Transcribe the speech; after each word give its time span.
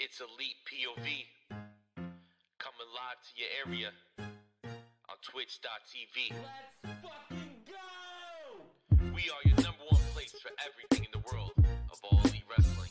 It's 0.00 0.20
Elite 0.20 0.54
POV. 0.64 1.24
Coming 1.50 2.88
live 2.94 3.18
to 3.18 3.32
your 3.34 3.48
area 3.66 3.90
on 4.20 5.16
twitch.tv. 5.22 6.36
Let's 6.84 7.00
fucking 7.02 7.50
go! 7.66 9.02
We 9.12 9.22
are 9.22 9.42
your 9.44 9.56
number 9.56 9.82
one 9.90 10.00
place 10.14 10.30
for 10.40 10.52
everything 10.64 11.04
in 11.04 11.20
the 11.20 11.32
world 11.32 11.50
of 11.90 11.98
all 12.04 12.20
elite 12.20 12.44
wrestling. 12.48 12.90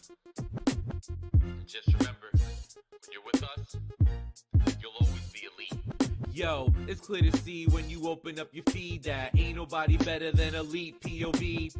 And 1.33 1.65
just 1.65 1.87
remember, 1.87 2.27
when 2.33 2.99
you're 3.13 3.23
with 3.23 3.41
us, 3.41 3.77
you'll 4.81 4.91
always 4.99 5.31
be 5.31 5.47
elite. 5.55 5.81
Yo, 6.33 6.73
it's 6.89 6.99
clear 6.99 7.21
to 7.21 7.37
see 7.37 7.67
when 7.67 7.89
you 7.89 8.09
open 8.09 8.37
up 8.37 8.49
your 8.51 8.65
feed 8.65 9.03
that 9.03 9.31
ain't 9.39 9.55
nobody 9.55 9.95
better 9.95 10.33
than 10.33 10.55
Elite 10.55 10.99
POV. 10.99 11.73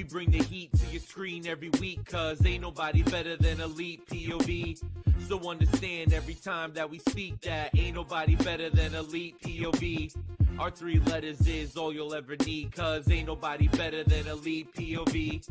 We 0.00 0.04
bring 0.04 0.30
the 0.30 0.42
heat 0.42 0.70
to 0.78 0.86
your 0.86 1.02
screen 1.02 1.46
every 1.46 1.68
week, 1.78 2.06
cause 2.06 2.42
ain't 2.46 2.62
nobody 2.62 3.02
better 3.02 3.36
than 3.36 3.60
Elite 3.60 4.06
POV. 4.06 4.82
So 5.28 5.38
understand 5.50 6.14
every 6.14 6.36
time 6.36 6.72
that 6.72 6.88
we 6.88 7.00
speak 7.00 7.38
that 7.42 7.78
ain't 7.78 7.96
nobody 7.96 8.34
better 8.34 8.70
than 8.70 8.94
Elite 8.94 9.38
POV. 9.42 10.16
Our 10.58 10.70
three 10.70 11.00
letters 11.00 11.46
is 11.46 11.76
all 11.76 11.92
you'll 11.92 12.14
ever 12.14 12.34
need, 12.46 12.72
cause 12.72 13.10
ain't 13.10 13.26
nobody 13.26 13.68
better 13.68 14.02
than 14.02 14.26
Elite 14.26 14.74
POV. 14.74 15.46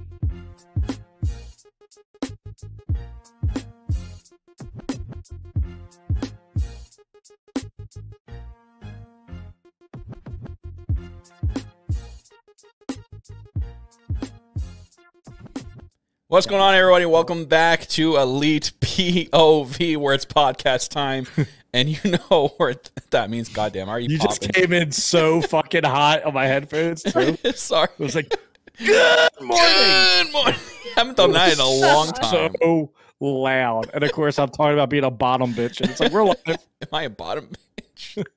What's 16.29 16.45
going 16.45 16.61
on, 16.61 16.75
everybody? 16.75 17.07
Welcome 17.07 17.45
back 17.45 17.87
to 17.87 18.17
Elite 18.17 18.71
POV, 18.81 19.97
where 19.97 20.13
it's 20.13 20.25
podcast 20.27 20.89
time, 20.89 21.25
and 21.73 21.89
you 21.89 22.11
know 22.29 22.53
what 22.57 22.91
that 23.09 23.31
means. 23.31 23.49
Goddamn, 23.49 23.89
are 23.89 23.99
you? 23.99 24.09
You 24.09 24.19
just 24.19 24.41
came 24.53 24.71
in 24.71 24.91
so 24.91 25.41
fucking 25.49 25.85
hot 25.85 26.25
on 26.25 26.35
my 26.35 26.45
headphones 26.45 27.01
too. 27.01 27.35
Sorry, 27.55 27.87
it 27.97 28.03
was 28.03 28.13
like, 28.13 28.29
good 28.77 29.29
morning. 29.41 29.57
Good 29.57 30.31
morning. 30.31 30.59
I 30.59 30.91
haven't 30.97 31.17
done 31.17 31.31
that 31.31 31.53
in 31.53 31.59
a 31.59 31.67
long 31.67 32.11
time. 32.11 32.53
So 32.61 32.91
loud. 33.19 33.89
And 33.91 34.03
of 34.03 34.11
course, 34.11 34.37
I'm 34.37 34.49
talking 34.49 34.75
about 34.75 34.91
being 34.91 35.05
a 35.05 35.09
bottom 35.09 35.55
bitch. 35.55 35.81
And 35.81 35.89
it's 35.89 35.99
like, 35.99 36.11
we're 36.11 36.25
live. 36.25 36.37
Am 36.47 36.57
I 36.93 37.03
a 37.05 37.09
bottom 37.09 37.49
bitch? 37.79 38.23
But 38.23 38.27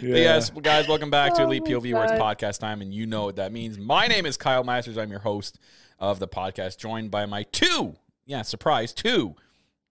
yes, 0.00 0.50
guys, 0.50 0.86
welcome 0.86 1.10
back 1.10 1.34
to 1.34 1.42
Oh 1.42 1.46
Elite 1.46 1.64
my 1.64 1.70
POV, 1.70 1.92
where 1.92 2.04
it's 2.04 2.12
podcast 2.12 2.60
time, 2.60 2.80
and 2.82 2.94
you 2.94 3.06
know 3.06 3.24
what 3.24 3.34
that 3.34 3.50
means. 3.50 3.78
My 3.78 4.06
name 4.06 4.26
is 4.26 4.36
Kyle 4.36 4.62
Masters. 4.62 4.96
I'm 4.96 5.10
your 5.10 5.18
host 5.18 5.58
of 6.00 6.18
the 6.18 6.28
podcast, 6.28 6.78
joined 6.78 7.10
by 7.10 7.26
my 7.26 7.42
two, 7.44 7.96
yeah, 8.26 8.42
surprise, 8.42 8.92
two 8.92 9.34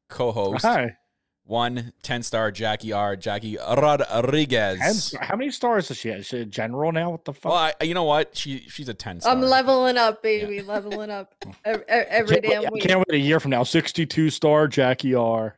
co-hosts. 0.10 0.64
Hi. 0.66 0.98
One 1.44 1.94
10 2.04 2.22
star 2.22 2.52
Jackie 2.52 2.94
R. 2.94 3.16
Jackie 3.16 3.58
Rodriguez. 3.58 5.12
And 5.16 5.24
how 5.24 5.36
many 5.36 5.50
stars 5.50 5.88
does 5.88 5.98
she? 5.98 6.10
Is 6.10 6.28
she 6.28 6.38
a 6.42 6.46
general 6.46 6.92
now? 6.92 7.10
What 7.10 7.26
the 7.26 7.34
fuck? 7.34 7.52
Well, 7.52 7.72
I, 7.80 7.84
you 7.84 7.96
know 7.96 8.04
what? 8.04 8.38
She 8.38 8.60
she's 8.70 8.88
a 8.88 8.94
10 8.94 9.22
star. 9.22 9.32
I'm 9.34 9.42
leveling 9.42 9.98
up, 9.98 10.22
baby, 10.22 10.62
leveling 10.62 11.10
up 11.10 11.34
every, 11.66 11.84
every 11.88 12.42
Can't 12.42 12.44
wait- 12.44 12.50
damn 12.52 12.66
I 12.66 12.70
week. 12.72 12.84
can't 12.84 13.00
wait 13.00 13.16
a 13.16 13.18
year 13.18 13.40
from 13.40 13.50
now. 13.50 13.64
62 13.64 14.30
star 14.30 14.68
Jackie 14.68 15.16
R. 15.16 15.58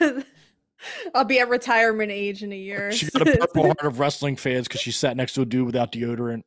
I'll 1.14 1.24
be 1.24 1.38
at 1.40 1.48
retirement 1.50 2.10
age 2.10 2.42
in 2.42 2.50
a 2.52 2.56
year. 2.56 2.90
She 2.90 3.06
got 3.10 3.28
a 3.28 3.36
purple 3.36 3.64
heart 3.66 3.82
of 3.82 4.00
wrestling 4.00 4.36
fans 4.36 4.66
because 4.66 4.80
she 4.80 4.92
sat 4.92 5.16
next 5.16 5.34
to 5.34 5.42
a 5.42 5.44
dude 5.44 5.66
without 5.66 5.92
deodorant. 5.92 6.42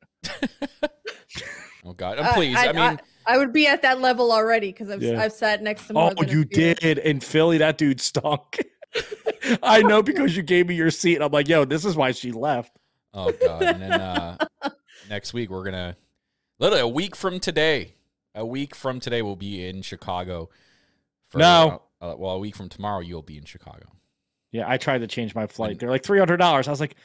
Oh 1.85 1.93
God! 1.93 2.17
Uh, 2.17 2.23
And 2.23 2.33
please, 2.33 2.57
I, 2.57 2.71
mean, 2.71 2.99
I 3.27 3.37
would 3.37 3.51
be 3.53 3.67
at 3.67 3.81
that 3.81 4.01
level 4.01 4.31
already 4.31 4.67
because 4.71 4.89
I've 4.89 5.01
Yeah. 5.01 5.21
I've 5.21 5.33
sat 5.33 5.61
next 5.63 5.87
to 5.87 5.93
more 5.93 6.11
Oh, 6.11 6.13
than 6.21 6.29
a 6.29 6.31
you 6.31 6.43
few. 6.45 6.75
did 6.75 6.97
in 6.99 7.19
Philly. 7.19 7.57
That 7.59 7.77
dude 7.77 7.99
stunk. 8.01 8.63
I 9.63 9.81
know 9.81 10.01
because 10.01 10.35
you 10.35 10.43
gave 10.43 10.67
me 10.67 10.75
your 10.75 10.91
seat. 10.91 11.21
I'm 11.21 11.31
like, 11.31 11.47
yo, 11.47 11.65
this 11.65 11.85
is 11.85 11.95
why 11.95 12.11
she 12.11 12.31
left. 12.31 12.77
oh 13.13 13.31
God! 13.41 13.61
And 13.63 13.81
then 13.81 13.91
uh, 13.93 14.37
next 15.09 15.33
week 15.33 15.49
we're 15.49 15.64
gonna, 15.64 15.97
literally 16.59 16.81
a 16.81 16.87
week 16.87 17.15
from 17.15 17.39
today, 17.39 17.95
a 18.33 18.45
week 18.45 18.73
from 18.75 18.99
today 18.99 19.21
we'll 19.21 19.35
be 19.35 19.67
in 19.67 19.81
Chicago. 19.81 20.49
For, 21.30 21.39
No. 21.39 21.81
uh, 22.02 22.11
uh, 22.11 22.15
well, 22.17 22.33
a 22.33 22.39
week 22.39 22.55
from 22.55 22.69
tomorrow 22.69 22.99
you'll 22.99 23.21
be 23.21 23.37
in 23.37 23.45
Chicago. 23.45 23.87
Yeah, 24.52 24.65
I 24.69 24.77
tried 24.77 24.99
to 24.99 25.08
change 25.08 25.35
my 25.35 25.47
flight. 25.47 25.71
And- 25.71 25.80
They're 25.80 25.89
like 25.89 26.03
three 26.03 26.19
hundred 26.19 26.37
dollars. 26.37 26.67
I 26.67 26.71
was 26.71 26.80
like, 26.80 26.95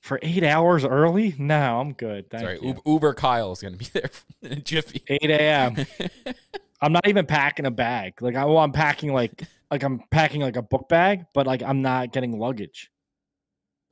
for 0.00 0.18
eight 0.22 0.42
hours 0.44 0.84
early? 0.84 1.34
No, 1.38 1.80
I'm 1.80 1.92
good. 1.92 2.30
Thank 2.30 2.42
Sorry, 2.42 2.58
you. 2.60 2.68
Uber, 2.68 2.80
Uber 2.86 3.14
Kyle 3.14 3.52
is 3.52 3.60
gonna 3.60 3.76
be 3.76 3.84
there 3.92 4.10
in 4.42 4.52
a 4.52 4.56
jiffy. 4.56 5.02
Eight 5.08 5.30
a.m. 5.30 5.76
I'm 6.82 6.92
not 6.92 7.06
even 7.06 7.26
packing 7.26 7.66
a 7.66 7.70
bag. 7.70 8.22
Like 8.22 8.36
I, 8.36 8.44
well, 8.46 8.58
I'm 8.58 8.72
packing 8.72 9.12
like 9.12 9.42
like 9.70 9.82
I'm 9.82 10.00
packing 10.10 10.40
like 10.40 10.56
a 10.56 10.62
book 10.62 10.88
bag, 10.88 11.26
but 11.34 11.46
like 11.46 11.62
I'm 11.62 11.82
not 11.82 12.12
getting 12.12 12.38
luggage. 12.38 12.90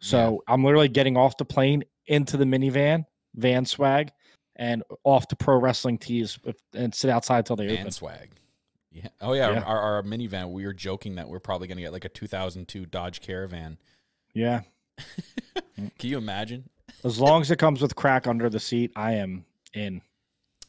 So 0.00 0.42
I'm 0.46 0.62
literally 0.64 0.88
getting 0.88 1.16
off 1.16 1.36
the 1.36 1.44
plane 1.44 1.82
into 2.06 2.36
the 2.36 2.44
minivan, 2.44 3.04
van 3.34 3.64
swag, 3.64 4.12
and 4.56 4.82
off 5.04 5.26
to 5.28 5.36
pro 5.36 5.58
wrestling 5.58 5.98
tees 5.98 6.38
and 6.72 6.94
sit 6.94 7.10
outside 7.10 7.44
till 7.44 7.56
they 7.56 7.66
Man 7.66 7.80
open. 7.80 7.90
swag. 7.90 8.30
Yeah. 8.92 9.08
Oh 9.20 9.32
yeah, 9.34 9.50
Yeah. 9.50 9.60
Our, 9.62 9.78
our 9.78 10.02
minivan. 10.02 10.50
We 10.52 10.64
were 10.64 10.72
joking 10.72 11.16
that 11.16 11.28
we're 11.28 11.40
probably 11.40 11.68
gonna 11.68 11.80
get 11.82 11.92
like 11.92 12.04
a 12.04 12.08
2002 12.08 12.86
Dodge 12.86 13.20
Caravan. 13.20 13.76
Yeah. 14.34 14.62
Can 15.76 16.10
you 16.10 16.18
imagine? 16.18 16.68
As 17.04 17.20
long 17.20 17.40
as 17.40 17.50
it 17.50 17.58
comes 17.58 17.80
with 17.80 17.94
crack 17.94 18.26
under 18.26 18.48
the 18.50 18.60
seat, 18.60 18.92
I 18.96 19.14
am 19.14 19.44
in. 19.74 20.00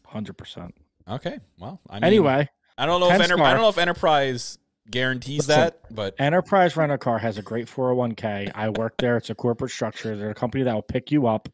Hundred 0.06 0.38
percent. 0.38 0.74
Okay. 1.08 1.40
Well, 1.60 1.80
I 1.90 1.96
mean, 1.96 2.04
Anyway, 2.04 2.50
I 2.78 2.86
don't 2.86 3.00
know 3.00 3.08
if 3.12 3.20
Enter- 3.20 3.42
I 3.42 3.52
don't 3.54 3.62
know 3.62 3.70
if 3.70 3.78
Enterprise 3.78 4.58
guarantees 4.90 5.48
Listen, 5.48 5.62
that, 5.62 5.82
but 5.94 6.16
Enterprise 6.20 6.76
Rent 6.76 6.92
a 6.92 6.98
Car 6.98 7.20
has 7.20 7.38
a 7.38 7.44
great 7.44 7.68
401k. 7.68 8.52
I 8.56 8.70
work 8.70 8.96
there. 8.98 9.18
It's 9.18 9.30
a 9.30 9.36
corporate 9.36 9.70
structure. 9.72 10.16
They're 10.18 10.32
a 10.32 10.36
company 10.36 10.64
that 10.64 10.74
will 10.74 10.82
pick 10.82 11.12
you 11.12 11.28
up 11.28 11.48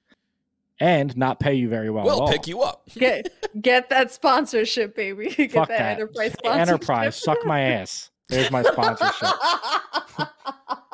and 0.79 1.15
not 1.17 1.39
pay 1.39 1.53
you 1.53 1.67
very 1.69 1.89
well. 1.89 2.05
we'll 2.05 2.21
all. 2.21 2.31
pick 2.31 2.47
you 2.47 2.61
up. 2.61 2.89
Get 2.97 3.29
get 3.61 3.89
that 3.89 4.11
sponsorship, 4.11 4.95
baby. 4.95 5.29
Get 5.37 5.51
Fuck 5.51 5.67
that, 5.69 5.79
that. 5.79 5.91
enterprise 5.99 6.33
sponsorship. 6.33 6.61
Enterprise, 6.67 7.15
suck 7.15 7.45
my 7.45 7.59
ass. 7.73 8.09
There's 8.29 8.51
my 8.51 8.63
sponsorship. 8.63 9.29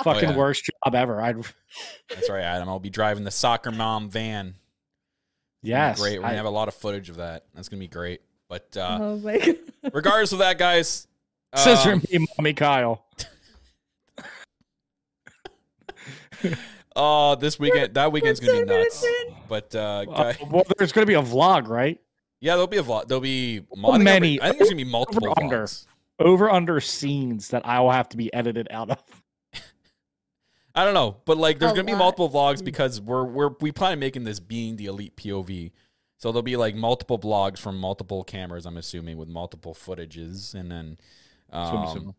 Fucking 0.04 0.30
yeah. 0.30 0.36
worst 0.36 0.66
job 0.66 0.96
ever. 0.96 1.22
I'd 1.22 1.38
That's 2.10 2.30
right, 2.30 2.44
Adam. 2.44 2.68
I'll 2.68 2.80
be 2.80 2.90
driving 2.90 3.24
the 3.24 3.32
soccer 3.32 3.72
mom 3.72 4.10
van. 4.10 4.56
It's 5.62 5.70
yes. 5.70 6.00
great. 6.00 6.18
We're 6.18 6.24
gonna 6.24 6.38
have 6.38 6.46
a 6.46 6.50
lot 6.50 6.68
of 6.68 6.74
footage 6.74 7.10
of 7.10 7.18
that. 7.18 7.46
That's 7.54 7.70
gonna 7.70 7.80
be 7.80 7.88
great. 7.88 8.22
But 8.50 8.76
uh, 8.76 8.98
oh 9.00 9.18
my 9.20 9.38
god. 9.38 9.58
regardless 9.94 10.32
of 10.32 10.40
that, 10.40 10.58
guys, 10.58 11.08
Scissor 11.56 11.94
um, 11.94 12.02
me, 12.12 12.28
mommy 12.38 12.54
Kyle. 12.54 13.06
oh, 16.96 17.36
this 17.36 17.60
weekend, 17.60 17.94
that 17.94 18.12
weekend's 18.12 18.40
gonna 18.40 18.66
be 18.66 18.66
nuts. 18.66 19.06
But 19.48 19.76
uh, 19.76 20.06
Uh, 20.10 20.34
well, 20.50 20.64
there's 20.78 20.92
going 20.92 21.04
to 21.06 21.08
be 21.08 21.14
a 21.14 21.22
vlog, 21.22 21.68
right? 21.68 22.00
yeah, 22.40 22.54
there'll 22.54 22.68
be 22.68 22.78
a 22.78 22.84
vlog. 22.84 23.08
There'll 23.08 23.22
be 23.22 23.62
many- 23.76 24.38
there'll 24.38 24.44
I 24.44 24.48
think 24.48 24.60
there's 24.60 24.70
gonna 24.70 24.84
be 24.84 24.90
multiple 24.90 25.34
under. 25.38 25.64
vlogs. 25.64 25.86
Over 26.22 26.50
under 26.50 26.80
scenes 26.80 27.50
that 27.50 27.66
I 27.66 27.80
will 27.80 27.92
have 27.92 28.10
to 28.10 28.18
be 28.18 28.34
edited 28.34 28.68
out 28.72 28.92
of. 28.92 29.04
I 30.76 30.86
don't 30.86 30.94
know, 30.94 31.18
but 31.26 31.38
like 31.38 31.60
there's 31.60 31.74
A 31.74 31.76
gonna 31.76 31.86
be 31.86 31.96
multiple 31.96 32.30
vlogs 32.30 32.64
because 32.64 33.02
we're 33.02 33.26
we're 33.26 33.50
we 33.60 33.72
plan 33.72 33.94
on 33.94 34.00
making 34.00 34.24
this 34.24 34.40
being 34.40 34.76
the 34.76 34.86
elite 34.86 35.18
POV. 35.18 35.72
So 36.18 36.32
there'll 36.32 36.44
be 36.44 36.56
like 36.56 36.76
multiple 36.76 37.18
vlogs 37.18 37.58
from 37.58 37.80
multiple 37.80 38.24
cameras, 38.24 38.68
I'm 38.68 38.78
assuming, 38.78 39.18
with 39.18 39.28
multiple 39.28 39.74
footages, 39.74 40.54
and 40.54 40.72
then 40.72 40.98
gonna 41.52 41.94
be 41.94 42.00
um, 42.00 42.16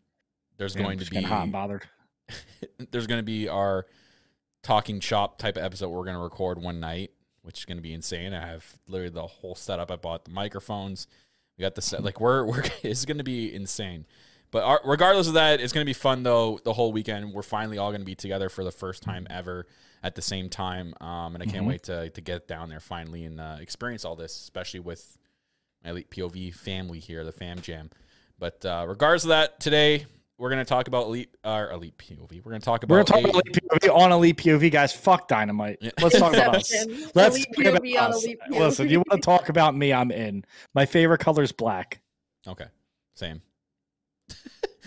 there's 0.57 0.75
Man, 0.75 0.85
I'm 0.85 0.97
going 0.97 0.99
to 0.99 1.11
be 1.11 1.21
hot 1.21 1.43
and 1.43 1.51
bothered. 1.51 1.87
there's 2.91 3.07
going 3.07 3.19
to 3.19 3.25
be 3.25 3.47
our 3.49 3.85
talking 4.61 4.99
shop 4.99 5.37
type 5.37 5.57
of 5.57 5.63
episode 5.63 5.89
we're 5.89 6.05
going 6.05 6.15
to 6.15 6.21
record 6.21 6.61
one 6.61 6.79
night, 6.79 7.11
which 7.41 7.59
is 7.59 7.65
going 7.65 7.77
to 7.77 7.81
be 7.83 7.93
insane. 7.93 8.33
I 8.33 8.47
have 8.47 8.65
literally 8.87 9.13
the 9.13 9.27
whole 9.27 9.55
setup. 9.55 9.91
I 9.91 9.95
bought 9.95 10.25
the 10.25 10.31
microphones. 10.31 11.07
We 11.63 11.69
got 11.69 11.75
the. 11.75 12.01
Like 12.01 12.19
we're 12.19 12.45
we're 12.45 12.63
it's 12.83 13.05
going 13.05 13.19
to 13.19 13.23
be 13.23 13.53
insane. 13.53 14.05
But 14.51 14.63
our, 14.63 14.81
regardless 14.83 15.27
of 15.27 15.33
that, 15.35 15.61
it's 15.61 15.71
going 15.73 15.83
to 15.85 15.89
be 15.89 15.93
fun 15.93 16.23
though. 16.23 16.59
The 16.63 16.73
whole 16.73 16.91
weekend, 16.91 17.33
we're 17.33 17.41
finally 17.41 17.77
all 17.77 17.89
going 17.91 18.01
to 18.01 18.05
be 18.05 18.15
together 18.15 18.49
for 18.49 18.63
the 18.65 18.71
first 18.71 19.01
time 19.01 19.25
ever 19.29 19.65
at 20.03 20.15
the 20.15 20.21
same 20.21 20.49
time, 20.49 20.93
um, 20.99 21.33
and 21.35 21.41
I 21.41 21.45
can't 21.45 21.63
Mhm. 21.63 21.69
wait 21.69 21.83
to 21.83 22.09
to 22.09 22.21
get 22.21 22.47
down 22.47 22.67
there 22.69 22.81
finally 22.81 23.23
and 23.23 23.39
uh, 23.39 23.57
experience 23.61 24.03
all 24.03 24.15
this, 24.17 24.35
especially 24.35 24.81
with 24.81 25.17
my 25.83 25.91
elite 25.91 26.09
POV 26.11 26.53
family 26.53 26.99
here, 26.99 27.23
the 27.23 27.31
Fam 27.31 27.61
Jam. 27.61 27.89
But 28.37 28.65
uh, 28.65 28.85
regardless 28.87 29.23
of 29.23 29.29
that, 29.29 29.59
today 29.61 30.05
we're 30.37 30.49
going 30.49 30.59
to 30.59 30.65
talk 30.65 30.87
about 30.87 31.05
elite 31.05 31.35
our 31.43 31.71
elite 31.71 31.97
POV. 31.97 32.43
We're 32.43 32.51
going 32.51 32.61
to 32.61 32.65
talk 32.65 32.83
about 32.83 32.93
We're 32.95 33.03
going 33.03 33.05
to 33.05 33.11
talk 33.13 33.23
a- 33.25 33.29
about 33.29 33.43
Elite 33.47 33.63
POV 33.91 33.95
on 33.95 34.11
Elite 34.11 34.37
POV, 34.37 34.71
guys. 34.71 34.91
Fuck 34.93 35.27
Dynamite. 35.27 35.77
Yeah. 35.81 35.91
Let's 36.01 36.17
talk 36.17 36.33
about 36.33 36.55
us. 36.55 36.73
Let's 37.15 37.35
Elite 37.35 37.47
talk 37.55 37.65
about 37.65 37.83
POV 37.83 38.01
on 38.01 38.11
us. 38.11 38.23
Elite 38.25 38.39
Listen, 38.49 38.89
you 38.89 38.97
want 39.07 39.21
to 39.21 39.25
talk 39.25 39.49
about 39.49 39.75
me? 39.75 39.93
I'm 39.93 40.11
in. 40.11 40.43
My 40.73 40.85
favorite 40.85 41.19
color 41.19 41.43
is 41.43 41.51
black. 41.51 42.01
Okay, 42.47 42.65
same. 43.15 43.41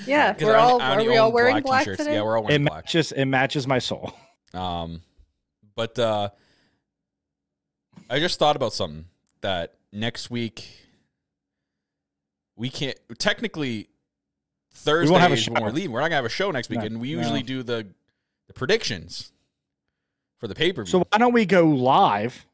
Yeah, 0.07 0.35
'Cause 0.35 0.43
we're 0.43 0.55
I 0.57 0.61
only- 0.63 0.73
all 0.73 0.81
I 0.83 0.95
are 0.97 1.05
we 1.09 1.17
all 1.17 1.33
wearing 1.33 1.63
black 1.63 1.85
t-shirts. 1.85 1.99
today? 2.01 2.15
Yeah, 2.17 2.23
we're 2.23 2.37
all 2.37 2.45
It 2.45 2.49
wearing 2.49 2.65
black. 2.67 2.85
matches. 2.85 3.13
It 3.13 3.25
matches 3.25 3.67
my 3.67 3.79
soul. 3.79 4.13
Um, 4.53 5.01
but 5.75 5.99
uh, 5.99 6.29
I 8.11 8.19
just 8.19 8.39
thought 8.39 8.57
about 8.57 8.75
something 8.75 9.07
that 9.41 9.73
next 9.93 10.31
week 10.31 10.69
we 12.57 12.69
can't 12.69 12.99
technically 13.19 13.89
Thursday 14.77 15.15
have 15.17 15.31
a 15.31 15.35
is 15.35 15.49
when 15.49 15.57
show. 15.57 15.63
we're 15.65 15.71
leaving. 15.71 15.93
We're 15.93 16.01
not 16.01 16.07
gonna 16.07 16.17
have 16.17 16.25
a 16.25 16.29
show 16.29 16.51
next 16.51 16.69
weekend. 16.69 16.95
No, 16.95 17.01
we 17.01 17.09
usually 17.09 17.41
no. 17.41 17.47
do 17.47 17.63
the 17.63 17.87
the 18.47 18.53
predictions 18.53 19.33
for 20.39 20.47
the 20.49 20.55
pay 20.55 20.73
per 20.73 20.85
view. 20.85 20.91
So 20.91 20.99
why 21.11 21.19
don't 21.19 21.33
we 21.33 21.47
go 21.47 21.65
live 21.65 22.47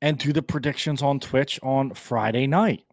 and 0.00 0.18
do 0.18 0.32
the 0.32 0.42
predictions 0.42 1.02
on 1.02 1.20
Twitch 1.20 1.60
on 1.62 1.94
Friday 1.94 2.46
night? 2.46 2.84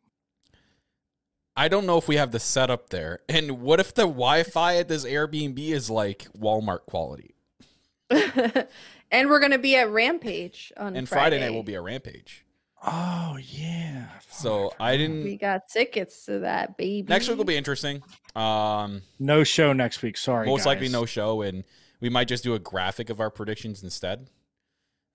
I 1.56 1.68
don't 1.68 1.86
know 1.86 1.98
if 1.98 2.08
we 2.08 2.16
have 2.16 2.32
the 2.32 2.40
setup 2.40 2.90
there. 2.90 3.20
And 3.28 3.62
what 3.62 3.80
if 3.80 3.94
the 3.94 4.04
Wi-Fi 4.04 4.78
at 4.78 4.88
this 4.88 5.04
Airbnb 5.04 5.60
is 5.60 5.90
like 5.90 6.28
Walmart 6.38 6.86
quality? 6.86 7.36
and 8.10 9.30
we're 9.30 9.40
gonna 9.40 9.58
be 9.58 9.76
at 9.76 9.90
Rampage 9.90 10.72
on 10.78 10.96
And 10.96 11.08
Friday. 11.08 11.38
Friday 11.38 11.40
night 11.40 11.54
will 11.54 11.64
be 11.64 11.76
a 11.76 11.82
Rampage. 11.82 12.46
Oh 12.86 13.38
yeah. 13.42 14.06
So 14.32 14.74
I 14.80 14.96
didn't. 14.98 15.24
We 15.24 15.36
got 15.38 15.68
tickets 15.68 16.26
to 16.26 16.40
that, 16.40 16.78
baby. 16.78 17.06
Next 17.08 17.28
week 17.28 17.38
will 17.38 17.46
be 17.46 17.58
interesting. 17.58 18.02
Um, 18.36 19.02
No 19.20 19.44
show 19.44 19.74
next 19.74 20.02
week. 20.02 20.18
Sorry. 20.18 20.48
most 20.48 20.66
likely 20.66 20.88
no 20.90 21.06
show, 21.06 21.42
and 21.42 21.64
we 22.00 22.10
might 22.10 22.28
just 22.28 22.44
do 22.44 22.54
a 22.54 22.60
graphic 22.60 23.10
of 23.10 23.20
our 23.20 23.30
predictions 23.30 23.84
instead. 23.84 24.30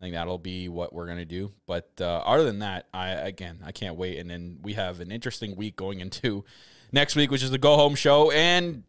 I 0.01 0.05
think 0.05 0.15
that'll 0.15 0.39
be 0.39 0.69
what 0.69 0.93
we're 0.93 1.07
gonna 1.07 1.25
do. 1.25 1.53
But 1.67 1.91
uh, 2.01 2.05
other 2.19 2.45
than 2.45 2.59
that, 2.59 2.87
I 2.93 3.11
again 3.11 3.61
I 3.65 3.73
can't 3.73 3.97
wait. 3.97 4.19
And 4.19 4.29
then 4.29 4.59
we 4.63 4.75
have 4.75 5.01
an 5.01 5.11
interesting 5.11 5.57
week 5.57 5.77
going 5.77 6.01
into 6.01 6.45
next 6.93 7.17
week, 7.17 7.31
which 7.31 7.43
is 7.43 7.51
the 7.51 7.59
go 7.59 7.77
home 7.77 7.95
show. 7.95 8.31
And 8.31 8.83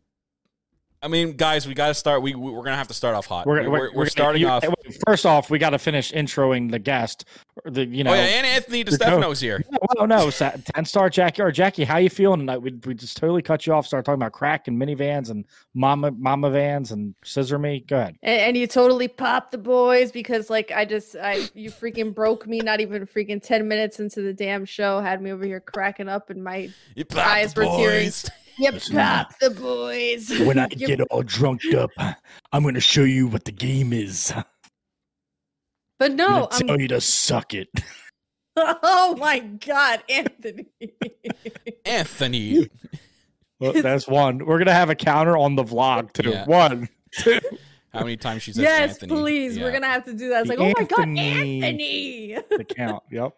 I 1.05 1.07
mean, 1.07 1.33
guys, 1.33 1.67
we 1.67 1.75
got 1.75 1.89
to 1.89 1.93
start. 1.93 2.23
We 2.23 2.33
we- 2.33 2.51
we're 2.51 2.63
gonna 2.63 2.75
have 2.77 2.87
to 2.87 2.93
start 2.95 3.13
off 3.15 3.27
hot. 3.27 3.45
We're, 3.45 3.69
we're, 3.69 3.91
gonna- 3.91 4.09
starting 4.09 4.41
you- 4.41 4.47
off. 4.47 4.63
Eh, 4.63 4.71
first 5.05 5.23
off, 5.27 5.51
we 5.51 5.59
got 5.59 5.69
to 5.69 5.77
finish 5.77 6.11
introing 6.11 6.71
the 6.71 6.79
guest. 6.79 7.25
The 7.63 7.85
you 7.85 8.03
know. 8.03 8.11
oh 8.11 8.15
yeah, 8.15 8.21
and 8.21 8.47
Anthony 8.47 8.83
DeStefano's 8.83 9.39
here. 9.39 9.63
Oh 9.99 10.05
no, 10.07 10.31
Sa- 10.31 10.53
ten 10.73 10.83
star 10.83 11.11
Jackie 11.11 11.43
or 11.43 11.51
Jackie, 11.51 11.83
how 11.83 11.97
you 11.97 12.09
feeling 12.09 12.39
tonight? 12.39 12.57
We 12.57 12.71
we 12.85 12.95
just 12.95 13.17
totally 13.17 13.43
cut 13.43 13.67
you 13.67 13.73
off. 13.73 13.85
Start 13.85 14.03
talking 14.03 14.19
about 14.19 14.31
crack 14.31 14.67
and 14.67 14.81
minivans 14.81 15.29
and 15.29 15.45
mama 15.75 16.09
mama 16.11 16.49
vans 16.49 16.91
and 16.91 17.13
scissor 17.23 17.59
me. 17.59 17.81
Go 17.87 17.97
ahead. 17.97 18.17
and, 18.23 18.41
and 18.41 18.57
you 18.57 18.65
totally 18.65 19.07
popped 19.07 19.51
the 19.51 19.59
boys 19.59 20.11
because 20.11 20.49
like 20.49 20.71
I 20.71 20.85
just 20.85 21.15
I 21.15 21.47
you 21.53 21.69
freaking 21.69 22.15
broke 22.15 22.47
me 22.47 22.59
not 22.61 22.81
even 22.81 23.05
freaking 23.05 23.41
10 23.41 23.67
minutes 23.67 23.99
into 23.99 24.21
the 24.23 24.33
damn 24.33 24.65
show 24.65 24.99
had 25.01 25.21
me 25.21 25.31
over 25.31 25.45
here 25.45 25.59
cracking 25.59 26.09
up 26.09 26.31
and 26.31 26.43
my 26.43 26.69
You 26.95 27.05
Eyes 27.15 27.55
were 27.55 27.65
tearing. 27.65 28.11
boys. 28.57 28.65
you 28.65 28.71
Listen, 28.71 28.95
popped 28.95 29.39
the 29.39 29.49
boys 29.51 30.29
When 30.45 30.59
I 30.59 30.67
get 30.67 31.01
all 31.01 31.23
drunked 31.23 31.73
up, 31.73 31.91
I'm 32.51 32.63
going 32.63 32.75
to 32.75 32.81
show 32.81 33.03
you 33.03 33.27
what 33.27 33.45
the 33.45 33.51
game 33.51 33.93
is. 33.93 34.31
I'm 34.35 34.43
but 35.99 36.11
no 36.11 36.27
going 36.27 36.49
to 36.49 36.55
I'm, 36.55 36.67
tell 36.67 36.81
you 36.81 36.87
to 36.89 37.01
suck 37.01 37.53
it. 37.53 37.69
oh 38.57 39.15
my 39.19 39.39
god 39.39 40.03
Anthony 40.09 40.67
Anthony. 41.85 42.69
Well, 43.59 43.73
that's 43.73 44.07
one. 44.07 44.39
We're 44.39 44.57
going 44.57 44.67
to 44.67 44.73
have 44.73 44.89
a 44.89 44.95
counter 44.95 45.37
on 45.37 45.55
the 45.55 45.63
vlog 45.63 46.11
too. 46.13 46.29
Yeah. 46.29 46.45
One, 46.45 46.89
two. 47.11 47.39
How 47.93 48.01
many 48.01 48.17
times 48.17 48.43
she 48.43 48.51
says 48.51 48.63
yes 48.63 48.89
Anthony? 48.93 49.21
please 49.21 49.55
Yeah. 49.57 49.63
we're 49.63 49.71
gonna 49.71 49.87
have 49.87 50.03
to 50.03 50.13
do 50.13 50.27
that 50.29 50.41
it's 50.41 50.49
The 50.49 50.57
like 50.57 50.75
oh 50.77 50.81
my 50.81 50.85
god 50.85 51.07
Anthony. 51.17 52.33
Anthony 52.33 52.37
The 52.49 52.63
count. 52.65 53.03
Yep. 53.09 53.33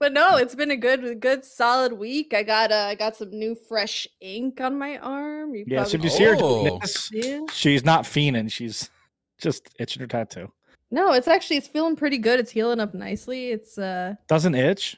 But 0.00 0.12
no, 0.12 0.36
it's 0.36 0.54
been 0.54 0.70
a 0.70 0.76
good, 0.76 1.20
good, 1.20 1.44
solid 1.44 1.92
week. 1.92 2.32
I 2.32 2.44
got, 2.44 2.70
uh, 2.70 2.86
I 2.88 2.94
got 2.94 3.16
some 3.16 3.30
new 3.30 3.54
fresh 3.56 4.06
ink 4.20 4.60
on 4.60 4.78
my 4.78 4.96
arm. 4.98 5.54
You 5.54 5.64
Yeah. 5.66 5.82
So 5.84 5.96
if 5.96 6.02
probably 6.02 6.04
you 6.04 6.16
see 6.16 6.26
Oh. 6.44 6.64
doing 6.68 6.78
this, 6.80 7.10
Yeah. 7.12 7.40
she's 7.52 7.84
not 7.84 8.04
fiending. 8.04 8.50
She's 8.50 8.90
just 9.38 9.68
itching 9.80 10.00
her 10.00 10.06
tattoo. 10.06 10.52
No, 10.90 11.12
it's 11.12 11.26
actually 11.28 11.56
it's 11.56 11.66
feeling 11.68 11.96
pretty 11.96 12.18
good. 12.18 12.38
It's 12.40 12.50
healing 12.52 12.78
up 12.80 12.94
nicely. 12.94 13.50
It's 13.50 13.76
uh 13.76 14.14
Doesn't 14.28 14.54
itch. 14.54 14.96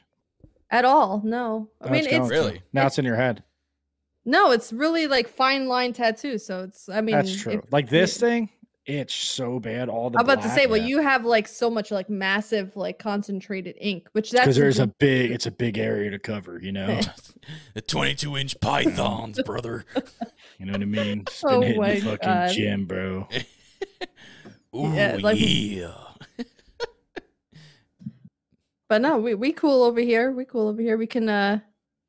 at 0.69 0.85
all. 0.85 1.21
No, 1.25 1.69
I 1.81 1.87
Oh, 1.87 1.91
mean 1.91 2.05
it's 2.05 2.13
it's. 2.13 2.29
Really? 2.29 2.61
Now 2.71 2.85
it's 2.87 2.97
in 2.99 3.03
your 3.05 3.15
head. 3.17 3.43
no, 4.23 4.51
it's 4.51 4.71
really 4.71 5.07
like 5.07 5.27
fine 5.27 5.67
line 5.67 5.93
tattoo. 5.93 6.37
So 6.37 6.61
it's 6.63 6.87
I 6.89 7.01
mean 7.01 7.15
That's 7.15 7.35
true. 7.41 7.53
if- 7.53 7.73
like 7.73 7.89
this 7.89 8.15
yeah. 8.21 8.27
thing, 8.29 8.49
itch 8.85 9.25
so 9.29 9.59
bad. 9.59 9.89
All 9.89 10.09
the 10.09 10.17
I'm 10.19 10.25
about 10.25 10.41
to 10.43 10.49
say, 10.49 10.65
well, 10.67 10.81
you 10.81 10.99
have 11.01 11.23
like 11.25 11.47
so 11.47 11.69
much 11.69 11.91
like 11.91 12.09
massive 12.09 12.75
like 12.75 12.99
concentrated 12.99 13.75
ink, 13.79 14.07
which 14.13 14.31
that's 14.31 14.45
because 14.45 14.55
there's 14.57 14.79
a 14.79 14.87
big, 14.99 15.31
it's 15.31 15.45
a 15.45 15.51
big 15.51 15.77
area 15.77 16.09
to 16.11 16.19
cover. 16.19 16.59
You 16.61 16.71
know, 16.71 16.99
the 17.73 17.81
22 17.81 18.37
inch 18.37 18.59
pythons, 18.59 19.41
brother. 19.43 19.85
you 20.57 20.65
know 20.65 20.73
what 20.73 20.81
I 20.81 20.85
mean. 20.85 21.23
Just 21.27 21.43
been 21.43 21.51
Oh 21.53 21.61
hitting 21.61 21.81
my 21.81 21.93
the 21.95 22.01
fucking 22.01 22.17
God. 22.29 22.49
gym, 22.51 22.85
bro. 22.85 23.27
Ooh, 24.75 24.93
Yeah, 24.93 25.17
yeah. 25.17 25.91
But 28.89 29.01
no, 29.01 29.17
we 29.17 29.35
we 29.35 29.53
cool 29.53 29.83
over 29.83 30.01
here. 30.01 30.31
We 30.31 30.43
cool 30.45 30.67
over 30.67 30.81
here. 30.81 30.97
We 30.97 31.07
can 31.07 31.29
uh 31.29 31.59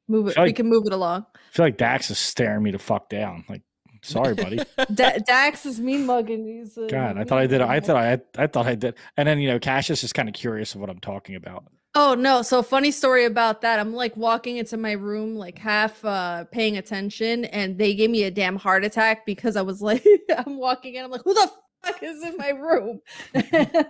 move 0.08 0.28
it. 0.28 0.34
feel 0.34 0.42
we 0.42 0.48
like- 0.48 0.56
can 0.56 0.68
move 0.68 0.84
it 0.86 0.92
along. 0.92 1.26
I 1.34 1.38
feel 1.54 1.66
like 1.66 1.76
Dax 1.76 2.10
is 2.10 2.18
staring 2.18 2.62
me 2.62 2.72
to 2.72 2.78
fuck 2.78 3.08
down. 3.08 3.44
Like, 3.48 3.62
sorry, 4.02 4.34
buddy. 4.34 4.60
Da- 4.94 5.18
Dax 5.18 5.66
is 5.66 5.80
mean 5.80 6.06
mugging. 6.06 6.46
He's 6.46 6.76
uh, 6.76 6.86
God, 6.90 7.18
I 7.18 7.24
thought 7.24 7.38
I 7.38 7.46
did. 7.46 7.60
I 7.60 7.80
thought 7.80 7.96
I, 7.96 8.20
I 8.36 8.46
thought 8.46 8.66
I 8.66 8.74
did. 8.74 8.94
And 9.16 9.26
then 9.26 9.38
you 9.38 9.48
know, 9.48 9.58
Cassius 9.58 10.04
is 10.04 10.12
kind 10.12 10.28
of 10.28 10.34
curious 10.34 10.74
of 10.74 10.80
what 10.80 10.90
I'm 10.90 11.00
talking 11.00 11.34
about. 11.36 11.64
Oh 11.94 12.14
no! 12.14 12.40
So 12.40 12.62
funny 12.62 12.90
story 12.90 13.26
about 13.26 13.60
that. 13.60 13.78
I'm 13.78 13.92
like 13.92 14.16
walking 14.16 14.56
into 14.56 14.76
my 14.76 14.92
room, 14.92 15.36
like 15.36 15.58
half 15.58 16.02
uh 16.04 16.44
paying 16.50 16.78
attention, 16.78 17.44
and 17.46 17.76
they 17.76 17.94
gave 17.94 18.08
me 18.10 18.24
a 18.24 18.30
damn 18.30 18.56
heart 18.56 18.84
attack 18.84 19.26
because 19.26 19.56
I 19.56 19.62
was 19.62 19.82
like, 19.82 20.04
I'm 20.46 20.56
walking 20.56 20.94
in. 20.94 21.04
I'm 21.04 21.10
like, 21.10 21.22
who 21.22 21.34
the 21.34 21.50
fuck 21.84 22.02
is 22.02 22.22
in 22.22 22.36
my 22.38 22.48
room? 22.48 23.00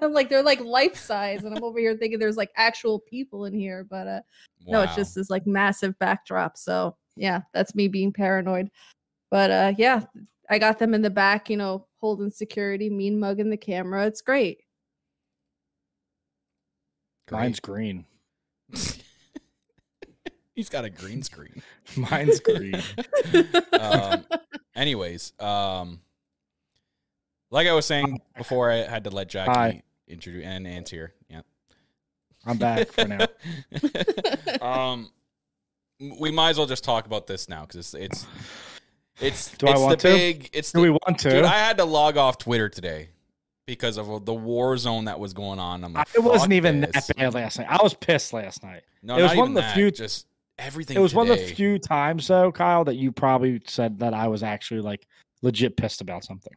I'm 0.03 0.13
like, 0.13 0.29
they're 0.29 0.43
like 0.43 0.61
life 0.61 0.97
size, 0.97 1.45
and 1.45 1.57
I'm 1.57 1.63
over 1.63 1.79
here 1.79 1.97
thinking 1.97 2.19
there's 2.19 2.37
like 2.37 2.51
actual 2.57 2.99
people 2.99 3.45
in 3.45 3.55
here, 3.55 3.87
but 3.89 4.09
uh 4.09 4.21
no, 4.67 4.83
it's 4.83 4.97
just 4.97 5.15
this 5.15 5.31
like 5.31 5.47
massive 5.47 5.97
backdrop. 6.01 6.57
So 6.57 6.97
yeah, 7.17 7.43
that's 7.55 7.75
me 7.75 7.87
being 7.89 8.13
paranoid. 8.13 8.71
But 9.33 9.51
uh 9.51 9.73
yeah, 9.79 10.03
I 10.51 10.59
got 10.59 10.79
them 10.79 10.93
in 10.93 11.01
the 11.01 11.09
back, 11.09 11.49
you 11.49 11.57
know, 11.57 11.87
holding 12.01 12.29
security, 12.29 12.91
mean 12.91 13.19
mugging 13.19 13.49
the 13.49 13.57
camera. 13.57 14.07
It's 14.07 14.21
great. 14.21 14.59
Great. 17.27 17.41
Mine's 17.41 17.59
green. 17.59 18.05
He's 20.55 20.69
got 20.69 20.85
a 20.85 20.91
green 20.91 21.23
screen. 21.23 21.63
Mine's 21.97 22.41
green. 22.41 22.83
um, 23.81 24.27
anyways, 24.77 25.33
um, 25.41 26.01
like 27.51 27.67
I 27.67 27.73
was 27.73 27.87
saying 27.87 28.21
before, 28.37 28.71
I 28.71 28.83
had 28.83 29.05
to 29.05 29.11
let 29.11 29.31
Jackie 29.31 29.51
Hi. 29.51 29.83
introduce 30.07 30.45
and 30.45 30.67
Ant's 30.67 30.91
here. 30.91 31.15
Yeah. 31.31 31.41
I'm 32.45 32.59
back 32.59 32.89
for 32.89 33.07
now. 33.07 33.27
um, 34.61 35.11
we 36.21 36.31
might 36.31 36.51
as 36.51 36.59
well 36.59 36.67
just 36.67 36.85
talk 36.85 37.07
about 37.07 37.27
this 37.27 37.49
now 37.49 37.63
because 37.63 37.95
it's 37.95 37.95
it's 37.95 38.27
it's, 39.21 39.51
Do 39.59 39.67
I 39.67 39.73
it's 39.73 39.81
want 39.81 40.01
the 40.01 40.09
to? 40.09 40.15
big 40.15 40.51
it's 40.53 40.73
Do 40.73 40.79
the, 40.79 40.83
we 40.83 40.91
want 40.91 41.19
to? 41.21 41.31
dude. 41.31 41.45
I 41.45 41.59
had 41.59 41.79
to 41.79 41.85
log 41.85 42.17
off 42.17 42.39
Twitter 42.39 42.69
today 42.69 43.09
because 43.67 43.99
of 43.99 44.25
the 44.25 44.35
war 44.35 44.77
zone 44.77 45.05
that 45.05 45.19
was 45.21 45.33
going 45.33 45.59
on. 45.59 45.85
I'm 45.85 45.93
like, 45.93 46.09
it 46.15 46.21
wasn't 46.23 46.53
even 46.55 46.81
this." 46.81 47.07
that 47.07 47.17
bad 47.17 47.35
last 47.35 47.59
night. 47.59 47.69
I 47.71 47.79
was 47.83 47.95
pissed 47.95 48.33
last 48.33 48.63
night. 48.63 48.83
No, 49.03 49.17
It 49.19 49.23
was 49.23 49.31
not 49.33 49.37
one 49.39 49.49
even 49.51 49.51
of 49.51 49.55
the 49.55 49.61
that, 49.69 49.75
few- 49.75 49.91
just 49.91 50.27
everything. 50.59 50.97
It 50.97 51.01
was 51.01 51.15
one 51.15 51.31
of 51.31 51.39
the 51.39 51.45
few 51.47 51.79
times 51.79 52.27
though, 52.29 52.51
Kyle, 52.53 52.85
that 52.85 52.97
you 52.97 53.13
probably 53.13 53.61
said 53.67 53.99
that 54.01 54.15
I 54.15 54.29
was 54.29 54.43
actually 54.43 54.81
like 54.81 55.07
legit 55.43 55.77
pissed 55.77 56.01
about 56.01 56.25
something. 56.25 56.53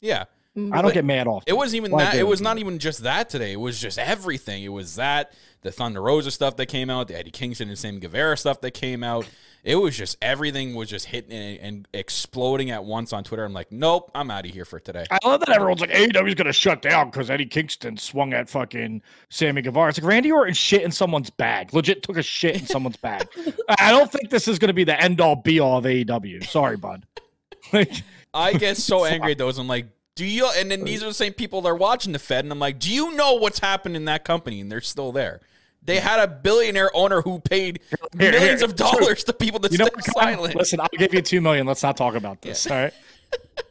Yeah, 0.00 0.24
Mm, 0.56 0.72
I 0.72 0.76
don't 0.76 0.86
But 0.86 0.94
get 0.94 1.04
mad 1.04 1.26
often. 1.28 1.44
It 1.46 1.56
wasn't 1.56 1.76
even 1.76 1.92
Why 1.92 2.04
that. 2.04 2.14
It 2.14 2.20
it? 2.20 2.26
was 2.26 2.40
not 2.40 2.58
even 2.58 2.78
just 2.78 3.02
that 3.02 3.28
today. 3.28 3.52
It 3.52 3.60
was 3.60 3.78
just 3.80 3.98
everything. 3.98 4.64
It 4.64 4.70
was 4.70 4.96
that 4.96 5.32
the 5.60 5.70
Thunder 5.70 6.00
Rosa 6.02 6.30
stuff 6.30 6.56
that 6.56 6.66
came 6.66 6.88
out, 6.90 7.06
the 7.08 7.16
Eddie 7.18 7.30
Kingston 7.30 7.68
and 7.68 7.78
Sam 7.78 7.98
Guevara 8.00 8.36
stuff 8.36 8.60
that 8.62 8.72
came 8.72 9.04
out. 9.04 9.28
It 9.64 9.76
was 9.76 9.96
just 9.96 10.16
everything 10.22 10.74
was 10.74 10.88
just 10.88 11.06
hitting 11.06 11.32
and, 11.32 11.58
and 11.58 11.88
exploding 11.92 12.70
at 12.70 12.84
once 12.84 13.12
on 13.12 13.24
Twitter. 13.24 13.44
I'm 13.44 13.52
like, 13.52 13.72
nope, 13.72 14.10
I'm 14.14 14.30
out 14.30 14.46
of 14.46 14.52
here 14.52 14.64
for 14.64 14.78
today. 14.80 15.06
I 15.10 15.18
love 15.24 15.40
that 15.40 15.50
everyone's 15.50 15.80
like 15.80 15.90
AEW's 15.90 16.34
gonna 16.34 16.52
shut 16.52 16.82
down 16.82 17.10
because 17.10 17.30
Eddie 17.30 17.46
Kingston 17.46 17.96
swung 17.96 18.32
at 18.32 18.48
fucking 18.48 19.02
Sammy 19.30 19.62
Guevara. 19.62 19.90
It's 19.90 19.98
like 19.98 20.08
Randy 20.08 20.30
Orton 20.32 20.54
shit 20.54 20.82
in 20.82 20.92
someone's 20.92 21.30
bag. 21.30 21.74
Legit 21.74 22.02
took 22.02 22.16
a 22.16 22.22
shit 22.22 22.56
in 22.56 22.66
someone's 22.66 22.96
bag. 22.96 23.28
I 23.78 23.90
don't 23.90 24.10
think 24.10 24.30
this 24.30 24.48
is 24.48 24.58
gonna 24.58 24.72
be 24.72 24.84
the 24.84 25.00
end 25.00 25.20
all 25.20 25.36
be 25.36 25.60
all 25.60 25.78
of 25.78 25.84
AEW. 25.84 26.44
Sorry, 26.46 26.76
bud. 26.76 27.04
Like, 27.70 28.02
I 28.32 28.54
get 28.54 28.78
so 28.78 29.04
angry 29.04 29.32
at 29.32 29.38
those. 29.38 29.58
I'm 29.58 29.68
like, 29.68 29.88
do 30.14 30.24
you? 30.24 30.50
And 30.56 30.70
then 30.70 30.84
these 30.84 31.02
are 31.02 31.06
the 31.06 31.14
same 31.14 31.32
people 31.32 31.60
that 31.62 31.68
are 31.68 31.76
watching 31.76 32.12
the 32.12 32.18
Fed, 32.18 32.44
and 32.44 32.50
I'm 32.50 32.58
like, 32.58 32.78
do 32.78 32.90
you 32.90 33.14
know 33.14 33.34
what's 33.34 33.58
happened 33.58 33.94
in 33.94 34.06
that 34.06 34.24
company? 34.24 34.60
And 34.60 34.72
they're 34.72 34.80
still 34.80 35.12
there. 35.12 35.40
They 35.88 36.00
had 36.00 36.20
a 36.20 36.28
billionaire 36.28 36.94
owner 36.94 37.22
who 37.22 37.40
paid 37.40 37.80
Here, 38.18 38.30
here, 38.30 38.40
millions 38.40 38.60
of 38.60 38.76
dollars 38.76 39.24
to 39.24 39.32
people 39.32 39.58
to 39.60 39.70
you 39.70 39.76
stay 39.76 39.88
Kyle? 40.14 40.42
Listen, 40.42 40.80
I'll 40.80 40.88
give 40.98 41.14
you 41.14 41.22
two 41.22 41.40
million. 41.40 41.66
Let's 41.66 41.82
not 41.82 41.96
talk 41.96 42.14
about 42.14 42.42
this. 42.42 42.66
All 42.66 42.76
right. 42.76 42.92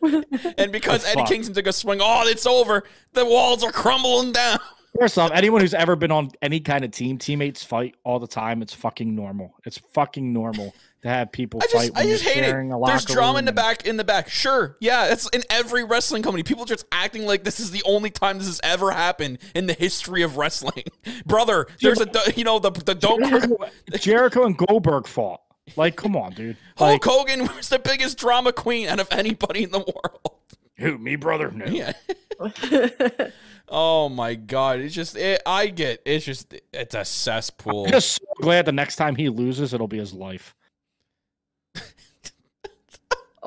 And 0.57 0.71
because 0.71 1.03
The 1.03 1.09
Eddie 1.09 1.19
fuck? 1.19 1.27
Kingston 1.29 1.53
took 1.53 1.67
a 1.67 1.73
swing, 1.73 1.99
oh, 2.01 2.23
it's 2.25 2.47
over. 2.47 2.85
The 3.13 3.23
walls 3.23 3.63
are 3.63 3.71
crumbling 3.71 4.31
down. 4.31 4.57
First 4.99 5.19
off, 5.19 5.29
anyone 5.31 5.61
who's 5.61 5.75
ever 5.75 5.95
been 5.95 6.11
on 6.11 6.31
any 6.41 6.59
kind 6.59 6.83
of 6.83 6.89
team, 6.89 7.19
teammates 7.19 7.63
fight 7.63 7.93
all 8.03 8.19
the 8.19 8.27
time. 8.27 8.63
It's 8.63 8.73
fucking 8.73 9.13
normal. 9.13 9.53
It's 9.63 9.77
fucking 9.77 10.33
normal 10.33 10.73
to 11.07 11.13
have 11.13 11.31
people 11.31 11.59
I 11.63 11.67
just, 11.67 11.93
when 11.93 12.05
I 12.05 12.09
just 12.09 12.23
hate 12.23 12.43
it. 12.43 12.85
There's 12.85 13.05
drama 13.05 13.39
in 13.39 13.45
the 13.45 13.51
back. 13.51 13.85
In 13.85 13.97
the 13.97 14.03
back, 14.03 14.29
sure, 14.29 14.77
yeah, 14.79 15.11
it's 15.11 15.27
in 15.29 15.43
every 15.49 15.83
wrestling 15.83 16.23
company. 16.23 16.43
People 16.43 16.65
just 16.65 16.85
acting 16.91 17.25
like 17.25 17.43
this 17.43 17.59
is 17.59 17.71
the 17.71 17.83
only 17.85 18.09
time 18.09 18.37
this 18.37 18.47
has 18.47 18.61
ever 18.63 18.91
happened 18.91 19.39
in 19.55 19.67
the 19.67 19.73
history 19.73 20.21
of 20.21 20.37
wrestling, 20.37 20.83
brother. 21.25 21.67
There's 21.81 22.01
a, 22.01 22.09
you 22.35 22.43
know, 22.43 22.59
the 22.59 22.71
the 22.71 22.95
don't. 22.95 23.23
Jericho, 23.23 23.57
Jericho 23.97 24.45
and 24.45 24.57
Goldberg 24.57 25.07
fought. 25.07 25.41
Like, 25.75 25.95
come 25.95 26.15
on, 26.15 26.31
dude. 26.33 26.57
Hulk 26.77 26.91
Like, 26.91 27.03
Hogan 27.03 27.41
was 27.55 27.69
the 27.69 27.79
biggest 27.79 28.17
drama 28.17 28.53
queen 28.53 28.87
out 28.87 28.99
of 28.99 29.09
anybody 29.11 29.63
in 29.63 29.71
the 29.71 29.79
world. 29.79 30.39
who, 30.77 30.97
me, 30.97 31.17
brother? 31.17 31.51
No. 31.51 31.65
Yeah. 31.65 31.93
Oh 33.69 34.07
my 34.07 34.35
god! 34.35 34.79
It's 34.79 34.95
just 34.95 35.17
it, 35.17 35.41
I 35.45 35.67
get 35.67 36.01
it's 36.05 36.23
just 36.23 36.55
it's 36.71 36.95
a 36.95 37.03
cesspool. 37.03 37.85
I'm 37.85 37.91
just 37.91 38.13
so 38.13 38.25
glad 38.39 38.65
the 38.65 38.71
next 38.71 38.95
time 38.95 39.15
he 39.15 39.27
loses, 39.27 39.73
it'll 39.73 39.89
be 39.89 39.97
his 39.97 40.13
life. 40.13 40.55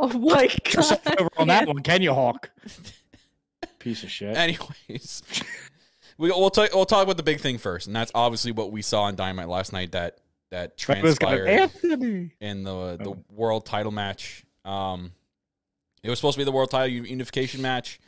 oh 0.14 0.18
my 0.18 0.48
Just 0.64 1.04
god. 1.04 1.20
over 1.20 1.30
on 1.36 1.48
that 1.48 1.66
one, 1.68 1.80
can 1.82 2.02
you, 2.02 2.12
Hawk? 2.14 2.50
Piece 3.78 4.02
of 4.02 4.10
shit. 4.10 4.36
Anyways, 4.36 5.22
we 6.18 6.30
we'll 6.30 6.50
talk 6.50 6.70
we'll 6.74 6.84
talk 6.86 7.02
about 7.04 7.16
the 7.16 7.22
big 7.22 7.40
thing 7.40 7.58
first, 7.58 7.86
and 7.86 7.96
that's 7.96 8.10
obviously 8.14 8.52
what 8.52 8.70
we 8.72 8.82
saw 8.82 9.08
in 9.08 9.14
Dynamite 9.16 9.48
last 9.48 9.72
night. 9.72 9.92
That 9.92 10.18
that 10.50 10.76
That 10.78 11.02
was 11.02 11.18
gonna- 11.18 11.36
transpired 11.36 11.48
Anthony. 11.48 12.30
in 12.40 12.62
the 12.64 12.96
the 12.98 13.10
Oh. 13.10 13.24
world 13.30 13.64
title 13.66 13.92
match. 13.92 14.44
Um, 14.64 15.12
it 16.02 16.10
was 16.10 16.18
supposed 16.18 16.34
to 16.34 16.40
be 16.40 16.44
the 16.44 16.52
world 16.52 16.70
title 16.70 16.88
unification 16.88 17.62
match. 17.62 18.00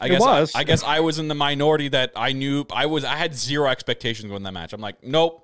I 0.00 0.06
It 0.06 0.10
guess 0.10 0.20
was. 0.20 0.52
I, 0.54 0.64
guess 0.64 0.82
I 0.82 1.00
was 1.00 1.18
in 1.20 1.28
the 1.28 1.34
minority 1.36 1.88
that 1.88 2.12
I 2.16 2.32
knew 2.32 2.64
I 2.72 2.86
was. 2.86 3.04
I 3.04 3.14
had 3.16 3.34
zero 3.34 3.68
expectations 3.70 4.28
going 4.28 4.42
that 4.42 4.52
match. 4.52 4.72
I'm 4.72 4.80
like, 4.80 5.02
nope, 5.04 5.43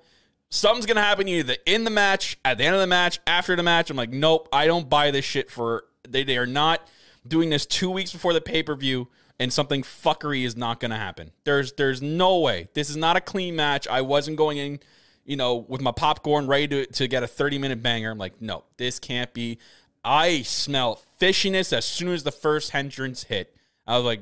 something's 0.51 0.85
gonna 0.85 1.01
happen 1.01 1.27
either 1.27 1.57
in 1.65 1.83
the 1.83 1.89
match, 1.89 2.37
at 2.45 2.59
the 2.59 2.65
end 2.65 2.75
of 2.75 2.81
the 2.81 2.87
match, 2.87 3.19
after 3.25 3.55
the 3.55 3.63
match. 3.63 3.89
I'm 3.89 3.97
like, 3.97 4.11
nope, 4.11 4.47
I 4.53 4.67
don't 4.67 4.87
buy 4.87 5.09
this 5.09 5.25
shit. 5.25 5.49
For 5.49 5.85
they 6.07 6.23
they 6.23 6.37
are 6.37 6.45
not 6.45 6.87
doing 7.27 7.49
this 7.49 7.65
two 7.65 7.89
weeks 7.89 8.11
before 8.11 8.33
the 8.33 8.41
pay 8.41 8.61
per 8.61 8.75
view, 8.75 9.07
and 9.39 9.51
something 9.51 9.81
fuckery 9.81 10.45
is 10.45 10.55
not 10.55 10.79
gonna 10.79 10.97
happen. 10.97 11.31
There's 11.45 11.73
there's 11.73 12.03
no 12.03 12.37
way. 12.37 12.69
This 12.75 12.91
is 12.91 12.97
not 12.97 13.17
a 13.17 13.21
clean 13.21 13.55
match. 13.55 13.87
I 13.87 14.01
wasn't 14.01 14.37
going 14.37 14.59
in 14.59 14.79
you 15.25 15.35
know, 15.35 15.55
with 15.55 15.81
my 15.81 15.91
popcorn 15.91 16.47
ready 16.47 16.67
to, 16.67 16.85
to 16.85 17.07
get 17.07 17.23
a 17.23 17.27
30 17.27 17.57
minute 17.57 17.81
banger. 17.81 18.11
I'm 18.11 18.17
like, 18.17 18.41
no, 18.41 18.63
this 18.77 18.99
can't 18.99 19.33
be. 19.33 19.59
I 20.03 20.41
smell 20.41 21.01
fishiness 21.19 21.71
as 21.71 21.85
soon 21.85 22.09
as 22.09 22.23
the 22.23 22.31
first 22.31 22.73
entrance 22.73 23.23
hit. 23.25 23.55
I 23.85 23.97
was 23.97 24.05
like, 24.05 24.21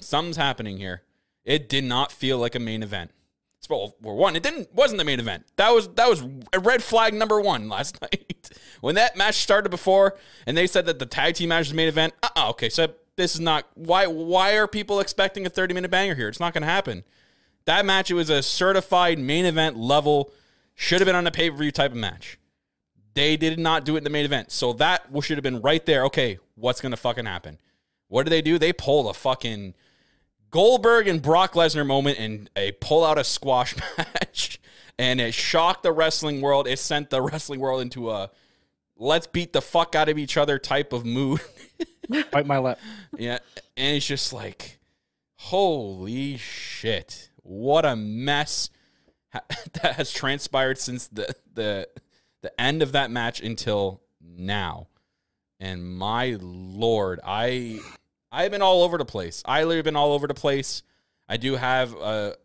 something's 0.00 0.36
happening 0.36 0.76
here. 0.76 1.02
It 1.44 1.68
did 1.68 1.84
not 1.84 2.12
feel 2.12 2.38
like 2.38 2.54
a 2.54 2.60
main 2.60 2.82
event. 2.82 3.12
Well, 3.68 3.96
for 4.02 4.14
one, 4.14 4.36
it 4.36 4.42
didn't 4.42 4.72
wasn't 4.74 4.98
the 4.98 5.04
main 5.04 5.18
event. 5.18 5.44
That 5.56 5.70
was 5.70 5.88
that 5.94 6.08
was 6.08 6.22
a 6.52 6.60
red 6.60 6.82
flag 6.82 7.14
number 7.14 7.40
one 7.40 7.68
last 7.70 8.00
night. 8.00 8.50
when 8.80 8.94
that 8.94 9.16
match 9.16 9.36
started 9.36 9.70
before, 9.70 10.16
and 10.46 10.56
they 10.56 10.66
said 10.66 10.86
that 10.86 10.98
the 10.98 11.06
tag 11.06 11.34
team 11.34 11.48
match 11.48 11.62
was 11.62 11.70
the 11.70 11.74
main 11.74 11.88
event. 11.88 12.14
Uh, 12.22 12.28
uh 12.36 12.50
okay, 12.50 12.68
so 12.68 12.88
this 13.16 13.34
is 13.34 13.40
not 13.40 13.66
why. 13.74 14.06
Why 14.06 14.56
are 14.56 14.68
people 14.68 15.00
expecting 15.00 15.46
a 15.46 15.50
thirty 15.50 15.74
minute 15.74 15.90
banger 15.90 16.14
here? 16.14 16.28
It's 16.28 16.40
not 16.40 16.52
going 16.52 16.62
to 16.62 16.68
happen. 16.68 17.04
That 17.64 17.84
match, 17.84 18.10
it 18.10 18.14
was 18.14 18.30
a 18.30 18.42
certified 18.42 19.18
main 19.18 19.44
event 19.44 19.76
level, 19.76 20.30
should 20.74 21.00
have 21.00 21.06
been 21.06 21.16
on 21.16 21.26
a 21.26 21.32
pay 21.32 21.50
per 21.50 21.56
view 21.56 21.72
type 21.72 21.90
of 21.90 21.96
match. 21.96 22.38
They 23.14 23.36
did 23.36 23.58
not 23.58 23.84
do 23.84 23.96
it 23.96 23.98
in 23.98 24.04
the 24.04 24.10
main 24.10 24.24
event. 24.24 24.52
So 24.52 24.74
that 24.74 25.06
should 25.22 25.36
have 25.36 25.42
been 25.42 25.62
right 25.62 25.84
there. 25.84 26.04
Okay, 26.04 26.38
what's 26.54 26.80
going 26.80 26.90
to 26.90 26.96
fucking 26.96 27.24
happen? 27.24 27.58
What 28.08 28.24
do 28.24 28.30
they 28.30 28.42
do? 28.42 28.58
They 28.58 28.72
pull 28.72 29.08
a 29.08 29.14
fucking 29.14 29.74
Goldberg 30.56 31.06
and 31.06 31.20
Brock 31.20 31.52
Lesnar 31.52 31.86
moment 31.86 32.18
and 32.18 32.48
a 32.56 32.72
pull 32.72 33.04
out 33.04 33.18
a 33.18 33.24
squash 33.24 33.74
match. 33.98 34.58
And 34.98 35.20
it 35.20 35.34
shocked 35.34 35.82
the 35.82 35.92
wrestling 35.92 36.40
world. 36.40 36.66
It 36.66 36.78
sent 36.78 37.10
the 37.10 37.20
wrestling 37.20 37.60
world 37.60 37.82
into 37.82 38.10
a 38.10 38.30
let's 38.96 39.26
beat 39.26 39.52
the 39.52 39.60
fuck 39.60 39.94
out 39.94 40.08
of 40.08 40.16
each 40.16 40.38
other 40.38 40.58
type 40.58 40.94
of 40.94 41.04
mood. 41.04 41.42
Bite 42.32 42.46
my 42.46 42.56
lip. 42.56 42.78
Yeah, 43.18 43.40
and 43.76 43.98
it's 43.98 44.06
just 44.06 44.32
like, 44.32 44.78
holy 45.34 46.38
shit, 46.38 47.28
what 47.42 47.84
a 47.84 47.94
mess 47.94 48.70
that 49.34 49.96
has 49.96 50.10
transpired 50.10 50.78
since 50.78 51.06
the 51.08 51.36
the 51.52 51.86
the 52.40 52.58
end 52.58 52.80
of 52.80 52.92
that 52.92 53.10
match 53.10 53.42
until 53.42 54.00
now. 54.22 54.88
And 55.60 55.86
my 55.86 56.38
lord, 56.40 57.20
I 57.22 57.80
I've 58.36 58.50
been 58.50 58.62
all 58.62 58.82
over 58.82 58.98
the 58.98 59.04
place. 59.04 59.42
I 59.46 59.64
literally 59.64 59.82
been 59.82 59.96
all 59.96 60.12
over 60.12 60.26
the 60.26 60.34
place. 60.34 60.82
I 61.28 61.38
do 61.38 61.56
have 61.56 61.94
a 61.94 62.36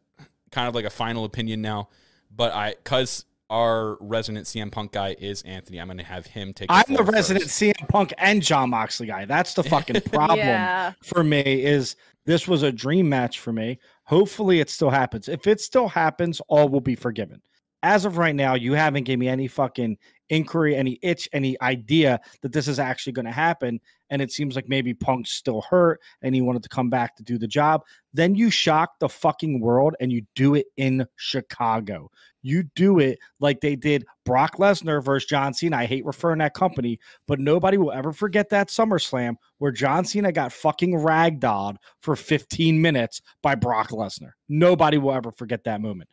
kind 0.51 0.67
of 0.67 0.73
like 0.75 0.85
a 0.85 0.89
final 0.89 1.25
opinion 1.25 1.61
now, 1.61 1.89
but 2.35 2.53
I 2.53 2.71
because 2.71 3.25
our 3.49 3.97
resident 3.99 4.45
CM 4.45 4.71
Punk 4.71 4.93
guy 4.93 5.15
is 5.19 5.41
Anthony, 5.41 5.81
I'm 5.81 5.87
going 5.87 5.97
to 5.97 6.03
have 6.05 6.25
him 6.25 6.53
take. 6.53 6.67
I'm 6.71 6.85
the 6.95 7.03
resident 7.03 7.43
first. 7.45 7.61
CM 7.61 7.87
Punk 7.89 8.13
and 8.17 8.41
Jon 8.41 8.69
Moxley 8.69 9.07
guy. 9.07 9.25
That's 9.25 9.53
the 9.53 9.63
fucking 9.63 9.99
problem 10.13 10.39
Yeah. 10.39 10.93
for 11.03 11.23
me. 11.23 11.41
Is 11.41 11.97
this 12.25 12.47
was 12.47 12.63
a 12.63 12.71
dream 12.71 13.09
match 13.09 13.39
for 13.39 13.51
me? 13.51 13.77
Hopefully, 14.05 14.61
it 14.61 14.69
still 14.69 14.89
happens. 14.89 15.27
If 15.27 15.45
it 15.47 15.59
still 15.59 15.89
happens, 15.89 16.41
all 16.47 16.69
will 16.69 16.79
be 16.79 16.95
forgiven. 16.95 17.41
As 17.83 18.05
of 18.05 18.17
right 18.17 18.35
now, 18.35 18.53
you 18.53 18.73
haven't 18.73 19.03
given 19.03 19.19
me 19.19 19.27
any 19.27 19.47
fucking 19.47 19.97
inquiry, 20.31 20.75
any 20.75 20.97
itch, 21.01 21.27
any 21.33 21.59
idea 21.61 22.19
that 22.41 22.53
this 22.53 22.67
is 22.67 22.79
actually 22.79 23.13
going 23.13 23.25
to 23.25 23.31
happen. 23.31 23.79
And 24.09 24.21
it 24.21 24.31
seems 24.31 24.55
like 24.55 24.67
maybe 24.67 24.93
Punk's 24.93 25.31
still 25.31 25.61
hurt 25.61 25.99
and 26.21 26.33
he 26.33 26.41
wanted 26.41 26.63
to 26.63 26.69
come 26.69 26.89
back 26.89 27.15
to 27.17 27.23
do 27.23 27.37
the 27.37 27.47
job. 27.47 27.83
Then 28.13 28.35
you 28.35 28.49
shock 28.49 28.99
the 28.99 29.09
fucking 29.09 29.59
world 29.59 29.95
and 29.99 30.11
you 30.11 30.23
do 30.35 30.55
it 30.55 30.67
in 30.77 31.05
Chicago. 31.17 32.09
You 32.43 32.63
do 32.75 32.99
it 32.99 33.19
like 33.39 33.61
they 33.61 33.75
did 33.75 34.05
Brock 34.25 34.57
Lesnar 34.57 35.03
versus 35.03 35.27
John 35.27 35.53
Cena. 35.53 35.77
I 35.77 35.85
hate 35.85 36.05
referring 36.05 36.39
that 36.39 36.53
company, 36.53 36.99
but 37.27 37.39
nobody 37.39 37.77
will 37.77 37.91
ever 37.91 38.11
forget 38.11 38.49
that 38.49 38.69
SummerSlam 38.69 39.35
where 39.59 39.71
John 39.71 40.05
Cena 40.05 40.31
got 40.31 40.51
fucking 40.51 40.93
ragdolled 40.93 41.75
for 42.01 42.15
15 42.15 42.81
minutes 42.81 43.21
by 43.41 43.55
Brock 43.55 43.89
Lesnar. 43.89 44.31
Nobody 44.49 44.97
will 44.97 45.13
ever 45.13 45.31
forget 45.31 45.63
that 45.65 45.81
moment. 45.81 46.09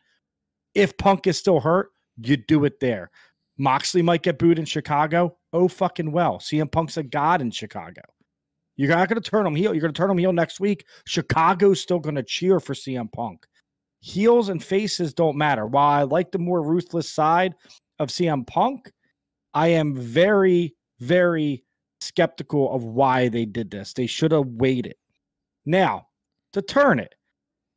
If 0.75 0.97
Punk 0.97 1.27
is 1.27 1.37
still 1.37 1.59
hurt, 1.59 1.91
you 2.21 2.37
do 2.37 2.65
it 2.65 2.79
there. 2.79 3.09
Moxley 3.57 4.01
might 4.01 4.23
get 4.23 4.39
booed 4.39 4.59
in 4.59 4.65
Chicago. 4.65 5.37
Oh, 5.51 5.67
fucking 5.67 6.11
well. 6.11 6.37
CM 6.39 6.71
Punk's 6.71 6.97
a 6.97 7.03
god 7.03 7.41
in 7.41 7.51
Chicago. 7.51 8.01
You're 8.77 8.89
not 8.89 9.09
going 9.09 9.21
to 9.21 9.29
turn 9.29 9.45
him 9.45 9.55
heel. 9.55 9.73
You're 9.73 9.81
going 9.81 9.93
to 9.93 9.97
turn 9.97 10.09
him 10.09 10.17
heel 10.17 10.31
next 10.31 10.61
week. 10.61 10.85
Chicago's 11.05 11.81
still 11.81 11.99
going 11.99 12.15
to 12.15 12.23
cheer 12.23 12.61
for 12.61 12.73
CM 12.73 13.11
Punk. 13.11 13.45
Heels 13.99 14.47
and 14.47 14.63
faces 14.63 15.13
don't 15.13 15.35
matter. 15.35 15.65
While 15.67 15.89
I 15.89 16.03
like 16.03 16.31
the 16.31 16.39
more 16.39 16.61
ruthless 16.61 17.11
side 17.11 17.55
of 17.99 18.07
CM 18.07 18.47
Punk, 18.47 18.89
I 19.53 19.67
am 19.67 19.95
very, 19.95 20.75
very 21.01 21.65
skeptical 21.99 22.73
of 22.73 22.85
why 22.85 23.27
they 23.27 23.43
did 23.43 23.69
this. 23.69 23.91
They 23.91 24.07
should 24.07 24.31
have 24.31 24.47
waited. 24.47 24.95
Now, 25.65 26.07
to 26.53 26.61
turn 26.61 26.99
it, 26.99 27.15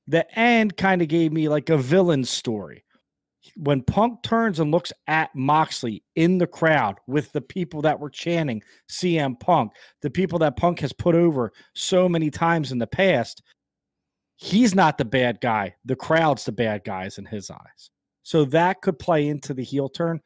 the 0.07 0.27
end 0.39 0.77
kind 0.77 1.03
of 1.03 1.09
gave 1.09 1.33
me 1.33 1.49
like 1.49 1.71
a 1.71 1.79
villain 1.79 2.25
story. 2.25 2.85
When 3.57 3.83
Punk 3.83 4.23
turns 4.23 4.61
and 4.61 4.71
looks 4.71 4.93
at 5.09 5.35
Moxley 5.35 6.05
in 6.15 6.39
the 6.39 6.47
crowd 6.47 6.99
with 7.09 7.33
the 7.33 7.41
people 7.41 7.83
that 7.83 7.99
were 7.99 8.11
chanting 8.11 8.63
CM 8.89 9.39
Punk, 9.39 9.73
the 10.01 10.11
people 10.11 10.39
that 10.41 10.57
Punk 10.57 10.81
has 10.81 10.93
put 10.93 11.15
over 11.15 11.53
so 11.75 12.09
many 12.09 12.31
times 12.31 12.71
in 12.71 12.79
the 12.79 12.87
past, 12.87 13.43
he's 14.37 14.75
not 14.75 14.97
the 14.97 15.05
bad 15.05 15.41
guy. 15.41 15.75
The 15.85 15.97
crowd's 15.97 16.45
the 16.45 16.53
bad 16.53 16.85
guys 16.85 17.19
in 17.19 17.25
his 17.25 17.51
eyes. 17.51 17.91
So 18.23 18.45
that 18.47 18.81
could 18.81 18.99
play 18.99 19.29
into 19.29 19.55
the 19.55 19.65
heel 19.65 19.89
turn. 19.89 20.21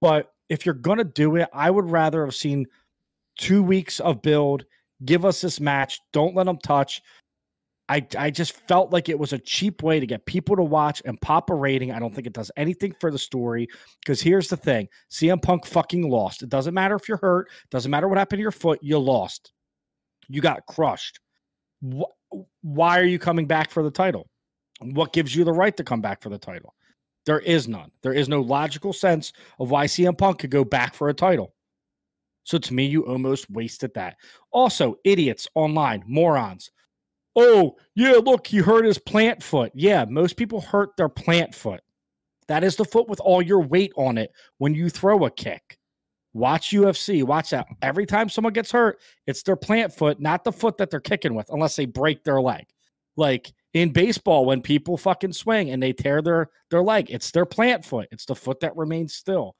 But 0.00 0.32
if 0.48 0.64
you're 0.66 0.74
going 0.74 0.98
to 0.98 1.04
do 1.04 1.36
it, 1.36 1.48
I 1.52 1.70
would 1.70 1.90
rather 1.90 2.24
have 2.24 2.34
seen 2.34 2.66
two 3.38 3.62
weeks 3.62 4.00
of 4.00 4.22
build. 4.22 4.64
Give 5.04 5.24
us 5.24 5.40
this 5.40 5.60
match. 5.60 6.00
Don't 6.12 6.34
let 6.34 6.46
them 6.46 6.58
touch. 6.58 7.02
I, 7.92 8.06
I 8.16 8.30
just 8.30 8.52
felt 8.66 8.90
like 8.90 9.10
it 9.10 9.18
was 9.18 9.34
a 9.34 9.38
cheap 9.38 9.82
way 9.82 10.00
to 10.00 10.06
get 10.06 10.24
people 10.24 10.56
to 10.56 10.62
watch 10.62 11.02
and 11.04 11.20
pop 11.20 11.50
a 11.50 11.54
rating. 11.54 11.92
I 11.92 11.98
don't 11.98 12.14
think 12.14 12.26
it 12.26 12.32
does 12.32 12.50
anything 12.56 12.94
for 12.98 13.10
the 13.10 13.18
story. 13.18 13.68
Because 14.00 14.22
here's 14.22 14.48
the 14.48 14.56
thing 14.56 14.88
CM 15.10 15.42
Punk 15.42 15.66
fucking 15.66 16.08
lost. 16.08 16.42
It 16.42 16.48
doesn't 16.48 16.72
matter 16.72 16.94
if 16.94 17.06
you're 17.06 17.18
hurt, 17.18 17.50
doesn't 17.70 17.90
matter 17.90 18.08
what 18.08 18.16
happened 18.16 18.38
to 18.38 18.42
your 18.42 18.50
foot, 18.50 18.78
you 18.80 18.98
lost. 18.98 19.52
You 20.26 20.40
got 20.40 20.64
crushed. 20.64 21.20
Wh- 21.86 22.38
why 22.62 22.98
are 22.98 23.04
you 23.04 23.18
coming 23.18 23.46
back 23.46 23.70
for 23.70 23.82
the 23.82 23.90
title? 23.90 24.26
What 24.80 25.12
gives 25.12 25.36
you 25.36 25.44
the 25.44 25.52
right 25.52 25.76
to 25.76 25.84
come 25.84 26.00
back 26.00 26.22
for 26.22 26.30
the 26.30 26.38
title? 26.38 26.74
There 27.26 27.40
is 27.40 27.68
none. 27.68 27.90
There 28.02 28.14
is 28.14 28.26
no 28.26 28.40
logical 28.40 28.94
sense 28.94 29.34
of 29.60 29.70
why 29.70 29.84
CM 29.84 30.16
Punk 30.16 30.38
could 30.38 30.50
go 30.50 30.64
back 30.64 30.94
for 30.94 31.10
a 31.10 31.14
title. 31.14 31.52
So 32.44 32.56
to 32.56 32.72
me, 32.74 32.86
you 32.86 33.02
almost 33.06 33.50
wasted 33.50 33.92
that. 33.94 34.16
Also, 34.50 34.96
idiots 35.04 35.46
online, 35.54 36.02
morons. 36.06 36.70
Oh, 37.34 37.76
yeah, 37.94 38.12
look, 38.12 38.46
he 38.46 38.58
hurt 38.58 38.84
his 38.84 38.98
plant 38.98 39.42
foot. 39.42 39.72
Yeah, 39.74 40.04
most 40.08 40.36
people 40.36 40.60
hurt 40.60 40.96
their 40.96 41.08
plant 41.08 41.54
foot. 41.54 41.80
That 42.48 42.64
is 42.64 42.76
the 42.76 42.84
foot 42.84 43.08
with 43.08 43.20
all 43.20 43.40
your 43.40 43.60
weight 43.60 43.92
on 43.96 44.18
it 44.18 44.32
when 44.58 44.74
you 44.74 44.90
throw 44.90 45.24
a 45.24 45.30
kick. 45.30 45.78
Watch 46.34 46.70
UFC. 46.70 47.22
Watch 47.24 47.50
that. 47.50 47.66
Every 47.82 48.06
time 48.06 48.28
someone 48.28 48.52
gets 48.52 48.72
hurt, 48.72 48.98
it's 49.26 49.42
their 49.42 49.56
plant 49.56 49.92
foot, 49.92 50.20
not 50.20 50.44
the 50.44 50.52
foot 50.52 50.78
that 50.78 50.90
they're 50.90 51.00
kicking 51.00 51.34
with, 51.34 51.48
unless 51.50 51.76
they 51.76 51.86
break 51.86 52.24
their 52.24 52.40
leg. 52.40 52.64
Like 53.16 53.52
in 53.74 53.92
baseball, 53.92 54.46
when 54.46 54.62
people 54.62 54.96
fucking 54.96 55.34
swing 55.34 55.70
and 55.70 55.82
they 55.82 55.92
tear 55.92 56.22
their 56.22 56.48
their 56.70 56.82
leg, 56.82 57.10
it's 57.10 57.30
their 57.30 57.44
plant 57.44 57.84
foot. 57.84 58.08
It's 58.10 58.24
the 58.24 58.34
foot 58.34 58.60
that 58.60 58.76
remains 58.76 59.14
still. 59.14 59.56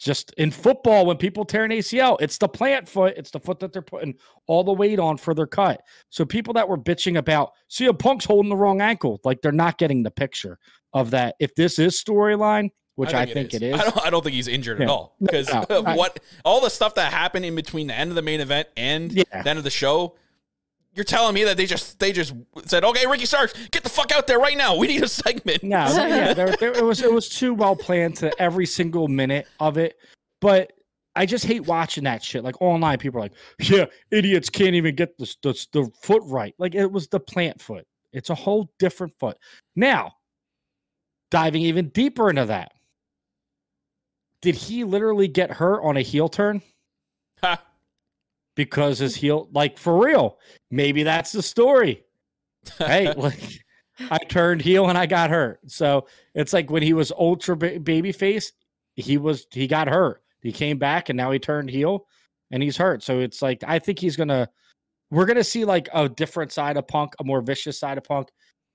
Just 0.00 0.32
in 0.38 0.50
football, 0.50 1.04
when 1.04 1.18
people 1.18 1.44
tear 1.44 1.64
an 1.64 1.70
ACL, 1.70 2.16
it's 2.22 2.38
the 2.38 2.48
plant 2.48 2.88
foot. 2.88 3.14
It's 3.18 3.30
the 3.30 3.38
foot 3.38 3.60
that 3.60 3.72
they're 3.72 3.82
putting 3.82 4.14
all 4.46 4.64
the 4.64 4.72
weight 4.72 4.98
on 4.98 5.18
for 5.18 5.34
their 5.34 5.46
cut. 5.46 5.82
So 6.08 6.24
people 6.24 6.54
that 6.54 6.66
were 6.68 6.78
bitching 6.78 7.18
about 7.18 7.52
CM 7.68 7.98
Punk's 7.98 8.24
holding 8.24 8.48
the 8.48 8.56
wrong 8.56 8.80
ankle, 8.80 9.20
like 9.24 9.42
they're 9.42 9.52
not 9.52 9.76
getting 9.76 10.02
the 10.02 10.10
picture 10.10 10.58
of 10.94 11.10
that. 11.10 11.34
If 11.38 11.54
this 11.54 11.78
is 11.78 12.02
storyline, 12.02 12.70
which 12.94 13.12
I 13.12 13.26
think, 13.26 13.52
it 13.52 13.62
is. 13.62 13.74
I 13.78 13.84
don't. 13.84 14.06
I 14.06 14.10
don't 14.10 14.22
think 14.22 14.34
he's 14.34 14.48
injured 14.48 14.80
at 14.80 14.88
all 14.88 15.16
because 15.20 15.48
no, 15.52 15.62
of 15.68 15.84
what 15.96 16.18
all 16.44 16.60
the 16.60 16.70
stuff 16.70 16.94
that 16.94 17.12
happened 17.12 17.44
in 17.44 17.54
between 17.54 17.86
the 17.86 17.94
end 17.94 18.10
of 18.10 18.14
the 18.16 18.22
main 18.22 18.40
event 18.40 18.68
and 18.76 19.12
Yeah. 19.12 19.24
the 19.42 19.48
end 19.50 19.58
of 19.58 19.64
the 19.64 19.70
show. 19.70 20.16
You're 20.92 21.04
telling 21.04 21.34
me 21.34 21.44
that 21.44 21.56
they 21.56 21.66
just 21.66 21.98
they 22.00 22.10
just 22.10 22.34
said, 22.66 22.82
"Okay, 22.82 23.06
Ricky 23.06 23.24
Starks, 23.24 23.54
get 23.70 23.84
the 23.84 23.88
fuck 23.88 24.10
out 24.10 24.26
there 24.26 24.40
right 24.40 24.56
now. 24.56 24.76
We 24.76 24.88
need 24.88 25.02
a 25.04 25.08
segment." 25.08 25.62
No, 25.62 25.86
yeah, 25.94 26.34
there, 26.34 26.56
there, 26.56 26.72
it 26.72 26.84
was 26.84 27.00
it 27.00 27.12
was 27.12 27.28
too 27.28 27.54
well 27.54 27.76
planned 27.76 28.16
to 28.16 28.42
every 28.42 28.66
single 28.66 29.06
minute 29.06 29.46
of 29.60 29.78
it. 29.78 29.96
But 30.40 30.72
I 31.14 31.26
just 31.26 31.44
hate 31.44 31.66
watching 31.66 32.04
that 32.04 32.24
shit. 32.24 32.42
Like 32.42 32.60
online, 32.60 32.98
people 32.98 33.20
are 33.20 33.22
like, 33.22 33.34
"Yeah, 33.60 33.84
idiots 34.10 34.50
can't 34.50 34.74
even 34.74 34.96
get 34.96 35.16
the 35.16 35.32
the, 35.42 35.66
the 35.72 35.90
foot 36.02 36.22
right." 36.26 36.54
Like 36.58 36.74
it 36.74 36.90
was 36.90 37.06
the 37.06 37.20
plant 37.20 37.60
foot. 37.60 37.86
It's 38.12 38.30
a 38.30 38.34
whole 38.34 38.68
different 38.80 39.12
foot. 39.20 39.38
Now, 39.76 40.14
diving 41.30 41.62
even 41.62 41.90
deeper 41.90 42.30
into 42.30 42.46
that, 42.46 42.72
did 44.42 44.56
he 44.56 44.82
literally 44.82 45.28
get 45.28 45.52
hurt 45.52 45.82
on 45.82 45.96
a 45.96 46.02
heel 46.02 46.28
turn? 46.28 46.62
Ha. 47.42 47.62
Because 48.64 48.98
his 48.98 49.16
heel, 49.16 49.48
like 49.52 49.78
for 49.78 50.04
real, 50.04 50.38
maybe 50.70 51.02
that's 51.02 51.32
the 51.32 51.42
story 51.42 52.04
hey, 52.78 53.12
like 53.16 53.64
I 54.10 54.18
turned 54.18 54.62
heel 54.62 54.88
and 54.88 54.98
I 54.98 55.06
got 55.06 55.30
hurt. 55.30 55.60
So 55.66 56.06
it's 56.34 56.52
like 56.52 56.70
when 56.70 56.82
he 56.82 56.92
was 56.92 57.12
ultra 57.12 57.56
ba- 57.56 57.80
baby 57.80 58.12
face, 58.12 58.52
he 58.96 59.18
was 59.18 59.46
he 59.50 59.66
got 59.66 59.88
hurt. 59.88 60.22
He 60.42 60.52
came 60.52 60.78
back 60.78 61.08
and 61.08 61.16
now 61.16 61.30
he 61.30 61.38
turned 61.38 61.70
heel 61.70 62.06
and 62.50 62.62
he's 62.62 62.76
hurt. 62.76 63.02
So 63.02 63.20
it's 63.20 63.42
like 63.42 63.62
I 63.66 63.78
think 63.78 63.98
he's 63.98 64.16
gonna 64.16 64.48
we're 65.10 65.26
gonna 65.26 65.44
see 65.44 65.64
like 65.64 65.88
a 65.92 66.08
different 66.08 66.52
side 66.52 66.76
of 66.76 66.86
Punk, 66.88 67.14
a 67.20 67.24
more 67.24 67.40
vicious 67.40 67.78
side 67.78 67.98
of 67.98 68.04
Punk. 68.04 68.28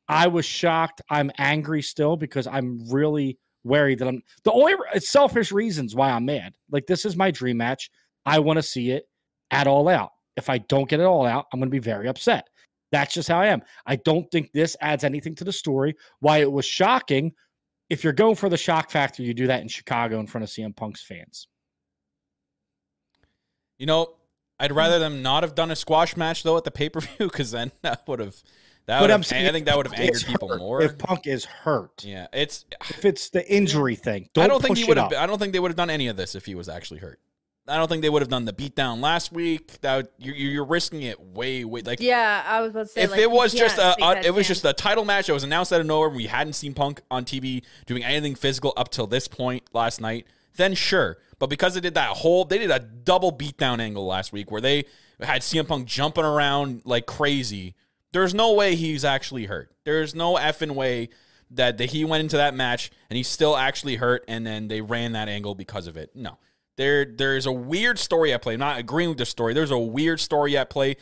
I 0.07 0.27
was 0.27 0.45
shocked. 0.45 1.01
I'm 1.09 1.31
angry 1.37 1.81
still 1.81 2.15
because 2.15 2.45
I'm 2.45 2.79
really 2.91 3.39
worried 3.63 3.97
that 3.97 4.07
I'm 4.07 4.21
the 4.43 4.51
only 4.51 4.75
selfish 4.99 5.51
reasons 5.51 5.95
why 5.95 6.11
I'm 6.11 6.25
mad. 6.25 6.53
Like 6.69 6.85
this 6.85 7.05
is 7.05 7.15
my 7.15 7.31
dream 7.31 7.57
match. 7.57 7.89
I 8.27 8.39
want 8.39 8.57
to 8.57 8.63
see 8.63 8.91
it 8.91 9.07
at 9.51 9.67
all 9.67 9.87
out. 9.87 10.11
If 10.37 10.49
I 10.49 10.57
don't 10.57 10.89
get 10.89 10.99
it 10.99 11.05
all 11.05 11.25
out, 11.25 11.45
I'm 11.51 11.59
gonna 11.59 11.69
be 11.69 11.79
very 11.79 12.07
upset. 12.07 12.47
That's 12.91 13.13
just 13.13 13.27
how 13.27 13.39
I 13.39 13.47
am. 13.47 13.61
I 13.85 13.97
don't 13.97 14.29
think 14.31 14.51
this 14.53 14.77
adds 14.79 15.03
anything 15.03 15.35
to 15.35 15.43
the 15.43 15.51
story. 15.51 15.95
Why 16.19 16.39
it 16.39 16.51
was 16.51 16.65
shocking. 16.65 17.33
If 17.89 18.03
you're 18.03 18.13
going 18.13 18.35
for 18.35 18.49
the 18.49 18.57
shock 18.57 18.89
factor, 18.89 19.21
you 19.21 19.33
do 19.33 19.47
that 19.47 19.61
in 19.61 19.67
Chicago 19.67 20.19
in 20.19 20.27
front 20.27 20.43
of 20.43 20.49
CM 20.49 20.75
Punk's 20.75 21.03
fans. 21.03 21.47
You 23.77 23.85
know, 23.85 24.15
I'd 24.59 24.71
hmm. 24.71 24.77
rather 24.77 24.99
them 24.99 25.21
not 25.21 25.43
have 25.43 25.55
done 25.55 25.71
a 25.71 25.75
squash 25.75 26.15
match 26.15 26.43
though 26.43 26.57
at 26.57 26.63
the 26.63 26.71
pay 26.71 26.89
per 26.89 27.01
view 27.01 27.27
because 27.27 27.51
then 27.51 27.71
that 27.81 28.07
would 28.07 28.19
have 28.19 28.35
that 28.87 29.01
would 29.01 29.09
I'm 29.09 29.19
have. 29.19 29.25
saying 29.25 29.47
I 29.47 29.51
think 29.51 29.65
that 29.65 29.77
would 29.77 29.87
have 29.87 29.99
angered 29.99 30.25
people 30.25 30.49
hurt- 30.49 30.59
more. 30.59 30.81
If 30.81 30.97
Punk 30.97 31.25
is 31.27 31.45
hurt, 31.45 32.03
Yeah, 32.03 32.27
it's. 32.33 32.65
if 32.89 33.03
it's 33.03 33.29
the 33.29 33.47
injury 33.51 33.95
thing, 33.95 34.29
don't 34.33 34.45
I 34.45 34.47
don't 34.47 34.61
think 34.61 34.77
he 34.77 34.85
would 34.85 34.97
have. 34.97 35.11
I 35.13 35.25
don't 35.25 35.39
think 35.39 35.53
they 35.53 35.59
would 35.59 35.71
have 35.71 35.77
done 35.77 35.89
any 35.89 36.07
of 36.07 36.17
this 36.17 36.35
if 36.35 36.45
he 36.45 36.55
was 36.55 36.69
actually 36.69 36.99
hurt. 36.99 37.19
I 37.67 37.77
don't 37.77 37.87
think 37.87 38.03
they 38.03 38.09
would 38.09 38.21
have 38.21 38.29
done 38.29 38.45
the 38.45 38.53
beatdown 38.53 39.01
last 39.01 39.31
week. 39.31 39.81
That 39.81 40.11
you're, 40.17 40.35
you're 40.35 40.65
risking 40.65 41.01
it 41.01 41.19
way, 41.19 41.65
way 41.65 41.81
like 41.81 41.99
Yeah, 41.99 42.43
I 42.45 42.61
was 42.61 42.71
about 42.71 42.83
to 42.83 42.87
say. 42.89 43.01
if 43.01 43.11
like, 43.11 43.19
it 43.19 43.31
was 43.31 43.53
just 43.53 43.77
a, 43.77 43.95
take 43.97 44.05
uh, 44.05 44.21
it 44.23 44.31
was 44.31 44.45
chance. 44.47 44.61
just 44.61 44.65
a 44.65 44.73
title 44.73 45.03
match 45.03 45.27
that 45.27 45.33
was 45.33 45.43
announced 45.43 45.73
out 45.73 45.79
of 45.79 45.85
nowhere 45.87 46.07
and 46.07 46.15
we 46.15 46.27
hadn't 46.27 46.53
seen 46.53 46.73
Punk 46.73 47.01
on 47.09 47.25
TV 47.25 47.63
doing 47.87 48.03
anything 48.03 48.35
physical 48.35 48.73
up 48.77 48.89
till 48.89 49.07
this 49.07 49.27
point 49.27 49.63
last 49.73 49.99
night, 49.99 50.27
then 50.57 50.75
sure. 50.75 51.17
But 51.39 51.49
because 51.49 51.73
they 51.73 51.79
did 51.79 51.95
that 51.95 52.09
whole, 52.09 52.45
they 52.45 52.59
did 52.59 52.71
a 52.71 52.79
double 52.79 53.31
beatdown 53.31 53.79
angle 53.79 54.05
last 54.05 54.31
week 54.31 54.51
where 54.51 54.61
they 54.61 54.85
had 55.19 55.41
CM 55.41 55.67
Punk 55.67 55.87
jumping 55.87 56.23
around 56.23 56.81
like 56.85 57.07
crazy. 57.07 57.75
There's 58.13 58.33
no 58.33 58.53
way 58.53 58.75
he's 58.75 59.03
actually 59.03 59.45
hurt. 59.45 59.71
There's 59.85 60.13
no 60.13 60.35
effing 60.35 60.71
way 60.71 61.09
that, 61.51 61.77
that 61.79 61.89
he 61.89 62.05
went 62.05 62.21
into 62.21 62.37
that 62.37 62.53
match 62.53 62.91
and 63.09 63.17
he's 63.17 63.27
still 63.27 63.57
actually 63.57 63.95
hurt 63.95 64.23
and 64.27 64.45
then 64.45 64.67
they 64.67 64.81
ran 64.81 65.13
that 65.13 65.27
angle 65.29 65.55
because 65.55 65.87
of 65.87 65.97
it. 65.97 66.15
No. 66.15 66.37
There, 66.77 67.05
there's 67.05 67.45
a 67.45 67.51
weird 67.51 67.97
story 67.99 68.33
at 68.33 68.41
play. 68.41 68.53
I'm 68.53 68.59
not 68.59 68.79
agreeing 68.79 69.09
with 69.09 69.17
the 69.17 69.25
story. 69.25 69.53
There's 69.53 69.71
a 69.71 69.79
weird 69.79 70.19
story 70.19 70.57
at 70.57 70.69
play. 70.69 70.97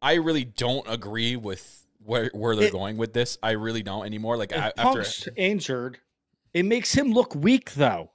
I 0.00 0.14
really 0.14 0.44
don't 0.44 0.86
agree 0.88 1.36
with 1.36 1.86
where 2.04 2.30
where 2.32 2.54
they're 2.54 2.68
It- 2.68 2.72
going 2.72 2.96
with 2.96 3.12
this. 3.12 3.36
I 3.42 3.52
really 3.52 3.82
don't 3.82 4.06
anymore. 4.06 4.36
Like 4.36 4.52
I, 4.52 4.72
after 4.76 5.04
injured, 5.36 5.98
it 6.54 6.64
makes 6.64 6.94
him 6.94 7.12
look 7.12 7.34
weak 7.34 7.72
though. 7.74 8.12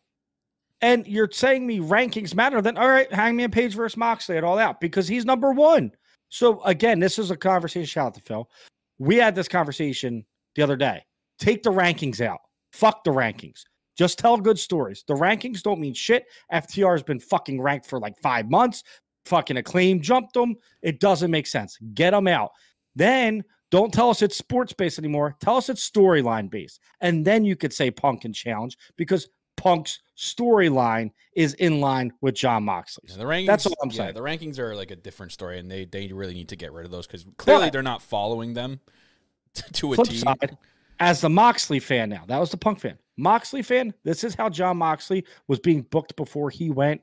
And 0.81 1.07
you're 1.07 1.29
saying 1.31 1.65
me 1.65 1.79
rankings 1.79 2.35
matter, 2.35 2.61
then 2.61 2.77
all 2.77 2.89
right, 2.89 3.11
Hangman 3.11 3.51
Page 3.51 3.73
versus 3.75 3.95
Moxley 3.97 4.37
and 4.37 4.45
all 4.45 4.59
out 4.59 4.81
because 4.81 5.07
he's 5.07 5.25
number 5.25 5.51
one. 5.51 5.91
So 6.29 6.61
again, 6.63 6.99
this 6.99 7.19
is 7.19 7.31
a 7.31 7.37
conversation. 7.37 7.85
Shout 7.85 8.07
out 8.07 8.13
to 8.15 8.21
Phil. 8.21 8.49
We 8.97 9.17
had 9.17 9.35
this 9.35 9.47
conversation 9.47 10.25
the 10.55 10.61
other 10.61 10.75
day. 10.75 11.05
Take 11.39 11.63
the 11.63 11.71
rankings 11.71 12.21
out. 12.21 12.39
Fuck 12.71 13.03
the 13.03 13.11
rankings. 13.11 13.63
Just 13.97 14.17
tell 14.19 14.37
good 14.37 14.57
stories. 14.59 15.03
The 15.07 15.13
rankings 15.13 15.61
don't 15.61 15.79
mean 15.79 15.93
shit. 15.93 16.25
FTR 16.51 16.93
has 16.93 17.03
been 17.03 17.19
fucking 17.19 17.61
ranked 17.61 17.85
for 17.85 17.99
like 17.99 18.17
five 18.19 18.49
months. 18.49 18.83
Fucking 19.25 19.57
Acclaimed 19.57 20.01
jumped 20.01 20.33
them. 20.33 20.55
It 20.81 20.99
doesn't 20.99 21.31
make 21.31 21.47
sense. 21.47 21.77
Get 21.93 22.11
them 22.11 22.27
out. 22.27 22.51
Then 22.95 23.43
don't 23.71 23.93
tell 23.93 24.09
us 24.09 24.21
it's 24.21 24.37
sports 24.37 24.73
based 24.73 24.99
anymore. 24.99 25.35
Tell 25.39 25.57
us 25.57 25.69
it's 25.69 25.87
storyline 25.89 26.49
based. 26.49 26.79
And 27.01 27.23
then 27.25 27.45
you 27.45 27.55
could 27.55 27.71
say 27.73 27.89
Punk 27.91 28.25
and 28.25 28.33
challenge 28.35 28.77
because 28.97 29.29
Punk's 29.55 30.01
storyline 30.17 31.11
is 31.35 31.53
in 31.55 31.79
line 31.79 32.11
with 32.21 32.35
Jon 32.35 32.63
Moxley's. 32.63 33.15
the 33.15 33.23
rankings, 33.23 33.47
That's 33.47 33.65
all 33.65 33.75
I'm 33.81 33.89
yeah, 33.91 33.97
saying. 33.97 34.13
The 34.15 34.21
rankings 34.21 34.59
are 34.59 34.75
like 34.75 34.91
a 34.91 34.95
different 34.95 35.31
story, 35.31 35.59
and 35.59 35.71
they 35.71 35.85
they 35.85 36.07
really 36.07 36.33
need 36.33 36.49
to 36.49 36.55
get 36.55 36.73
rid 36.73 36.85
of 36.85 36.91
those 36.91 37.07
because 37.07 37.25
clearly 37.37 37.65
But- 37.67 37.73
they're 37.73 37.81
not 37.83 38.01
following 38.01 38.53
them 38.55 38.79
to 39.73 39.93
a 39.93 39.95
Flip 39.95 40.07
T. 40.09 40.17
side, 40.17 40.57
as 40.99 41.21
the 41.21 41.29
Moxley 41.29 41.79
fan 41.79 42.09
now, 42.09 42.23
that 42.27 42.39
was 42.39 42.49
the 42.51 42.57
Punk 42.57 42.79
fan. 42.79 42.97
Moxley 43.17 43.61
fan, 43.61 43.93
this 44.03 44.23
is 44.23 44.35
how 44.35 44.49
Jon 44.49 44.77
Moxley 44.77 45.25
was 45.47 45.59
being 45.59 45.81
booked 45.83 46.15
before 46.15 46.49
he 46.49 46.69
went 46.69 47.01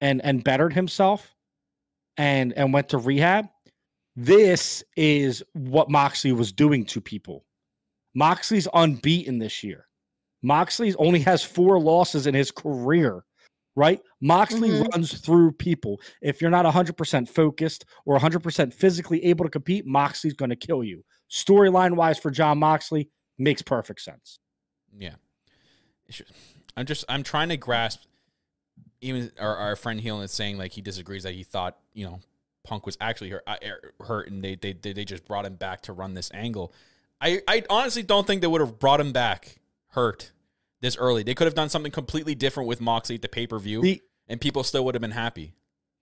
and 0.00 0.20
and 0.24 0.42
bettered 0.42 0.72
himself 0.72 1.34
and 2.16 2.52
and 2.54 2.72
went 2.72 2.88
to 2.90 2.98
rehab. 2.98 3.48
This 4.16 4.84
is 4.96 5.42
what 5.54 5.90
Moxley 5.90 6.32
was 6.32 6.52
doing 6.52 6.84
to 6.86 7.00
people. 7.00 7.44
Moxley's 8.14 8.68
unbeaten 8.74 9.38
this 9.38 9.62
year. 9.64 9.86
Moxley 10.42 10.94
only 10.96 11.20
has 11.20 11.42
four 11.42 11.78
losses 11.80 12.26
in 12.26 12.34
his 12.34 12.50
career, 12.50 13.24
right? 13.76 14.02
Moxley 14.20 14.68
Mhm. 14.70 14.88
runs 14.92 15.18
through 15.20 15.52
people. 15.52 16.00
If 16.20 16.42
you're 16.42 16.50
not 16.50 16.66
100% 16.66 17.28
focused 17.28 17.84
or 18.04 18.16
100% 18.16 18.74
physically 18.74 19.24
able 19.24 19.44
to 19.44 19.50
compete, 19.50 19.86
Moxley's 19.86 20.34
going 20.34 20.50
to 20.50 20.56
kill 20.56 20.82
you. 20.84 21.04
Storyline 21.30 21.94
wise 21.94 22.18
for 22.18 22.30
Jon 22.30 22.58
Moxley 22.58 23.08
makes 23.38 23.62
perfect 23.62 24.00
sense. 24.02 24.38
Yeah, 24.94 25.14
It's 25.14 25.16
just- 25.16 25.31
I'm 26.76 26.86
just 26.86 27.04
I'm 27.08 27.22
trying 27.22 27.48
to 27.50 27.56
grasp. 27.56 28.00
Even 29.00 29.32
our, 29.38 29.56
our 29.56 29.76
friend 29.76 30.00
Heelan 30.00 30.24
is 30.24 30.32
saying 30.32 30.58
like 30.58 30.72
he 30.72 30.80
disagrees 30.80 31.24
that 31.24 31.34
he 31.34 31.42
thought 31.42 31.76
you 31.92 32.06
know 32.06 32.20
Punk 32.64 32.86
was 32.86 32.96
actually 33.00 33.30
hurt, 33.30 33.42
uh, 33.46 33.56
er, 33.64 33.94
hurt 34.04 34.30
and 34.30 34.42
they, 34.42 34.54
they 34.54 34.72
they 34.72 34.92
they 34.92 35.04
just 35.04 35.24
brought 35.24 35.44
him 35.44 35.54
back 35.56 35.82
to 35.82 35.92
run 35.92 36.14
this 36.14 36.30
angle. 36.32 36.72
I 37.20 37.42
I 37.48 37.64
honestly 37.68 38.02
don't 38.02 38.26
think 38.26 38.40
they 38.40 38.46
would 38.46 38.60
have 38.60 38.78
brought 38.78 39.00
him 39.00 39.12
back 39.12 39.60
hurt 39.88 40.32
this 40.80 40.96
early. 40.96 41.22
They 41.22 41.34
could 41.34 41.46
have 41.46 41.54
done 41.54 41.68
something 41.68 41.92
completely 41.92 42.34
different 42.34 42.68
with 42.68 42.80
Moxley 42.80 43.16
at 43.16 43.22
the 43.22 43.28
pay 43.28 43.46
per 43.46 43.58
view, 43.58 43.82
and 44.28 44.40
people 44.40 44.62
still 44.64 44.84
would 44.84 44.94
have 44.94 45.02
been 45.02 45.10
happy. 45.10 45.54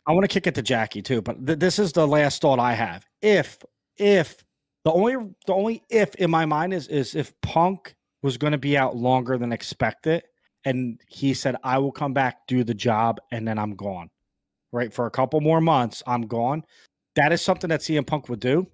I 0.06 0.12
want 0.12 0.24
to 0.24 0.28
kick 0.28 0.46
it 0.46 0.54
to 0.56 0.62
Jackie 0.62 1.02
too, 1.02 1.22
but 1.22 1.46
th- 1.46 1.58
this 1.58 1.78
is 1.78 1.92
the 1.92 2.06
last 2.06 2.42
thought 2.42 2.58
I 2.58 2.72
have. 2.72 3.06
If 3.22 3.58
if 3.96 4.44
the 4.84 4.92
only 4.92 5.16
the 5.46 5.52
only 5.52 5.82
if 5.88 6.14
in 6.16 6.30
my 6.30 6.46
mind 6.46 6.74
is 6.74 6.88
is 6.88 7.14
if 7.14 7.38
Punk 7.42 7.94
was 8.22 8.36
going 8.36 8.52
to 8.52 8.58
be 8.58 8.76
out 8.76 8.96
longer 8.96 9.38
than 9.38 9.52
expected, 9.52 10.22
and 10.64 11.00
he 11.08 11.34
said 11.34 11.56
I 11.64 11.78
will 11.78 11.92
come 11.92 12.12
back, 12.12 12.46
do 12.46 12.64
the 12.64 12.74
job, 12.74 13.18
and 13.30 13.46
then 13.46 13.58
I'm 13.58 13.74
gone. 13.74 14.10
Right 14.72 14.92
for 14.92 15.06
a 15.06 15.10
couple 15.10 15.40
more 15.40 15.60
months, 15.60 16.02
I'm 16.06 16.22
gone. 16.22 16.64
That 17.16 17.32
is 17.32 17.42
something 17.42 17.68
that 17.70 17.80
CM 17.80 18.06
Punk 18.06 18.28
would 18.28 18.40
do 18.40 18.68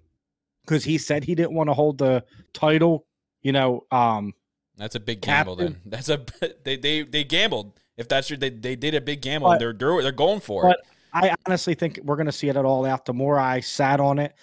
because 0.63 0.83
he 0.83 0.97
said 0.97 1.23
he 1.23 1.33
didn't 1.33 1.53
want 1.53 1.69
to 1.69 1.73
hold 1.73 1.97
the 1.97 2.23
title. 2.53 3.05
You 3.41 3.51
know, 3.53 3.85
um, 3.91 4.33
That's 4.75 4.95
a 4.95 4.99
big 4.99 5.21
gamble. 5.21 5.55
Captain. 5.55 5.73
Then 5.73 5.81
that's 5.85 6.09
a 6.09 6.23
they 6.63 6.77
they 6.77 7.01
they 7.03 7.23
gambled. 7.23 7.79
If 7.97 8.07
that's 8.07 8.29
your, 8.29 8.37
they 8.37 8.51
they 8.51 8.75
did 8.75 8.93
a 8.93 9.01
big 9.01 9.21
gamble. 9.21 9.49
But- 9.49 9.59
they're 9.59 9.73
they're 9.73 10.11
going 10.11 10.39
for 10.39 10.63
but- 10.63 10.79
it. 10.79 10.85
I 11.13 11.33
honestly 11.47 11.73
think 11.73 11.99
we're 12.03 12.17
going 12.17 12.27
to 12.27 12.31
see 12.31 12.49
it 12.49 12.57
at 12.57 12.65
all 12.65 12.85
out. 12.85 13.05
The 13.05 13.13
more 13.13 13.39
I 13.39 13.61
sat 13.61 13.99
on 13.99 14.19
it, 14.19 14.35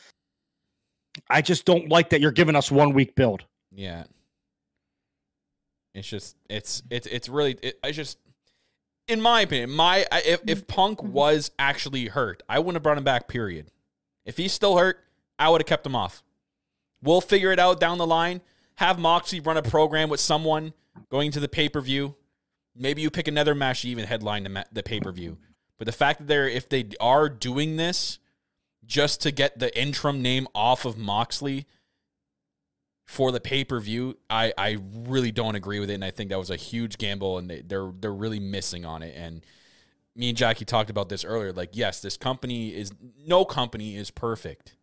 I 1.31 1.41
just 1.41 1.67
don't 1.67 1.89
like 1.89 2.11
that 2.11 2.21
you're 2.21 2.33
giving 2.33 2.57
us 2.57 2.71
one 2.71 2.93
week 2.95 3.15
build. 3.15 3.45
Yeah. 3.71 4.05
It's 5.95 6.09
just 6.09 6.37
it's 6.51 6.83
it's 6.91 7.07
it's 7.07 7.29
really 7.29 7.57
it, 7.63 7.79
I 7.83 7.93
just 7.93 8.19
in 9.07 9.21
my 9.21 9.43
opinion, 9.43 9.71
my 9.71 10.07
if 10.13 10.41
if 10.47 10.67
mm-hmm. 10.67 10.67
Punk 10.67 10.99
mm-hmm. 10.99 11.13
was 11.13 11.51
actually 11.59 12.07
hurt, 12.07 12.43
I 12.49 12.59
wouldn't 12.59 12.77
have 12.77 12.83
brought 12.83 12.99
him 12.99 13.05
back. 13.05 13.29
Period. 13.29 13.71
If 14.25 14.37
he's 14.37 14.53
still 14.53 14.77
hurt, 14.77 14.99
I 15.39 15.51
would 15.51 15.61
have 15.61 15.67
kept 15.67 15.87
him 15.87 15.95
off. 15.95 16.23
We'll 17.03 17.21
figure 17.21 17.53
it 17.53 17.59
out 17.59 17.79
down 17.79 17.99
the 17.99 18.07
line. 18.07 18.41
Have 18.77 18.99
Moxie 18.99 19.41
run 19.41 19.57
a 19.57 19.63
program 19.63 20.09
with 20.09 20.21
someone 20.21 20.73
going 21.11 21.31
to 21.33 21.41
the 21.41 21.49
pay 21.49 21.69
per 21.69 21.81
view. 21.81 22.15
Maybe 22.75 23.03
you 23.03 23.11
pick 23.11 23.29
another 23.29 23.55
match 23.55 23.83
to 23.83 23.89
even 23.89 24.07
headline 24.07 24.43
the, 24.43 24.49
ma- 24.49 24.65
the 24.73 24.83
pay 24.83 25.01
per 25.01 25.13
view. 25.13 25.39
But 25.79 25.87
the 25.87 25.93
fact 25.93 26.21
that 26.21 26.27
they're 26.27 26.49
if 26.49 26.69
they 26.69 26.87
are 26.99 27.29
doing 27.29 27.77
this 27.77 28.19
just 28.87 29.21
to 29.23 29.31
get 29.31 29.59
the 29.59 29.77
interim 29.79 30.23
name 30.23 30.49
off 30.55 30.85
of 30.85 30.97
Moxley, 30.97 31.67
for 33.07 33.33
the 33.33 33.41
pay 33.41 33.65
per 33.65 33.81
view, 33.81 34.17
I 34.31 34.53
I 34.57 34.79
really 35.07 35.31
don't 35.31 35.55
agree 35.55 35.81
with 35.81 35.91
it, 35.91 35.95
and 35.95 36.05
I 36.05 36.11
think 36.11 36.31
that 36.31 36.39
was 36.39 36.51
a 36.51 36.57
huge 36.57 36.99
gamble, 36.99 37.39
and 37.39 37.51
they, 37.51 37.61
they're 37.61 37.93
they're 37.99 38.15
really 38.15 38.41
missing 38.41 38.85
on 38.85 39.03
it. 39.03 39.15
And 39.17 39.45
me 40.17 40.31
and 40.31 40.39
Jackie 40.39 40.65
talked 40.65 40.91
about 40.91 41.09
this 41.09 41.25
earlier. 41.25 41.53
Like, 41.53 41.71
yes, 41.73 42.01
this 42.01 42.17
company 42.17 42.75
is 42.75 42.93
no 43.27 43.45
company 43.45 43.97
is 43.97 44.11
perfect. 44.11 44.77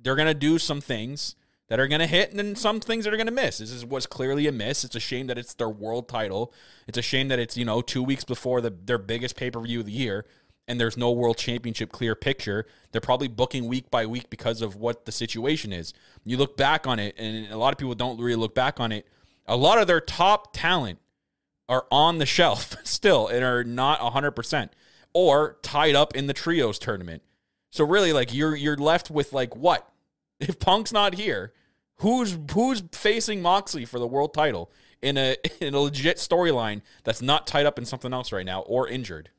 They're 0.00 0.16
gonna 0.16 0.34
do 0.34 0.58
some 0.58 0.80
things 0.80 1.34
that 1.68 1.80
are 1.80 1.88
gonna 1.88 2.06
hit, 2.06 2.30
and 2.30 2.38
then 2.38 2.54
some 2.54 2.78
things 2.78 3.04
that 3.04 3.12
are 3.12 3.16
gonna 3.16 3.30
miss. 3.30 3.58
This 3.58 3.72
is 3.72 3.84
was 3.84 4.06
clearly 4.06 4.46
a 4.46 4.52
miss. 4.52 4.84
It's 4.84 4.94
a 4.94 5.00
shame 5.00 5.26
that 5.26 5.38
it's 5.38 5.54
their 5.54 5.68
world 5.70 6.08
title. 6.08 6.52
It's 6.86 6.98
a 6.98 7.02
shame 7.02 7.28
that 7.28 7.40
it's 7.40 7.56
you 7.56 7.64
know 7.64 7.82
two 7.82 8.02
weeks 8.02 8.24
before 8.24 8.60
the 8.60 8.70
their 8.70 8.98
biggest 8.98 9.34
pay 9.34 9.50
per 9.50 9.60
view 9.60 9.80
of 9.80 9.86
the 9.86 9.92
year 9.92 10.24
and 10.66 10.80
there's 10.80 10.96
no 10.96 11.10
world 11.10 11.36
championship 11.36 11.92
clear 11.92 12.14
picture. 12.14 12.66
They're 12.92 13.00
probably 13.00 13.28
booking 13.28 13.66
week 13.66 13.90
by 13.90 14.06
week 14.06 14.30
because 14.30 14.62
of 14.62 14.76
what 14.76 15.04
the 15.04 15.12
situation 15.12 15.72
is. 15.72 15.92
You 16.24 16.36
look 16.36 16.56
back 16.56 16.86
on 16.86 16.98
it, 16.98 17.14
and 17.18 17.50
a 17.52 17.56
lot 17.56 17.72
of 17.72 17.78
people 17.78 17.94
don't 17.94 18.18
really 18.18 18.36
look 18.36 18.54
back 18.54 18.80
on 18.80 18.92
it. 18.92 19.06
A 19.46 19.56
lot 19.56 19.78
of 19.78 19.86
their 19.86 20.00
top 20.00 20.52
talent 20.52 20.98
are 21.68 21.86
on 21.90 22.18
the 22.18 22.26
shelf 22.26 22.76
still 22.84 23.28
and 23.28 23.44
are 23.44 23.64
not 23.64 24.00
100% 24.00 24.70
or 25.12 25.56
tied 25.62 25.94
up 25.94 26.14
in 26.16 26.26
the 26.26 26.32
trios 26.32 26.78
tournament. 26.78 27.22
So 27.70 27.84
really 27.84 28.12
like 28.12 28.32
you're 28.32 28.54
you're 28.54 28.76
left 28.76 29.10
with 29.10 29.32
like 29.32 29.56
what? 29.56 29.88
If 30.40 30.58
Punk's 30.58 30.92
not 30.92 31.14
here, 31.14 31.52
who's 31.98 32.36
who's 32.52 32.82
facing 32.92 33.40
Moxley 33.40 33.84
for 33.84 33.98
the 33.98 34.06
world 34.06 34.34
title 34.34 34.70
in 35.00 35.16
a 35.16 35.36
in 35.60 35.74
a 35.74 35.80
legit 35.80 36.18
storyline 36.18 36.82
that's 37.04 37.22
not 37.22 37.46
tied 37.46 37.66
up 37.66 37.78
in 37.78 37.84
something 37.84 38.12
else 38.12 38.32
right 38.32 38.44
now 38.44 38.60
or 38.62 38.88
injured? 38.88 39.30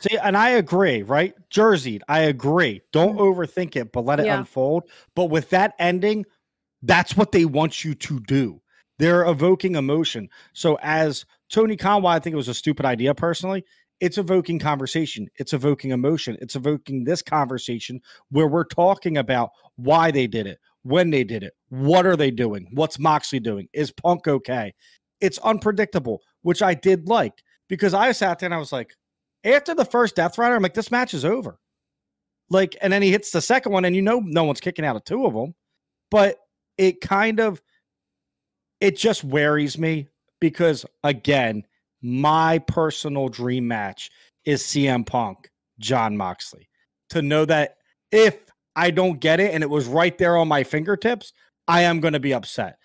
See, 0.00 0.16
and 0.16 0.34
I 0.36 0.50
agree, 0.50 1.02
right? 1.02 1.34
Jersey, 1.50 2.00
I 2.08 2.20
agree. 2.20 2.80
Don't 2.90 3.16
mm-hmm. 3.16 3.40
overthink 3.40 3.76
it, 3.76 3.92
but 3.92 4.06
let 4.06 4.18
it 4.18 4.26
Yeah. 4.26 4.38
unfold. 4.38 4.84
But 5.14 5.26
with 5.26 5.50
that 5.50 5.74
ending, 5.78 6.24
that's 6.82 7.16
what 7.16 7.32
they 7.32 7.44
want 7.44 7.84
you 7.84 7.94
to 7.94 8.20
do. 8.20 8.62
They're 8.98 9.26
evoking 9.26 9.74
emotion. 9.74 10.30
So, 10.54 10.78
as 10.82 11.26
Tony 11.50 11.76
Conway, 11.76 12.12
I 12.12 12.18
think 12.18 12.32
it 12.32 12.38
was 12.38 12.48
a 12.48 12.54
stupid 12.54 12.86
idea 12.86 13.14
personally. 13.14 13.64
It's 14.00 14.16
evoking 14.16 14.58
conversation. 14.58 15.28
It's 15.38 15.52
evoking 15.52 15.90
emotion. 15.90 16.38
It's 16.40 16.56
evoking 16.56 17.04
this 17.04 17.20
conversation 17.20 18.00
where 18.30 18.46
we're 18.46 18.64
talking 18.64 19.18
about 19.18 19.50
why 19.76 20.10
they 20.10 20.26
did 20.26 20.46
it, 20.46 20.58
when 20.82 21.10
they 21.10 21.24
did 21.24 21.42
it, 21.42 21.52
what 21.68 22.06
are 22.06 22.16
they 22.16 22.30
doing, 22.30 22.68
what's 22.72 22.98
Moxley 22.98 23.40
doing, 23.40 23.68
is 23.74 23.92
Punk 23.92 24.26
okay? 24.26 24.72
It's 25.20 25.38
unpredictable, 25.38 26.22
which 26.40 26.62
I 26.62 26.72
did 26.72 27.06
like 27.06 27.42
because 27.68 27.92
I 27.92 28.12
sat 28.12 28.38
there 28.38 28.46
and 28.46 28.54
I 28.54 28.58
was 28.58 28.72
like, 28.72 28.94
after 29.44 29.74
the 29.74 29.84
first 29.84 30.16
Death 30.16 30.38
Rider, 30.38 30.54
I'm 30.54 30.62
like, 30.62 30.74
this 30.74 30.90
match 30.90 31.14
is 31.14 31.24
over. 31.24 31.58
Like, 32.50 32.76
and 32.82 32.92
then 32.92 33.02
he 33.02 33.10
hits 33.10 33.30
the 33.30 33.40
second 33.40 33.72
one, 33.72 33.84
and 33.84 33.94
you 33.94 34.02
know, 34.02 34.20
no 34.20 34.44
one's 34.44 34.60
kicking 34.60 34.84
out 34.84 34.96
of 34.96 35.04
two 35.04 35.24
of 35.24 35.34
them. 35.34 35.54
But 36.10 36.38
it 36.76 37.00
kind 37.00 37.40
of, 37.40 37.62
it 38.80 38.96
just 38.96 39.22
worries 39.22 39.78
me 39.78 40.08
because, 40.40 40.84
again, 41.04 41.64
my 42.02 42.58
personal 42.58 43.28
dream 43.28 43.68
match 43.68 44.10
is 44.44 44.62
CM 44.62 45.06
Punk, 45.06 45.50
Jon 45.78 46.16
Moxley. 46.16 46.68
To 47.10 47.22
know 47.22 47.44
that 47.44 47.76
if 48.10 48.38
I 48.74 48.90
don't 48.90 49.20
get 49.20 49.40
it 49.40 49.52
and 49.52 49.62
it 49.62 49.70
was 49.70 49.86
right 49.86 50.16
there 50.16 50.36
on 50.36 50.48
my 50.48 50.64
fingertips, 50.64 51.32
I 51.68 51.82
am 51.82 52.00
going 52.00 52.14
to 52.14 52.20
be 52.20 52.34
upset. 52.34 52.78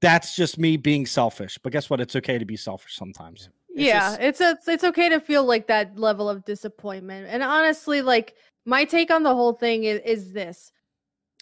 That's 0.00 0.34
just 0.34 0.58
me 0.58 0.76
being 0.76 1.06
selfish. 1.06 1.58
But 1.62 1.72
guess 1.72 1.88
what? 1.88 2.00
It's 2.00 2.16
okay 2.16 2.38
to 2.38 2.44
be 2.44 2.56
selfish 2.56 2.96
sometimes. 2.96 3.48
It's 3.74 3.82
yeah, 3.82 4.16
just- 4.16 4.20
it's 4.20 4.40
a, 4.40 4.58
it's 4.72 4.84
okay 4.84 5.08
to 5.08 5.20
feel 5.20 5.44
like 5.44 5.66
that 5.66 5.98
level 5.98 6.28
of 6.28 6.44
disappointment. 6.44 7.26
And 7.28 7.42
honestly, 7.42 8.02
like 8.02 8.34
my 8.64 8.84
take 8.84 9.10
on 9.10 9.22
the 9.24 9.34
whole 9.34 9.52
thing 9.54 9.84
is, 9.84 10.00
is 10.04 10.32
this. 10.32 10.70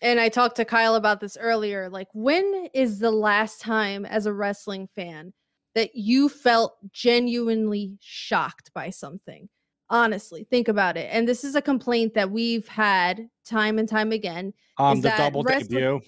And 0.01 0.19
I 0.19 0.29
talked 0.29 0.57
to 0.57 0.65
Kyle 0.65 0.97
about 0.97 1.21
this 1.21 1.37
earlier. 1.37 1.89
Like, 1.89 2.09
when 2.13 2.69
is 2.75 2.99
the 2.99 3.11
last 3.13 3.61
time 3.61 4.05
as 4.05 4.27
a 4.27 4.33
wrestling 4.33 4.89
fan 4.97 5.33
that 5.77 5.95
you 5.95 6.29
felt 6.29 6.75
genuinely 6.93 7.97
shocked 8.01 8.73
by 8.75 8.91
something? 8.91 9.49
Honestly, 9.91 10.45
think 10.51 10.67
about 10.69 10.97
it. 10.97 11.09
And 11.13 11.29
this 11.29 11.45
is 11.45 11.55
a 11.55 11.63
complaint 11.63 12.15
that 12.15 12.31
we've 12.31 12.67
had 12.67 13.29
time 13.45 13.79
and 13.79 13.89
time 13.89 14.11
again 14.11 14.55
Um, 14.79 15.03
the 15.03 15.11
double 15.11 15.43
wrestling- 15.45 15.69
debut. 15.69 16.01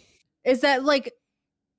is 0.45 0.63
that 0.63 0.85
like 0.85 1.13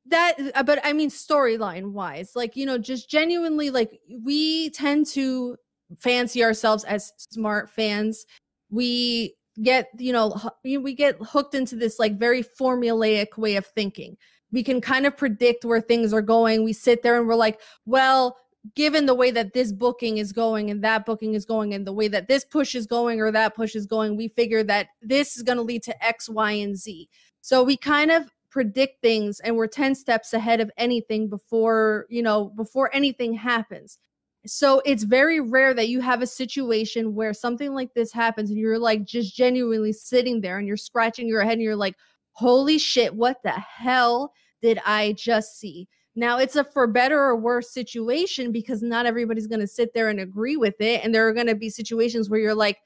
that 0.08 0.36
uh, 0.54 0.64
but 0.64 0.80
i 0.84 0.94
mean 0.94 1.10
storyline 1.10 1.92
wise 1.92 2.34
like 2.36 2.56
you 2.56 2.66
know 2.66 2.78
just 2.78 3.10
genuinely 3.10 3.70
like 3.72 4.00
we 4.24 4.70
tend 4.70 5.06
to 5.06 5.58
fancy 5.98 6.44
ourselves 6.44 6.84
as 6.84 7.14
smart 7.18 7.70
fans. 7.70 8.26
We 8.70 9.36
get 9.64 9.88
you 9.98 10.12
know 10.12 10.38
we 10.64 10.78
we 10.78 10.94
get 10.94 11.16
hooked 11.22 11.56
into 11.56 11.76
this 11.76 12.00
like 12.00 12.20
very 12.20 12.44
formulaic 12.44 13.38
way 13.38 13.56
of 13.56 13.66
thinking. 13.68 14.18
We 14.52 14.64
can 14.64 14.82
kind 14.82 15.06
of 15.06 15.18
predict 15.18 15.66
where 15.66 15.82
things 15.82 16.14
are 16.14 16.22
going. 16.22 16.64
We 16.64 16.74
sit 16.74 17.04
there 17.04 17.18
and 17.18 17.28
we're 17.28 17.36
like 17.36 17.60
well 17.86 18.38
given 18.76 19.06
the 19.06 19.14
way 19.14 19.30
that 19.30 19.54
this 19.54 19.72
booking 19.72 20.18
is 20.18 20.32
going 20.32 20.72
and 20.72 20.84
that 20.84 21.06
booking 21.06 21.36
is 21.36 21.46
going 21.46 21.76
and 21.76 21.86
the 21.86 21.94
way 21.94 22.08
that 22.08 22.28
this 22.28 22.44
push 22.44 22.74
is 22.74 22.88
going 22.88 23.22
or 23.22 23.30
that 23.32 23.56
push 23.56 23.76
is 23.76 23.86
going 23.86 24.18
we 24.18 24.28
figure 24.28 24.64
that 24.64 24.88
this 25.04 25.38
is 25.38 25.44
going 25.44 25.58
to 25.58 25.62
lead 25.62 25.84
to 25.84 26.04
x 26.06 26.28
y 26.28 26.52
and 26.52 26.76
z. 26.76 27.08
So 27.42 27.64
we 27.64 27.78
kind 27.78 28.10
of 28.10 28.24
predict 28.56 29.02
things 29.02 29.42
and 29.42 29.58
we're 29.58 29.68
10 29.68 29.96
steps 29.96 30.32
ahead 30.32 30.62
of 30.62 30.72
anything 30.78 31.28
before, 31.28 32.06
you 32.10 32.24
know, 32.24 32.46
before 32.56 32.90
anything 32.96 33.34
happens. 33.34 34.00
So 34.46 34.82
it's 34.86 35.04
very 35.04 35.42
rare 35.42 35.74
that 35.74 35.90
you 35.90 36.00
have 36.00 36.22
a 36.22 36.28
situation 36.28 37.16
where 37.16 37.34
something 37.34 37.74
like 37.74 37.94
this 37.94 38.14
happens 38.14 38.50
and 38.50 38.58
you're 38.58 38.80
like 38.80 39.04
just 39.04 39.36
genuinely 39.36 39.92
sitting 39.92 40.40
there 40.40 40.58
and 40.58 40.66
you're 40.66 40.78
scratching 40.78 41.28
your 41.28 41.44
head 41.44 41.56
and 41.56 41.64
you're 41.64 41.76
like, 41.76 41.96
holy 42.32 42.78
shit, 42.78 43.14
what 43.14 43.44
the 43.44 43.52
hell 43.52 44.32
did 44.62 44.80
I 44.86 45.16
just 45.18 45.60
see? 45.60 45.90
Now 46.16 46.38
it's 46.38 46.56
a 46.56 46.64
for 46.64 46.88
better 46.88 47.20
or 47.20 47.36
worse 47.36 47.74
situation 47.74 48.54
because 48.54 48.82
not 48.82 49.06
everybody's 49.06 49.48
going 49.48 49.60
to 49.60 49.68
sit 49.68 49.94
there 49.94 50.08
and 50.08 50.22
agree 50.22 50.56
with 50.56 50.80
it. 50.80 51.04
And 51.04 51.14
there 51.14 51.28
are 51.28 51.34
going 51.34 51.48
to 51.48 51.56
be 51.56 51.70
situations 51.70 52.30
where 52.30 52.40
you're 52.40 52.56
like, 52.56 52.78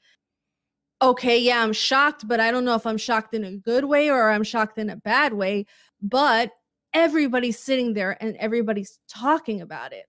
okay, 1.02 1.38
yeah, 1.38 1.62
I'm 1.62 1.72
shocked, 1.72 2.26
but 2.28 2.40
I 2.40 2.50
don't 2.50 2.64
know 2.64 2.74
if 2.74 2.86
I'm 2.86 2.98
shocked 2.98 3.34
in 3.34 3.44
a 3.44 3.56
good 3.56 3.84
way 3.84 4.10
or 4.10 4.30
I'm 4.30 4.44
shocked 4.44 4.78
in 4.78 4.90
a 4.90 4.96
bad 4.96 5.32
way. 5.32 5.66
But 6.02 6.52
everybody's 6.92 7.58
sitting 7.58 7.94
there 7.94 8.16
and 8.22 8.36
everybody's 8.36 8.98
talking 9.08 9.60
about 9.60 9.92
it. 9.92 10.06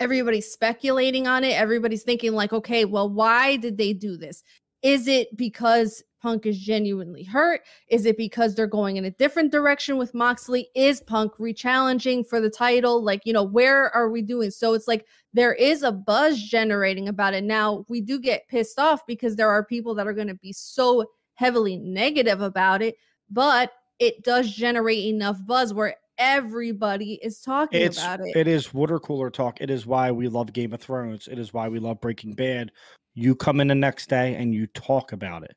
Everybody's 0.00 0.50
speculating 0.50 1.26
on 1.26 1.44
it. 1.44 1.52
Everybody's 1.52 2.02
thinking, 2.02 2.32
like, 2.32 2.52
okay, 2.52 2.84
well, 2.84 3.08
why 3.08 3.56
did 3.56 3.76
they 3.76 3.92
do 3.92 4.16
this? 4.16 4.42
Is 4.82 5.06
it 5.06 5.36
because 5.36 6.02
Punk 6.22 6.46
is 6.46 6.58
genuinely 6.58 7.24
hurt? 7.24 7.62
Is 7.88 8.06
it 8.06 8.16
because 8.16 8.54
they're 8.54 8.68
going 8.68 8.96
in 8.96 9.04
a 9.04 9.10
different 9.10 9.50
direction 9.50 9.96
with 9.98 10.14
Moxley? 10.14 10.68
Is 10.76 11.00
Punk 11.00 11.32
re-challenging 11.38 12.22
for 12.22 12.40
the 12.40 12.48
title? 12.48 13.02
Like, 13.02 13.22
you 13.24 13.32
know, 13.32 13.42
where 13.42 13.90
are 13.94 14.08
we 14.08 14.22
doing? 14.22 14.52
So 14.52 14.74
it's 14.74 14.86
like 14.86 15.04
there 15.34 15.52
is 15.52 15.82
a 15.82 15.90
buzz 15.90 16.40
generating 16.40 17.08
about 17.08 17.34
it. 17.34 17.42
Now, 17.42 17.84
we 17.88 18.00
do 18.00 18.20
get 18.20 18.46
pissed 18.48 18.78
off 18.78 19.04
because 19.04 19.34
there 19.34 19.50
are 19.50 19.64
people 19.64 19.94
that 19.96 20.06
are 20.06 20.12
going 20.12 20.28
to 20.28 20.34
be 20.36 20.52
so 20.52 21.06
heavily 21.34 21.76
negative 21.76 22.40
about 22.40 22.82
it, 22.82 22.94
but 23.28 23.72
it 23.98 24.22
does 24.22 24.50
generate 24.50 25.04
enough 25.06 25.44
buzz 25.44 25.74
where 25.74 25.96
everybody 26.18 27.14
is 27.14 27.40
talking 27.40 27.82
It's 27.82 27.98
about 27.98 28.20
it. 28.20 28.36
it 28.36 28.46
is 28.46 28.72
water 28.72 29.00
cooler 29.00 29.30
talk. 29.30 29.60
It 29.60 29.70
is 29.70 29.86
why 29.86 30.12
we 30.12 30.28
love 30.28 30.52
Game 30.52 30.72
of 30.72 30.80
Thrones. 30.80 31.26
It 31.26 31.38
is 31.38 31.52
why 31.52 31.68
we 31.68 31.80
love 31.80 32.00
Breaking 32.00 32.34
Bad. 32.34 32.70
You 33.14 33.34
come 33.34 33.60
in 33.60 33.66
the 33.66 33.74
next 33.74 34.08
day 34.08 34.36
and 34.36 34.54
you 34.54 34.68
talk 34.68 35.12
about 35.12 35.42
it. 35.42 35.56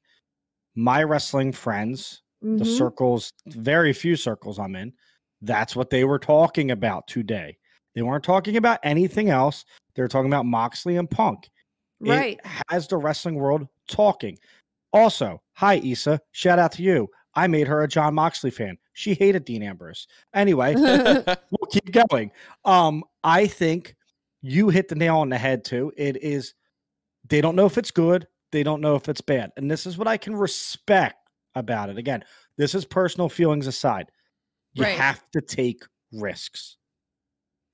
My 0.75 1.03
wrestling 1.03 1.51
friends, 1.51 2.21
the 2.41 2.63
Mhm. 2.63 2.77
circles, 2.77 3.31
very 3.47 3.93
few 3.93 4.15
circles 4.15 4.59
I'm 4.59 4.75
in, 4.75 4.93
that's 5.41 5.75
what 5.75 5.89
they 5.89 6.03
were 6.03 6.19
talking 6.19 6.71
about 6.71 7.07
today. 7.07 7.57
They 7.93 8.01
weren't 8.01 8.23
talking 8.23 8.57
about 8.57 8.79
anything 8.83 9.29
else. 9.29 9.65
They 9.95 10.01
were 10.01 10.07
talking 10.09 10.29
about 10.29 10.45
Moxley 10.45 10.97
and 10.97 11.09
Punk. 11.09 11.49
It 12.01 12.09
Right. 12.09 12.39
has 12.69 12.87
the 12.87 12.97
wrestling 12.97 13.35
world 13.35 13.67
talking. 13.87 14.37
Also, 14.91 15.41
hi 15.53 15.75
Issa, 15.75 16.19
shout 16.31 16.59
out 16.59 16.71
to 16.73 16.83
you. 16.83 17.09
I 17.35 17.47
made 17.47 17.67
her 17.67 17.83
a 17.83 17.87
Jon 17.87 18.13
Moxley 18.15 18.51
fan. 18.51 18.77
She 18.93 19.13
hated 19.13 19.43
Dean 19.45 19.63
Ambrose. 19.63 20.07
Anyway, 20.33 20.73
we'll 21.51 21.67
keep 21.71 21.91
going. 21.91 22.31
Um, 22.65 23.03
I 23.23 23.47
think 23.47 23.95
you 24.41 24.69
hit 24.69 24.87
the 24.89 24.95
nail 24.95 25.17
on 25.17 25.29
the 25.29 25.37
head 25.37 25.63
too. 25.65 25.91
It 25.97 26.17
is 26.21 26.53
they 27.27 27.41
don't 27.41 27.55
know 27.55 27.65
if 27.65 27.77
it's 27.77 27.91
good, 27.91 28.27
they 28.55 28.63
don't 28.63 28.79
know 28.79 28.95
if 28.95 29.09
it's 29.09 29.19
bad. 29.19 29.51
And 29.57 29.69
this 29.69 29.85
is 29.85 29.97
what 29.97 30.07
I 30.07 30.15
can 30.15 30.33
respect 30.33 31.17
about 31.55 31.89
it. 31.89 31.97
Again, 31.97 32.23
this 32.57 32.73
is 32.73 32.85
personal 32.85 33.27
feelings 33.27 33.67
aside. 33.67 34.09
You 34.73 34.83
Right. 34.85 34.95
have 34.97 35.21
to 35.31 35.41
take 35.41 35.83
risks. 36.13 36.77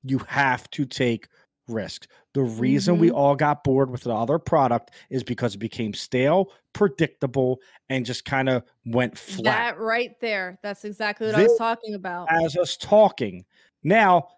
You 0.04 0.18
have 0.28 0.68
to 0.72 0.86
take 0.86 1.28
risks. 1.68 2.08
The 2.34 2.42
reason 2.42 2.98
we 2.98 3.10
Mhm. 3.12 3.16
all 3.16 3.36
got 3.36 3.64
bored 3.64 3.92
with 3.92 4.02
the 4.02 4.14
other 4.14 4.40
product 4.40 4.90
is 5.12 5.24
because 5.24 5.54
it 5.54 5.60
became 5.60 5.94
stale, 5.94 6.52
predictable, 6.74 7.60
and 7.90 8.04
just 8.04 8.26
kind 8.26 8.50
of 8.50 8.64
went 8.84 9.16
flat 9.16 9.76
That 9.76 9.80
right 9.80 10.20
there. 10.20 10.58
That's 10.64 10.84
exactly 10.84 11.28
what 11.28 11.36
I 11.36 11.44
was 11.44 11.58
talking 11.60 11.94
about. 11.94 12.28
as 12.32 12.58
us 12.58 12.76
talking. 12.76 13.46
Now, 13.84 14.30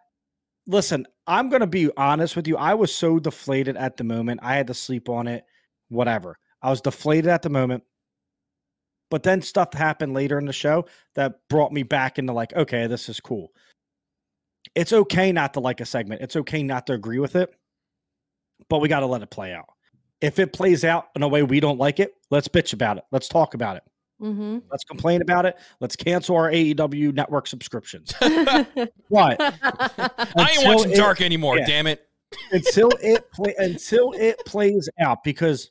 listen, 0.67 1.07
I'm 1.25 1.47
going 1.47 1.61
to 1.61 1.67
be 1.67 1.89
honest 1.95 2.35
with 2.35 2.49
you. 2.49 2.57
I 2.57 2.73
was 2.73 2.93
so 2.93 3.17
deflated 3.19 3.77
at 3.77 3.95
the 3.95 4.03
moment. 4.03 4.41
I 4.43 4.55
had 4.57 4.67
to 4.67 4.73
sleep 4.73 5.07
on 5.07 5.27
it, 5.27 5.45
whatever. 5.93 6.37
I 6.61 6.69
was 6.69 6.81
deflated 6.81 7.27
at 7.27 7.41
the 7.41 7.49
moment. 7.49 7.83
But 9.09 9.23
then 9.23 9.41
stuff 9.41 9.73
happened 9.73 10.13
later 10.13 10.39
in 10.39 10.45
the 10.45 10.53
show 10.53 10.85
that 11.15 11.39
brought 11.49 11.71
me 11.71 11.83
back 11.83 12.17
into 12.17 12.33
like, 12.33 12.53
okay, 12.53 12.87
this 12.87 13.09
is 13.09 13.19
cool. 13.19 13.51
It's 14.75 14.91
okay 14.93 15.31
not 15.31 15.53
to 15.53 15.59
like 15.59 15.81
a 15.81 15.85
segment. 15.85 16.21
It's 16.21 16.35
okay 16.35 16.63
not 16.63 16.87
to 16.87 16.93
agree 16.93 17.19
with 17.19 17.35
it, 17.35 17.53
but 18.69 18.79
we 18.79 18.87
got 18.87 19.01
to 19.01 19.05
let 19.05 19.21
it 19.21 19.29
play 19.29 19.53
out. 19.53 19.65
If 20.21 20.39
it 20.39 20.51
plays 20.53 20.83
out 20.83 21.09
in 21.15 21.21
a 21.21 21.27
way 21.27 21.43
we 21.43 21.59
don't 21.59 21.77
like 21.77 21.99
it, 21.99 22.13
let's 22.31 22.47
bitch 22.47 22.73
about 22.73 22.97
it. 22.97 23.03
Let's 23.11 23.27
talk 23.27 23.53
about 23.53 23.75
it. 23.77 23.83
hmm 24.19 24.59
Let's 24.71 24.85
complain 24.85 25.21
about 25.21 25.45
it. 25.45 25.57
Let's 25.79 25.95
cancel 25.97 26.35
our 26.37 26.49
AEW 26.49 27.13
network 27.13 27.45
subscriptions. 27.45 28.13
But 28.21 29.37
I 29.39 30.55
ain't 30.57 30.65
watching 30.65 30.93
it- 30.93 30.95
Dark 30.97 31.21
anymore. 31.21 31.57
yeah. 31.59 31.65
Damn 31.67 31.87
it. 31.87 32.07
until 32.51 32.89
it 33.01 33.29
play 33.31 33.53
until 33.59 34.13
it 34.13 34.39
plays 34.47 34.89
out 34.99 35.23
because 35.23 35.69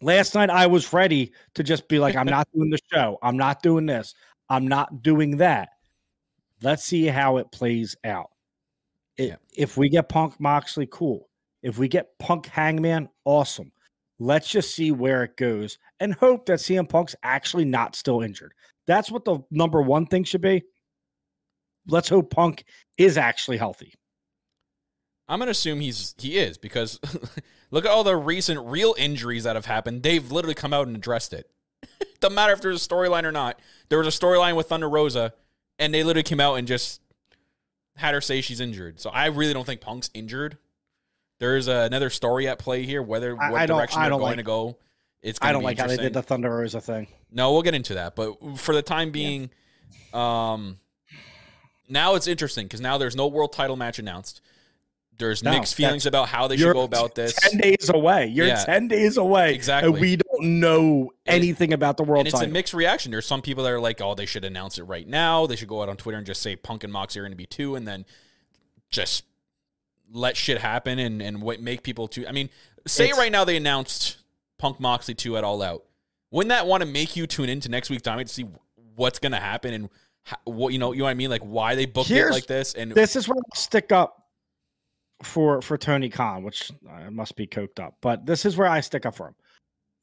last 0.00 0.34
night 0.34 0.50
I 0.50 0.66
was 0.66 0.92
ready 0.92 1.32
to 1.54 1.62
just 1.62 1.88
be 1.88 1.98
like, 1.98 2.16
I'm 2.16 2.26
not 2.26 2.48
doing 2.54 2.70
the 2.70 2.78
show. 2.92 3.18
I'm 3.22 3.36
not 3.36 3.62
doing 3.62 3.86
this. 3.86 4.14
I'm 4.48 4.68
not 4.68 5.02
doing 5.02 5.38
that. 5.38 5.70
Let's 6.62 6.84
see 6.84 7.06
how 7.06 7.38
it 7.38 7.50
plays 7.52 7.96
out. 8.04 8.30
It- 9.16 9.28
Yeah. 9.30 9.36
If 9.56 9.76
we 9.76 9.88
get 9.88 10.08
Punk 10.08 10.38
Moxley, 10.40 10.86
cool. 10.90 11.28
If 11.62 11.78
we 11.78 11.88
get 11.88 12.18
Punk 12.18 12.46
Hangman, 12.46 13.08
awesome. 13.24 13.72
Let's 14.18 14.48
just 14.48 14.74
see 14.74 14.92
where 14.92 15.24
it 15.24 15.36
goes 15.36 15.78
and 16.00 16.14
hope 16.14 16.46
that 16.46 16.60
CM 16.60 16.86
Punk's 16.88 17.16
actually 17.22 17.64
not 17.64 17.96
still 17.96 18.20
injured. 18.22 18.52
That's 18.86 19.10
what 19.10 19.24
the 19.24 19.40
number 19.50 19.80
one 19.82 20.06
thing 20.06 20.24
should 20.24 20.40
be. 20.42 20.62
Let's 21.86 22.08
hope 22.08 22.30
Punk 22.30 22.64
is 22.98 23.18
actually 23.18 23.56
healthy. 23.56 23.94
I'm 25.28 25.38
gonna 25.38 25.50
assume 25.50 25.80
he's 25.80 26.14
he 26.18 26.36
is 26.38 26.58
because 26.58 27.00
look 27.70 27.84
at 27.84 27.90
all 27.90 28.04
the 28.04 28.16
recent 28.16 28.60
real 28.66 28.94
injuries 28.98 29.44
that 29.44 29.56
have 29.56 29.66
happened. 29.66 30.02
They've 30.02 30.30
literally 30.30 30.54
come 30.54 30.72
out 30.72 30.86
and 30.86 30.96
addressed 30.96 31.32
it. 31.32 31.50
Doesn't 32.20 32.34
matter 32.34 32.52
if 32.52 32.60
there's 32.60 32.84
a 32.84 32.88
storyline 32.88 33.24
or 33.24 33.32
not. 33.32 33.58
There 33.88 33.98
was 33.98 34.06
a 34.06 34.18
storyline 34.18 34.56
with 34.56 34.68
Thunder 34.68 34.88
Rosa, 34.88 35.32
and 35.78 35.92
they 35.94 36.02
literally 36.04 36.22
came 36.24 36.40
out 36.40 36.54
and 36.56 36.66
just 36.68 37.00
had 37.96 38.14
her 38.14 38.20
say 38.20 38.40
she's 38.40 38.60
injured. 38.60 39.00
So 39.00 39.10
I 39.10 39.26
really 39.26 39.54
don't 39.54 39.64
think 39.64 39.80
Punk's 39.80 40.10
injured. 40.14 40.58
There's 41.38 41.68
uh, 41.68 41.84
another 41.86 42.10
story 42.10 42.48
at 42.48 42.58
play 42.58 42.84
here. 42.84 43.02
Whether 43.02 43.40
I- 43.40 43.50
what 43.50 43.60
I 43.60 43.66
direction 43.66 44.00
they're 44.02 44.10
going 44.10 44.22
like- 44.22 44.36
to 44.36 44.42
go, 44.42 44.78
it's. 45.22 45.38
I 45.42 45.52
don't 45.52 45.62
like 45.62 45.78
how 45.78 45.86
they 45.86 45.96
did 45.96 46.12
the 46.12 46.22
Thunder 46.22 46.50
Rosa 46.50 46.80
thing. 46.80 47.06
No, 47.30 47.52
we'll 47.52 47.62
get 47.62 47.74
into 47.74 47.94
that. 47.94 48.14
But 48.14 48.58
for 48.58 48.74
the 48.74 48.82
time 48.82 49.10
being, 49.10 49.50
um, 50.12 50.78
now 51.88 52.14
it's 52.14 52.26
interesting 52.26 52.66
because 52.66 52.80
now 52.80 52.98
there's 52.98 53.16
no 53.16 53.26
world 53.26 53.52
title 53.52 53.76
match 53.76 53.98
announced. 53.98 54.40
There's 55.18 55.42
No, 55.42 55.52
mixed 55.52 55.74
feelings 55.74 56.06
about 56.06 56.28
how 56.28 56.48
they 56.48 56.56
should 56.56 56.72
go 56.72 56.82
about 56.82 57.14
this. 57.14 57.34
10 57.34 57.58
days 57.60 57.88
away. 57.88 58.26
You're 58.26 58.46
Yeah. 58.48 58.64
10 58.64 58.88
days 58.88 59.16
away. 59.16 59.54
Exactly. 59.54 59.92
And 59.92 60.00
we 60.00 60.16
don't 60.16 60.60
know 60.60 61.10
anything 61.24 61.72
about 61.72 61.96
the 61.96 62.02
world 62.02 62.26
and 62.26 62.34
it's 62.34 62.42
a 62.42 62.46
mixed 62.48 62.74
reaction. 62.74 63.12
There's 63.12 63.26
some 63.26 63.40
people 63.42 63.62
that 63.64 63.72
are 63.72 63.80
like, 63.80 64.00
"Oh, 64.00 64.14
they 64.14 64.26
should 64.26 64.44
announce 64.44 64.78
it 64.78 64.82
right 64.84 65.06
now. 65.06 65.46
They 65.46 65.56
should 65.56 65.68
go 65.68 65.82
out 65.82 65.88
on 65.88 65.96
Twitter 65.96 66.18
and 66.18 66.26
just 66.26 66.42
say 66.42 66.56
Punk 66.56 66.82
and 66.84 66.92
Moxley 66.92 67.20
are 67.20 67.24
going 67.24 67.32
to 67.32 67.36
be 67.36 67.46
two, 67.46 67.76
and 67.76 67.86
then 67.86 68.04
just 68.90 69.24
let 70.12 70.36
shit 70.36 70.58
happen 70.58 70.98
and 70.98 71.22
and 71.22 71.42
what 71.42 71.60
make 71.60 71.82
people 71.82 72.08
two. 72.08 72.26
I 72.26 72.32
mean, 72.32 72.50
say 72.86 73.12
right 73.12 73.30
now 73.30 73.44
they 73.44 73.56
announced 73.56 74.16
Punk 74.58 74.80
Moxley 74.80 75.14
two 75.14 75.36
at 75.36 75.44
All 75.44 75.62
Out. 75.62 75.84
Wouldn't 76.30 76.50
that 76.50 76.66
want 76.66 76.82
to 76.82 76.86
make 76.88 77.14
you 77.14 77.26
tune 77.28 77.48
into 77.48 77.68
next 77.68 77.88
week's 77.90 78.02
Dynamite 78.02 78.26
to 78.26 78.32
see 78.32 78.46
what's 78.96 79.20
going 79.20 79.32
to 79.32 79.38
happen 79.38 79.72
and 79.72 79.88
how, 80.22 80.36
what 80.44 80.72
you 80.72 80.78
know? 80.80 80.90
You 80.92 80.98
know 80.98 81.04
what 81.04 81.10
I 81.10 81.14
mean? 81.14 81.30
Like 81.30 81.42
why 81.42 81.76
they 81.76 81.86
booked 81.86 82.10
it 82.10 82.30
like 82.30 82.46
this? 82.46 82.74
And 82.74 82.90
this 82.92 83.14
is 83.14 83.28
where 83.28 83.36
I'll 83.36 83.56
stick 83.60 83.92
up 83.92 84.23
for 85.22 85.62
for 85.62 85.78
Tony 85.78 86.08
Khan, 86.08 86.42
which 86.42 86.70
uh, 86.90 87.10
must 87.10 87.36
be 87.36 87.46
coked 87.46 87.80
up. 87.80 87.94
But 88.00 88.26
this 88.26 88.44
is 88.44 88.56
where 88.56 88.68
I 88.68 88.80
stick 88.80 89.06
up 89.06 89.14
for 89.14 89.28
him. 89.28 89.34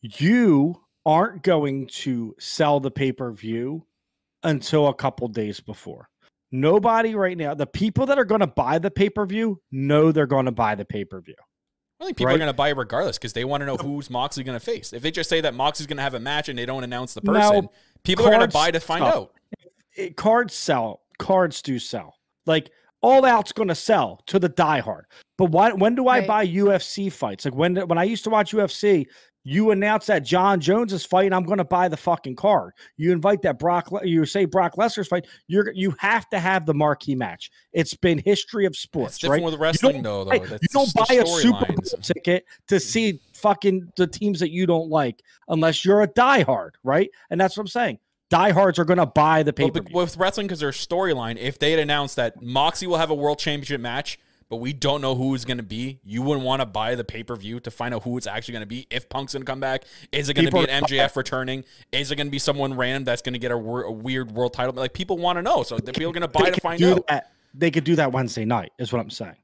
You 0.02 0.82
aren't 1.06 1.44
going 1.44 1.88
to 1.88 2.36
sell 2.40 2.80
the 2.80 2.92
pay-per-view 2.92 3.86
until 4.44 4.88
a 4.88 4.94
couple 4.94 5.28
days 5.28 5.60
before. 5.60 6.10
Nobody 6.52 7.16
right 7.16 7.38
now, 7.38 7.54
the 7.54 7.68
people 7.68 8.06
that 8.08 8.20
are 8.20 8.26
going 8.26 8.42
to 8.42 8.48
buy 8.48 8.78
the 8.80 8.92
pay-per-view 8.92 9.62
know 9.72 10.12
they're 10.12 10.26
going 10.26 10.46
to 10.46 10.52
buy 10.52 10.76
the 10.76 10.86
pay-per-view. 10.86 11.36
I 12.00 12.06
think 12.06 12.18
people 12.18 12.34
are 12.34 12.38
going 12.38 12.50
to 12.50 12.54
buy 12.54 12.70
it 12.70 12.78
regardless 12.78 13.18
because 13.18 13.34
they 13.34 13.46
want 13.46 13.62
to 13.62 13.66
know 13.66 13.78
who's 13.78 14.10
Moxley 14.10 14.44
going 14.44 14.60
to 14.60 14.66
face. 14.66 14.92
If 14.92 15.04
they 15.04 15.12
just 15.12 15.30
say 15.30 15.42
that 15.42 15.54
Moxley's 15.54 15.86
going 15.86 15.98
to 15.98 16.04
have 16.04 16.16
a 16.16 16.20
match 16.20 16.50
and 16.50 16.58
they 16.58 16.66
don't 16.66 16.84
announce 16.84 17.14
the 17.14 17.22
person, 17.22 17.70
people 18.04 18.26
are 18.26 18.32
going 18.32 18.42
to 18.42 18.48
buy 18.48 18.72
to 18.72 18.80
find 18.80 19.04
out. 19.04 19.34
it, 19.96 20.18
cards 20.18 20.56
sell. 20.56 21.02
Cards 21.20 21.62
do 21.62 21.78
sell. 21.78 22.16
Like 22.48 22.72
all 23.02 23.26
out's 23.26 23.52
going 23.52 23.70
to 23.70 23.76
sell 23.76 24.22
to 24.28 24.40
the 24.40 24.50
diehard. 24.50 25.04
But 25.38 25.46
why? 25.52 25.72
When 25.74 25.96
do 25.96 26.08
I 26.08 26.20
Right. 26.20 26.28
buy 26.28 26.48
UFC 26.48 27.12
fights? 27.12 27.46
Like 27.46 27.56
when 27.56 27.76
when 27.88 27.98
I 27.98 28.04
used 28.04 28.24
to 28.26 28.30
watch 28.30 28.52
UFC, 28.54 29.08
you 29.44 29.72
announce 29.72 30.06
that 30.06 30.20
Jon 30.24 30.60
Jones 30.60 30.94
is 30.94 31.04
fighting. 31.04 31.34
I'm 31.34 31.46
going 31.46 31.58
to 31.58 31.64
buy 31.66 31.88
the 31.88 31.98
fucking 31.98 32.36
card. 32.36 32.74
You 32.98 33.12
invite 33.12 33.42
that 33.42 33.58
Brock. 33.58 33.90
You 34.04 34.24
say 34.28 34.46
Brock 34.46 34.76
Lesnar's 34.76 35.08
fight. 35.08 35.26
You're 35.48 35.72
you 35.74 35.96
have 35.98 36.30
to 36.30 36.40
have 36.40 36.68
the 36.68 36.76
marquee 36.76 37.16
match. 37.16 37.50
It's 37.74 37.96
been 37.96 38.20
history 38.24 38.68
of 38.68 38.76
sports, 38.78 39.18
different 39.18 39.42
right? 39.42 39.46
with 39.46 39.54
You 39.56 39.60
wrestling, 39.64 40.04
don't 40.04 40.26
though. 40.26 40.26
buy- 40.26 40.46
Though 40.46 40.58
you 40.62 40.68
don't 40.72 40.94
buy 40.94 41.16
a 41.16 41.26
Super 41.26 41.66
Bowl 41.66 41.76
ticket 42.04 42.46
to 42.68 42.80
see 42.80 43.20
fucking 43.34 43.92
the 43.98 44.06
teams 44.06 44.40
that 44.42 44.52
you 44.52 44.68
don't 44.68 44.90
like 44.92 45.24
unless 45.48 45.84
you're 45.84 46.04
a 46.04 46.08
diehard, 46.08 46.72
right? 46.84 47.10
And 47.32 47.42
that's 47.42 47.58
what 47.58 47.62
I'm 47.64 47.68
saying. 47.68 47.98
Diehards 48.32 48.80
are 48.80 48.86
going 48.86 48.98
to 48.98 49.06
buy 49.06 49.44
the 49.44 49.54
Well, 49.58 49.70
paper. 49.70 49.84
but 49.84 49.94
with 49.94 50.18
wrestling, 50.18 50.48
because 50.48 50.62
their 50.62 50.72
storyline, 50.72 51.38
if 51.38 51.60
they 51.60 51.72
had 51.72 51.80
announced 51.80 52.16
that 52.16 52.42
Moxie 52.42 52.88
will 52.88 52.98
have 52.98 53.10
a 53.10 53.14
world 53.14 53.38
championship 53.40 53.82
match, 53.82 54.18
but 54.50 54.58
we 54.58 54.74
don't 54.74 55.02
know 55.02 55.16
who 55.16 55.36
it's 55.36 55.46
going 55.46 55.58
to 55.58 55.64
be, 55.64 56.00
you 56.04 56.22
wouldn't 56.22 56.46
want 56.46 56.62
to 56.62 56.66
buy 56.66 56.96
the 56.96 57.04
pay 57.04 57.24
per 57.24 57.36
view 57.36 57.60
to 57.62 57.72
find 57.72 57.94
out 57.94 58.04
who 58.04 58.18
it's 58.18 58.28
actually 58.28 58.54
going 58.54 58.64
to 58.64 58.68
be. 58.68 58.88
If 58.90 59.10
Punk's 59.10 59.34
going 59.34 59.44
to 59.44 59.50
come 59.50 59.60
back, 59.60 59.84
is 60.12 60.30
it 60.30 60.34
going 60.34 60.46
to 60.46 60.52
be 60.52 60.60
an 60.70 60.84
MJF 60.84 61.16
returning? 61.16 61.64
Is 61.92 62.12
it 62.12 62.16
going 62.16 62.28
to 62.28 62.32
be 62.32 62.40
someone 62.40 62.74
random 62.74 63.04
that's 63.04 63.22
going 63.22 63.34
to 63.34 63.40
get 63.40 63.52
a, 63.52 63.56
a 63.56 63.92
weird 63.92 64.32
world 64.32 64.54
title? 64.54 64.74
Like 64.74 64.94
people 64.94 65.18
want 65.18 65.38
to 65.38 65.42
know, 65.42 65.64
so 65.64 65.78
the 65.78 65.94
people 65.94 66.10
are 66.10 66.14
going 66.14 66.22
to 66.22 66.28
buy 66.28 66.50
to 66.50 66.62
find 66.62 66.82
out. 66.84 67.08
That, 67.08 67.32
they 67.54 67.72
could 67.72 67.84
do 67.84 67.96
that 67.98 68.12
Wednesday 68.12 68.46
night, 68.46 68.72
is 68.78 68.92
what 68.94 69.02
I'm 69.02 69.10
saying. 69.10 69.36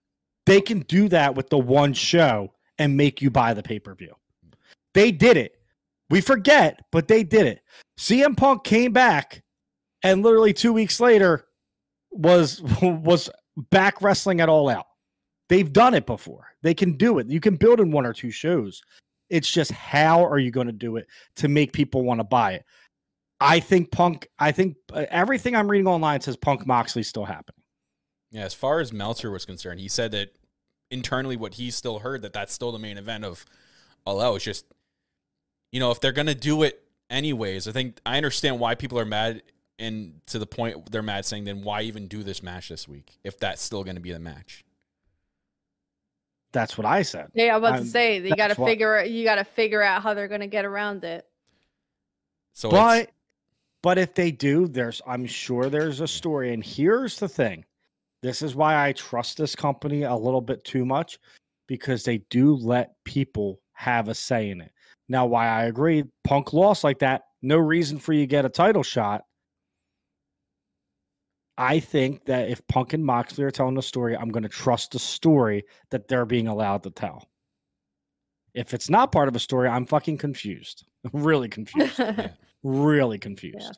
They 0.45 0.61
can 0.61 0.79
do 0.79 1.09
that 1.09 1.35
with 1.35 1.49
the 1.49 1.57
one 1.57 1.93
show 1.93 2.53
and 2.79 2.95
make 2.95 3.21
you 3.21 3.29
buy 3.29 3.53
the 3.53 3.63
pay 3.63 3.79
per 3.79 3.93
view. 3.95 4.15
They 4.93 5.11
did 5.11 5.37
it. 5.37 5.56
We 6.09 6.21
forget, 6.21 6.79
but 6.91 7.07
they 7.07 7.23
did 7.23 7.45
it. 7.47 7.61
CM 7.99 8.37
Punk 8.37 8.63
came 8.63 8.93
back, 8.93 9.43
and 10.03 10.23
literally 10.23 10.53
two 10.53 10.73
weeks 10.73 10.99
later 10.99 11.45
was 12.11 12.61
was 12.81 13.29
back 13.69 14.01
wrestling 14.01 14.41
at 14.41 14.49
All 14.49 14.69
Out. 14.69 14.85
They've 15.49 15.71
done 15.71 15.93
it 15.93 16.05
before. 16.05 16.47
They 16.61 16.73
can 16.73 16.97
do 16.97 17.19
it. 17.19 17.27
You 17.27 17.39
can 17.39 17.55
build 17.55 17.79
in 17.79 17.91
one 17.91 18.05
or 18.05 18.13
two 18.13 18.31
shows. 18.31 18.81
It's 19.29 19.49
just 19.49 19.71
how 19.71 20.25
are 20.25 20.39
you 20.39 20.51
going 20.51 20.67
to 20.67 20.73
do 20.73 20.97
it 20.97 21.07
to 21.37 21.47
make 21.47 21.73
people 21.73 22.03
want 22.03 22.19
to 22.19 22.23
buy 22.23 22.53
it? 22.53 22.65
I 23.39 23.59
think 23.59 23.91
Punk. 23.91 24.27
I 24.39 24.51
think 24.51 24.77
uh, 24.93 25.05
everything 25.09 25.55
I'm 25.55 25.69
reading 25.69 25.87
online 25.87 26.21
says 26.21 26.37
Punk 26.37 26.65
Moxley 26.65 27.03
still 27.03 27.25
happening. 27.25 27.61
Yeah, 28.31 28.43
as 28.43 28.53
far 28.53 28.79
as 28.79 28.91
Meltzer 28.91 29.31
was 29.31 29.45
concerned, 29.45 29.79
he 29.79 29.87
said 29.87 30.11
that 30.11 30.29
internally, 30.91 31.37
what 31.37 31.55
he 31.55 31.71
still 31.71 31.99
heard 31.99 32.21
that 32.23 32.33
that's 32.33 32.53
still 32.53 32.71
the 32.71 32.79
main 32.79 32.97
event 32.97 33.25
of 33.25 33.45
All 34.05 34.21
Out. 34.21 34.35
It's 34.35 34.45
just, 34.45 34.65
you 35.71 35.79
know, 35.79 35.91
if 35.91 35.99
they're 35.99 36.11
gonna 36.11 36.35
do 36.35 36.63
it 36.63 36.81
anyways, 37.09 37.67
I 37.67 37.71
think 37.71 37.99
I 38.05 38.17
understand 38.17 38.59
why 38.59 38.75
people 38.75 38.99
are 38.99 39.05
mad, 39.05 39.41
and 39.79 40.21
to 40.27 40.39
the 40.39 40.47
point 40.47 40.91
they're 40.91 41.01
mad, 41.01 41.25
saying 41.25 41.43
then 41.45 41.63
why 41.63 41.81
even 41.83 42.07
do 42.07 42.23
this 42.23 42.41
match 42.41 42.69
this 42.69 42.87
week 42.87 43.17
if 43.23 43.37
that's 43.39 43.61
still 43.61 43.83
gonna 43.83 43.99
be 43.99 44.11
the 44.11 44.19
match? 44.19 44.63
That's 46.53 46.77
what 46.77 46.85
I 46.85 47.01
said. 47.03 47.27
Yeah, 47.33 47.55
I 47.55 47.57
was 47.57 47.69
about 47.69 47.79
Um, 47.79 47.85
to 47.85 47.91
say 47.91 48.15
you 48.21 48.29
got 48.29 48.35
to 48.35 48.47
that's 48.49 48.57
what- 48.59 48.67
figure 48.67 49.03
you 49.03 49.23
got 49.25 49.35
to 49.35 49.43
figure 49.43 49.81
out 49.81 50.01
how 50.01 50.13
they're 50.13 50.27
gonna 50.29 50.47
get 50.47 50.65
around 50.65 51.03
it. 51.03 51.25
So, 52.53 52.69
But 52.71 53.11
but 53.83 53.97
if 53.97 54.15
they 54.15 54.31
do, 54.31 54.67
there's 54.67 55.01
I'm 55.05 55.25
sure 55.25 55.69
there's 55.69 55.99
a 56.01 56.07
story. 56.07 56.53
And 56.53 56.63
here's 56.63 57.19
the 57.19 57.27
thing. 57.29 57.65
This 58.23 58.41
is 58.41 58.55
why 58.55 58.87
I 58.87 58.93
trust 58.93 59.37
this 59.37 59.55
company 59.55 60.03
a 60.03 60.15
little 60.15 60.41
bit 60.41 60.63
too 60.63 60.83
much 60.85 61.19
because 61.67 62.03
they 62.03 62.17
do 62.29 62.55
let 62.55 62.95
people 63.03 63.61
have 63.73 64.07
a 64.07 64.15
say 64.15 64.49
in 64.49 64.61
it. 64.61 64.71
Now, 65.09 65.25
why 65.25 65.47
I 65.47 65.65
agree, 65.65 66.03
Punk 66.23 66.53
lost 66.53 66.83
like 66.83 66.99
that, 66.99 67.23
no 67.41 67.57
reason 67.57 67.97
for 67.99 68.13
you 68.13 68.21
to 68.21 68.27
get 68.27 68.45
a 68.45 68.49
title 68.49 68.83
shot. 68.83 69.23
I 71.57 71.79
think 71.79 72.25
that 72.25 72.49
if 72.49 72.65
Punk 72.67 72.93
and 72.93 73.03
Moxley 73.03 73.43
are 73.43 73.51
telling 73.51 73.75
the 73.75 73.81
story, 73.81 74.15
I'm 74.15 74.29
going 74.29 74.43
to 74.43 74.49
trust 74.49 74.91
the 74.91 74.99
story 74.99 75.63
that 75.89 76.07
they're 76.07 76.25
being 76.25 76.47
allowed 76.47 76.83
to 76.83 76.91
tell. 76.91 77.27
If 78.53 78.73
it's 78.73 78.89
not 78.89 79.11
part 79.11 79.27
of 79.27 79.35
a 79.35 79.39
story, 79.39 79.67
I'm 79.67 79.85
fucking 79.85 80.17
confused. 80.17 80.85
really 81.13 81.49
confused. 81.49 81.99
really 82.63 83.17
confused. 83.17 83.77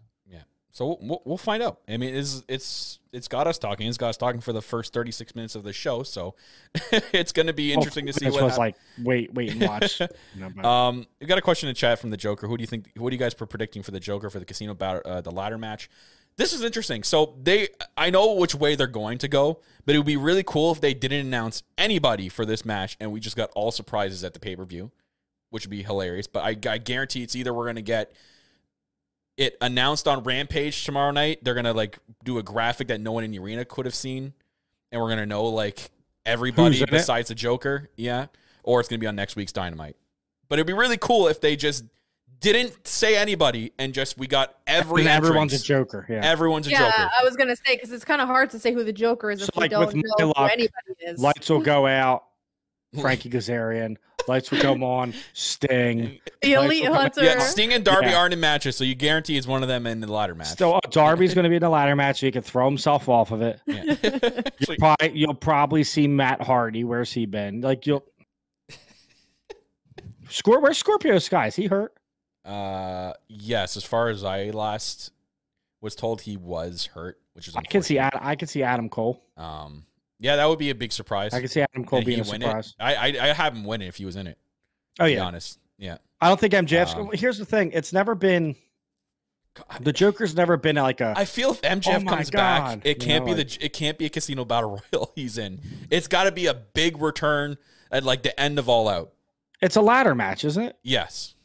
So 0.72 0.98
we'll- 1.02 1.22
we'll, 1.26 1.38
find 1.38 1.64
out. 1.64 1.80
I 1.88 1.98
mean, 1.98 2.14
it's 2.16 2.44
it's 2.48 3.00
it's 3.12 3.28
got 3.28 3.48
us 3.48 3.58
talking. 3.58 3.88
It's 3.88 3.98
got 3.98 4.10
us 4.10 4.18
talking 4.18 4.40
for 4.42 4.54
the 4.54 4.62
first 4.62 4.94
thirty 4.94 5.12
six 5.12 5.36
minutes 5.36 5.56
of 5.56 5.64
the 5.64 5.74
show. 5.74 6.04
So 6.04 6.36
it's 7.14 7.32
gonna 7.32 7.54
be 7.54 7.74
interesting 7.74 8.06
to 8.06 8.14
see 8.14 8.26
what 8.30 8.44
was 8.44 8.52
hap- 8.54 8.60
like 8.60 8.76
wait, 9.04 9.34
wait 9.34 9.52
and 9.54 9.62
watch. 9.68 10.02
No, 10.36 10.64
Um, 10.70 11.08
we 11.20 11.28
got 11.28 11.38
a 11.38 11.42
question 11.42 11.70
in 11.70 11.76
chat 11.76 12.00
from 12.00 12.12
the 12.12 12.18
Joker. 12.18 12.48
Who 12.48 12.56
do 12.58 12.62
you 12.62 12.68
think? 12.68 12.92
What 12.98 13.10
do 13.10 13.16
you 13.16 13.20
guys 13.20 13.34
are 13.40 13.46
predicting 13.46 13.82
for 13.84 13.92
the 13.92 14.00
Joker 14.00 14.30
for 14.30 14.40
the 14.40 14.46
casino 14.46 14.74
battle, 14.74 15.02
uh, 15.06 15.22
the 15.22 15.32
ladder 15.32 15.58
match? 15.58 15.90
This 16.38 16.54
is 16.54 16.64
interesting. 16.64 17.04
So 17.04 17.36
they, 17.44 17.68
I 17.98 18.12
know 18.12 18.36
which 18.36 18.56
way 18.56 18.76
they're 18.76 18.88
going 18.88 19.18
to 19.18 19.28
go, 19.28 19.60
but 19.86 19.94
it 19.94 19.98
would 19.98 20.08
be 20.08 20.16
really 20.16 20.44
cool 20.44 20.72
if 20.72 20.80
they 20.80 20.94
didn't 20.94 21.26
announce 21.28 21.64
anybody 21.78 22.30
for 22.30 22.46
this 22.46 22.64
match 22.64 22.96
and 23.02 23.12
we 23.12 23.20
just 23.20 23.36
got 23.36 23.50
all 23.56 23.72
surprises 23.72 24.24
at 24.24 24.34
the 24.34 24.40
pay 24.40 24.56
per 24.56 24.64
view, 24.64 24.90
which 25.50 25.66
would 25.66 25.72
be 25.72 25.84
hilarious. 25.84 26.28
But 26.28 26.46
I, 26.46 26.72
I 26.72 26.78
guarantee 26.78 27.24
it's 27.24 27.36
either 27.36 27.54
we're 27.54 27.66
gonna 27.66 27.82
get 27.82 28.14
it 29.40 29.58
announced 29.62 30.08
on 30.08 30.24
Rampage 30.24 30.84
tomorrow 30.84 31.12
night. 31.12 31.40
They're 31.44 31.56
gonna 31.56 31.74
like 31.74 31.98
do 32.26 32.38
a 32.38 32.44
graphic 32.44 32.90
that 32.90 33.00
no 33.02 33.14
one 33.14 33.24
in 33.24 33.32
the 33.32 33.40
arena 33.40 33.64
could 33.66 33.86
have 33.86 33.96
seen, 33.96 34.34
and 34.92 35.02
we're 35.02 35.10
gonna 35.10 35.26
know 35.26 35.46
like 35.46 35.90
everybody 36.26 36.76
Who's 36.76 36.82
in 36.82 36.90
it? 36.90 36.92
besides 36.92 37.30
the 37.30 37.36
Joker. 37.36 37.90
Yeah, 37.96 38.28
or 38.64 38.80
it's 38.82 38.90
gonna 38.90 39.00
be 39.00 39.08
on 39.08 39.16
next 39.16 39.36
week's 39.36 39.54
Dynamite. 39.54 39.96
But 40.50 40.60
it'd 40.60 40.68
be 40.68 40.74
really 40.74 40.98
cool 40.98 41.28
if 41.30 41.40
they 41.40 41.56
just 41.56 41.86
didn't 42.42 42.86
say 42.88 43.16
anybody 43.18 43.72
and 43.80 43.94
just 43.94 44.18
we 44.18 44.28
got 44.28 44.56
every 44.68 45.02
And 45.02 45.10
everyone's 45.10 45.54
a. 45.54 45.64
Joker. 45.64 46.06
Yeah. 46.10 46.20
Everyone's 46.24 46.68
a 46.68 46.72
joker. 46.72 46.84
yeah, 46.84 46.92
Joker. 46.92 47.12
I 47.22 47.24
was 47.24 47.36
gonna 47.38 47.56
say 47.56 47.76
because 47.76 47.92
it's 47.92 48.06
kind 48.06 48.22
of 48.22 48.28
hard 48.28 48.50
to 48.52 48.60
say 48.60 48.74
who 48.74 48.84
the 48.84 48.94
Joker 48.94 49.32
is 49.32 49.40
if 49.42 49.46
So, 49.46 49.52
we 49.56 49.62
like, 49.62 49.72
don't 49.72 49.86
with 49.88 49.96
know 49.96 50.34
my 50.36 50.48
who 50.48 50.54
anybody 50.54 50.72
is. 51.02 51.20
Lights 51.20 51.50
will 51.50 51.62
go 51.62 51.88
out. 51.88 52.26
Frankie 53.00 53.30
Kazarian. 53.30 53.98
Lights 54.28 54.52
would 54.52 54.62
come 54.62 54.84
on. 54.84 55.14
Sting. 55.34 56.20
the 56.42 56.54
Elite 56.54 56.86
Hunter. 56.86 57.24
Yeah, 57.24 57.40
Sting 57.40 57.74
and 57.74 57.84
Darby 57.84 58.08
Yeah. 58.10 58.18
aren't 58.18 58.34
in 58.34 58.40
matches, 58.40 58.76
so 58.76 58.84
you 58.84 58.94
guarantee 58.96 59.38
it's 59.38 59.48
one 59.48 59.62
of 59.64 59.68
them 59.70 59.88
in 59.88 60.02
the 60.02 60.12
ladder 60.12 60.36
match. 60.36 60.58
So 60.58 60.74
uh, 60.74 60.80
Darby's 60.92 61.34
going 61.34 61.44
to 61.46 61.50
be 61.50 61.56
in 61.56 61.62
the 61.62 61.70
ladder 61.70 61.96
match, 61.96 62.20
so 62.20 62.26
he 62.28 62.32
can 62.32 62.42
throw 62.44 62.66
himself 62.68 63.10
off 63.10 63.32
of 63.32 63.42
it. 63.42 63.60
Yeah. 63.66 63.96
So- 64.66 64.76
Probably, 64.78 65.12
you'll 65.18 65.34
probably 65.34 65.84
see 65.84 66.08
Matt 66.08 66.42
Hardy. 66.42 66.84
Where's 66.84 67.12
he 67.12 67.26
been? 67.26 67.62
Like 67.62 67.88
you'll. 67.88 68.04
Scor- 70.28 70.62
where's 70.62 70.78
Scorpio 70.78 71.18
Sky? 71.20 71.48
Is 71.48 71.56
he 71.56 71.68
hurt? 71.68 71.94
Uh, 72.46 73.14
yes. 73.28 73.78
As 73.78 73.84
far 73.84 74.10
as 74.10 74.24
I 74.24 74.50
last 74.52 75.12
was 75.82 75.96
told, 75.96 76.22
he 76.22 76.38
was 76.38 76.88
hurt, 76.94 77.20
which 77.34 77.48
is 77.48 77.56
I 77.56 77.62
can 77.62 77.82
see 77.82 77.98
unfortunate. 77.98 78.18
Adam. 78.22 78.30
I 78.30 78.36
can 78.36 78.48
see 78.48 78.64
Adam 78.64 78.90
Cole. 78.90 79.24
Um, 79.38 79.86
yeah, 80.20 80.36
that 80.36 80.48
would 80.48 80.60
be 80.60 80.70
a 80.70 80.76
big 80.76 80.92
surprise. 80.92 81.34
I 81.34 81.40
can 81.40 81.48
see 81.50 81.62
Adam 81.62 81.86
Cole 81.86 82.04
being 82.04 82.18
he 82.18 82.22
a 82.22 82.26
surprise. 82.26 82.76
I, 82.80 82.96
I 82.96 83.06
I 83.30 83.34
have 83.34 83.54
him 83.56 83.64
win 83.64 83.82
it 83.82 83.88
if 83.88 83.96
he 83.98 84.06
was 84.06 84.16
in 84.16 84.28
it. 84.28 84.38
Oh 85.00 85.06
To 85.06 85.10
be 85.10 85.16
yeah, 85.16 85.24
honest. 85.26 85.60
Yeah. 85.78 85.98
I 86.22 86.28
don't 86.28 86.40
think 86.40 86.54
MJF's. 86.54 86.94
Um, 86.96 87.10
here's 87.14 87.38
the 87.38 87.46
thing: 87.46 87.72
it's 87.74 87.94
never 87.94 88.14
been 88.16 88.56
God, 89.56 89.84
the 89.84 89.94
Joker's 89.94 90.36
never 90.36 90.58
been 90.58 90.76
like 90.76 91.02
a. 91.02 91.14
I 91.16 91.26
feel 91.26 91.52
if 91.52 91.62
MJF 91.62 92.04
Oh 92.06 92.10
comes 92.10 92.30
back, 92.30 92.80
it 92.86 93.02
You 93.02 93.08
can't 93.08 93.26
know, 93.26 93.36
be 93.36 93.44
the 93.44 93.58
it 93.62 93.74
can't 93.74 93.98
be 93.98 94.06
a 94.06 94.10
casino 94.10 94.46
battle 94.46 94.82
royal 94.94 95.12
he's 95.16 95.38
in. 95.38 95.62
It's 95.90 96.08
got 96.08 96.26
to 96.26 96.32
be 96.32 96.48
a 96.48 96.54
big 96.54 97.02
return 97.02 97.58
at 97.92 98.04
like 98.04 98.24
the 98.24 98.38
end 98.40 98.60
of 98.60 98.70
All 98.70 98.88
Out. 98.88 99.14
it's 99.62 99.76
a 99.76 99.82
ladder 99.82 100.14
match, 100.16 100.44
isn't 100.46 100.62
it? 100.64 100.78
Yes. 100.84 101.36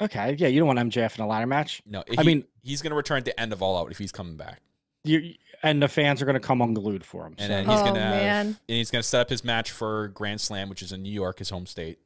Okay, 0.00 0.34
yeah, 0.38 0.48
you 0.48 0.58
don't 0.60 0.66
want 0.68 0.78
MJF 0.78 1.18
in 1.18 1.24
a 1.24 1.26
ladder 1.26 1.46
match. 1.46 1.82
No. 1.84 2.02
I 2.16 2.22
mean- 2.22 2.44
he's 2.62 2.80
going 2.80 2.90
to 2.90 2.96
return 2.96 3.18
at 3.18 3.24
the 3.26 3.38
end 3.38 3.52
of 3.52 3.62
All 3.62 3.76
Out 3.78 3.90
if 3.90 3.98
he's 3.98 4.12
coming 4.12 4.36
back, 4.36 4.60
You 5.04 5.34
and 5.62 5.82
the 5.82 5.88
fans 5.88 6.20
are 6.22 6.24
going 6.24 6.34
to 6.34 6.40
come 6.40 6.60
unglued 6.62 7.04
for 7.04 7.26
him. 7.26 7.32
and 7.38 7.40
so- 7.42 7.48
then 7.48 7.66
he's 7.68 7.78
Oh, 7.80 7.82
going 7.82 7.94
to 7.94 8.00
have, 8.00 8.10
man. 8.12 8.46
and 8.46 8.56
he's 8.66 8.90
going 8.90 9.02
to 9.02 9.08
set 9.08 9.20
up 9.22 9.28
his 9.30 9.44
match 9.44 9.70
for 9.70 10.08
Grand 10.08 10.40
Slam, 10.40 10.68
which 10.68 10.82
is 10.82 10.92
in 10.92 11.02
New 11.02 11.12
York, 11.12 11.38
his 11.38 11.50
home 11.50 11.66
state. 11.66 11.98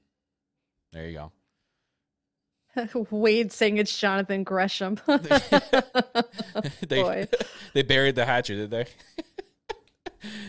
There 0.93 1.07
you 1.09 1.15
go. 1.15 1.33
Wade 3.11 3.53
saying 3.53 3.77
it's 3.79 3.97
Jonathan 3.99 4.43
Gresham. 4.45 4.99
they 5.07 7.03
Boy. 7.03 7.29
they 7.73 7.83
buried 7.83 8.17
the 8.17 8.25
hatchet, 8.25 8.57
did 8.57 8.71
they? 8.71 8.87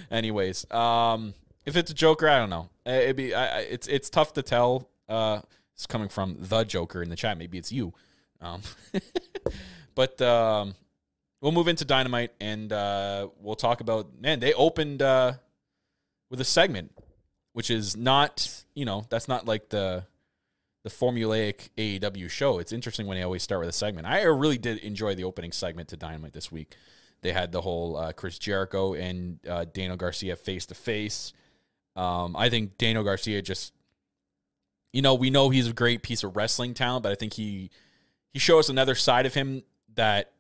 Anyways, 0.10 0.70
um, 0.72 1.34
if 1.66 1.76
it's 1.76 1.92
a 1.92 1.94
Joker, 1.94 2.28
I 2.30 2.40
don't 2.40 2.50
know. 2.50 2.70
Uh, 2.88 2.92
It'd 2.92 3.16
be 3.16 3.34
I, 3.36 3.58
I, 3.58 3.60
it's 3.62 3.88
it's 3.88 4.10
tough 4.10 4.34
to 4.34 4.42
tell. 4.42 4.90
Uh, 5.10 5.42
it's 5.74 5.86
coming 5.86 6.08
from 6.10 6.38
the 6.40 6.64
Joker 6.64 7.04
in 7.04 7.10
the 7.10 7.16
chat. 7.16 7.38
Maybe 7.38 7.58
it's 7.58 7.72
you. 7.72 7.94
Um, 8.42 8.62
but 9.96 10.22
um, 10.22 10.76
we'll 11.42 11.52
move 11.52 11.68
into 11.68 11.86
Dynamite 11.86 12.32
and 12.40 12.72
uh, 12.72 13.28
we'll 13.40 13.56
talk 13.56 13.82
about 13.82 14.20
man. 14.20 14.40
They 14.40 14.54
opened 14.54 15.02
uh, 15.02 15.34
with 16.30 16.42
a 16.42 16.46
segment, 16.46 16.92
which 17.54 17.70
is 17.70 17.96
not 17.96 18.64
you 18.74 18.86
know 18.86 19.06
that's 19.10 19.28
not 19.28 19.46
like 19.46 19.70
the 19.70 20.06
the 20.84 20.90
formulaic 20.90 21.70
AEW 21.78 22.30
show. 22.30 22.60
It's 22.60 22.72
interesting 22.72 23.08
when 23.08 23.18
they 23.18 23.24
always 23.24 23.42
start 23.42 23.60
with 23.60 23.70
a 23.70 23.74
segment. 23.74 24.06
I 24.06 24.22
really 24.24 24.60
did 24.60 24.78
enjoy 24.80 25.16
the 25.16 25.24
opening 25.24 25.52
segment 25.52 25.90
to 25.90 25.98
Dynamite 25.98 26.34
this 26.34 26.52
week. 26.52 26.76
They 27.22 27.32
had 27.32 27.52
the 27.52 27.62
whole 27.62 27.98
uh, 27.98 28.14
Chris 28.14 28.38
Jericho 28.38 28.94
and 28.94 29.40
uh, 29.50 29.66
Daniel 29.66 29.98
Garcia 29.98 30.36
face 30.36 30.68
to 30.68 30.76
face. 30.76 31.34
I 31.96 32.50
think 32.50 32.78
Daniel 32.78 33.04
Garcia 33.04 33.42
just, 33.42 33.74
you 34.94 35.02
know, 35.02 35.16
we 35.16 35.32
know 35.32 35.50
he's 35.50 35.68
a 35.68 35.74
great 35.74 36.04
piece 36.04 36.24
of 36.24 36.36
wrestling 36.36 36.76
talent, 36.76 37.02
but 37.02 37.12
I 37.12 37.16
think 37.16 37.34
he 37.34 37.72
he 38.32 38.38
shows 38.38 38.70
another 38.70 38.94
side 38.94 39.26
of 39.26 39.34
him 39.34 39.64
that 39.96 40.34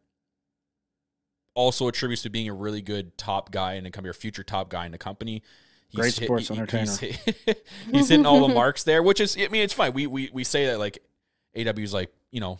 also 1.55 1.87
attributes 1.87 2.21
to 2.23 2.29
being 2.29 2.47
a 2.47 2.53
really 2.53 2.81
good 2.81 3.17
top 3.17 3.51
guy 3.51 3.73
and 3.73 3.85
become 3.85 4.05
your 4.05 4.13
future 4.13 4.43
top 4.43 4.69
guy 4.69 4.85
in 4.85 4.91
the 4.91 4.97
company. 4.97 5.41
He's 5.89 5.99
Great 5.99 6.13
sports 6.13 6.51
entertainer. 6.51 6.91
He's, 6.91 6.99
hit- 6.99 7.67
he's 7.91 8.09
hitting 8.09 8.25
all 8.25 8.47
the 8.47 8.53
marks 8.53 8.83
there, 8.83 9.01
which 9.01 9.19
is, 9.19 9.35
I 9.37 9.47
mean, 9.47 9.63
it's 9.63 9.73
fine. 9.73 9.93
We 9.93 10.05
we 10.07 10.29
we 10.31 10.43
say 10.43 10.67
that 10.67 10.79
like 10.79 10.99
AW 11.57 11.81
is 11.81 11.93
like, 11.93 12.13
you 12.31 12.41
know, 12.41 12.59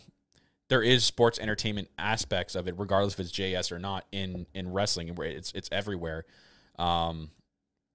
there 0.68 0.82
is 0.82 1.04
sports 1.04 1.38
entertainment 1.38 1.88
aspects 1.98 2.54
of 2.54 2.66
it, 2.66 2.74
regardless 2.78 3.14
if 3.14 3.20
it's 3.20 3.32
JS 3.32 3.70
or 3.70 3.78
not 3.78 4.06
in 4.10 4.46
in 4.54 4.72
wrestling. 4.72 5.14
It's 5.20 5.52
it's 5.54 5.68
everywhere. 5.70 6.24
Um, 6.78 7.30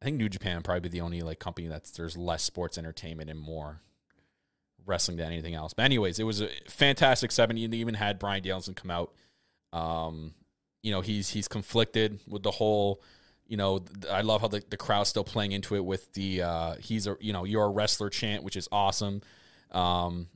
I 0.01 0.05
think 0.05 0.17
New 0.17 0.29
Japan 0.29 0.55
would 0.55 0.65
probably 0.65 0.81
be 0.81 0.89
the 0.89 1.01
only 1.01 1.21
like 1.21 1.39
company 1.39 1.67
that's 1.67 1.91
there's 1.91 2.17
less 2.17 2.43
sports 2.43 2.77
entertainment 2.77 3.29
and 3.29 3.39
more 3.39 3.81
wrestling 4.85 5.17
than 5.17 5.27
anything 5.27 5.53
else. 5.53 5.73
But 5.73 5.83
anyways, 5.83 6.19
it 6.19 6.23
was 6.23 6.41
a 6.41 6.49
fantastic 6.69 7.31
seven. 7.31 7.55
They 7.55 7.77
even 7.77 7.95
had 7.95 8.19
Bryan 8.19 8.43
Danielson 8.43 8.73
come 8.73 8.91
out. 8.91 9.13
Um, 9.73 10.33
you 10.83 10.91
know, 10.91 11.01
he's 11.01 11.29
he's 11.29 11.47
conflicted 11.47 12.19
with 12.27 12.43
the 12.43 12.51
whole. 12.51 13.01
You 13.47 13.57
know, 13.57 13.83
I 14.09 14.21
love 14.21 14.39
how 14.41 14.47
the, 14.47 14.63
the 14.69 14.77
crowd's 14.77 15.09
still 15.09 15.25
playing 15.25 15.51
into 15.51 15.75
it 15.75 15.83
with 15.83 16.13
the 16.13 16.41
uh, 16.41 16.75
he's 16.75 17.07
a 17.07 17.17
you 17.19 17.33
know 17.33 17.43
you're 17.43 17.65
a 17.65 17.69
wrestler 17.69 18.09
chant, 18.09 18.43
which 18.43 18.55
is 18.55 18.67
awesome. 18.71 19.21
Um, 19.71 20.27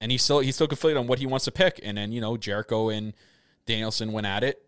and 0.00 0.10
he's 0.10 0.22
still 0.22 0.40
he's 0.40 0.54
still 0.54 0.68
conflicted 0.68 0.98
on 0.98 1.06
what 1.06 1.18
he 1.18 1.26
wants 1.26 1.44
to 1.46 1.52
pick. 1.52 1.80
And 1.82 1.96
then 1.96 2.12
you 2.12 2.20
know 2.20 2.36
Jericho 2.36 2.90
and 2.90 3.14
Danielson 3.66 4.12
went 4.12 4.26
at 4.26 4.44
it 4.44 4.64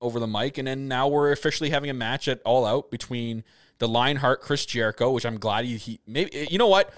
over 0.00 0.18
the 0.18 0.26
mic, 0.26 0.58
and 0.58 0.66
then 0.66 0.88
now 0.88 1.06
we're 1.06 1.30
officially 1.30 1.70
having 1.70 1.90
a 1.90 1.94
match 1.94 2.26
at 2.26 2.40
All 2.44 2.66
Out 2.66 2.90
between 2.90 3.44
the 3.78 3.86
Lionheart 3.86 4.40
Chris 4.40 4.66
Jericho, 4.66 5.12
which 5.12 5.24
I'm 5.24 5.38
glad 5.38 5.64
he, 5.64 5.76
he 5.76 6.00
maybe 6.06 6.48
you 6.50 6.58
know 6.58 6.68
what. 6.68 6.92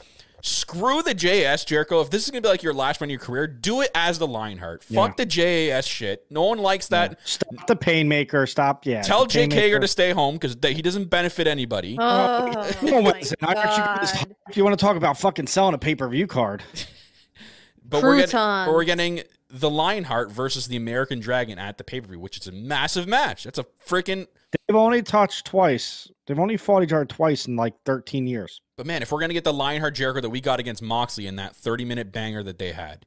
Screw 0.46 1.02
the 1.02 1.14
JAS 1.14 1.64
Jericho. 1.64 2.02
If 2.02 2.10
this 2.10 2.24
is 2.24 2.30
gonna 2.30 2.42
be 2.42 2.48
like 2.50 2.62
your 2.62 2.74
last 2.74 3.00
run 3.00 3.08
of 3.08 3.12
your 3.12 3.18
career, 3.20 3.46
do 3.46 3.80
it 3.80 3.90
as 3.94 4.18
the 4.18 4.26
Lionheart. 4.26 4.84
Yeah. 4.90 5.06
Fuck 5.06 5.16
the 5.16 5.24
JAS 5.24 5.86
shit. 5.86 6.26
No 6.28 6.42
one 6.42 6.58
likes 6.58 6.88
that. 6.88 7.18
Stop 7.24 7.66
the 7.66 7.74
Painmaker. 7.74 8.46
Stop. 8.46 8.84
Yeah. 8.84 9.00
Tell 9.00 9.24
the 9.24 9.30
Jake 9.30 9.50
Painmaker. 9.50 9.54
Hager 9.54 9.80
to 9.80 9.88
stay 9.88 10.10
home 10.10 10.34
because 10.34 10.54
he 10.62 10.82
doesn't 10.82 11.06
benefit 11.06 11.46
anybody. 11.46 11.96
Oh, 11.98 12.68
Come 12.72 12.92
on, 12.92 13.04
my 13.04 13.12
Winston, 13.12 13.38
I 13.40 13.54
bet 13.54 13.64
you 13.64 13.82
God. 13.84 14.36
If 14.50 14.56
you 14.58 14.64
want 14.64 14.78
to 14.78 14.84
talk 14.84 14.96
about 14.96 15.18
fucking 15.18 15.46
selling 15.46 15.74
a 15.74 15.78
pay 15.78 15.94
per 15.94 16.06
view 16.08 16.26
card, 16.26 16.62
But 17.86 18.02
we're 18.02 18.16
getting, 18.16 18.32
but 18.36 18.68
we're 18.68 18.84
getting 18.84 19.22
the 19.48 19.70
Lionheart 19.70 20.30
versus 20.30 20.68
the 20.68 20.76
American 20.76 21.20
Dragon 21.20 21.58
at 21.58 21.78
the 21.78 21.84
pay 21.84 22.00
per 22.00 22.08
view, 22.08 22.18
which 22.20 22.38
is 22.38 22.46
a 22.48 22.52
massive 22.52 23.06
match. 23.06 23.44
That's 23.44 23.58
a 23.58 23.64
freaking. 23.86 24.26
they've 24.66 24.76
only 24.76 25.02
touched 25.02 25.46
twice. 25.46 26.10
They've 26.26 26.38
only 26.38 26.56
fought 26.56 26.82
each 26.82 26.92
other 26.92 27.04
twice 27.04 27.46
in 27.46 27.56
like 27.56 27.74
13 27.84 28.26
years. 28.26 28.60
But 28.76 28.86
man, 28.86 29.02
if 29.02 29.12
we're 29.12 29.20
gonna 29.20 29.34
get 29.34 29.44
the 29.44 29.52
Lionheart 29.52 29.94
Jericho 29.94 30.20
that 30.20 30.30
we 30.30 30.40
got 30.40 30.60
against 30.60 30.82
Moxley 30.82 31.26
in 31.26 31.36
that 31.36 31.54
30 31.54 31.84
minute 31.84 32.12
banger 32.12 32.42
that 32.42 32.58
they 32.58 32.72
had, 32.72 33.06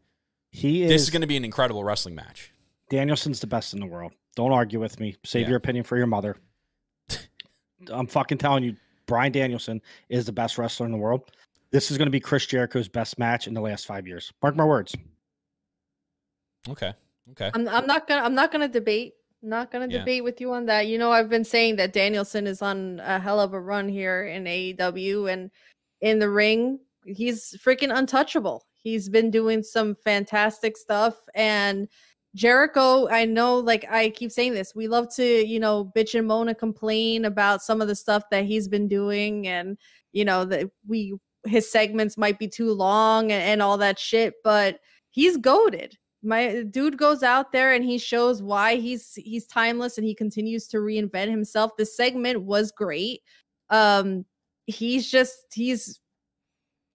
He 0.52 0.84
is. 0.84 0.90
this 0.90 1.02
is 1.02 1.10
gonna 1.10 1.28
be 1.28 1.38
an 1.38 1.46
incredible 1.46 1.84
wrestling 1.84 2.16
match. 2.16 2.52
Danielson's 2.90 3.40
the 3.42 3.48
best 3.48 3.74
in 3.74 3.80
the 3.80 3.86
world. 3.86 4.14
Don't 4.36 4.54
argue 4.54 4.80
with 4.80 5.00
me. 5.00 5.16
Save 5.26 5.44
Yeah. 5.44 5.50
your 5.50 5.58
opinion 5.58 5.84
for 5.84 5.98
your 5.98 6.08
mother. 6.08 6.38
I'm 7.92 8.08
fucking 8.08 8.38
telling 8.38 8.64
you, 8.64 8.76
Bryan 9.08 9.32
Danielson 9.32 9.82
is 10.10 10.26
the 10.26 10.32
best 10.32 10.58
wrestler 10.58 10.86
in 10.86 10.92
the 10.92 10.98
world. 10.98 11.32
This 11.72 11.92
is 11.92 11.98
going 11.98 12.06
to 12.08 12.12
be 12.12 12.20
Chris 12.22 12.46
Jericho's 12.46 12.88
best 12.88 13.20
match 13.20 13.48
in 13.48 13.54
the 13.54 13.60
last 13.62 13.86
five 13.86 14.08
years. 14.08 14.32
Mark 14.42 14.56
my 14.56 14.64
words. 14.64 14.96
Okay. 16.70 16.94
Okay. 17.32 17.52
I'm 17.54 17.68
I'm 17.68 17.86
not 17.86 18.08
gonna 18.08 18.24
I'm 18.24 18.36
not 18.36 18.52
gonna 18.54 18.70
debate. 18.70 19.16
Not 19.42 19.72
gonna 19.72 19.88
Yeah. 19.88 20.00
debate 20.00 20.24
with 20.24 20.42
you 20.42 20.52
on 20.52 20.66
that. 20.66 20.88
You 20.88 20.98
know, 20.98 21.12
I've 21.12 21.30
been 21.30 21.44
saying 21.44 21.76
that 21.78 21.94
Danielson 21.94 22.48
is 22.48 22.62
on 22.62 23.00
a 23.04 23.20
hell 23.20 23.40
of 23.40 23.54
a 23.54 23.60
run 23.62 23.88
here 23.88 24.26
in 24.26 24.48
AEW 24.48 25.28
and 25.28 25.52
in 26.02 26.20
the 26.20 26.30
ring, 26.30 26.80
he's 27.06 27.56
freaking 27.64 27.96
untouchable. 27.96 28.66
He's 28.76 29.10
been 29.10 29.32
doing 29.32 29.64
some 29.64 29.96
fantastic 29.96 30.78
stuff 30.78 31.16
and 31.36 31.88
Jericho, 32.36 33.08
I 33.10 33.26
know 33.26 33.58
like 33.58 33.86
I 33.90 34.10
keep 34.10 34.32
saying 34.32 34.54
this, 34.54 34.76
we 34.76 34.88
love 34.88 35.14
to, 35.16 35.24
you 35.24 35.60
know, 35.60 35.92
bitch 35.96 36.18
and 36.18 36.28
moan 36.28 36.50
and 36.50 36.58
complain 36.58 37.26
about 37.26 37.64
some 37.64 37.82
of 37.82 37.88
the 37.88 37.96
stuff 37.96 38.24
that 38.32 38.46
he's 38.46 38.68
been 38.68 38.88
doing 38.88 39.48
and 39.48 39.78
you 40.14 40.24
know 40.26 40.46
that 40.46 40.70
we 40.88 41.16
his 41.46 41.72
segments 41.72 42.18
might 42.18 42.38
be 42.40 42.48
too 42.48 42.74
long 42.74 43.32
and, 43.32 43.42
and 43.44 43.62
all 43.62 43.78
that 43.78 43.98
shit, 44.00 44.36
but 44.44 44.80
he's 45.10 45.38
goaded 45.38 45.98
my 46.28 46.64
dude 46.70 46.98
goes 46.98 47.24
out 47.24 47.54
there 47.54 47.74
and 47.74 47.86
he 47.86 47.98
shows 47.98 48.44
why 48.44 48.76
he's 48.76 49.14
he's 49.16 49.48
timeless 49.48 49.98
and 49.98 50.06
he 50.06 50.14
continues 50.14 50.68
to 50.68 50.78
reinvent 50.78 51.30
himself. 51.30 51.72
The 51.78 51.86
segment 51.86 52.42
was 52.42 52.72
great. 52.72 53.22
Um 53.70 54.26
he's 54.66 55.10
just 55.10 55.46
he's 55.54 56.02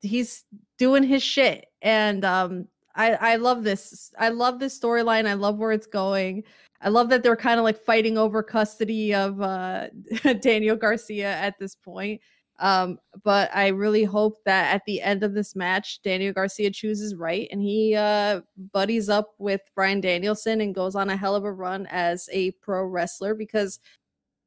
he's 0.03 0.45
doing 0.79 1.03
his 1.03 1.23
shit. 1.23 1.67
And 1.81 2.25
um 2.27 2.69
i 2.95 3.15
i 3.15 3.37
love 3.37 3.65
this 3.65 4.13
i 4.19 4.29
love 4.29 4.59
this 4.59 4.79
storyline. 4.79 5.27
I 5.27 5.35
love 5.35 5.59
where 5.59 5.73
it's 5.73 5.87
going. 5.87 6.45
I 6.83 6.91
love 6.91 7.09
that 7.09 7.23
they're 7.23 7.37
kind 7.37 7.59
of 7.59 7.65
like 7.65 7.83
fighting 7.83 8.19
over 8.19 8.43
custody 8.43 9.15
of 9.15 9.41
uh 9.41 9.89
daniel 10.43 10.77
garcia 10.77 11.33
at 11.33 11.59
this 11.59 11.75
point 11.75 12.21
Um, 12.63 13.01
but 13.25 13.51
I 13.53 13.69
really 13.69 14.05
hope 14.05 14.39
that 14.45 14.73
at 14.73 14.83
the 14.87 15.03
end 15.03 15.25
of 15.25 15.35
this 15.35 15.57
match, 15.57 16.01
Daniel 16.03 16.33
Garcia 16.33 16.71
chooses 16.71 17.17
right 17.17 17.49
and 17.51 17.61
he 17.61 17.97
uh 17.97 18.43
buddies 18.73 19.09
up 19.09 19.35
with 19.39 19.61
Bryan 19.75 20.01
Danielson 20.01 20.61
and 20.61 20.73
goes 20.73 20.95
on 20.95 21.11
a 21.11 21.17
hell 21.17 21.35
of 21.35 21.43
a 21.43 21.53
run 21.53 21.87
as 21.91 22.29
a 22.33 22.53
pro 22.53 22.85
wrestler 22.85 23.35
because 23.35 23.81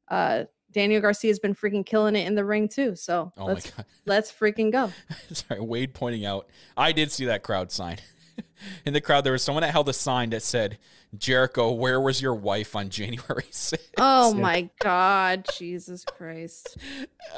uh 0.08 0.44
Daniel 0.72 1.02
Garcia 1.02 1.30
has 1.30 1.38
been 1.38 1.54
freaking 1.54 1.84
killing 1.84 2.16
it 2.16 2.26
in 2.26 2.34
the 2.34 2.44
ring 2.44 2.68
too. 2.70 2.96
So 2.96 3.32
Oh 3.36 3.44
let's 3.44 3.70
let's 4.06 4.32
freaking 4.32 4.72
go. 4.72 4.90
Sorry, 5.32 5.60
Wade 5.60 5.92
pointing 5.92 6.24
out. 6.24 6.48
I 6.74 6.92
did 6.92 7.12
see 7.12 7.26
that 7.26 7.42
crowd 7.42 7.70
sign. 7.70 7.98
In 8.86 8.92
the 8.92 9.00
crowd, 9.00 9.24
there 9.24 9.32
was 9.32 9.42
someone 9.42 9.62
that 9.62 9.70
held 9.72 9.88
a 9.88 9.92
sign 9.92 10.30
that 10.30 10.42
said, 10.42 10.78
Jericho, 11.16 11.72
where 11.72 12.00
was 12.00 12.20
your 12.20 12.34
wife 12.34 12.74
on 12.76 12.88
January 12.90 13.44
6th? 13.50 13.78
Oh 13.98 14.34
Yeah. 14.34 14.40
my 14.40 14.70
god, 14.80 15.46
Jesus 15.56 16.04
Christ. 16.04 16.76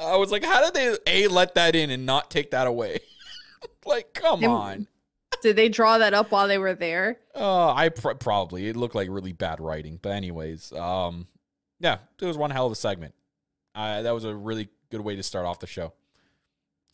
I 0.01 0.15
was 0.17 0.31
like, 0.31 0.43
how 0.43 0.69
did 0.69 0.73
they 1.05 1.23
A 1.25 1.27
let 1.27 1.55
that 1.55 1.75
in 1.75 1.89
and 1.89 2.05
not 2.05 2.29
take 2.31 2.51
that 2.51 2.67
away? 2.67 2.99
like, 3.85 4.13
come 4.13 4.41
They- 4.41 4.47
on. 4.47 4.87
Did 5.41 5.55
they 5.55 5.69
draw 5.69 5.99
that 5.99 6.13
up 6.13 6.31
while 6.31 6.47
they 6.49 6.57
were 6.57 6.73
there? 6.73 7.17
Uh, 7.33 7.71
I 7.73 7.89
pr- 7.89 8.11
probably 8.13 8.67
it 8.67 8.75
looked 8.75 8.95
like 8.95 9.07
really 9.09 9.31
bad 9.31 9.61
writing, 9.61 9.97
but 10.01 10.09
anyways, 10.09 10.73
um, 10.73 11.27
yeah, 11.79 11.99
it 12.19 12.25
was 12.25 12.35
one 12.37 12.51
hell 12.51 12.65
of 12.65 12.73
a 12.73 12.75
segment. 12.75 13.13
Uh, 13.73 14.01
that 14.01 14.11
was 14.13 14.25
a 14.25 14.35
really 14.35 14.67
good 14.91 14.99
way 14.99 15.15
to 15.15 15.23
start 15.23 15.45
off 15.45 15.59
the 15.59 15.67
show. 15.67 15.93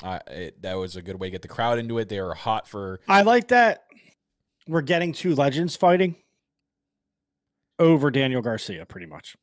Uh, 0.03 0.19
it, 0.27 0.61
that 0.61 0.75
was 0.75 0.95
a 0.95 1.01
good 1.01 1.19
way 1.19 1.27
to 1.27 1.31
get 1.31 1.41
the 1.41 1.47
crowd 1.47 1.79
into 1.79 1.97
it. 1.99 2.09
They 2.09 2.19
were 2.21 2.33
hot 2.33 2.67
for 2.67 2.99
I 3.07 3.21
like 3.21 3.47
that 3.49 3.85
we're 4.67 4.81
getting 4.81 5.13
two 5.13 5.35
legends 5.35 5.75
fighting 5.75 6.15
over 7.79 8.09
Daniel 8.09 8.41
Garcia, 8.41 8.85
pretty 8.85 9.05
much. 9.05 9.35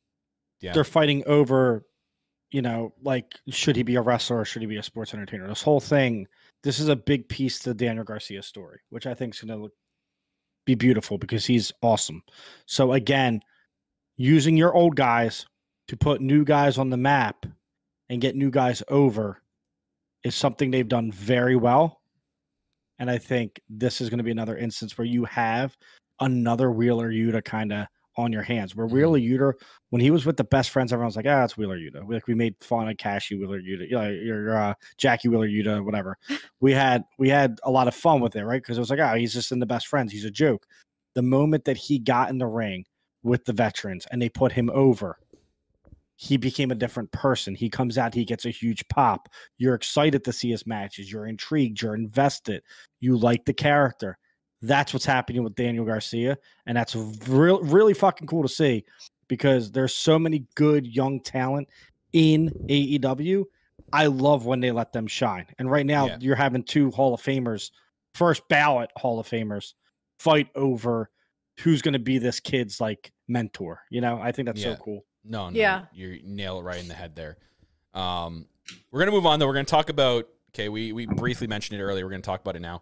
Yeah. 0.61 0.73
They're 0.73 0.83
fighting 0.83 1.23
over, 1.25 1.85
you 2.51 2.61
know, 2.61 2.93
like 3.01 3.33
should 3.49 3.75
he 3.75 3.83
be 3.83 3.95
a 3.95 4.01
wrestler 4.01 4.39
or 4.39 4.45
should 4.45 4.61
he 4.61 4.67
be 4.67 4.77
a 4.77 4.83
sports 4.83 5.13
entertainer? 5.13 5.47
This 5.47 5.61
whole 5.61 5.79
thing, 5.79 6.27
this 6.63 6.79
is 6.79 6.89
a 6.89 6.95
big 6.95 7.29
piece 7.29 7.59
to 7.59 7.73
Daniel 7.73 8.05
Garcia's 8.05 8.47
story, 8.47 8.79
which 8.89 9.07
I 9.07 9.13
think 9.13 9.35
is 9.35 9.41
going 9.41 9.59
to 9.59 9.71
be 10.65 10.75
beautiful 10.75 11.17
because 11.17 11.45
he's 11.45 11.71
awesome. 11.81 12.23
So 12.65 12.93
again, 12.93 13.41
using 14.17 14.57
your 14.57 14.73
old 14.73 14.95
guys 14.95 15.45
to 15.89 15.97
put 15.97 16.21
new 16.21 16.45
guys 16.45 16.77
on 16.77 16.89
the 16.89 16.97
map 16.97 17.45
and 18.09 18.21
get 18.21 18.35
new 18.35 18.49
guys 18.51 18.81
over 18.87 19.41
is 20.23 20.35
something 20.35 20.71
they've 20.71 20.87
done 20.87 21.11
very 21.11 21.55
well. 21.55 22.01
And 22.99 23.09
I 23.09 23.17
think 23.17 23.59
this 23.69 24.01
is 24.01 24.09
going 24.09 24.19
to 24.19 24.23
be 24.23 24.31
another 24.31 24.57
instance 24.57 24.97
where 24.97 25.05
you 25.05 25.25
have 25.25 25.75
another 26.19 26.71
Wheeler 26.71 27.11
Yuta 27.11 27.43
kind 27.43 27.73
of 27.73 27.87
on 28.15 28.31
your 28.31 28.43
hands. 28.43 28.75
Where 28.75 28.87
Mhm. 28.87 28.91
Wheeler 28.91 29.19
Yuta, 29.19 29.53
when 29.89 30.01
he 30.01 30.11
was 30.11 30.25
with 30.25 30.37
the 30.37 30.43
best 30.43 30.69
friends, 30.69 30.93
everyone 30.93 31.07
was 31.07 31.15
like, 31.15 31.25
ah, 31.27 31.43
it's 31.43 31.57
Wheeler 31.57 31.77
Yuta. 31.77 32.05
We, 32.05 32.15
like 32.15 32.27
we 32.27 32.35
made 32.35 32.55
fun 32.61 32.87
of 32.87 32.97
Cashy 32.97 33.35
Wheeler 33.35 33.59
Yuta, 33.59 33.89
you 33.89 33.95
know, 33.95 34.09
your 34.09 34.55
uh, 34.55 34.73
Jackie 34.97 35.27
Wheeler 35.27 35.47
Yuta, 35.47 35.83
whatever. 35.83 36.17
We 36.61 36.71
had 36.71 37.03
we 37.17 37.27
had 37.27 37.59
a 37.63 37.71
lot 37.71 37.89
of 37.89 37.95
fun 37.95 38.21
with 38.21 38.35
it, 38.35 38.45
right? 38.45 38.61
Because 38.61 38.77
it 38.77 38.79
was 38.79 38.89
like, 38.89 38.99
oh, 38.99 39.15
he's 39.15 39.33
just 39.33 39.51
in 39.51 39.59
the 39.59 39.65
best 39.65 39.87
friends. 39.87 40.13
He's 40.13 40.23
a 40.23 40.31
joke. 40.31 40.65
The 41.15 41.21
moment 41.21 41.65
that 41.65 41.75
he 41.75 41.99
got 41.99 42.29
in 42.29 42.37
the 42.37 42.47
ring 42.47 42.85
with 43.23 43.43
the 43.43 43.51
veterans 43.53 44.07
and 44.11 44.21
they 44.21 44.29
put 44.29 44.53
him 44.53 44.69
over, 44.73 45.17
he 46.15 46.37
became 46.37 46.71
a 46.71 46.75
different 46.75 47.11
person. 47.11 47.55
He 47.55 47.69
comes 47.69 47.97
out, 47.97 48.13
he 48.13 48.25
gets 48.25 48.45
a 48.45 48.49
huge 48.49 48.87
pop. 48.87 49.29
You're 49.57 49.73
excited 49.75 50.23
to 50.25 50.33
see 50.33 50.51
his 50.51 50.65
matches. 50.67 51.11
You're 51.11 51.25
intrigued. 51.27 51.81
You're 51.81 51.95
invested. 51.95 52.61
You 52.99 53.17
like 53.17 53.45
the 53.45 53.53
character. 53.53 54.17
That's 54.61 54.93
what's 54.93 55.05
happening 55.05 55.43
with 55.43 55.55
Daniel 55.55 55.83
Garcia, 55.85 56.37
and 56.65 56.77
that's 56.77 56.95
real, 57.27 57.61
really 57.61 57.93
fucking 57.93 58.27
cool 58.27 58.43
to 58.43 58.47
see 58.49 58.85
because 59.27 59.71
there's 59.71 59.93
so 59.93 60.17
many 60.17 60.45
good 60.55 60.87
young 60.87 61.19
talent 61.19 61.67
in 62.13 62.49
AEW. 62.69 63.43
I 63.91 64.05
love 64.05 64.45
when 64.45 64.61
they 64.61 64.71
let 64.71 64.93
them 64.93 65.07
shine. 65.07 65.47
And 65.59 65.69
right 65.69 65.85
now, 65.85 66.07
Yeah. 66.07 66.17
you're 66.21 66.35
having 66.35 66.63
two 66.63 66.91
Hall 66.91 67.13
of 67.13 67.21
Famers, 67.21 67.71
first 68.15 68.47
ballot 68.47 68.89
Hall 68.95 69.19
of 69.19 69.27
Famers, 69.27 69.73
fight 70.19 70.47
over 70.55 71.09
who's 71.59 71.81
going 71.81 71.93
to 71.93 71.99
be 71.99 72.17
this 72.17 72.39
kid's 72.39 72.79
like 72.79 73.11
mentor. 73.27 73.81
You 73.89 73.99
know, 74.01 74.19
I 74.21 74.31
think 74.31 74.45
that's 74.45 74.61
Yeah. 74.61 74.75
so 74.75 74.81
cool. 74.81 75.05
No, 75.23 75.49
no, 75.49 75.57
Yeah. 75.57 75.85
you 75.93 76.19
nail 76.23 76.59
it 76.59 76.63
right 76.63 76.79
in 76.79 76.87
the 76.87 76.93
head 76.93 77.15
there. 77.15 77.37
Um, 77.93 78.47
we're 78.91 78.99
gonna 78.99 79.11
move 79.11 79.25
on 79.25 79.39
though. 79.39 79.47
We're 79.47 79.53
gonna 79.53 79.65
talk 79.65 79.89
about. 79.89 80.27
Okay, 80.53 80.69
we 80.69 80.91
we 80.91 81.05
briefly 81.05 81.47
mentioned 81.47 81.79
it 81.79 81.83
earlier. 81.83 82.05
We're 82.05 82.11
gonna 82.11 82.21
talk 82.21 82.41
about 82.41 82.55
it 82.55 82.61
now. 82.61 82.81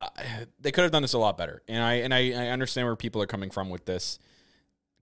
Uh, 0.00 0.08
they 0.60 0.70
could 0.72 0.82
have 0.82 0.90
done 0.92 1.02
this 1.02 1.12
a 1.14 1.18
lot 1.18 1.38
better, 1.38 1.62
and 1.68 1.82
I 1.82 1.94
and 1.94 2.12
I, 2.12 2.32
I 2.32 2.48
understand 2.48 2.86
where 2.86 2.96
people 2.96 3.22
are 3.22 3.26
coming 3.26 3.50
from 3.50 3.70
with 3.70 3.84
this, 3.86 4.18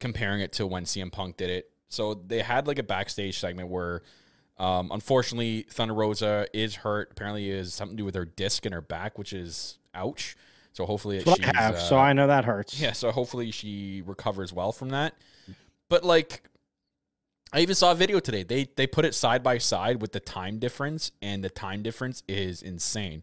comparing 0.00 0.40
it 0.40 0.52
to 0.54 0.66
when 0.66 0.84
CM 0.84 1.10
Punk 1.10 1.36
did 1.36 1.50
it. 1.50 1.70
So 1.88 2.14
they 2.14 2.40
had 2.40 2.66
like 2.66 2.78
a 2.78 2.82
backstage 2.82 3.38
segment 3.38 3.68
where, 3.68 4.02
um, 4.58 4.90
unfortunately, 4.92 5.66
Thunder 5.70 5.94
Rosa 5.94 6.46
is 6.54 6.76
hurt. 6.76 7.10
Apparently, 7.12 7.50
it 7.50 7.56
is 7.56 7.74
something 7.74 7.96
to 7.96 8.00
do 8.00 8.04
with 8.04 8.14
her 8.14 8.24
disc 8.24 8.64
in 8.64 8.72
her 8.72 8.80
back, 8.80 9.18
which 9.18 9.32
is 9.32 9.78
ouch. 9.94 10.36
So 10.72 10.86
hopefully, 10.86 11.18
That's 11.18 11.26
what 11.26 11.38
she's, 11.40 11.48
I 11.48 11.60
have, 11.60 11.78
so 11.80 11.96
uh, 11.96 12.00
I 12.00 12.12
know 12.14 12.28
that 12.28 12.44
hurts. 12.46 12.80
yeah, 12.80 12.92
so 12.92 13.10
hopefully 13.10 13.50
she 13.50 14.02
recovers 14.06 14.52
well 14.54 14.72
from 14.72 14.90
that. 14.90 15.14
But 15.92 16.04
like 16.04 16.42
I 17.52 17.60
even 17.60 17.74
saw 17.74 17.92
a 17.92 17.94
video 17.94 18.18
today. 18.18 18.44
They 18.44 18.66
they 18.76 18.86
put 18.86 19.04
it 19.04 19.14
side 19.14 19.42
by 19.42 19.58
side 19.58 20.00
with 20.00 20.12
the 20.12 20.20
time 20.20 20.58
difference 20.58 21.12
and 21.20 21.44
the 21.44 21.50
time 21.50 21.82
difference 21.82 22.22
is 22.26 22.62
insane. 22.62 23.22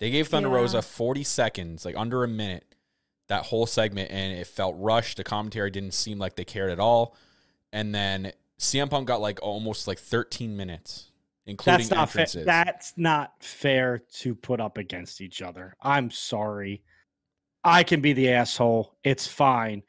They 0.00 0.10
gave 0.10 0.28
Thunder 0.28 0.50
Yeah. 0.50 0.56
Rosa 0.56 0.82
40 0.82 1.24
seconds, 1.24 1.86
like 1.86 1.96
under 1.96 2.22
a 2.22 2.28
minute, 2.28 2.74
that 3.28 3.46
whole 3.46 3.64
segment 3.64 4.10
and 4.10 4.34
it 4.34 4.46
felt 4.46 4.74
rushed. 4.78 5.16
The 5.16 5.24
commentary 5.24 5.70
didn't 5.70 5.94
seem 5.94 6.18
like 6.18 6.36
they 6.36 6.44
cared 6.44 6.70
at 6.70 6.78
all. 6.78 7.16
And 7.72 7.94
then 7.94 8.32
CM 8.58 8.90
Punk 8.90 9.08
got 9.08 9.22
like 9.22 9.38
almost 9.42 9.88
like 9.88 9.98
13 9.98 10.54
minutes 10.54 11.06
including 11.46 11.78
That's 11.78 11.90
not 11.90 12.08
entrances. 12.08 12.44
That's 12.44 12.92
not 12.98 13.32
fair 13.42 14.02
to 14.18 14.34
put 14.34 14.60
up 14.60 14.76
against 14.76 15.22
each 15.22 15.40
other. 15.40 15.74
I'm 15.80 16.10
sorry. 16.10 16.82
I 17.64 17.82
can 17.82 18.02
be 18.02 18.12
the 18.12 18.30
asshole. 18.30 18.94
It's 19.04 19.26
fine. 19.26 19.84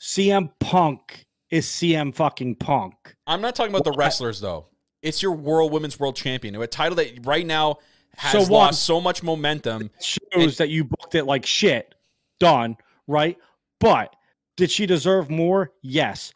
CM 0.00 0.50
Punk 0.58 1.25
is 1.50 1.66
CM 1.66 2.14
fucking 2.14 2.56
Punk. 2.56 3.14
I'm 3.26 3.40
not 3.40 3.54
talking 3.54 3.72
about 3.74 3.84
the 3.84 3.96
wrestlers 3.96 4.40
though. 4.40 4.66
It's 5.02 5.22
your 5.22 5.32
world 5.32 5.72
women's 5.72 6.00
world 6.00 6.16
champion, 6.16 6.54
a 6.56 6.66
title 6.66 6.96
that 6.96 7.24
right 7.24 7.46
now 7.46 7.76
has 8.16 8.32
So 8.32 8.38
lost 8.38 8.50
one- 8.50 8.72
so 8.74 9.00
much 9.00 9.22
momentum. 9.22 9.90
Shows 10.00 10.56
that 10.56 10.68
you 10.70 10.84
booked 10.84 11.14
it 11.14 11.24
like 11.24 11.46
shit. 11.46 11.94
Done. 12.40 12.76
Right. 13.06 13.38
But 13.78 14.16
did 14.56 14.70
she 14.70 14.86
deserve 14.86 15.30
more? 15.30 15.72
Yes. 15.82 16.32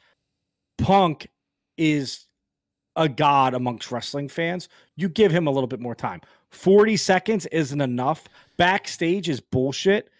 Punk 0.78 1.26
is 1.76 2.26
a 2.96 3.08
god 3.08 3.54
amongst 3.54 3.90
wrestling 3.90 4.28
fans. 4.28 4.68
You 4.96 5.08
give 5.08 5.32
him 5.32 5.46
a 5.46 5.50
little 5.50 5.66
bit 5.66 5.80
more 5.80 5.94
time. 5.94 6.20
40 6.50 6.96
seconds 6.96 7.46
isn't 7.46 7.80
enough. 7.80 8.24
Backstage 8.56 9.28
is 9.28 9.40
bullshit. 9.40 10.10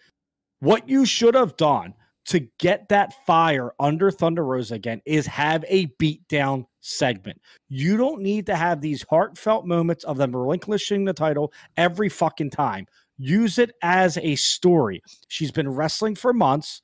What 0.59 0.87
you 0.89 1.05
should 1.05 1.35
have 1.35 1.57
done 1.57 1.93
to 2.25 2.47
get 2.59 2.87
that 2.89 3.25
fire 3.25 3.71
under 3.79 4.11
Thunder 4.11 4.45
Rosa 4.45 4.75
again 4.75 5.01
is 5.05 5.25
have 5.27 5.65
a 5.67 5.87
beatdown 5.99 6.65
segment. 6.81 7.41
You 7.69 7.97
don't 7.97 8.21
need 8.21 8.45
to 8.47 8.55
have 8.55 8.81
these 8.81 9.03
heartfelt 9.09 9.65
moments 9.65 10.03
of 10.03 10.17
them 10.17 10.35
relinquishing 10.35 11.05
the 11.05 11.13
title 11.13 11.51
every 11.77 12.09
fucking 12.09 12.51
time. 12.51 12.85
Use 13.17 13.59
it 13.59 13.71
as 13.81 14.17
a 14.17 14.35
story. 14.35 15.01
She's 15.27 15.51
been 15.51 15.69
wrestling 15.69 16.15
for 16.15 16.33
months 16.33 16.81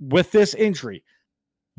with 0.00 0.30
this 0.32 0.54
injury. 0.54 1.02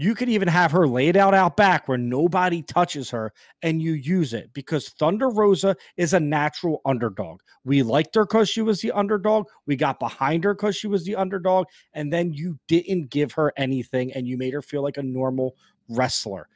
You 0.02 0.16
could 0.16 0.30
even 0.30 0.48
have 0.48 0.72
her 0.72 0.88
laid 0.88 1.18
out 1.18 1.34
out 1.34 1.58
back 1.58 1.90
where 1.90 1.98
nobody 1.98 2.62
touches 2.62 3.10
her 3.10 3.34
and 3.64 3.82
you 3.82 3.92
use 3.92 4.34
it 4.34 4.50
because 4.54 4.88
Thunder 4.92 5.30
Rosa 5.30 5.76
is 5.98 6.14
a 6.14 6.20
natural 6.22 6.80
underdog. 6.86 7.42
We 7.66 7.84
liked 7.84 8.16
her 8.16 8.26
because 8.26 8.50
she 8.50 8.62
was 8.62 8.80
the 8.80 8.94
underdog. 8.94 9.48
We 9.66 9.76
got 9.76 10.00
behind 10.00 10.46
her 10.46 10.54
because 10.54 10.78
she 10.78 10.88
was 10.88 11.04
the 11.04 11.18
underdog. 11.18 11.68
And 11.94 12.14
then 12.14 12.32
you 12.32 12.58
didn't 12.70 13.10
give 13.10 13.34
her 13.34 13.52
anything 13.58 14.14
and 14.14 14.26
you 14.26 14.38
made 14.38 14.54
her 14.54 14.62
feel 14.62 14.84
like 14.84 14.96
a 14.96 15.04
normal 15.04 15.58
wrestler. 15.90 16.48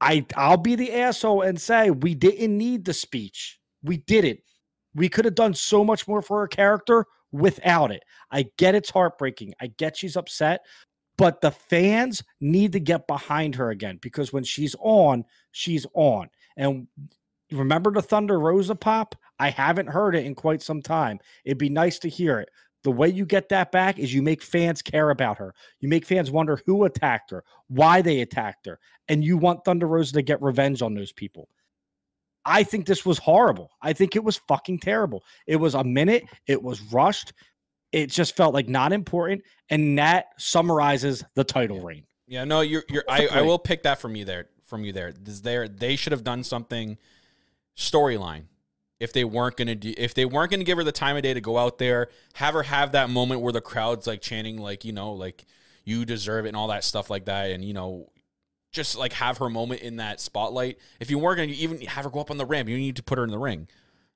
I 0.00 0.24
I'll 0.34 0.56
be 0.56 0.76
the 0.76 0.94
asshole 0.94 1.42
and 1.42 1.60
say 1.60 1.90
we 1.90 2.14
didn't 2.14 2.56
need 2.56 2.86
the 2.86 2.94
speech. 2.94 3.60
We 3.82 3.98
didn't. 3.98 4.40
We 4.94 5.10
could 5.10 5.26
have 5.26 5.34
done 5.34 5.52
so 5.52 5.84
much 5.84 6.08
more 6.08 6.22
for 6.22 6.40
her 6.40 6.48
character 6.48 7.04
without 7.32 7.90
it. 7.90 8.02
I 8.30 8.46
get 8.56 8.74
it's 8.74 8.88
heartbreaking. 8.88 9.52
I 9.60 9.66
get 9.66 9.98
she's 9.98 10.16
upset, 10.16 10.60
but 11.16 11.40
the 11.40 11.50
fans 11.50 12.22
need 12.40 12.72
to 12.72 12.80
get 12.80 13.06
behind 13.06 13.54
her 13.56 13.70
again 13.70 13.98
because 14.00 14.32
when 14.32 14.44
she's 14.44 14.74
on, 14.80 15.24
she's 15.52 15.86
on. 15.94 16.28
And 16.56 16.88
remember 17.50 17.90
the 17.92 18.02
Thunder 18.02 18.38
Rosa 18.38 18.74
pop? 18.74 19.14
I 19.38 19.50
haven't 19.50 19.88
heard 19.88 20.14
it 20.14 20.26
in 20.26 20.34
quite 20.34 20.62
some 20.62 20.82
time. 20.82 21.20
It'd 21.44 21.58
be 21.58 21.68
nice 21.68 21.98
to 22.00 22.08
hear 22.08 22.40
it. 22.40 22.48
The 22.84 22.92
way 22.92 23.08
you 23.08 23.24
get 23.24 23.48
that 23.48 23.72
back 23.72 23.98
is 23.98 24.12
you 24.12 24.22
make 24.22 24.42
fans 24.42 24.82
care 24.82 25.10
about 25.10 25.38
her. 25.38 25.54
You 25.80 25.88
make 25.88 26.04
fans 26.04 26.30
wonder 26.30 26.60
who 26.66 26.84
attacked 26.84 27.30
her, 27.30 27.42
why 27.68 28.02
they 28.02 28.20
attacked 28.20 28.66
her, 28.66 28.78
and 29.08 29.24
you 29.24 29.38
want 29.38 29.64
Thunder 29.64 29.86
Rosa 29.86 30.12
to 30.14 30.22
get 30.22 30.42
revenge 30.42 30.82
on 30.82 30.94
those 30.94 31.12
people. 31.12 31.48
I 32.44 32.62
think 32.62 32.84
this 32.84 33.06
was 33.06 33.18
horrible. 33.18 33.70
I 33.80 33.94
think 33.94 34.16
it 34.16 34.24
was 34.24 34.36
fucking 34.48 34.80
terrible. 34.80 35.24
It 35.46 35.56
was 35.56 35.74
a 35.74 35.82
minute, 35.82 36.24
it 36.46 36.62
was 36.62 36.82
rushed. 36.92 37.32
It 37.94 38.10
just 38.10 38.36
felt 38.36 38.54
like 38.54 38.68
not 38.68 38.92
important. 38.92 39.42
And 39.70 39.98
that 39.98 40.26
summarizes 40.36 41.24
the 41.34 41.44
title 41.44 41.80
reign. 41.80 42.04
Yeah, 42.26 42.44
no, 42.44 42.60
you're 42.60 42.84
you're 42.88 43.04
I, 43.08 43.28
I 43.28 43.42
will 43.42 43.58
pick 43.58 43.84
that 43.84 44.00
from 44.00 44.16
you 44.16 44.24
there 44.24 44.48
from 44.64 44.84
you 44.84 44.92
there. 44.92 45.12
There 45.12 45.68
they 45.68 45.94
should 45.94 46.12
have 46.12 46.24
done 46.24 46.42
something 46.42 46.98
storyline. 47.76 48.44
If 48.98 49.12
they 49.12 49.24
weren't 49.24 49.56
gonna 49.56 49.74
do, 49.74 49.94
if 49.96 50.14
they 50.14 50.24
weren't 50.24 50.50
gonna 50.50 50.64
give 50.64 50.78
her 50.78 50.84
the 50.84 50.92
time 50.92 51.16
of 51.16 51.22
day 51.22 51.34
to 51.34 51.40
go 51.40 51.58
out 51.58 51.78
there, 51.78 52.08
have 52.34 52.54
her 52.54 52.62
have 52.64 52.92
that 52.92 53.10
moment 53.10 53.40
where 53.40 53.52
the 53.52 53.60
crowd's 53.60 54.06
like 54.06 54.20
chanting, 54.20 54.58
like 54.58 54.84
you 54.84 54.92
know, 54.92 55.12
like 55.12 55.44
you 55.84 56.04
deserve 56.04 56.46
it 56.46 56.48
and 56.48 56.56
all 56.56 56.68
that 56.68 56.82
stuff 56.84 57.10
like 57.10 57.26
that, 57.26 57.50
and 57.50 57.64
you 57.64 57.74
know, 57.74 58.10
just 58.72 58.96
like 58.96 59.12
have 59.12 59.38
her 59.38 59.50
moment 59.50 59.82
in 59.82 59.96
that 59.96 60.20
spotlight. 60.20 60.78
If 61.00 61.10
you 61.10 61.18
weren't 61.18 61.38
gonna 61.38 61.52
even 61.52 61.80
have 61.82 62.04
her 62.04 62.10
go 62.10 62.20
up 62.20 62.30
on 62.30 62.38
the 62.38 62.46
ramp, 62.46 62.68
you 62.68 62.76
need 62.76 62.96
to 62.96 63.02
put 63.02 63.18
her 63.18 63.24
in 63.24 63.30
the 63.30 63.38
ring. 63.38 63.68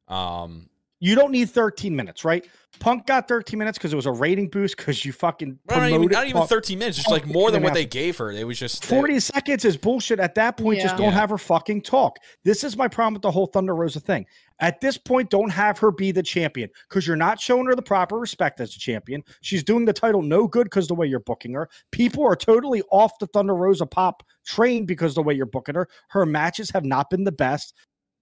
Um, 0.09 0.71
You 1.01 1.15
don't 1.15 1.31
need 1.31 1.51
13 1.51 1.95
minutes, 1.95 2.25
right? 2.25 2.45
Punk 2.81 3.07
got 3.07 3.29
13 3.29 3.59
minutes 3.59 3.79
because 3.79 3.93
it 3.93 3.97
was 3.97 4.07
a 4.07 4.13
rating 4.13 4.49
boost 4.49 4.77
because 4.77 5.05
you 5.05 5.13
fucking 5.13 5.59
not 5.69 5.79
even, 5.79 5.91
promoted 5.91 6.13
not 6.13 6.27
even 6.29 6.47
13 6.47 6.79
minutes, 6.79 6.97
just 6.97 7.11
like 7.11 7.27
more 7.27 7.51
than 7.51 7.63
what 7.63 7.75
they 7.75 7.87
gave 7.87 8.17
her. 8.19 8.31
It 8.31 8.47
was 8.47 8.59
just 8.59 8.85
uh, 8.85 8.89
40 8.89 9.21
seconds 9.21 9.65
is 9.65 9.77
bullshit 9.77 10.21
at 10.21 10.35
that 10.35 10.57
point. 10.57 10.81
Just 10.81 10.97
don't 10.97 11.07
Yeah. 11.07 11.13
have 11.13 11.31
her 11.31 11.39
fucking 11.39 11.83
talk. 11.83 12.19
This 12.45 12.65
is 12.65 12.77
my 12.77 12.87
problem 12.89 13.15
with 13.15 13.23
the 13.23 13.31
whole 13.31 13.47
Thunder 13.47 13.75
Rosa 13.75 14.01
thing. 14.01 14.27
At 14.61 14.81
this 14.81 14.99
point, 14.99 15.31
don't 15.31 15.51
have 15.51 15.79
her 15.79 15.91
be 15.93 16.11
the 16.13 16.23
champion 16.23 16.69
because 16.89 17.07
you're 17.07 17.17
not 17.17 17.41
showing 17.41 17.67
her 17.67 17.75
the 17.75 17.83
proper 17.83 18.19
respect 18.19 18.61
as 18.61 18.75
a 18.75 18.79
champion. 18.79 19.23
She's 19.41 19.63
doing 19.63 19.85
the 19.85 19.93
title 19.93 20.23
no 20.23 20.47
good 20.47 20.65
because 20.65 20.89
the 20.89 20.95
way 20.95 21.07
you're 21.07 21.21
booking 21.21 21.55
her. 21.55 21.69
People 21.93 22.25
are 22.25 22.37
totally 22.37 22.83
off 22.91 23.19
the 23.19 23.29
Thunder 23.29 23.55
Rosa 23.55 23.87
pop 23.87 24.23
train 24.45 24.85
because 24.85 25.15
the 25.15 25.23
way 25.23 25.35
you're 25.35 25.47
booking 25.47 25.77
her. 25.77 25.89
Her 26.09 26.27
matches 26.27 26.71
have 26.71 26.85
not 26.85 27.09
been 27.09 27.25
the 27.25 27.33
best. 27.33 27.75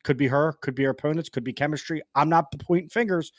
Could 0.06 0.16
be 0.16 0.28
her, 0.28 0.52
could 0.62 0.76
be 0.76 0.84
her 0.84 0.90
opponents, 0.90 1.28
could 1.28 1.42
be 1.42 1.52
chemistry. 1.52 2.00
I'm 2.14 2.28
not 2.28 2.52
pointing 2.60 2.90
fingers. 2.90 3.32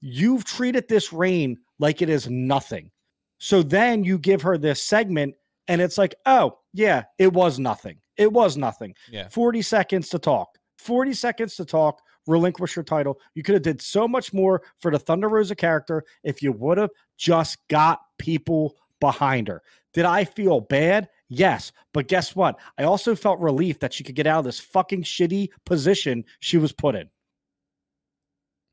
You've 0.00 0.44
treated 0.44 0.88
this 0.88 1.12
reign 1.12 1.58
like 1.78 2.02
it 2.02 2.10
is 2.10 2.28
nothing. 2.28 2.90
So 3.38 3.62
then 3.62 4.02
you 4.02 4.18
give 4.18 4.42
her 4.42 4.58
this 4.58 4.82
segment, 4.82 5.36
and 5.68 5.80
it's 5.80 5.98
like, 5.98 6.16
oh, 6.26 6.58
yeah, 6.72 7.04
it 7.20 7.32
was 7.32 7.60
nothing. 7.60 7.98
It 8.16 8.32
was 8.32 8.56
nothing. 8.56 8.96
Yeah. 9.12 9.28
40 9.28 9.62
seconds 9.62 10.08
to 10.08 10.18
talk. 10.18 10.58
40 10.78 11.12
seconds 11.14 11.54
to 11.54 11.64
talk, 11.64 12.02
relinquish 12.26 12.74
your 12.74 12.82
title. 12.82 13.20
You 13.36 13.44
could 13.44 13.54
have 13.54 13.62
did 13.62 13.80
so 13.80 14.08
much 14.08 14.32
more 14.32 14.62
for 14.80 14.90
the 14.90 14.98
Thunder 14.98 15.28
Rosa 15.28 15.54
character 15.54 16.02
if 16.24 16.42
you 16.42 16.50
would 16.50 16.78
have 16.78 16.90
just 17.16 17.58
got 17.68 18.00
people 18.18 18.74
behind 18.98 19.46
her. 19.46 19.62
Did 19.94 20.04
I 20.04 20.24
feel 20.24 20.62
bad? 20.62 21.08
Yes. 21.34 21.72
But 21.94 22.08
guess 22.08 22.36
what? 22.36 22.58
I 22.76 22.84
also 22.84 23.14
felt 23.16 23.40
relief 23.40 23.78
that 23.80 23.94
she 23.94 24.04
could 24.04 24.14
get 24.14 24.26
out 24.26 24.40
of 24.40 24.44
this 24.44 24.60
fucking 24.60 25.02
shitty 25.04 25.48
position 25.64 26.24
she 26.40 26.58
was 26.58 26.72
put 26.72 26.94
in. 26.94 27.08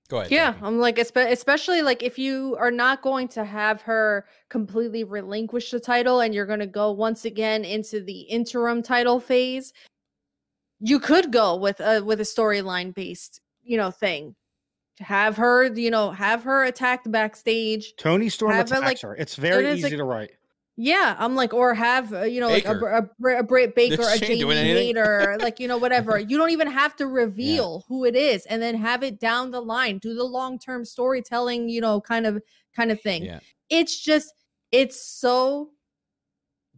go 0.10 0.18
ahead. 0.18 0.32
Yeah, 0.32 0.52
Jackie. 0.52 0.66
I'm 0.66 0.80
like, 0.80 1.00
especially 1.00 1.82
like 1.82 2.04
if 2.04 2.20
you 2.20 2.58
are 2.60 2.72
not 2.72 3.02
going 3.02 3.30
to 3.30 3.46
have 3.46 3.82
her 3.84 4.26
completely 4.50 5.06
relinquish 5.06 5.72
the 5.72 5.80
title 5.80 6.20
and 6.20 6.36
you're 6.36 6.46
going 6.46 6.60
to 6.60 6.68
go 6.68 6.92
once 6.92 7.24
again 7.26 7.64
into 7.64 8.02
the 8.04 8.22
interim 8.22 8.84
title 8.84 9.20
phase, 9.22 9.72
you 10.82 11.00
could 11.00 11.32
go 11.32 11.56
with 11.56 11.80
a 11.80 12.02
with 12.04 12.20
a 12.20 12.24
storyline 12.24 12.94
based, 12.94 13.40
you 13.64 13.78
know, 13.78 13.92
thing. 13.92 14.36
To 14.98 15.04
have 15.06 15.38
her, 15.38 15.74
you 15.74 15.92
know, 15.92 16.12
have 16.12 16.44
her 16.44 16.66
attacked 16.66 17.10
backstage. 17.10 17.94
Toni 17.96 18.28
Storm 18.28 18.52
Have 18.52 18.66
it, 18.68 18.72
attacks 18.72 18.86
like- 18.86 19.02
her. 19.02 19.16
It's 19.16 19.36
very 19.36 19.66
is, 19.66 19.78
easy 19.80 19.90
like- 19.92 19.98
to 19.98 20.04
write. 20.04 20.32
Yeah, 20.82 21.18
I'm 21.20 21.36
like, 21.36 21.54
or 21.54 21.74
have 21.74 22.14
uh, 22.14 22.22
you 22.22 22.40
know, 22.40 22.48
like 22.48 22.64
a, 22.64 22.74
Baker. 22.74 22.88
A, 22.88 23.40
a 23.40 23.44
Britt 23.44 23.76
Baker, 23.76 24.02
a 24.02 24.18
Jamie. 24.18 24.56
Hayter, 24.56 25.36
like 25.42 25.60
you 25.60 25.68
know, 25.68 25.78
whatever. 25.78 26.18
You 26.18 26.38
don't 26.38 26.52
even 26.52 26.72
have 26.72 26.96
to 26.96 27.08
reveal 27.08 27.84
who 27.90 28.06
it 28.06 28.16
is, 28.16 28.46
and 28.46 28.62
then 28.62 28.76
have 28.76 29.04
it 29.04 29.20
down 29.20 29.52
the 29.52 29.60
line. 29.60 29.98
Do 29.98 30.16
the 30.16 30.24
long 30.24 30.58
term 30.58 30.86
storytelling, 30.86 31.68
you 31.68 31.82
know, 31.82 32.00
kind 32.00 32.26
of 32.26 32.42
kind 32.74 32.94
of 32.94 33.02
thing. 33.02 33.26
Yeah. 33.26 33.42
It's 33.70 34.00
just, 34.00 34.34
it's 34.72 35.06
so, 35.06 35.72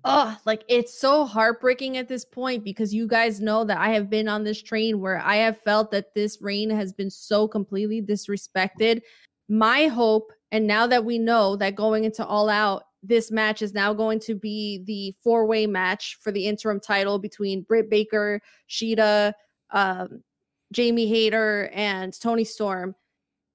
oh, 0.04 0.36
like 0.46 0.64
it's 0.68 1.00
so 1.00 1.24
heartbreaking 1.24 1.98
at 1.98 2.08
this 2.08 2.26
point 2.26 2.64
because 2.64 2.92
you 2.92 3.06
guys 3.06 3.40
know 3.40 3.64
that 3.66 3.78
I 3.78 3.90
have 3.90 4.10
been 4.10 4.28
on 4.28 4.44
this 4.44 4.64
train 4.64 5.00
where 5.00 5.20
I 5.20 5.36
have 5.36 5.62
felt 5.62 5.92
that 5.92 6.16
this 6.16 6.42
reign 6.42 6.72
has 6.72 6.92
been 6.92 7.12
so 7.12 7.48
completely 7.48 8.02
disrespected. 8.02 9.02
My 9.48 9.86
hope, 9.86 10.32
and 10.52 10.66
now 10.66 10.88
that 10.88 11.06
we 11.06 11.20
know 11.20 11.56
that 11.58 11.76
going 11.76 12.06
into 12.06 12.26
All 12.26 12.50
Out, 12.50 12.86
this 13.04 13.32
match 13.32 13.62
is 13.62 13.74
now 13.74 13.94
going 13.94 14.20
to 14.22 14.36
be 14.36 14.84
the 14.86 15.14
four 15.24 15.46
way 15.46 15.66
match 15.68 16.18
for 16.22 16.32
the 16.32 16.48
interim 16.48 16.80
title 16.80 17.20
between 17.20 17.62
Britt 17.62 17.90
Baker, 17.90 18.42
Shida, 18.70 19.34
um, 19.72 20.24
Jamie 20.72 21.08
Hayter, 21.08 21.70
and 21.74 22.18
Toni 22.20 22.44
Storm. 22.44 22.96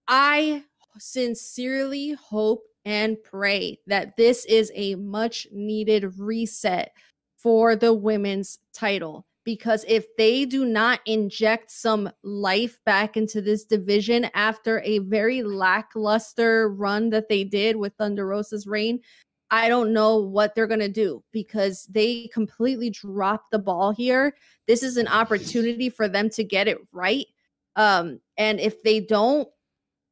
I 0.08 0.64
sincerely 0.98 2.12
hope 2.12 2.62
and 2.84 3.20
pray 3.22 3.80
that 3.86 4.16
this 4.16 4.44
is 4.44 4.70
a 4.74 4.94
much 4.94 5.46
needed 5.52 6.18
reset 6.18 6.92
for 7.36 7.76
the 7.76 7.92
women's 7.92 8.58
title. 8.72 9.26
Because 9.44 9.84
if 9.86 10.06
they 10.16 10.44
do 10.44 10.64
not 10.64 11.00
inject 11.06 11.70
some 11.70 12.10
life 12.24 12.80
back 12.84 13.16
into 13.16 13.40
this 13.40 13.64
division 13.64 14.28
after 14.34 14.80
a 14.80 14.98
very 14.98 15.42
lackluster 15.44 16.68
run 16.68 17.10
that 17.10 17.28
they 17.28 17.44
did 17.44 17.76
with 17.76 17.94
Thunder 17.94 18.26
Rosa's 18.26 18.66
reign, 18.66 19.00
I 19.50 19.68
don't 19.68 19.92
know 19.92 20.16
what 20.18 20.54
they're 20.54 20.66
going 20.66 20.80
to 20.80 20.88
do 20.88 21.22
because 21.32 21.84
they 21.84 22.28
completely 22.32 22.90
dropped 22.90 23.50
the 23.52 23.58
ball 23.58 23.92
here. 23.92 24.34
This 24.66 24.82
is 24.82 24.96
an 24.96 25.08
opportunity 25.08 25.88
for 25.88 26.08
them 26.08 26.30
to 26.30 26.44
get 26.44 26.68
it 26.68 26.78
right. 26.92 27.26
Um, 27.76 28.20
and 28.36 28.58
if 28.58 28.82
they 28.82 29.00
don't, 29.00 29.48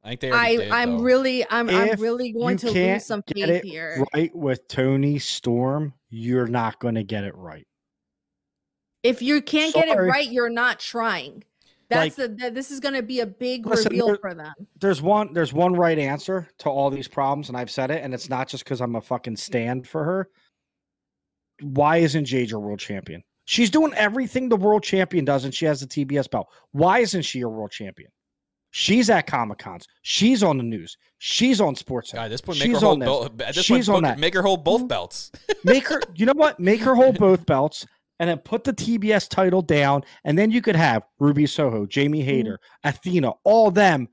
I 0.04 0.10
think 0.10 0.20
they 0.20 0.30
I, 0.32 0.56
did, 0.56 0.70
I'm 0.70 0.98
though. 0.98 1.02
really 1.02 1.44
I'm 1.50 1.70
I'm 1.70 1.98
really 1.98 2.30
going 2.30 2.58
to 2.58 2.70
can't 2.70 2.94
lose 2.94 3.06
some 3.06 3.22
get 3.26 3.48
faith 3.48 3.48
it 3.48 3.64
here. 3.64 4.04
right 4.14 4.34
with 4.36 4.68
Toni 4.68 5.18
Storm, 5.18 5.94
you're 6.10 6.46
not 6.46 6.78
going 6.78 6.94
to 6.96 7.02
get 7.02 7.24
it 7.24 7.34
right. 7.34 7.66
If 9.02 9.22
you 9.22 9.40
can't 9.42 9.74
get 9.74 9.88
it 9.88 9.96
right, 9.96 10.30
you're 10.30 10.50
not 10.50 10.78
trying. 10.78 11.44
That's 11.88 12.16
the 12.16 12.28
that 12.40 12.54
this 12.54 12.70
is 12.70 12.80
going 12.80 12.94
to 12.94 13.02
be 13.02 13.20
a 13.20 13.26
big 13.26 13.66
Listen, 13.66 13.90
reveal 13.90 14.06
there- 14.06 14.16
for 14.16 14.34
them. 14.34 14.52
There's 14.80 15.02
one 15.02 15.32
there's 15.32 15.52
one 15.52 15.74
right 15.74 15.98
answer 15.98 16.48
to 16.58 16.70
all 16.70 16.90
these 16.90 17.08
problems 17.08 17.48
and 17.48 17.56
I've 17.56 17.70
said 17.70 17.90
it 17.90 18.02
and 18.02 18.14
it's 18.14 18.28
not 18.28 18.48
just 18.48 18.64
cuz 18.64 18.80
I'm 18.80 18.96
a 18.96 19.00
fucking 19.00 19.36
stand 19.36 19.86
for 19.86 20.04
her. 20.04 20.28
Why 21.60 21.98
isn't 21.98 22.24
Jade 22.24 22.50
your 22.50 22.60
world 22.60 22.80
champion? 22.80 23.22
She's 23.46 23.70
doing 23.70 23.92
everything 23.94 24.48
the 24.48 24.56
world 24.56 24.82
champion 24.82 25.24
does 25.24 25.44
and 25.44 25.54
she 25.54 25.66
has 25.66 25.80
the 25.80 25.86
TBS 25.86 26.30
belt. 26.30 26.48
Why 26.72 27.00
isn't 27.00 27.22
she 27.22 27.42
a 27.42 27.48
world 27.48 27.70
champion? 27.70 28.10
She's 28.76 29.08
at 29.08 29.28
Comic 29.28 29.58
Cons. 29.58 29.86
She's 30.02 30.42
on 30.42 30.56
the 30.56 30.64
news. 30.64 30.96
She's 31.18 31.60
on 31.60 31.76
Sports. 31.76 32.12
God, 32.12 32.24
at 32.24 32.30
this 32.30 32.40
point, 32.40 32.58
She's 32.58 32.66
make 32.66 32.74
her 32.74 32.80
hold 32.80 33.00
this. 33.00 33.06
both. 33.06 33.40
At 33.40 33.54
this 33.54 33.64
She's 33.64 33.88
on 33.88 33.94
point, 33.94 34.04
that. 34.06 34.18
make 34.18 34.34
her 34.34 34.42
hold 34.42 34.64
both 34.64 34.80
mm-hmm. 34.80 34.88
belts. 34.88 35.30
make 35.64 35.86
her 35.86 36.00
you 36.16 36.26
know 36.26 36.32
what 36.34 36.58
make 36.58 36.80
her 36.80 36.96
hold 36.96 37.16
both 37.16 37.46
belts 37.46 37.86
and 38.20 38.28
then 38.30 38.38
put 38.38 38.64
the 38.64 38.72
tbs 38.72 39.28
title 39.28 39.62
down 39.62 40.02
and 40.24 40.38
then 40.38 40.50
you 40.50 40.62
could 40.62 40.76
have 40.76 41.02
ruby 41.18 41.46
soho 41.46 41.86
jamie 41.86 42.20
hmm. 42.20 42.26
hayter 42.26 42.58
athena 42.84 43.32
all 43.44 43.70
them 43.70 44.08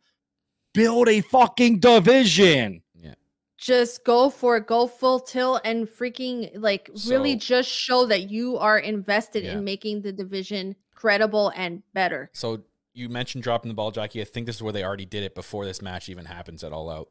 build 0.74 1.10
a 1.10 1.22
fucking 1.22 1.80
division 1.80 2.82
Yeah. 2.96 3.14
Just 3.58 4.04
go 4.04 4.30
for 4.30 4.58
it, 4.58 4.68
go 4.68 4.88
full 4.88 5.20
tilt 5.20 5.62
and 5.64 5.88
freaking 5.88 6.52
like 6.56 6.90
really 7.08 7.36
just 7.36 7.70
show 7.70 8.06
that 8.08 8.30
you 8.30 8.58
are 8.58 8.80
invested 8.80 9.44
Yeah. 9.44 9.54
in 9.54 9.64
making 9.64 10.02
the 10.02 10.12
division 10.12 10.76
credible 10.96 11.52
and 11.56 11.84
better. 11.94 12.30
So 12.34 12.64
you 12.94 13.10
mentioned 13.10 13.44
dropping 13.44 13.70
the 13.70 13.76
ball, 13.76 13.92
Jackie. 13.92 14.22
I 14.22 14.26
think 14.26 14.46
this 14.46 14.58
is 14.58 14.64
where 14.64 14.74
they 14.74 14.84
already 14.84 15.06
did 15.06 15.24
it 15.24 15.36
before 15.36 15.66
this 15.66 15.82
match 15.82 16.10
even 16.10 16.26
happens 16.26 16.64
at 16.64 16.74
All 16.74 16.90
Out. 16.90 17.10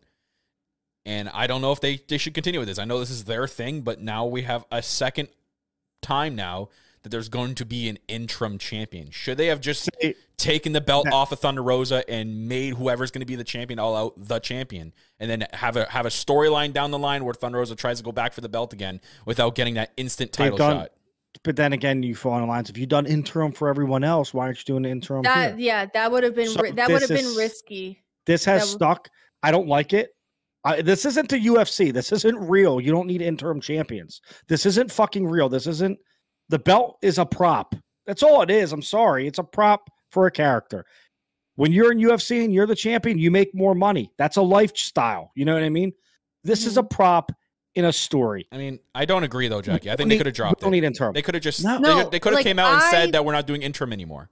And 1.06 1.30
I 1.30 1.46
don't 1.46 1.62
know 1.62 1.72
if 1.72 1.80
they, 1.80 2.00
they 2.08 2.18
should 2.18 2.34
continue 2.34 2.60
with 2.60 2.68
this. 2.68 2.78
I 2.78 2.84
know 2.84 2.98
this 2.98 3.10
is 3.10 3.24
their 3.24 3.46
thing, 3.46 3.80
but 3.80 4.00
now 4.00 4.26
we 4.26 4.42
have 4.42 4.66
a 4.70 4.82
second 4.82 5.28
time 6.02 6.34
now 6.34 6.68
that 7.02 7.08
there's 7.08 7.28
going 7.30 7.54
to 7.54 7.64
be 7.64 7.88
an 7.88 7.98
interim 8.08 8.58
champion. 8.58 9.10
Should 9.10 9.38
they 9.38 9.46
have 9.46 9.60
just 9.60 9.88
Say- 10.02 10.14
taken 10.36 10.72
the 10.72 10.80
belt 10.80 11.04
That- 11.04 11.14
off 11.14 11.32
of 11.32 11.38
Thunder 11.40 11.62
Rosa 11.62 12.08
and 12.10 12.46
made 12.48 12.74
whoever's 12.74 13.10
going 13.10 13.20
to 13.20 13.26
be 13.26 13.36
the 13.36 13.44
champion 13.44 13.78
all 13.78 13.96
out 13.96 14.14
the 14.16 14.38
champion, 14.38 14.92
and 15.18 15.30
then 15.30 15.46
have 15.54 15.76
a 15.76 15.86
have 15.90 16.04
a 16.06 16.10
storyline 16.10 16.72
down 16.72 16.90
the 16.90 16.98
line 16.98 17.24
where 17.24 17.34
Thunder 17.34 17.58
Rosa 17.58 17.74
tries 17.74 17.98
to 17.98 18.04
go 18.04 18.12
back 18.12 18.32
for 18.34 18.40
the 18.42 18.48
belt 18.50 18.72
again 18.72 19.00
without 19.24 19.54
getting 19.54 19.74
that 19.74 19.92
instant 19.96 20.32
title 20.32 20.58
done- 20.58 20.76
shot? 20.80 20.90
but 21.44 21.54
then 21.54 21.72
again 21.72 22.02
you 22.02 22.12
fall 22.14 22.32
on 22.32 22.40
the 22.40 22.46
lines 22.46 22.68
if 22.68 22.76
you've 22.76 22.88
done 22.88 23.06
interim 23.06 23.52
for 23.52 23.68
everyone 23.68 24.02
else 24.02 24.34
why 24.34 24.46
aren't 24.46 24.58
you 24.58 24.64
doing 24.64 24.82
the 24.82 24.88
interim 24.90 25.22
That 25.22 25.50
here? 25.56 25.58
yeah, 25.68 25.86
that 25.94 26.10
would 26.10 26.24
have 26.24 26.34
been 26.34 26.48
So 26.48 26.60
ri- 26.60 26.72
that 26.72 26.90
would 26.90 27.00
have 27.02 27.08
been 27.08 27.34
risky. 27.36 28.02
this 28.26 28.44
has 28.46 28.62
that 28.62 28.66
stuck 28.66 29.08
i 29.40 29.52
don't 29.52 29.68
like 29.68 29.92
it 29.92 30.10
I, 30.64 30.82
this 30.82 31.06
isn't 31.06 31.28
the 31.28 31.38
ufc 31.46 31.92
this 31.92 32.12
isn't 32.12 32.36
real. 32.36 32.80
You 32.80 32.92
don't 32.92 33.06
need 33.06 33.22
interim 33.22 33.60
champions. 33.60 34.20
This 34.48 34.66
isn't 34.66 34.90
fucking 34.92 35.26
real. 35.26 35.48
This 35.48 35.66
isn't 35.66 35.98
the 36.48 36.58
belt 36.58 36.98
is 37.02 37.18
a 37.18 37.24
prop. 37.24 37.74
That's 38.06 38.22
all 38.22 38.42
it 38.42 38.50
is. 38.50 38.72
I'm 38.72 38.82
sorry. 38.82 39.26
It's 39.26 39.38
a 39.38 39.44
prop 39.44 39.88
for 40.10 40.26
a 40.26 40.30
character. 40.30 40.84
When 41.56 41.72
you're 41.72 41.92
in 41.92 41.98
ufc 41.98 42.44
and 42.44 42.52
you're 42.52 42.66
the 42.66 42.74
champion 42.74 43.18
you 43.18 43.30
make 43.30 43.54
more 43.54 43.74
money. 43.74 44.12
That's 44.18 44.36
a 44.36 44.42
lifestyle. 44.42 45.32
You 45.34 45.44
know 45.44 45.54
what 45.54 45.62
i 45.62 45.68
mean? 45.68 45.92
This 46.44 46.66
is 46.66 46.76
a 46.76 46.82
hmm. 46.82 46.88
prop 46.88 47.32
in 47.76 47.84
a 47.84 47.92
story. 47.92 48.46
I 48.50 48.58
mean, 48.58 48.80
I 48.94 49.04
don't 49.04 49.22
agree 49.22 49.48
though, 49.48 49.62
Jackie. 49.62 49.90
I 49.90 49.92
We 49.92 49.96
think 49.96 50.10
they 50.10 50.16
could 50.16 50.26
have 50.26 50.34
dropped 50.34 50.60
we 50.60 50.64
don't 50.64 50.74
it. 50.74 50.80
need 50.80 50.86
interim. 50.86 51.12
They 51.12 51.22
could 51.22 51.34
have 51.34 51.42
just 51.42 51.62
No. 51.64 51.78
they, 51.80 52.10
they 52.10 52.20
could 52.20 52.32
have 52.32 52.38
like, 52.38 52.44
came 52.44 52.58
out 52.58 52.72
and 52.74 52.82
I- 52.82 52.90
said 52.90 53.12
that 53.12 53.24
we're 53.24 53.32
not 53.32 53.46
doing 53.46 53.62
interim 53.62 53.92
anymore. 53.92 54.28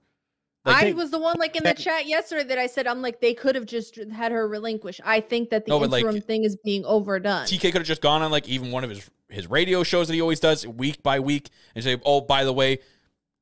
Like, 0.65 0.75
I 0.75 0.83
they- 0.85 0.93
was 0.93 1.09
the 1.11 1.19
one 1.19 1.37
like 1.39 1.55
in 1.55 1.63
the 1.63 1.69
that- 1.69 1.77
chat 1.77 2.05
yesterday 2.07 2.43
that 2.43 2.57
I 2.57 2.67
said 2.67 2.85
I'm 2.87 3.01
like 3.01 3.21
they 3.21 3.33
could 3.33 3.55
have 3.55 3.65
just 3.65 3.95
had 4.11 4.31
her 4.31 4.47
relinquish. 4.47 4.99
I 5.05 5.21
think 5.21 5.49
that 5.51 5.65
the 5.65 5.69
No, 5.69 5.79
but, 5.79 5.89
like, 5.89 6.01
interim 6.01 6.21
thing 6.21 6.43
is 6.43 6.55
being 6.57 6.83
overdone. 6.85 7.45
TK 7.45 7.61
could 7.71 7.75
have 7.75 7.87
just 7.87 8.01
gone 8.01 8.21
on 8.21 8.31
like 8.31 8.47
even 8.49 8.71
one 8.71 8.83
of 8.83 8.89
his 8.89 9.09
his 9.29 9.49
radio 9.49 9.83
shows 9.83 10.07
that 10.07 10.15
he 10.15 10.21
always 10.21 10.39
does 10.39 10.65
week 10.67 11.03
by 11.03 11.19
week 11.19 11.49
and 11.75 11.83
say, 11.83 11.97
"Oh, 12.03 12.19
by 12.21 12.43
the 12.43 12.51
way, 12.53 12.79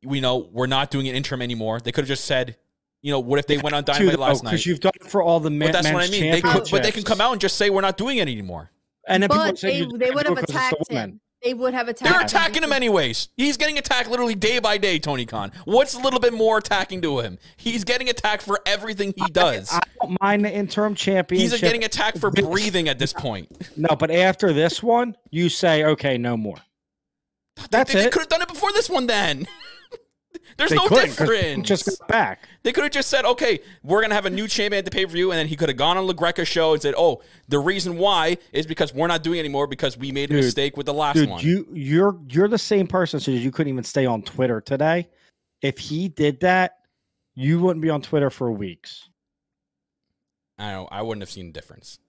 we 0.03 0.19
know 0.19 0.49
we're 0.51 0.67
not 0.67 0.91
doing 0.91 1.07
an 1.07 1.15
interim 1.15 1.41
anymore." 1.41 1.79
They 1.79 1.91
could 1.91 2.03
have 2.03 2.09
just 2.09 2.25
said 2.25 2.57
You 3.03 3.11
know, 3.11 3.19
what 3.19 3.37
if 3.39 3.45
they 3.47 3.57
went 3.59 3.75
on 3.75 3.83
Dynamite 3.83 4.17
last 4.19 4.41
oh, 4.41 4.43
night? 4.45 4.51
because 4.51 4.65
you've 4.65 4.79
done 4.79 4.91
it 4.99 5.05
for 5.09 5.21
all 5.21 5.39
the 5.39 5.51
men. 5.51 5.67
But 5.71 5.83
that's 5.83 5.93
what 5.93 6.03
I 6.03 6.09
mean. 6.09 6.31
They 6.31 6.41
could, 6.41 6.67
but 6.71 6.81
they 6.83 6.91
can 6.91 7.03
come 7.03 7.21
out 7.21 7.31
and 7.31 7.39
just 7.39 7.55
say 7.55 7.69
we're 7.69 7.81
not 7.81 7.95
doing 7.95 8.17
it 8.17 8.23
anymore. 8.23 8.71
and 9.07 9.21
then 9.23 9.29
people 9.29 9.45
But 9.45 9.59
say 9.59 9.81
they, 9.85 9.97
they 9.97 10.11
would 10.11 10.25
have 10.25 10.35
do 10.35 10.41
it 10.41 10.47
'cause 10.47 10.49
it's 10.49 10.51
the 10.51 10.57
attacked 10.57 10.91
him. 10.91 11.21
They 11.43 11.53
would 11.53 11.73
have 11.73 11.87
attacked. 11.87 12.11
They're 12.11 12.21
attacking 12.21 12.55
him 12.63 12.69
because- 12.69 12.75
anyways. 12.75 13.29
He's 13.37 13.57
getting 13.57 13.77
attacked 13.77 14.09
literally 14.09 14.35
day 14.35 14.59
by 14.59 14.77
day, 14.77 14.97
Tony 14.99 15.25
Khan. 15.25 15.51
What's 15.65 15.93
a 15.93 15.99
little 15.99 16.19
bit 16.19 16.33
more 16.33 16.57
attacking 16.57 17.01
to 17.03 17.19
him? 17.19 17.37
He's 17.57 17.83
getting 17.83 18.09
attacked 18.09 18.41
for 18.43 18.59
everything 18.65 19.13
he 19.15 19.29
does. 19.31 19.71
I 19.71 19.79
don't 20.01 20.17
mind 20.21 20.45
the 20.45 20.51
interim 20.51 20.95
championship. 20.95 21.51
He's 21.51 21.61
getting 21.61 21.83
attacked 21.83 22.17
for 22.19 22.31
breathing 22.31 22.89
at 22.89 22.97
this 22.99 23.13
point. 23.13 23.49
no, 23.77 23.95
but 23.95 24.09
after 24.09 24.51
this 24.51 24.81
one, 24.81 25.15
you 25.29 25.49
say, 25.49 25.83
okay, 25.83 26.17
no 26.17 26.37
more. 26.37 26.57
That's 27.71 27.93
they, 27.93 28.05
it. 28.05 28.11
could 28.11 28.21
have 28.21 28.29
done 28.29 28.41
it 28.41 28.47
before 28.47 28.71
this 28.71 28.89
one 28.89 29.07
then. 29.07 29.47
There's 30.57 30.71
They 30.71 30.75
no 30.75 30.87
couldn't, 30.87 31.15
'cause 31.15 31.29
difference. 31.29 31.67
Just 31.67 31.99
got 31.99 32.07
back. 32.07 32.47
They 32.63 32.71
could 32.73 32.83
have 32.83 32.91
just 32.91 33.09
said, 33.09 33.25
okay, 33.25 33.59
we're 33.83 33.99
going 34.01 34.09
to 34.09 34.15
have 34.15 34.25
a 34.25 34.29
new 34.29 34.47
champion 34.47 34.79
at 34.79 34.85
the 34.85 34.91
pay 34.91 35.05
per 35.05 35.11
view. 35.11 35.31
And 35.31 35.37
then 35.37 35.45
he 35.47 35.55
could 35.55 35.69
have 35.69 35.77
gone 35.77 35.97
on 35.97 36.07
LaGreca's 36.07 36.47
show 36.47 36.73
and 36.73 36.81
said, 36.81 36.95
oh, 36.97 37.21
the 37.47 37.59
reason 37.59 37.97
why 37.97 38.37
is 38.51 38.65
because 38.65 38.91
we're 38.93 39.05
not 39.07 39.21
doing 39.21 39.37
it 39.37 39.41
anymore 39.41 39.67
because 39.67 39.97
we 39.97 40.11
made 40.11 40.31
a 40.31 40.33
Dude, 40.33 40.43
mistake 40.43 40.75
with 40.75 40.87
the 40.87 40.93
last 40.95 41.15
Dude, 41.15 41.29
one. 41.29 41.43
you 41.43 41.67
you're 41.71 42.17
you're 42.29 42.47
the 42.47 42.57
same 42.57 42.87
person, 42.87 43.19
so 43.19 43.29
you 43.29 43.51
couldn't 43.51 43.71
even 43.71 43.83
stay 43.83 44.07
on 44.07 44.23
Twitter 44.23 44.59
today. 44.59 45.07
If 45.61 45.77
he 45.77 46.07
did 46.09 46.39
that, 46.39 46.79
you 47.35 47.59
wouldn't 47.59 47.81
be 47.83 47.91
on 47.91 48.01
Twitter 48.01 48.31
for 48.31 48.51
weeks. 48.51 49.09
I 50.57 50.71
don't. 50.71 50.89
I 50.91 51.03
wouldn't 51.03 51.21
have 51.21 51.29
seen 51.29 51.49
a 51.49 51.51
difference. 51.51 51.99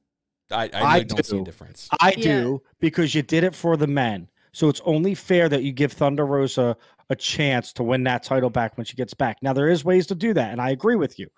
I, 0.50 0.70
I, 0.72 0.82
I 0.82 1.02
don't 1.02 1.24
see 1.24 1.38
a 1.38 1.44
difference. 1.44 1.88
I 2.00 2.14
Yeah. 2.16 2.40
do 2.40 2.62
because 2.80 3.14
you 3.14 3.20
did 3.20 3.44
it 3.44 3.54
for 3.54 3.76
the 3.76 3.86
men. 3.86 4.28
So 4.52 4.70
it's 4.70 4.80
only 4.86 5.14
fair 5.14 5.50
that 5.50 5.62
you 5.62 5.72
give 5.72 5.92
Thunder 5.92 6.24
Rosa 6.24 6.74
a 7.10 7.16
chance 7.16 7.72
to 7.74 7.82
win 7.82 8.04
that 8.04 8.22
title 8.22 8.50
back 8.50 8.76
when 8.76 8.84
she 8.84 8.96
gets 8.96 9.14
back. 9.14 9.38
Now 9.42 9.52
there 9.52 9.68
is 9.68 9.84
ways 9.84 10.06
to 10.08 10.14
do 10.14 10.34
that, 10.34 10.52
and 10.52 10.60
I 10.60 10.70
agree 10.70 10.96
with 10.96 11.18
you. 11.18 11.28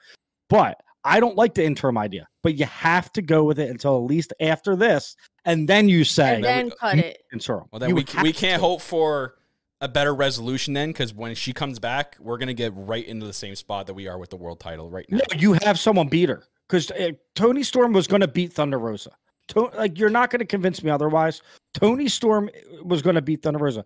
But 0.49 0.81
I 1.05 1.21
don't 1.21 1.37
like 1.37 1.55
the 1.55 1.65
interim 1.65 1.97
idea. 1.97 2.27
But 2.43 2.57
you 2.57 2.67
have 2.67 3.13
to 3.13 3.23
go 3.23 3.45
with 3.45 3.59
it 3.59 3.71
until 3.71 3.97
at 3.97 4.03
least 4.05 4.33
after 4.41 4.75
this, 4.77 5.17
and 5.45 5.69
then 5.69 5.89
you 5.89 6.05
say 6.05 6.37
and 6.37 6.45
then 6.45 6.71
cut 6.71 6.97
you- 6.97 7.03
it. 7.05 7.23
interim. 7.33 7.65
Well, 7.73 7.79
then 7.81 7.91
You 7.91 7.95
we, 7.97 8.05
we 8.23 8.33
can't 8.33 8.61
hope 8.61 8.81
for 8.81 9.35
a 9.83 9.89
better 9.89 10.15
resolution 10.15 10.75
then 10.75 10.91
because 10.91 11.15
when 11.15 11.35
she 11.35 11.53
comes 11.55 11.79
back, 11.79 12.17
we're 12.21 12.37
going 12.37 12.49
to 12.49 12.55
get 12.55 12.73
right 12.75 13.07
into 13.07 13.25
the 13.27 13.33
same 13.33 13.55
spot 13.55 13.87
that 13.87 13.95
we 13.95 14.09
are 14.09 14.19
with 14.19 14.29
the 14.31 14.37
world 14.37 14.61
title 14.61 14.91
right 14.91 15.07
now. 15.09 15.19
No, 15.19 15.39
you 15.41 15.55
have 15.65 15.79
someone 15.79 16.09
beat 16.09 16.29
her 16.29 16.43
because 16.69 16.91
uh, 16.91 17.13
Toni 17.35 17.63
Storm 17.63 17.93
was 17.95 18.07
going 18.07 18.21
to 18.21 18.29
beat 18.29 18.53
Thunder 18.53 18.79
Rosa. 18.79 19.11
To- 19.49 19.71
like 19.77 19.99
you're 19.99 20.11
not 20.11 20.29
going 20.31 20.41
to 20.41 20.45
convince 20.47 20.83
me 20.85 20.91
otherwise. 20.91 21.41
Toni 21.75 22.09
Storm 22.09 22.51
uh, 22.55 22.85
was 22.85 23.01
going 23.01 23.17
to 23.17 23.23
beat 23.23 23.43
Thunder 23.43 23.59
Rosa. 23.59 23.85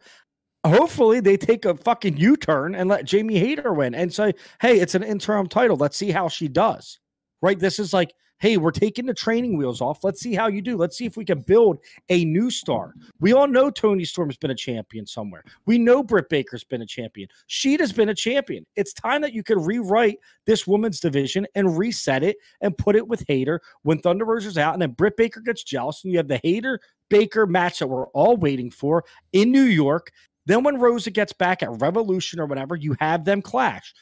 Hopefully, 0.64 1.20
they 1.20 1.36
take 1.36 1.64
a 1.66 1.76
fucking 1.76 2.16
U 2.16 2.36
turn 2.36 2.74
and 2.74 2.88
let 2.88 3.04
Jamie 3.04 3.38
Hayter 3.38 3.74
win 3.74 3.94
and 3.94 4.12
say, 4.12 4.32
"Hey, 4.60 4.80
it's 4.80 4.94
an 4.94 5.02
interim 5.02 5.46
title. 5.46 5.76
Let's 5.76 5.96
see 5.96 6.10
how 6.10 6.28
she 6.28 6.48
does." 6.48 6.98
Right? 7.42 7.58
This 7.58 7.78
is 7.78 7.92
like, 7.92 8.14
"Hey, 8.38 8.56
we're 8.56 8.70
taking 8.70 9.04
the 9.04 9.12
training 9.12 9.58
wheels 9.58 9.82
off. 9.82 10.02
Let's 10.02 10.20
see 10.20 10.34
how 10.34 10.48
you 10.48 10.62
do. 10.62 10.78
Let's 10.78 10.96
see 10.96 11.04
if 11.04 11.18
we 11.18 11.24
can 11.26 11.42
build 11.42 11.80
a 12.08 12.24
new 12.24 12.50
star." 12.50 12.94
We 13.20 13.34
all 13.34 13.46
know 13.46 13.70
Toni 13.70 14.06
Storm's 14.06 14.38
been 14.38 14.50
a 14.52 14.54
champion 14.54 15.06
somewhere. 15.06 15.44
We 15.66 15.76
know 15.76 16.02
Britt 16.02 16.30
Baker's 16.30 16.64
been 16.64 16.80
a 16.80 16.86
champion. 16.86 17.28
Shida's 17.46 17.92
been 17.92 18.08
a 18.08 18.14
champion. 18.14 18.64
It's 18.74 18.94
time 18.94 19.20
that 19.20 19.34
you 19.34 19.42
could 19.42 19.60
rewrite 19.60 20.18
this 20.46 20.66
women's 20.66 20.98
division 20.98 21.46
and 21.54 21.76
reset 21.76 22.22
it 22.22 22.36
and 22.62 22.78
put 22.78 22.96
it 22.96 23.06
with 23.06 23.22
Hayter 23.28 23.60
when 23.82 23.98
Thunder 23.98 24.24
Rosa's 24.24 24.56
out, 24.56 24.72
and 24.72 24.80
then 24.80 24.92
Britt 24.92 25.18
Baker 25.18 25.40
gets 25.40 25.62
jealous, 25.62 26.02
and 26.02 26.12
you 26.12 26.18
have 26.18 26.28
the 26.28 26.40
Hayter 26.42 26.80
Baker 27.10 27.46
match 27.46 27.80
that 27.80 27.88
we're 27.88 28.08
all 28.08 28.38
waiting 28.38 28.70
for 28.70 29.04
in 29.34 29.52
New 29.52 29.64
York. 29.64 30.10
Then 30.46 30.62
when 30.62 30.78
Rosa 30.78 31.10
gets 31.10 31.32
back 31.32 31.62
at 31.62 31.80
Revolution 31.80 32.40
or 32.40 32.46
whatever, 32.46 32.76
you 32.76 32.96
have 33.00 33.24
them 33.24 33.42
clash. 33.42 33.94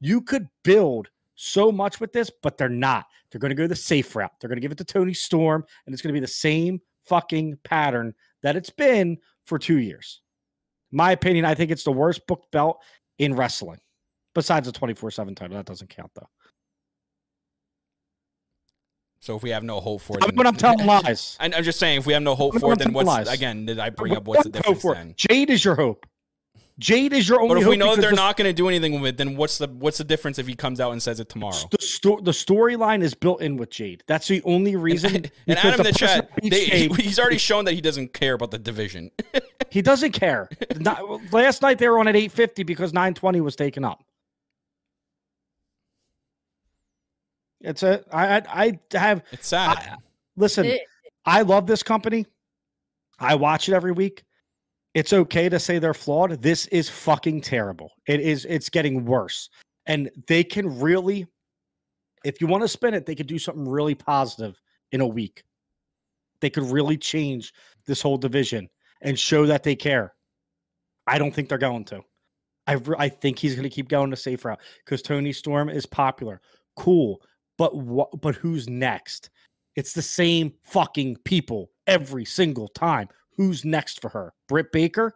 You 0.00 0.22
could 0.22 0.48
build 0.64 1.08
so 1.34 1.70
much 1.70 2.00
with 2.00 2.12
this, 2.12 2.30
but 2.42 2.56
they're 2.56 2.68
not. 2.68 3.06
They're 3.30 3.38
going 3.38 3.50
to 3.50 3.54
go 3.54 3.66
the 3.66 3.76
safe 3.76 4.14
route. 4.16 4.32
They're 4.40 4.48
going 4.48 4.56
to 4.56 4.62
give 4.62 4.72
it 4.72 4.78
to 4.78 4.84
Toni 4.84 5.14
Storm, 5.14 5.64
and 5.86 5.92
it's 5.92 6.02
going 6.02 6.14
to 6.14 6.18
be 6.18 6.24
the 6.24 6.26
same 6.26 6.80
fucking 7.04 7.58
pattern 7.64 8.14
that 8.42 8.56
it's 8.56 8.70
been 8.70 9.18
for 9.44 9.58
two 9.58 9.78
years. 9.78 10.22
My 10.90 11.12
opinion, 11.12 11.44
I 11.44 11.54
think 11.54 11.70
it's 11.70 11.84
the 11.84 11.92
worst 11.92 12.26
booked 12.26 12.50
belt 12.50 12.82
in 13.18 13.34
wrestling. 13.34 13.80
Besides 14.34 14.66
the 14.66 14.72
24 14.72 15.10
7 15.10 15.34
title, 15.34 15.56
that 15.56 15.66
doesn't 15.66 15.90
count 15.90 16.10
though. 16.14 16.28
So 19.20 19.36
if 19.36 19.42
we 19.42 19.50
have 19.50 19.62
no 19.62 19.80
hope 19.80 20.00
for 20.00 20.16
it, 20.16 20.24
I'm, 20.24 20.30
then- 20.30 20.36
but 20.36 20.46
I'm 20.46 20.56
telling 20.56 20.86
lies. 21.04 21.36
I- 21.38 21.50
I'm 21.54 21.62
just 21.62 21.78
saying, 21.78 21.98
if 21.98 22.06
we 22.06 22.12
have 22.14 22.22
no 22.22 22.34
hope 22.34 22.54
I'm 22.54 22.60
for 22.60 22.72
it, 22.72 22.78
then 22.78 22.92
what's 22.92 23.06
lies. 23.06 23.28
again? 23.28 23.66
Did 23.66 23.78
I 23.78 23.90
bring 23.90 24.16
up 24.16 24.26
what's 24.26 24.44
the 24.44 24.50
difference 24.50 24.80
for 24.80 24.94
then? 24.94 25.14
Jade 25.16 25.50
is 25.50 25.64
your 25.64 25.74
hope. 25.76 26.06
Jade 26.78 27.12
is 27.12 27.28
your 27.28 27.42
only 27.42 27.48
hope. 27.48 27.56
But 27.56 27.62
if 27.64 27.68
we 27.68 27.76
know 27.76 27.94
that 27.94 28.00
they're 28.00 28.10
the- 28.10 28.16
not 28.16 28.38
going 28.38 28.48
to 28.48 28.54
do 28.54 28.66
anything 28.68 28.98
with 29.02 29.10
it, 29.10 29.16
then 29.18 29.36
what's 29.36 29.58
the 29.58 29.68
what's 29.68 29.98
the 29.98 30.04
difference 30.04 30.38
if 30.38 30.46
he 30.46 30.54
comes 30.54 30.80
out 30.80 30.92
and 30.92 31.02
says 31.02 31.20
it 31.20 31.28
tomorrow? 31.28 31.58
The, 31.70 31.76
sto- 31.82 32.20
the 32.22 32.30
storyline 32.30 33.02
is 33.02 33.12
built 33.12 33.42
in 33.42 33.58
with 33.58 33.68
Jade. 33.68 34.02
That's 34.06 34.26
the 34.26 34.40
only 34.44 34.76
reason. 34.76 35.14
And, 35.16 35.30
and 35.46 35.58
Adam 35.58 35.80
in 35.80 35.86
the 35.86 35.92
chat, 35.92 36.30
they, 36.42 36.48
Jade, 36.66 36.96
he's 36.96 37.18
already 37.18 37.36
shown 37.36 37.66
that 37.66 37.74
he 37.74 37.82
doesn't 37.82 38.14
care 38.14 38.32
about 38.32 38.50
the 38.52 38.58
division. 38.58 39.10
he 39.70 39.82
doesn't 39.82 40.12
care. 40.12 40.48
Not- 40.78 41.30
last 41.34 41.60
night 41.60 41.76
they 41.76 41.86
were 41.90 41.98
on 41.98 42.08
at 42.08 42.16
850 42.16 42.62
because 42.62 42.94
920 42.94 43.42
was 43.42 43.54
taken 43.56 43.84
up. 43.84 44.02
It's 47.60 47.82
a 47.82 48.04
I 48.12 48.42
I 48.92 48.98
have 48.98 49.22
It's 49.32 49.48
sad. 49.48 49.78
I- 49.78 49.96
listen. 50.36 50.66
It- 50.66 50.82
I 51.26 51.42
love 51.42 51.66
this 51.66 51.82
company. 51.82 52.26
I 53.18 53.34
watch 53.34 53.68
it 53.68 53.74
every 53.74 53.92
week. 53.92 54.24
It's 54.94 55.12
okay 55.12 55.48
to 55.48 55.60
say 55.60 55.78
they're 55.78 55.94
flawed. 55.94 56.40
This 56.42 56.66
is 56.68 56.88
fucking 56.88 57.42
terrible. 57.42 57.92
It 58.06 58.20
is 58.20 58.46
it's 58.46 58.70
getting 58.70 59.04
worse. 59.04 59.50
And 59.86 60.10
they 60.26 60.42
can 60.42 60.80
really 60.80 61.26
if 62.24 62.40
you 62.40 62.46
want 62.46 62.62
to 62.62 62.68
spin 62.68 62.94
it, 62.94 63.06
they 63.06 63.14
could 63.14 63.26
do 63.26 63.38
something 63.38 63.68
really 63.68 63.94
positive 63.94 64.60
in 64.92 65.00
a 65.00 65.06
week. 65.06 65.42
They 66.40 66.50
could 66.50 66.64
really 66.64 66.96
change 66.96 67.52
this 67.86 68.02
whole 68.02 68.18
division 68.18 68.68
and 69.02 69.18
show 69.18 69.46
that 69.46 69.62
they 69.62 69.76
care. 69.76 70.14
I 71.06 71.18
don't 71.18 71.34
think 71.34 71.48
they're 71.48 71.58
going 71.58 71.84
to. 71.86 72.02
I 72.66 72.80
I 72.98 73.08
think 73.08 73.38
he's 73.38 73.54
going 73.54 73.68
to 73.68 73.74
keep 73.74 73.88
going 73.88 74.10
the 74.10 74.16
safe 74.16 74.44
route 74.44 74.60
because 74.84 75.02
Toni 75.02 75.32
Storm 75.32 75.68
is 75.68 75.86
popular, 75.86 76.40
cool. 76.76 77.20
But 77.60 77.76
what? 77.76 78.22
But 78.22 78.36
who's 78.36 78.70
next? 78.70 79.28
It's 79.76 79.92
the 79.92 80.00
same 80.00 80.54
fucking 80.64 81.16
people 81.26 81.70
every 81.86 82.24
single 82.24 82.68
time. 82.68 83.08
Who's 83.36 83.66
next 83.66 84.00
for 84.00 84.08
her? 84.08 84.32
Britt 84.48 84.72
Baker, 84.72 85.12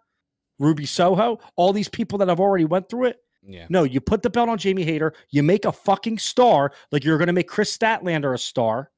Ruby 0.59 0.85
Soho, 0.85 1.39
all 1.57 1.73
these 1.73 1.89
people 1.89 2.19
that 2.19 2.29
have 2.29 2.41
already 2.41 2.67
went 2.67 2.91
through 2.91 3.07
it. 3.07 3.21
yeah. 3.47 3.65
No, 3.71 3.85
you 3.85 3.99
put 3.99 4.21
the 4.23 4.29
belt 4.29 4.51
on 4.51 4.59
Jamie 4.59 4.85
Hayter, 4.85 5.15
you 5.31 5.43
make 5.43 5.65
a 5.65 5.73
fucking 5.73 6.19
star 6.19 6.73
like 6.93 7.03
you're 7.03 7.17
going 7.17 7.29
to 7.29 7.33
make 7.33 7.49
Kris 7.49 7.75
Statlander 7.75 8.35
a 8.35 8.39
star, 8.39 8.91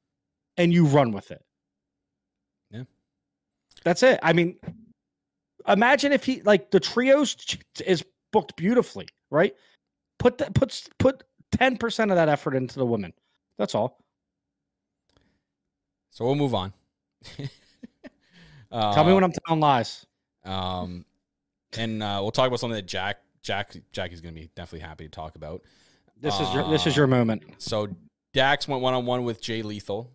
and 0.56 0.72
you 0.72 0.84
run 0.84 1.12
with 1.12 1.30
it. 1.30 1.44
Yeah. 2.72 2.82
That's 3.84 4.02
it. 4.02 4.18
I 4.24 4.32
mean, 4.32 4.56
imagine 5.68 6.10
if 6.10 6.24
he 6.24 6.42
like 6.42 6.72
the 6.72 6.80
trios 6.80 7.36
is 7.84 8.04
booked 8.32 8.56
beautifully, 8.56 9.06
right? 9.30 9.54
Put 10.18 10.38
that 10.38 10.52
puts 10.52 10.88
put 10.98 11.22
ten 11.52 11.76
percent 11.76 12.10
of 12.10 12.16
that 12.16 12.28
effort 12.28 12.56
into 12.56 12.80
the 12.80 12.86
women. 12.86 13.12
That's 13.58 13.74
all. 13.74 13.98
So 16.10 16.24
we'll 16.24 16.34
move 16.34 16.54
on. 16.54 16.72
uh, 18.70 18.92
Tell 18.94 19.04
me 19.04 19.12
when 19.12 19.24
I'm 19.24 19.32
telling 19.46 19.60
lies. 19.60 20.06
Um, 20.44 21.04
and 21.76 22.02
uh, 22.02 22.20
we'll 22.22 22.30
talk 22.30 22.46
about 22.46 22.60
something 22.60 22.76
that 22.76 22.86
Jack 22.86 23.18
Jack 23.42 23.76
Jackie's 23.92 24.20
going 24.20 24.34
to 24.34 24.40
be 24.40 24.50
definitely 24.54 24.86
happy 24.86 25.04
to 25.04 25.10
talk 25.10 25.36
about. 25.36 25.62
This 26.18 26.38
is 26.40 26.52
your 26.54 26.70
this 26.70 26.86
is 26.86 26.96
your 26.96 27.06
moment. 27.06 27.42
So 27.58 27.88
Dax 28.32 28.66
went 28.66 28.82
one 28.82 28.94
on 28.94 29.04
one 29.06 29.24
with 29.24 29.40
Jay 29.40 29.62
Lethal 29.62 30.10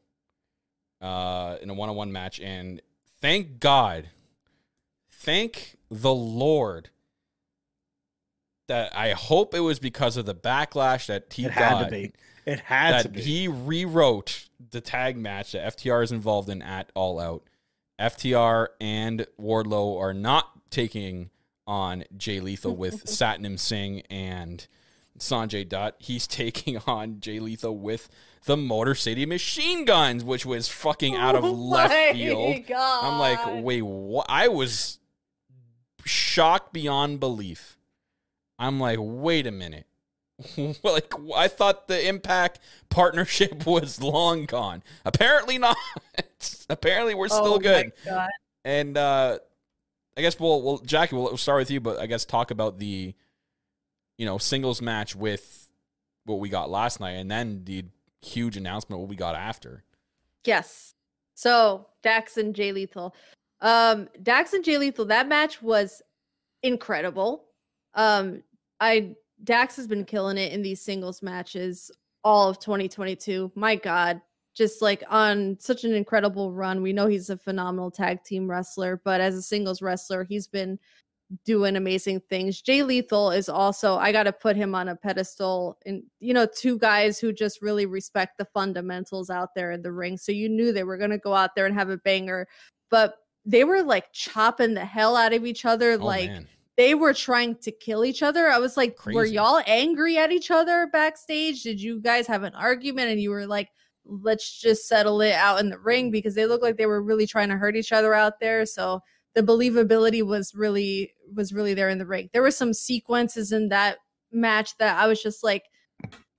uh, 1.01 1.57
in 1.61 1.69
a 1.69 1.73
one 1.73 1.89
on 1.89 1.95
one 1.95 2.11
match, 2.11 2.39
and 2.39 2.81
thank 3.19 3.59
God, 3.59 4.09
thank 5.11 5.77
the 5.89 6.13
Lord 6.13 6.89
that 8.67 8.95
I 8.95 9.11
hope 9.11 9.53
it 9.53 9.59
was 9.59 9.79
because 9.79 10.17
of 10.17 10.25
the 10.25 10.35
backlash 10.35 11.07
that 11.07 11.33
he 11.33 11.45
It 11.45 11.51
had 11.51 11.69
got 11.73 11.83
to 11.83 11.91
be. 11.91 12.13
It 12.45 12.59
had 12.61 13.03
to 13.03 13.09
be. 13.09 13.21
he 13.21 13.47
rewrote 13.47 14.49
the 14.71 14.81
tag 14.81 15.17
match 15.17 15.51
that 15.51 15.77
FTR 15.77 16.03
is 16.03 16.11
involved 16.11 16.49
in 16.49 16.61
at 16.61 16.91
All 16.95 17.19
Out. 17.19 17.43
FTR 17.99 18.67
and 18.79 19.27
Wardlow 19.39 19.99
are 19.99 20.13
not 20.13 20.49
taking 20.71 21.29
on 21.67 22.03
Jay 22.17 22.39
Lethal 22.39 22.75
with 22.75 23.05
Satnam 23.05 23.59
Singh 23.59 24.01
and 24.09 24.65
Sanjay 25.19 25.67
Dutt. 25.67 25.95
He's 25.99 26.25
taking 26.25 26.77
on 26.87 27.19
Jay 27.19 27.39
Lethal 27.39 27.77
with 27.77 28.09
the 28.45 28.57
Motor 28.57 28.95
City 28.95 29.25
Machine 29.27 29.85
Guns, 29.85 30.23
which 30.23 30.45
was 30.45 30.67
fucking 30.67 31.15
out 31.15 31.35
of 31.35 31.43
Oh 31.43 31.51
left 31.51 31.93
my 31.93 32.13
field. 32.13 32.65
God. 32.67 33.03
I'm 33.03 33.19
like, 33.19 33.63
wait, 33.63 33.83
what? 33.83 34.25
I 34.29 34.47
was 34.47 34.97
shocked 36.05 36.73
beyond 36.73 37.19
belief. 37.19 37.77
I'm 38.57 38.79
like, 38.79 38.97
wait 38.99 39.45
a 39.45 39.51
minute. 39.51 39.85
like, 40.83 41.13
I 41.35 41.47
thought 41.47 41.87
the 41.87 42.07
Impact 42.07 42.59
partnership 42.89 43.65
was 43.67 44.01
long 44.01 44.45
gone. 44.45 44.83
Apparently 45.05 45.57
not. 45.57 45.77
Apparently 46.69 47.13
we're 47.15 47.27
still 47.27 47.55
Oh 47.55 47.59
good. 47.59 47.91
And 48.63 48.97
uh 48.97 49.39
I 50.17 50.21
guess 50.21 50.39
we'll, 50.39 50.61
we'll 50.61 50.77
Jackie, 50.79 51.15
we'll 51.15 51.37
start 51.37 51.59
with 51.59 51.71
you, 51.71 51.79
but 51.79 51.97
I 51.97 52.05
guess 52.05 52.25
talk 52.25 52.51
about 52.51 52.79
the, 52.79 53.15
you 54.17 54.25
know, 54.25 54.37
singles 54.37 54.81
match 54.81 55.15
with 55.15 55.71
what 56.25 56.39
we 56.39 56.49
got 56.49 56.69
last 56.69 56.99
night, 56.99 57.11
and 57.11 57.31
then 57.31 57.61
the 57.63 57.85
huge 58.21 58.57
announcement 58.57 58.99
what 58.99 59.09
we 59.09 59.15
got 59.15 59.35
after. 59.35 59.83
Yes. 60.45 60.93
So 61.35 61.87
Dax 62.03 62.37
and 62.37 62.53
Jay 62.53 62.71
Lethal. 62.71 63.15
Um, 63.61 64.09
Dax 64.21 64.53
and 64.53 64.63
Jay 64.63 64.77
Lethal, 64.77 65.05
that 65.05 65.27
match 65.27 65.61
was 65.61 66.01
incredible. 66.61 67.45
Um, 67.93 68.43
I 68.79 69.15
Dax 69.43 69.75
has 69.75 69.87
been 69.87 70.05
killing 70.05 70.37
it 70.37 70.51
in 70.51 70.61
these 70.61 70.81
singles 70.81 71.21
matches 71.21 71.91
all 72.23 72.49
of 72.49 72.59
2022. 72.59 73.51
My 73.55 73.75
God, 73.75 74.21
just 74.53 74.81
like 74.81 75.03
on 75.09 75.57
such 75.59 75.83
an 75.83 75.93
incredible 75.93 76.51
run. 76.51 76.81
We 76.81 76.93
know 76.93 77.07
he's 77.07 77.29
a 77.29 77.37
phenomenal 77.37 77.91
tag 77.91 78.23
team 78.23 78.49
wrestler, 78.49 79.01
but 79.03 79.21
as 79.21 79.35
a 79.35 79.41
singles 79.41 79.81
wrestler, 79.81 80.23
he's 80.23 80.47
been 80.47 80.77
doing 81.45 81.77
amazing 81.77 82.21
things. 82.29 82.61
Jay 82.61 82.83
Lethal 82.83 83.31
is 83.31 83.47
also, 83.47 83.95
I 83.95 84.11
got 84.11 84.23
to 84.23 84.33
put 84.33 84.57
him 84.57 84.75
on 84.75 84.89
a 84.89 84.95
pedestal. 84.95 85.77
And, 85.85 86.03
you 86.19 86.33
know, 86.33 86.45
two 86.45 86.77
guys 86.77 87.19
who 87.19 87.31
just 87.31 87.61
really 87.61 87.85
respect 87.85 88.37
the 88.37 88.45
fundamentals 88.53 89.29
out 89.29 89.55
there 89.55 89.71
in 89.71 89.81
the 89.81 89.93
ring. 89.93 90.17
So 90.17 90.33
you 90.33 90.49
knew 90.49 90.73
they 90.73 90.83
were 90.83 90.97
going 90.97 91.11
to 91.11 91.17
go 91.17 91.33
out 91.33 91.55
there 91.55 91.65
and 91.65 91.73
have 91.73 91.89
a 91.89 91.97
banger, 91.97 92.47
but 92.89 93.15
they 93.45 93.63
were 93.63 93.81
like 93.81 94.11
chopping 94.11 94.73
the 94.73 94.85
hell 94.85 95.15
out 95.15 95.33
of 95.33 95.45
each 95.45 95.63
other. 95.63 95.93
Oh, 95.93 96.05
like, 96.05 96.29
man. 96.29 96.47
They 96.77 96.95
were 96.95 97.13
trying 97.13 97.55
to 97.57 97.71
kill 97.71 98.05
each 98.05 98.23
other. 98.23 98.47
I 98.47 98.57
was 98.57 98.77
like, 98.77 98.97
were 99.05 99.25
y'all 99.25 99.61
angry 99.67 100.17
at 100.17 100.31
each 100.31 100.51
other 100.51 100.87
backstage? 100.91 101.63
Did 101.63 101.81
you 101.81 101.99
guys 101.99 102.27
have 102.27 102.43
an 102.43 102.55
argument 102.55 103.11
and 103.11 103.21
you 103.21 103.29
were 103.29 103.45
like, 103.45 103.69
let's 104.05 104.59
just 104.59 104.87
settle 104.87 105.21
it 105.21 105.33
out 105.33 105.59
in 105.59 105.69
the 105.69 105.79
ring 105.79 106.11
because 106.11 106.35
they 106.35 106.45
looked 106.45 106.63
like 106.63 106.77
they 106.77 106.85
were 106.85 107.01
really 107.01 107.27
trying 107.27 107.49
to 107.49 107.57
hurt 107.57 107.75
each 107.75 107.91
other 107.91 108.13
out 108.13 108.39
there. 108.39 108.65
So 108.65 109.01
the 109.33 109.43
believability 109.43 110.23
was 110.23 110.53
really 110.55 111.13
was 111.33 111.53
really 111.53 111.73
there 111.73 111.89
in 111.89 111.97
the 111.97 112.05
ring. 112.05 112.29
There 112.33 112.41
were 112.41 112.51
some 112.51 112.73
sequences 112.73 113.51
in 113.51 113.69
that 113.69 113.97
match 114.31 114.75
that 114.77 114.97
I 114.97 115.07
was 115.07 115.21
just 115.21 115.43
like 115.43 115.63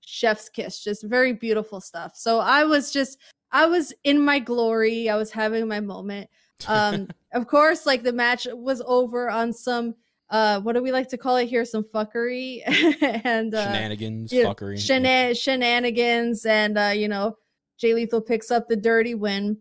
chef's 0.01 0.49
kiss, 0.49 0.83
just 0.83 1.03
very 1.03 1.33
beautiful 1.33 1.81
stuff. 1.81 2.13
So 2.15 2.39
I 2.39 2.65
was 2.65 2.91
just 2.91 3.17
I 3.51 3.65
was 3.65 3.93
in 4.03 4.23
my 4.23 4.39
glory. 4.39 5.09
I 5.09 5.15
was 5.15 5.31
having 5.31 5.67
my 5.67 5.79
moment. 5.79 6.29
Um 6.67 7.07
of 7.33 7.47
course 7.47 7.85
like 7.85 8.03
the 8.03 8.13
match 8.13 8.47
was 8.51 8.81
over 8.85 9.29
on 9.29 9.53
some 9.53 9.95
uh 10.33 10.59
what 10.59 10.73
do 10.73 10.83
we 10.83 10.91
like 10.91 11.07
to 11.07 11.17
call 11.17 11.37
it 11.37 11.47
here 11.47 11.63
some 11.63 11.83
fuckery 11.83 12.61
and 13.23 13.55
uh 13.55 13.63
Shenanigans, 13.63 14.33
yeah, 14.33 14.43
fuckery. 14.43 14.75
shena- 14.75 15.41
shenanigans 15.41 16.45
and 16.45 16.77
uh 16.77 16.91
you 16.93 17.07
know 17.07 17.37
Jay 17.77 17.93
Lethal 17.93 18.21
picks 18.21 18.51
up 18.51 18.67
the 18.67 18.75
dirty 18.75 19.13
win. 19.13 19.57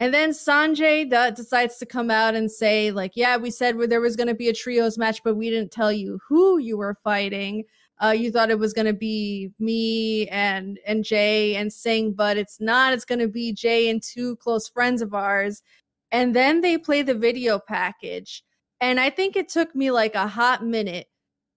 And 0.00 0.12
then 0.12 0.30
Sanjay 0.30 1.08
decides 1.34 1.78
to 1.78 1.86
come 1.86 2.10
out 2.10 2.34
and 2.34 2.50
say, 2.50 2.90
like, 2.90 3.12
yeah, 3.14 3.36
we 3.36 3.50
said 3.50 3.76
there 3.78 4.00
was 4.00 4.16
going 4.16 4.26
to 4.28 4.34
be 4.34 4.48
a 4.48 4.52
trios 4.52 4.98
match, 4.98 5.22
but 5.24 5.36
we 5.36 5.50
didn't 5.50 5.70
tell 5.70 5.92
you 5.92 6.18
who 6.28 6.58
you 6.58 6.76
were 6.76 6.94
fighting. 6.94 7.64
Uh, 8.02 8.10
you 8.10 8.30
thought 8.30 8.50
it 8.50 8.58
was 8.58 8.72
going 8.72 8.86
to 8.86 8.92
be 8.92 9.50
me 9.58 10.28
and 10.28 10.78
and 10.86 11.04
Jay 11.04 11.54
and 11.56 11.72
Singh, 11.72 12.12
but 12.12 12.36
it's 12.36 12.60
not. 12.60 12.92
It's 12.92 13.04
going 13.04 13.20
to 13.20 13.28
be 13.28 13.52
Jay 13.52 13.88
and 13.88 14.02
two 14.02 14.36
close 14.36 14.68
friends 14.68 15.00
of 15.00 15.14
ours. 15.14 15.62
And 16.10 16.34
then 16.34 16.60
they 16.60 16.76
play 16.76 17.02
the 17.02 17.14
video 17.14 17.58
package, 17.58 18.44
and 18.80 19.00
I 19.00 19.10
think 19.10 19.36
it 19.36 19.48
took 19.48 19.74
me 19.74 19.90
like 19.90 20.14
a 20.14 20.26
hot 20.26 20.64
minute 20.64 21.06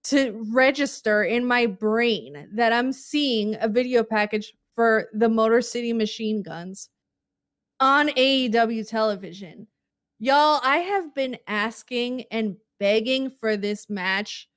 to 0.05 0.41
register 0.53 1.24
in 1.24 1.45
my 1.45 1.65
brain 1.65 2.47
that 2.53 2.72
I'm 2.72 2.93
seeing 2.93 3.57
a 3.59 3.68
video 3.68 4.03
package 4.03 4.53
for 4.74 5.09
the 5.13 5.28
Motor 5.28 5.61
City 5.61 5.91
Machine 5.91 6.41
Guns 6.41 6.89
on 7.80 8.09
AEW 8.09 8.88
television. 8.88 9.68
Y'all, 10.20 10.61
I 10.63 10.78
have 10.78 11.13
been 11.13 11.38
asking 11.47 12.24
and 12.32 12.55
begging 12.80 13.30
for 13.30 13.57
this 13.57 13.89
match 13.89 14.47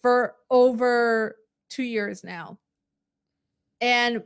for 0.00 0.34
over 0.50 1.36
two 1.70 1.82
years 1.82 2.24
now. 2.24 2.58
And 3.80 4.22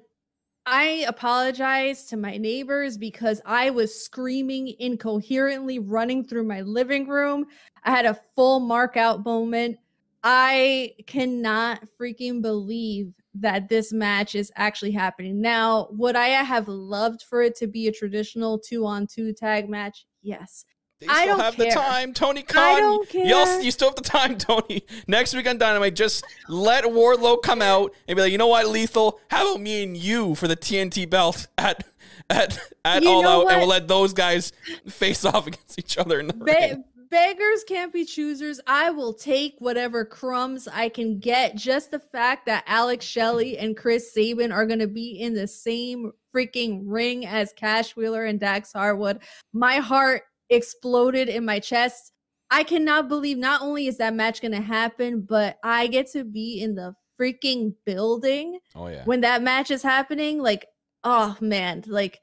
I 0.73 1.05
apologize 1.09 2.05
to 2.07 2.17
my 2.17 2.37
neighbors 2.37 2.97
because 2.97 3.41
I 3.45 3.71
was 3.71 3.93
screaming 3.93 4.73
incoherently 4.79 5.81
running 5.81 6.25
through 6.25 6.45
my 6.45 6.61
living 6.61 7.09
room. 7.09 7.47
I 7.83 7.91
had 7.91 8.07
a 8.07 8.21
full 8.37 8.61
mark 8.61 8.97
out 8.97 9.25
moment. 9.25 9.79
I 10.23 10.93
cannot 11.09 11.83
freaking 12.01 12.41
believe 12.41 13.17
that 13.35 13.69
this 13.69 13.93
match 13.93 14.37
is 14.37 14.53
actually 14.55 14.93
happening. 14.93 15.41
Now, 15.41 15.89
would 15.91 16.15
I 16.15 16.29
have 16.29 16.69
loved 16.69 17.23
for 17.23 17.43
it 17.43 17.57
to 17.57 17.67
be 17.67 17.89
a 17.89 17.93
traditional 17.93 18.57
two 18.57 18.87
on 18.87 19.09
two 19.09 19.33
tag 19.33 19.69
match? 19.69 20.07
Yes. 20.23 20.67
They 21.01 21.07
I 21.07 21.23
still 21.23 21.37
don't 21.37 21.41
have 21.41 21.57
care. 21.57 21.67
the 21.67 21.73
time, 21.73 22.13
Tony 22.13 22.41
I 22.41 22.53
Khan. 22.53 22.81
don't 22.81 23.15
Y'all, 23.15 23.45
care. 23.47 23.61
you 23.63 23.71
still 23.71 23.89
have 23.89 23.97
the 23.97 24.03
time, 24.03 24.37
Tony. 24.39 24.85
Next 25.07 25.35
week 25.35 25.49
on 25.49 25.57
Dynamite, 25.59 25.95
just 25.97 26.25
let 26.49 26.85
Wardlow 26.85 27.43
come 27.43 27.63
out 27.63 27.95
and 28.07 28.17
be 28.17 28.23
like, 28.23 28.33
you 28.33 28.39
know 28.39 28.49
what, 28.49 28.69
Lethal? 28.69 29.19
How 29.31 29.51
about 29.53 29.63
me 29.63 29.83
and 29.83 29.97
you 29.97 30.35
for 30.35 30.47
the 30.47 30.57
TNT 30.57 31.09
belt 31.09 31.47
at 31.57 31.85
at 32.29 32.59
at 32.85 33.03
You 33.03 33.09
All 33.09 33.27
Out, 33.27 33.51
and 33.51 33.61
we'll 33.61 33.69
let 33.69 33.89
those 33.89 34.13
guys 34.13 34.53
face 34.89 35.25
off 35.25 35.47
against 35.47 35.79
each 35.79 35.97
other 35.97 36.21
in 36.21 36.27
the 36.27 36.35
Be- 36.35 36.53
ring. 36.53 36.85
beggars 37.11 37.65
can't 37.67 37.93
be 37.93 38.05
choosers. 38.05 38.61
I 38.67 38.91
will 38.91 39.15
take 39.15 39.57
whatever 39.59 40.05
crumbs 40.05 40.69
I 40.69 40.91
can 40.91 41.19
get. 41.19 41.57
Just 41.57 41.91
the 41.91 41.99
fact 41.99 42.45
that 42.47 42.63
Alex 42.67 43.05
Shelley 43.07 43.57
and 43.59 43.77
Chris 43.77 44.13
Sabin 44.13 44.53
are 44.53 44.67
going 44.67 44.79
to 44.81 44.87
be 44.87 45.19
in 45.21 45.35
the 45.35 45.49
same 45.49 46.13
freaking 46.35 46.83
ring 46.85 47.27
as 47.27 47.53
Cash 47.55 47.97
Wheeler 47.97 48.27
and 48.27 48.39
Dax 48.39 48.73
Harwood, 48.73 49.19
my 49.53 49.77
heart 49.79 50.23
exploded 50.51 51.29
in 51.29 51.45
my 51.45 51.59
chest. 51.59 52.13
I 52.51 52.65
cannot 52.65 53.09
believe 53.09 53.39
not 53.39 53.63
only 53.63 53.87
is 53.87 53.99
that 53.99 54.15
match 54.15 54.41
going 54.43 54.53
to 54.53 54.61
happen, 54.61 55.21
but 55.23 55.59
I 55.63 55.87
get 55.87 56.11
to 56.13 56.25
be 56.25 56.61
in 56.61 56.75
the 56.75 56.95
freaking 57.19 57.75
building 57.85 58.59
Oh 58.75 58.89
yeah. 58.89 59.05
when 59.05 59.21
that 59.21 59.43
match 59.43 59.71
is 59.71 59.83
happening 59.83 60.41
like 60.41 60.67
oh 61.05 61.37
man 61.41 61.85
like 61.87 62.19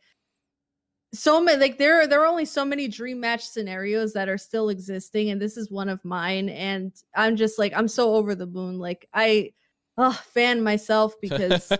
so 1.13 1.39
many 1.39 1.59
like 1.59 1.77
there 1.77 2.01
are 2.01 2.07
there 2.07 2.21
are 2.21 2.27
only 2.27 2.45
so 2.45 2.65
many 2.65 2.87
dream 2.87 3.19
match 3.19 3.45
scenarios 3.45 4.13
that 4.13 4.27
are 4.27 4.39
still 4.39 4.69
existing 4.69 5.29
and 5.29 5.39
this 5.39 5.55
is 5.55 5.69
one 5.69 5.87
of 5.87 6.03
mine 6.03 6.49
and 6.49 6.93
i'm 7.15 7.35
just 7.35 7.59
like 7.59 7.73
i'm 7.75 7.87
so 7.87 8.15
over 8.15 8.33
the 8.33 8.47
moon 8.47 8.79
like 8.79 9.07
i 9.13 9.51
oh 9.97 10.19
fan 10.33 10.63
myself 10.63 11.13
because 11.21 11.71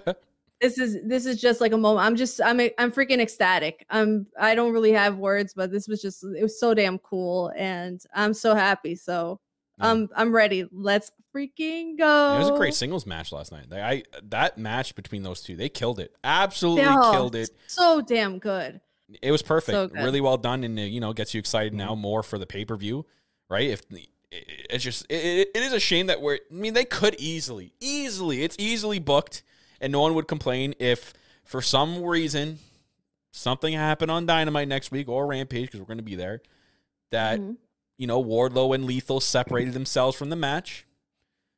this 0.62 0.78
is 0.78 0.98
this 1.06 1.26
is 1.26 1.40
just 1.40 1.62
like 1.62 1.72
a 1.72 1.78
moment 1.78 2.06
i'm 2.06 2.16
just 2.16 2.42
i'm 2.42 2.60
i'm 2.78 2.92
freaking 2.92 3.20
ecstatic 3.20 3.86
i'm 3.90 4.26
i 4.40 4.56
don't 4.56 4.74
really 4.74 4.92
have 4.92 5.18
words 5.18 5.54
but 5.54 5.72
this 5.72 5.88
was 5.88 6.02
just 6.02 6.24
it 6.24 6.42
was 6.42 6.60
so 6.60 6.74
damn 6.74 6.98
cool 7.00 7.52
and 7.56 8.02
i'm 8.16 8.34
so 8.34 8.56
happy 8.56 8.96
so 8.96 9.40
Yeah. 9.78 9.90
um 9.92 10.10
i'm 10.16 10.34
ready 10.34 10.66
let's 10.72 11.12
freaking 11.36 11.98
go 11.98 12.36
It 12.36 12.40
was 12.40 12.50
a 12.50 12.58
great 12.58 12.74
singles 12.74 13.06
match 13.06 13.32
last 13.32 13.52
night. 13.52 13.70
Like, 13.70 13.82
I 13.82 14.04
that 14.30 14.58
match 14.58 14.96
between 14.96 15.22
those 15.22 15.42
two, 15.42 15.56
they 15.56 15.70
killed 15.70 16.00
it. 16.00 16.16
Absolutely 16.24 16.86
Oh, 16.88 17.12
killed 17.12 17.36
it. 17.36 17.50
so 17.68 18.02
damn 18.02 18.40
good 18.40 18.82
It 19.22 19.32
was 19.32 19.44
perfect. 19.44 19.76
So 19.76 19.90
really 19.94 20.20
well 20.22 20.38
done, 20.38 20.64
and 20.64 20.80
you 20.80 21.00
know 21.00 21.14
gets 21.14 21.34
you 21.36 21.40
excited 21.40 21.74
now 21.76 21.94
more 21.94 22.24
for 22.24 22.40
the 22.40 22.48
pay 22.48 22.66
per 22.66 22.76
view, 22.76 23.06
right? 23.50 23.70
If 23.70 23.84
it's 24.32 24.84
just 24.84 25.06
it, 25.10 25.16
it- 25.24 25.50
it 25.56 25.62
is 25.64 25.74
a 25.74 25.80
shame 25.80 26.08
that 26.08 26.22
we're. 26.22 26.40
I 26.52 26.54
mean, 26.54 26.74
they 26.74 26.84
could 26.86 27.16
easily, 27.20 27.74
easily, 27.80 28.44
it's 28.44 28.56
easily 28.60 29.00
booked, 29.00 29.44
and 29.82 29.92
no 29.92 30.02
one 30.02 30.14
would 30.16 30.28
complain 30.28 30.74
if 30.80 31.14
for 31.44 31.62
some 31.62 32.04
reason 32.04 32.60
something 33.32 33.74
happened 33.74 34.12
on 34.12 34.26
Dynamite 34.26 34.68
next 34.68 34.92
week 34.92 35.08
or 35.08 35.28
Rampage 35.28 35.68
because 35.68 35.80
we're 35.80 35.86
going 35.86 35.98
to 35.98 36.04
be 36.04 36.16
there. 36.16 36.42
That 37.12 37.40
Mhm. 37.40 37.58
you 37.98 38.08
know 38.08 38.24
Wardlow 38.24 38.74
and 38.76 38.86
Lethal 38.86 39.20
separated 39.20 39.74
themselves 39.74 40.18
from 40.18 40.30
the 40.30 40.36
match 40.36 40.86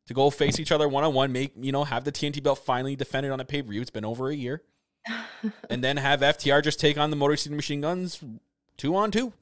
to 0.08 0.14
go 0.14 0.30
face 0.30 0.60
each 0.60 0.72
other 0.72 0.88
one 0.88 1.04
on 1.04 1.14
one. 1.14 1.32
Make 1.32 1.54
you 1.60 1.72
know 1.72 1.84
have 1.86 2.04
the 2.04 2.12
TNT 2.12 2.40
belt 2.42 2.60
finally 2.60 2.96
defended 2.96 3.32
on 3.32 3.40
a 3.40 3.46
pay 3.46 3.62
per 3.62 3.70
view. 3.70 3.82
It's 3.82 3.90
been 3.90 4.06
over 4.06 4.30
a 4.30 4.36
year 4.36 4.62
and 5.70 5.84
then 5.84 5.98
have 5.98 6.22
FTR 6.22 6.62
just 6.64 6.80
take 6.80 6.98
on 6.98 7.10
the 7.10 7.16
Motor 7.16 7.36
City 7.38 7.56
Machine 7.56 7.82
Guns 7.82 8.20
two 8.78 8.96
on 8.96 9.12
two. 9.12 9.34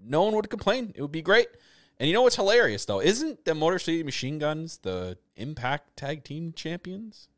No 0.00 0.22
one 0.24 0.34
would 0.36 0.48
complain. 0.50 0.92
It 0.94 1.02
would 1.02 1.12
be 1.12 1.22
great. 1.22 1.48
And 1.98 2.06
you 2.06 2.14
know 2.14 2.22
what's 2.22 2.36
hilarious 2.36 2.84
though? 2.84 3.00
Isn't 3.00 3.44
the 3.44 3.54
Motor 3.54 3.78
City 3.78 4.02
Machine 4.02 4.38
Guns 4.38 4.78
the 4.78 5.18
Impact 5.36 5.96
Tag 5.96 6.22
Team 6.24 6.52
Champions? 6.52 7.28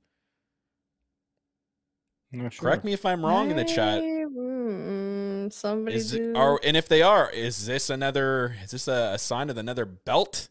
Not 2.33 2.53
sure. 2.53 2.62
Correct 2.68 2.85
me 2.85 2.93
if 2.93 3.05
I'm 3.05 3.24
wrong 3.24 3.51
in 3.51 3.57
the 3.57 3.64
chat. 3.64 4.03
Mm, 4.03 5.53
somebody 5.53 5.97
Is 5.97 6.12
do. 6.12 6.33
are 6.37 6.61
and 6.62 6.76
if 6.76 6.89
they 6.89 7.03
are, 7.03 7.31
is 7.31 7.66
this 7.66 7.91
another? 7.91 8.57
Is 8.62 8.70
this 8.70 8.89
a, 8.89 9.12
a 9.14 9.18
sign 9.18 9.51
of 9.51 9.57
another 9.57 9.85
belt 9.85 10.49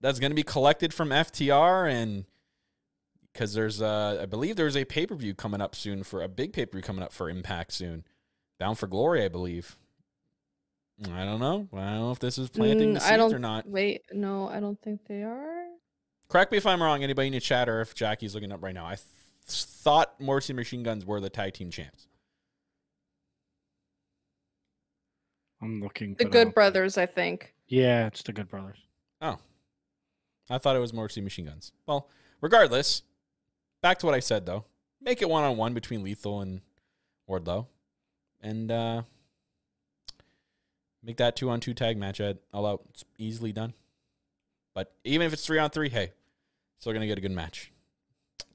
that's 0.00 0.18
going 0.18 0.30
to 0.30 0.36
be 0.36 0.42
collected 0.42 0.94
from 0.94 1.10
FTR? 1.10 1.90
And 1.90 2.24
because 3.32 3.52
there's, 3.52 3.82
a, 3.82 4.20
I 4.22 4.26
believe 4.26 4.56
there's 4.56 4.76
a 4.76 4.86
pay 4.86 5.06
per 5.06 5.14
view 5.14 5.34
coming 5.34 5.60
up 5.60 5.74
soon 5.74 6.02
for 6.02 6.22
a 6.22 6.28
big 6.28 6.52
pay 6.54 6.64
per 6.64 6.72
view 6.78 6.82
coming 6.82 7.02
up 7.02 7.12
for 7.12 7.28
Impact 7.28 7.72
soon, 7.72 8.04
Bound 8.58 8.78
for 8.78 8.86
Glory, 8.86 9.22
I 9.24 9.28
believe. 9.28 9.76
I 11.12 11.26
don't 11.26 11.40
know. 11.40 11.68
I 11.74 11.76
don't 11.90 11.98
know 12.00 12.10
if 12.12 12.20
this 12.20 12.38
is 12.38 12.48
planting 12.48 12.94
the 12.94 13.00
Mm, 13.00 13.02
seeds 13.02 13.12
I 13.12 13.16
don't 13.18 13.34
or 13.34 13.38
not. 13.38 13.68
Wait, 13.68 14.02
no, 14.14 14.48
I 14.48 14.60
don't 14.60 14.80
think 14.80 15.00
they 15.06 15.22
are. 15.22 15.66
Correct 16.30 16.50
me 16.50 16.56
if 16.56 16.66
I'm 16.66 16.82
wrong. 16.82 17.04
Anybody 17.04 17.26
in 17.28 17.34
the 17.34 17.40
chat 17.40 17.68
or 17.68 17.82
if 17.82 17.94
Jackie's 17.94 18.34
looking 18.34 18.50
up 18.50 18.62
right 18.62 18.74
now? 18.74 18.86
I 18.86 18.94
th- 18.94 19.00
thought 19.46 20.20
Motor 20.20 20.40
City 20.40 20.56
Machine 20.56 20.82
Guns 20.82 21.04
were 21.04 21.20
the 21.20 21.30
tag 21.30 21.54
team 21.54 21.70
champs. 21.70 22.08
I'm 25.62 25.80
looking. 25.80 26.14
The 26.14 26.24
Good 26.24 26.32
don't- 26.44 26.54
Brothers, 26.54 26.98
I 26.98 27.06
think. 27.06 27.54
Yeah, 27.68 28.06
it's 28.06 28.22
the 28.22 28.32
Good 28.32 28.48
Brothers. 28.48 28.78
Oh. 29.20 29.38
I 30.48 30.58
thought 30.58 30.76
it 30.76 30.80
was 30.80 30.92
Motor 30.92 31.20
Machine 31.22 31.46
Guns. 31.46 31.72
Well, 31.86 32.08
regardless, 32.40 33.02
back 33.82 33.98
to 34.00 34.06
what 34.06 34.14
I 34.14 34.20
said 34.20 34.46
though. 34.46 34.64
Make 35.00 35.22
it 35.22 35.28
one 35.28 35.44
on 35.44 35.56
one 35.56 35.74
between 35.74 36.02
Lethal 36.04 36.40
and 36.40 36.60
Wardlow, 37.28 37.66
and 38.40 38.70
uh, 38.70 39.02
make 41.02 41.16
that 41.16 41.34
two 41.36 41.50
on 41.50 41.58
two 41.60 41.74
tag 41.74 41.96
match 41.96 42.20
at 42.20 42.38
all 42.52 42.66
out. 42.66 42.82
It's 42.90 43.04
easily 43.18 43.52
done. 43.52 43.74
But 44.74 44.92
even 45.04 45.26
if 45.26 45.32
it's 45.32 45.44
three 45.44 45.58
on 45.58 45.70
three, 45.70 45.88
hey, 45.88 46.12
still 46.78 46.92
gonna 46.92 47.06
get 47.06 47.18
a 47.18 47.22
good 47.22 47.32
match. 47.32 47.72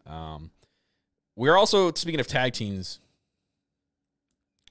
Um, 0.05 0.51
we're 1.41 1.57
also 1.57 1.91
speaking 1.93 2.19
of 2.19 2.27
tag 2.27 2.53
teams. 2.53 2.99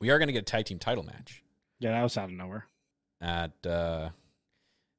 We 0.01 0.11
are 0.11 0.19
gonna 0.19 0.33
get 0.33 0.39
a 0.41 0.43
tag 0.43 0.65
team 0.67 0.79
title 0.79 1.05
match 1.05 1.43
Yeah, 1.81 1.91
that 1.93 2.03
was 2.03 2.17
out 2.17 2.31
of 2.31 2.35
nowhere. 2.37 2.67
at 3.21 3.53
uh 3.67 4.11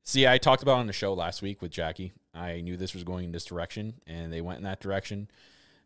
see 0.03 0.27
i 0.27 0.37
talked 0.37 0.61
about 0.63 0.77
it 0.77 0.81
on 0.81 0.87
the 0.87 0.93
show 0.93 1.13
last 1.13 1.41
week 1.41 1.61
with 1.61 1.71
jackie 1.71 2.11
i 2.35 2.59
knew 2.61 2.75
this 2.77 2.93
was 2.93 3.03
going 3.03 3.25
in 3.25 3.31
this 3.31 3.45
direction 3.45 3.93
and 4.05 4.31
they 4.33 4.41
went 4.41 4.57
in 4.57 4.63
that 4.63 4.79
direction 4.79 5.27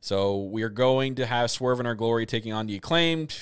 so 0.02 0.38
we're 0.40 0.70
going 0.70 1.16
to 1.16 1.26
have 1.26 1.50
swerve 1.52 1.80
and 1.80 1.88
our 1.88 1.96
glory 1.96 2.26
taking 2.26 2.52
on 2.52 2.66
the 2.68 2.76
acclaimed 2.76 3.38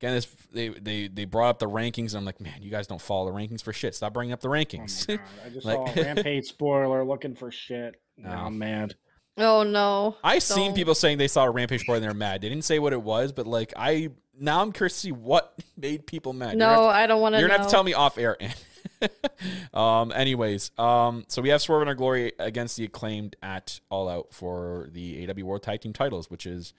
again 0.00 0.14
this 0.14 0.26
they 0.52 0.68
they 0.70 1.08
they 1.08 1.24
brought 1.26 1.48
up 1.50 1.58
the 1.58 1.68
rankings 1.68 2.08
and 2.12 2.16
i'm 2.18 2.24
like 2.24 2.40
man 2.40 2.62
you 2.62 2.70
guys 2.70 2.86
don't 2.86 3.00
follow 3.02 3.30
the 3.30 3.36
rankings 3.36 3.62
for 3.62 3.72
shit 3.74 3.94
stop 3.94 4.12
bringing 4.14 4.32
up 4.32 4.40
the 4.40 4.48
Oh 4.48 4.52
rankings 4.52 5.06
god! 5.06 5.20
I 5.44 5.48
just 5.50 5.66
Like- 5.66 5.76
saw 5.94 6.00
a 6.00 6.04
Rampage 6.04 6.46
spoiler 6.46 7.04
looking 7.04 7.34
for 7.34 7.50
shit. 7.50 7.96
No. 8.18 8.30
Now 8.30 8.46
I'm 8.46 8.56
mad. 8.58 8.94
Oh 9.38 9.62
no. 9.62 10.16
i 10.24 10.38
seen 10.38 10.68
Don't. 10.68 10.74
people 10.76 10.94
saying 10.94 11.18
they 11.18 11.28
saw 11.28 11.44
a 11.44 11.50
rampage 11.50 11.86
boy 11.86 11.94
and 11.94 12.02
they're 12.02 12.14
mad 12.14 12.40
they 12.40 12.48
didn't 12.48 12.64
say 12.64 12.78
what 12.78 12.92
it 12.92 13.02
was 13.02 13.32
but 13.32 13.46
like 13.46 13.72
i 13.76 14.08
now 14.38 14.62
i'm 14.62 14.72
curious 14.72 14.94
to 14.94 15.00
see 15.00 15.12
what 15.12 15.54
made 15.76 16.06
people 16.06 16.32
mad 16.32 16.52
You're 16.52 16.60
gonna 16.60 16.70
have 16.70 16.78
No, 16.80 16.82
to- 16.88 16.94
I 16.96 17.06
don't 17.06 17.20
want 17.20 17.34
to 17.34 17.38
You're 17.40 17.48
gonna 17.48 17.58
have 17.60 17.68
to 17.68 17.72
tell 17.72 17.84
me 17.84 17.92
off 17.94 18.16
air. 18.18 18.36
um. 19.74 20.12
Anyways, 20.12 20.70
um. 20.78 21.24
So 21.28 21.42
we 21.42 21.48
have 21.50 21.60
Swerve 21.60 21.82
in 21.82 21.88
our 21.88 21.94
glory 21.94 22.32
against 22.38 22.76
the 22.76 22.84
acclaimed 22.84 23.36
at 23.42 23.80
All 23.90 24.08
Out 24.08 24.32
for 24.32 24.88
the 24.92 25.28
AW 25.28 25.44
World 25.44 25.62
Tag 25.62 25.80
Team 25.80 25.92
titles, 25.92 26.30
which 26.30 26.46
is 26.46 26.72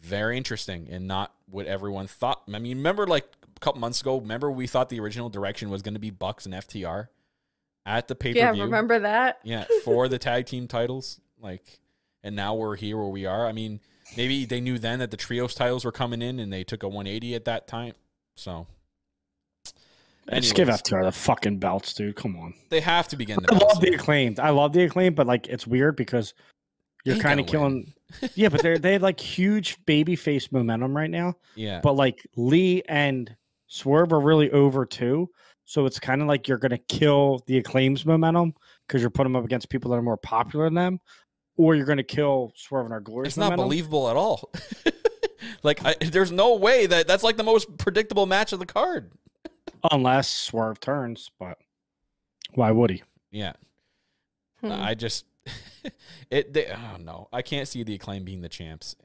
very 0.00 0.36
interesting 0.36 0.86
and 0.90 1.08
not 1.08 1.32
what 1.46 1.66
everyone 1.66 2.06
thought. 2.06 2.42
I 2.52 2.58
mean, 2.58 2.76
remember 2.76 3.06
like 3.06 3.24
a 3.56 3.60
couple 3.60 3.80
months 3.80 4.00
ago? 4.00 4.18
Remember 4.18 4.50
we 4.50 4.66
thought 4.66 4.90
the 4.90 5.00
original 5.00 5.28
direction 5.28 5.70
was 5.70 5.82
going 5.82 5.94
to 5.94 6.00
be 6.00 6.10
Bucks 6.10 6.46
and 6.46 6.54
FTR 6.54 7.08
at 7.86 8.06
the 8.06 8.14
pay 8.14 8.32
per 8.34 8.38
yeah, 8.38 8.52
view. 8.52 8.64
remember 8.64 8.98
that? 9.00 9.38
Yeah, 9.42 9.64
for 9.84 10.08
the 10.08 10.18
tag 10.18 10.46
team 10.46 10.68
titles. 10.68 11.20
Like, 11.40 11.78
and 12.22 12.34
now 12.36 12.54
we're 12.54 12.76
here 12.76 12.96
where 12.96 13.08
we 13.08 13.26
are. 13.26 13.46
I 13.46 13.52
mean, 13.52 13.80
maybe 14.16 14.44
they 14.44 14.60
knew 14.60 14.78
then 14.78 14.98
that 14.98 15.10
the 15.10 15.16
trios 15.16 15.54
titles 15.54 15.84
were 15.84 15.92
coming 15.92 16.22
in, 16.22 16.38
and 16.40 16.52
they 16.52 16.64
took 16.64 16.82
a 16.82 16.88
180 16.88 17.34
at 17.34 17.44
that 17.46 17.66
time. 17.68 17.94
So, 18.36 18.66
Just 20.32 20.54
give 20.54 20.68
FTR 20.68 21.04
the 21.04 21.12
fucking 21.12 21.58
belts, 21.58 21.94
dude. 21.94 22.16
Come 22.16 22.36
on. 22.36 22.54
they 22.70 22.80
have 22.80 23.08
to 23.08 23.16
begin 23.16 23.38
the 23.42 23.54
I 23.54 23.58
love 23.58 23.80
the 23.80 23.94
acclaimed. 23.94 24.38
I 24.40 24.50
love 24.50 24.72
the 24.72 24.84
acclaimed, 24.84 25.16
but 25.16 25.26
like 25.26 25.46
it's 25.48 25.66
weird 25.66 25.96
because 25.96 26.34
you're 27.04 27.16
kind 27.16 27.40
of 27.40 27.46
killing. 27.46 27.92
yeah, 28.34 28.48
but 28.48 28.62
they're 28.62 28.78
they 28.78 28.92
have 28.94 29.02
like 29.02 29.18
huge 29.20 29.76
baby 29.86 30.16
face 30.16 30.52
momentum 30.52 30.96
right 30.96 31.10
now. 31.10 31.34
Yeah, 31.54 31.80
But 31.82 31.94
like 31.94 32.26
Lee 32.36 32.82
and 32.88 33.34
Swerve 33.68 34.12
are 34.12 34.20
really 34.20 34.50
over 34.50 34.84
too. 34.84 35.30
So 35.64 35.84
it's 35.86 35.98
kind 36.00 36.22
of 36.22 36.28
like 36.28 36.48
you're 36.48 36.58
gonna 36.58 36.78
kill 36.88 37.42
the 37.46 37.58
acclaims 37.58 38.04
momentum 38.06 38.54
because 38.86 39.00
you're 39.00 39.10
putting 39.10 39.32
them 39.32 39.40
up 39.40 39.44
against 39.46 39.68
people 39.70 39.90
that 39.90 39.96
are 39.96 40.02
more 40.02 40.16
popular 40.16 40.66
than 40.66 40.74
them, 40.74 41.00
or 41.58 41.74
you're 41.74 41.84
gonna 41.84 42.02
kill 42.02 42.52
Swerve 42.54 42.86
and 42.86 42.94
our 42.94 43.00
glory. 43.00 43.26
it's 43.26 43.36
not 43.36 43.56
believable 43.56 44.08
at 44.08 44.16
all. 44.16 44.50
like, 45.62 45.84
I, 45.84 45.96
there's 46.00 46.32
no 46.32 46.54
way 46.54 46.86
that 46.86 47.06
that's 47.06 47.24
like 47.24 47.36
the 47.36 47.42
most 47.42 47.76
predictable 47.76 48.24
match 48.24 48.54
of 48.54 48.60
the 48.60 48.66
card. 48.66 49.10
unless 49.90 50.30
Swerve 50.30 50.80
turns. 50.80 51.30
But 51.38 51.58
why 52.54 52.70
would 52.70 52.90
he? 52.90 53.02
Yeah, 53.30 53.52
Hmm. 54.60 54.72
I 54.72 54.94
just 54.94 55.26
it. 56.30 56.52
They, 56.52 56.66
oh 56.66 56.96
no, 56.98 57.28
I 57.32 57.42
can't 57.42 57.68
see 57.68 57.82
the 57.82 57.94
acclaim 57.94 58.24
being 58.24 58.40
the 58.40 58.48
champs. 58.48 58.96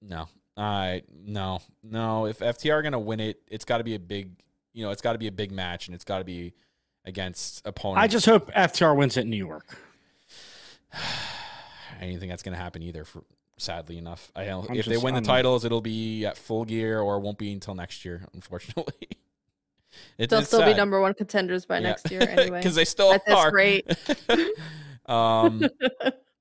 No, 0.00 0.28
I 0.56 1.02
no 1.24 1.60
no. 1.82 2.26
If 2.26 2.38
FTR 2.40 2.72
are 2.72 2.82
gonna 2.82 2.98
win 2.98 3.20
it, 3.20 3.40
it's 3.46 3.64
got 3.64 3.78
to 3.78 3.84
be 3.84 3.94
a 3.94 4.00
big. 4.00 4.30
You 4.72 4.84
know, 4.84 4.90
it's 4.90 5.02
got 5.02 5.12
to 5.12 5.18
be 5.18 5.26
a 5.26 5.32
big 5.32 5.52
match, 5.52 5.86
and 5.86 5.94
it's 5.94 6.04
got 6.04 6.18
to 6.18 6.24
be 6.24 6.54
against 7.04 7.66
opponents. 7.66 8.02
I 8.02 8.08
just 8.08 8.24
hope 8.24 8.50
FTR 8.52 8.96
wins 8.96 9.18
at 9.18 9.26
New 9.26 9.36
York. 9.36 9.76
I 12.02 12.10
don't 12.10 12.18
think 12.18 12.30
that's 12.32 12.42
gonna 12.42 12.56
happen 12.56 12.82
either. 12.82 13.04
For 13.04 13.22
sadly 13.58 13.96
enough, 13.98 14.30
I 14.34 14.44
don't. 14.46 14.68
I'm 14.68 14.76
if 14.76 14.86
they 14.86 14.96
win 14.98 15.14
the 15.14 15.18
I'm- 15.18 15.24
titles, 15.24 15.64
it'll 15.64 15.80
be 15.80 16.26
at 16.26 16.36
full 16.36 16.64
gear, 16.64 17.00
or 17.00 17.20
won't 17.20 17.38
be 17.38 17.52
until 17.52 17.74
next 17.74 18.04
year. 18.04 18.26
Unfortunately, 18.34 19.08
it, 20.18 20.30
They'll 20.30 20.40
it's 20.40 20.48
still 20.48 20.64
be 20.64 20.74
number 20.74 21.00
one 21.00 21.14
contenders 21.14 21.64
by 21.66 21.78
next 21.78 22.10
year 22.10 22.22
anyway. 22.28 22.58
because 22.58 22.74
they 22.74 22.84
still 22.84 23.12
At 23.12 23.24
this 23.26 23.34
are. 23.34 23.52
rate. 23.52 23.86
um, 25.06 25.68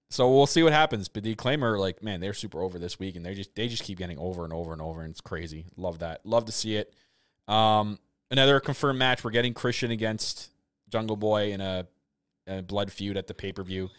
so 0.10 0.30
we'll 0.34 0.48
see 0.48 0.64
what 0.64 0.74
happens. 0.74 1.08
But 1.08 1.24
the 1.24 1.36
claimer, 1.36 1.80
like, 1.80 2.04
man, 2.04 2.20
they're 2.20 2.34
super 2.34 2.62
over 2.62 2.80
this 2.80 3.00
week, 3.00 3.16
and 3.16 3.26
they 3.26 3.34
just 3.34 3.54
they 3.56 3.68
just 3.68 3.84
keep 3.84 3.98
getting 3.98 4.18
over 4.18 4.44
and 4.44 4.54
over 4.54 4.74
and 4.74 4.82
over, 4.82 5.02
and 5.02 5.12
it's 5.12 5.22
crazy. 5.22 5.66
Love 5.78 6.00
that. 6.00 6.26
Love 6.26 6.46
to 6.46 6.52
see 6.52 6.76
it. 6.76 6.94
Um, 7.48 8.00
another 8.30 8.60
confirmed 8.60 9.00
match. 9.00 9.24
We're 9.24 9.32
getting 9.32 9.54
Christian 9.54 9.92
against 9.92 10.50
Jungle 10.90 11.16
Boy 11.18 11.52
in 11.52 11.62
a, 11.62 11.88
a 12.48 12.62
blood 12.62 12.92
feud 12.92 13.18
at 13.18 13.28
the 13.28 13.34
pay 13.34 13.52
per 13.52 13.64
view. 13.64 13.90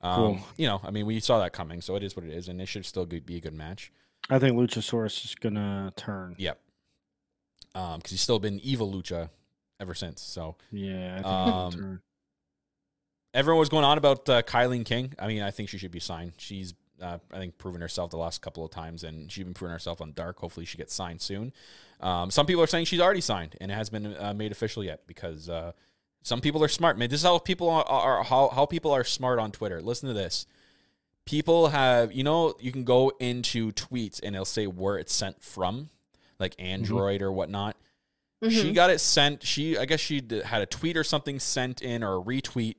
Um, 0.00 0.14
Cool. 0.16 0.38
You 0.56 0.66
know, 0.68 0.80
I 0.84 0.90
mean, 0.90 1.06
we 1.06 1.18
saw 1.20 1.40
that 1.40 1.52
coming, 1.52 1.80
so 1.80 1.96
it 1.96 2.02
is 2.02 2.14
what 2.16 2.24
it 2.24 2.32
is, 2.32 2.48
and 2.48 2.60
it 2.60 2.66
should 2.66 2.86
still 2.86 3.04
be 3.06 3.36
a 3.36 3.40
good 3.40 3.54
match. 3.54 3.90
I 4.30 4.38
think 4.38 4.56
Luchasaurus 4.56 5.24
is 5.24 5.34
gonna 5.34 5.92
turn. 5.96 6.34
Yep. 6.38 6.60
Um, 7.74 7.96
because 7.98 8.10
he's 8.12 8.20
still 8.20 8.38
been 8.38 8.60
evil 8.60 8.92
Lucha 8.92 9.30
ever 9.80 9.94
since. 9.94 10.20
So 10.22 10.56
Yeah, 10.70 11.12
I 11.12 11.16
think 11.16 11.26
Um, 11.26 11.72
turn. 11.72 12.02
everyone 13.34 13.60
was 13.60 13.68
going 13.68 13.84
on 13.84 13.98
about 13.98 14.28
uh, 14.28 14.42
Kylie 14.42 14.84
King. 14.84 15.14
I 15.18 15.26
mean, 15.26 15.42
I 15.42 15.50
think 15.50 15.68
she 15.68 15.78
should 15.78 15.90
be 15.92 16.00
signed. 16.00 16.32
She's, 16.38 16.74
uh, 17.00 17.18
I 17.32 17.38
think, 17.38 17.58
proven 17.58 17.80
herself 17.80 18.10
the 18.10 18.16
last 18.18 18.40
couple 18.42 18.64
of 18.64 18.70
times, 18.70 19.04
and 19.04 19.30
she's 19.30 19.44
been 19.44 19.54
proving 19.54 19.72
herself 19.72 20.00
on 20.00 20.12
Dark. 20.12 20.38
Hopefully, 20.38 20.66
she 20.66 20.78
gets 20.78 20.94
signed 20.94 21.20
soon. 21.20 21.52
Um, 22.00 22.30
some 22.30 22.46
people 22.46 22.62
are 22.62 22.66
saying 22.66 22.86
she's 22.86 23.00
already 23.00 23.20
signed, 23.20 23.56
and 23.60 23.70
it 23.70 23.74
has 23.74 23.90
been 23.90 24.16
uh, 24.16 24.34
made 24.34 24.52
official 24.52 24.82
yet 24.84 25.06
because 25.06 25.48
uh, 25.48 25.72
some 26.22 26.40
people 26.40 26.62
are 26.62 26.68
smart. 26.68 26.98
Man, 26.98 27.08
this 27.08 27.20
is 27.20 27.24
how 27.26 27.38
people 27.38 27.68
are, 27.70 27.84
are 27.84 28.22
how 28.24 28.48
how 28.48 28.66
people 28.66 28.90
are 28.92 29.04
smart 29.04 29.38
on 29.38 29.50
Twitter. 29.52 29.80
Listen 29.80 30.08
to 30.08 30.14
this. 30.14 30.46
People 31.26 31.68
have, 31.68 32.12
you 32.12 32.24
know, 32.24 32.54
you 32.58 32.72
can 32.72 32.84
go 32.84 33.12
into 33.20 33.70
tweets 33.72 34.20
and 34.22 34.34
it'll 34.34 34.44
say 34.46 34.66
where 34.66 34.96
it's 34.96 35.12
sent 35.12 35.42
from, 35.42 35.90
like 36.38 36.54
Android 36.58 37.20
or 37.22 37.30
whatnot. 37.30 37.76
She 38.42 38.70
Mhm. 38.70 38.74
got 38.74 38.90
it 38.90 38.98
sent. 39.00 39.42
She, 39.42 39.76
I 39.76 39.84
guess, 39.84 40.00
she 40.00 40.22
had 40.44 40.62
a 40.62 40.66
tweet 40.66 40.96
or 40.96 41.04
something 41.04 41.38
sent 41.40 41.82
in 41.82 42.02
or 42.02 42.16
a 42.18 42.22
retweet 42.22 42.76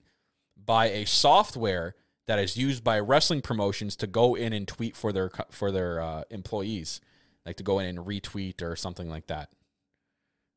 by 0.58 0.88
a 0.90 1.06
software 1.06 1.96
that 2.28 2.40
is 2.40 2.56
used 2.58 2.84
by 2.84 3.00
wrestling 3.00 3.42
promotions 3.42 3.96
to 3.98 4.08
go 4.08 4.36
in 4.36 4.54
and 4.54 4.68
tweet 4.68 4.96
for 4.96 5.12
their 5.12 5.30
for 5.52 5.72
their 5.72 6.00
uh, 6.02 6.24
employees, 6.30 7.02
like 7.46 7.58
to 7.58 7.64
go 7.64 7.78
in 7.80 7.86
and 7.98 8.00
retweet 8.08 8.62
or 8.62 8.76
something 8.76 9.10
like 9.10 9.28
that. 9.28 9.50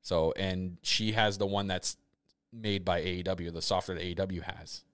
So, 0.03 0.33
and 0.37 0.78
she 0.83 1.12
has 1.12 1.39
the 1.39 1.47
one 1.47 1.66
that's 1.66 1.97
made 2.53 2.84
by 2.84 3.00
AEW, 3.03 3.53
the 3.53 3.62
software 3.62 3.96
that 3.98 4.05
AEW 4.05 4.42
has. 4.42 4.84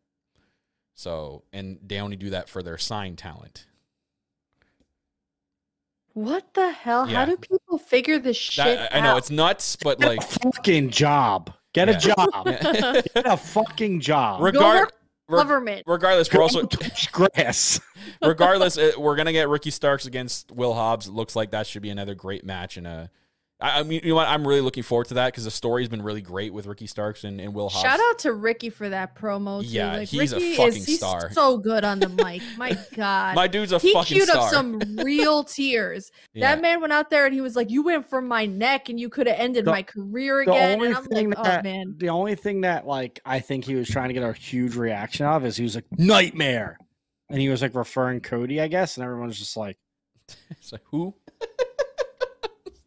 So, 0.95 1.45
and 1.53 1.79
they 1.85 2.01
only 2.01 2.17
do 2.17 2.31
that 2.31 2.49
for 2.49 2.63
their 2.63 2.79
signed 2.79 3.19
talent. 3.19 3.67
What 6.15 6.55
the 6.55 6.71
hell? 6.73 7.09
Yeah. 7.09 7.19
How 7.21 7.25
do 7.27 7.37
people 7.37 7.79
figure 7.79 8.19
this 8.19 8.37
shit 8.37 8.65
That, 8.65 8.95
I 8.97 9.01
know 9.01 9.17
it's 9.17 9.31
nuts, 9.31 9.77
but 9.77 10.01
Get 10.01 10.09
like, 10.09 10.19
a 10.19 10.23
fucking 10.41 10.91
job. 10.91 11.53
Get 11.73 11.89
Yeah. 11.89 11.97
a 11.97 12.01
job. 12.01 12.45
Get 13.15 13.27
a 13.27 13.37
fucking 13.37 14.01
job. 14.01 14.43
regard, 14.43 14.91
government. 15.31 15.85
regardless, 15.87 16.33
we're 16.33 16.43
also 16.43 16.67
grass. 17.13 17.81
regardless, 18.23 18.77
uh, 18.79 18.93
we're 18.99 19.15
gonna 19.15 19.33
get 19.33 19.49
Ricky 19.49 19.71
Starks 19.71 20.07
against 20.07 20.51
Will 20.51 20.75
Hobbs. 20.75 21.07
It 21.07 21.13
looks 21.13 21.37
like 21.37 21.53
that 21.53 21.67
should 21.69 21.83
be 21.83 21.91
another 21.91 22.15
great 22.17 22.45
match. 22.45 22.77
And 22.77 22.87
uh, 22.87 23.07
I, 23.61 23.81
I 23.81 23.83
mean, 23.83 24.01
you 24.05 24.11
know 24.11 24.15
what? 24.15 24.29
I'm 24.29 24.47
really 24.47 24.61
looking 24.61 24.85
forward 24.85 25.09
to 25.09 25.15
that 25.15 25.27
because 25.33 25.45
the 25.45 25.51
story's 25.51 25.89
been 25.89 26.03
really 26.03 26.21
great 26.21 26.53
with 26.53 26.67
Ricky 26.67 26.87
Starks 26.87 27.25
and, 27.25 27.41
and 27.41 27.53
Will 27.55 27.69
Hobbs. 27.69 27.83
Shout 27.83 27.99
out 28.01 28.19
to 28.21 28.33
Ricky 28.33 28.71
for 28.71 28.89
that 28.89 29.17
promo. 29.17 29.63
Too. 29.63 29.69
Yeah, 29.69 29.97
like, 29.97 30.09
he's 30.09 30.33
a 30.33 30.39
fucking 30.39 30.67
is, 30.77 30.87
he's 30.87 30.99
star. 30.99 31.33
So 31.33 31.59
good 31.59 31.83
on 31.83 31.99
the 31.99 32.09
mic. 32.09 32.41
My 32.57 32.79
God. 32.95 33.35
My 33.35 33.49
dude's 33.49 33.73
a 33.73 33.79
he 33.79 33.93
fucking 33.93 34.17
queued 34.17 34.29
star. 34.29 34.47
up 34.47 34.53
some 34.53 34.79
real 35.03 35.43
tears. 35.45 36.13
Yeah. 36.35 36.55
That 36.55 36.63
man 36.63 36.81
went 36.81 36.93
out 36.93 37.11
there 37.11 37.25
and 37.27 37.35
he 37.35 37.41
was 37.41 37.57
like, 37.57 37.71
"You 37.71 37.83
went 37.83 38.09
from 38.09 38.29
my 38.29 38.47
neck, 38.47 38.89
and 38.89 39.01
you 39.01 39.09
could 39.09 39.27
have 39.27 39.39
ended 39.39 39.65
The- 39.65 39.73
my 39.73 39.83
career 39.83 40.45
the 40.45 40.53
again." 40.53 40.75
only 40.75 40.87
And 40.89 40.97
I'm 40.97 41.05
thing 41.05 41.31
like, 41.31 41.43
that 41.45 41.61
"Oh 41.61 41.63
man, 41.65 41.95
the 41.97 42.11
only 42.11 42.37
thing 42.37 42.61
that 42.61 42.87
like 42.87 43.19
I 43.25 43.41
think 43.41 43.65
he 43.65 43.75
was 43.75 43.89
trying 43.89 44.09
to 44.09 44.15
get 44.15 44.23
a 44.23 44.33
huge 44.33 44.77
reaction 44.77 45.27
of 45.27 45.45
is 45.45 45.57
he 45.57 45.65
was 45.65 45.75
like 45.75 45.87
nightmare, 45.99 46.79
and 47.29 47.41
he 47.41 47.49
was 47.49 47.61
like 47.61 47.75
referring 47.75 48.21
Cody, 48.21 48.61
I 48.61 48.69
guess, 48.69 48.97
and 48.97 49.05
everyone's 49.05 49.37
just 49.39 49.57
like, 49.57 49.79
It's 50.51 50.71
like, 50.71 50.83
who? 50.93 51.15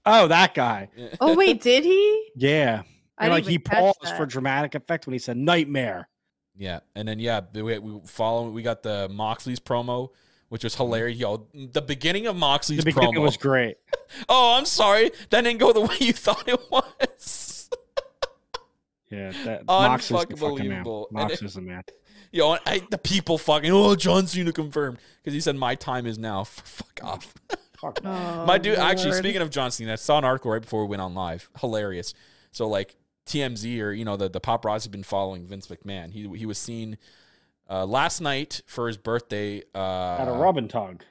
Oh, 0.05 0.27
that 0.27 0.53
guy, 0.53 0.89
oh 1.19 1.35
wait, 1.35 1.61
did 1.63 1.83
he?" 1.83 2.29
yeah. 2.35 2.83
I 3.17 3.25
And 3.25 3.33
didn't 3.35 3.45
like 3.45 3.51
he 3.51 3.59
paused 3.59 3.99
that. 4.01 4.17
for 4.17 4.25
dramatic 4.25 4.73
effect 4.73 5.05
when 5.05 5.13
he 5.13 5.19
said 5.19 5.37
nightmare. 5.37 6.09
Yeah, 6.55 6.79
and 6.95 7.07
then 7.07 7.19
yeah, 7.19 7.41
we, 7.53 7.77
we 7.77 8.01
follow. 8.07 8.49
We 8.49 8.63
got 8.63 8.81
the 8.83 9.09
Moxley's 9.11 9.59
promo, 9.59 10.09
which 10.49 10.63
was 10.63 10.73
hilarious. 10.75 11.19
Yo, 11.19 11.47
the 11.53 11.81
beginning 11.83 12.25
of 12.27 12.35
Moxley's 12.35 12.79
The 12.79 12.85
beginning 12.85 13.13
promo 13.15 13.21
was 13.21 13.37
great. 13.37 13.77
Oh, 14.27 14.55
I'm 14.57 14.65
sorry, 14.65 15.11
that 15.29 15.41
didn't 15.41 15.59
go 15.59 15.71
the 15.71 15.81
way 15.87 15.95
you 15.99 16.11
thought 16.13 16.45
it 16.47 16.59
was. 16.69 17.69
Yeah, 19.09 19.31
that 19.45 19.65
Mox 19.65 20.05
is 20.05 20.09
the 20.09 20.35
fucking 20.37 20.67
man. 20.69 20.83
Unfuckbelievable. 20.83 21.05
And 21.09 21.13
Mox 21.17 21.33
it- 21.35 21.45
is 21.45 21.53
the 21.55 21.61
man. 21.61 21.83
You 22.33 22.39
know, 22.41 22.57
I, 22.65 22.81
the 22.89 22.97
people 22.97 23.37
fucking, 23.37 23.69
oh, 23.71 23.93
John 23.95 24.25
Cena 24.25 24.53
confirmed. 24.53 24.99
Because 25.21 25.33
he 25.33 25.41
said, 25.41 25.57
my 25.57 25.75
time 25.75 26.05
is 26.05 26.17
now. 26.17 26.45
Fuck 26.45 26.99
off. 27.03 27.33
Fuck. 27.81 27.99
Oh, 28.05 28.45
My 28.45 28.57
dude, 28.57 28.77
actually, 28.77 29.13
speaking 29.13 29.41
of 29.41 29.49
John 29.49 29.71
Cena, 29.71 29.93
I 29.93 29.95
saw 29.95 30.17
an 30.19 30.23
article 30.23 30.51
right 30.51 30.61
before 30.61 30.83
we 30.85 30.89
went 30.89 31.01
on 31.01 31.13
live. 31.15 31.49
Hilarious. 31.59 32.13
So, 32.51 32.67
like, 32.67 32.95
TMZ 33.25 33.81
or, 33.81 33.91
you 33.91 34.05
know, 34.05 34.17
the, 34.17 34.29
the 34.29 34.39
paparazzi 34.41 34.83
have 34.83 34.91
been 34.91 35.03
following 35.03 35.45
Vince 35.47 35.67
McMahon. 35.67 36.11
He, 36.11 36.27
he 36.37 36.45
was 36.45 36.57
seen 36.57 36.97
uh, 37.69 37.85
last 37.85 38.21
night 38.21 38.61
for 38.67 38.87
his 38.87 38.97
birthday. 38.97 39.63
Uh, 39.73 40.17
At 40.19 40.27
a 40.27 40.31
Robin 40.31 40.65
and 40.65 40.69
tug. 40.69 41.03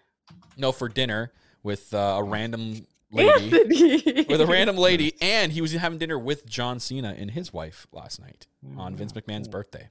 No, 0.57 0.71
for 0.73 0.89
dinner 0.89 1.33
with 1.63 1.93
uh, 1.95 2.17
a 2.19 2.23
random 2.23 2.87
lady. 3.11 4.25
With 4.29 4.41
a 4.41 4.47
random 4.47 4.77
lady, 4.89 5.15
and 5.21 5.51
he 5.53 5.61
was 5.61 5.73
having 5.73 5.99
dinner 5.99 6.19
with 6.19 6.47
John 6.47 6.79
Cena 6.79 7.15
and 7.19 7.31
his 7.33 7.53
wife 7.53 7.87
last 7.93 8.21
night 8.21 8.47
on 8.77 8.95
Vince 8.95 9.13
McMahon's 9.13 9.49
birthday. 9.49 9.89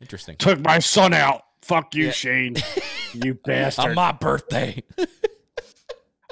Interesting. 0.00 0.36
Took 0.36 0.60
my 0.60 0.78
son 0.80 1.14
out. 1.14 1.42
Fuck 1.62 1.94
you, 1.94 2.06
Yeah. 2.06 2.10
Shane. 2.12 2.56
You 3.14 3.34
bastard. 3.34 3.90
On 3.90 3.94
my 3.94 4.12
birthday. 4.12 4.82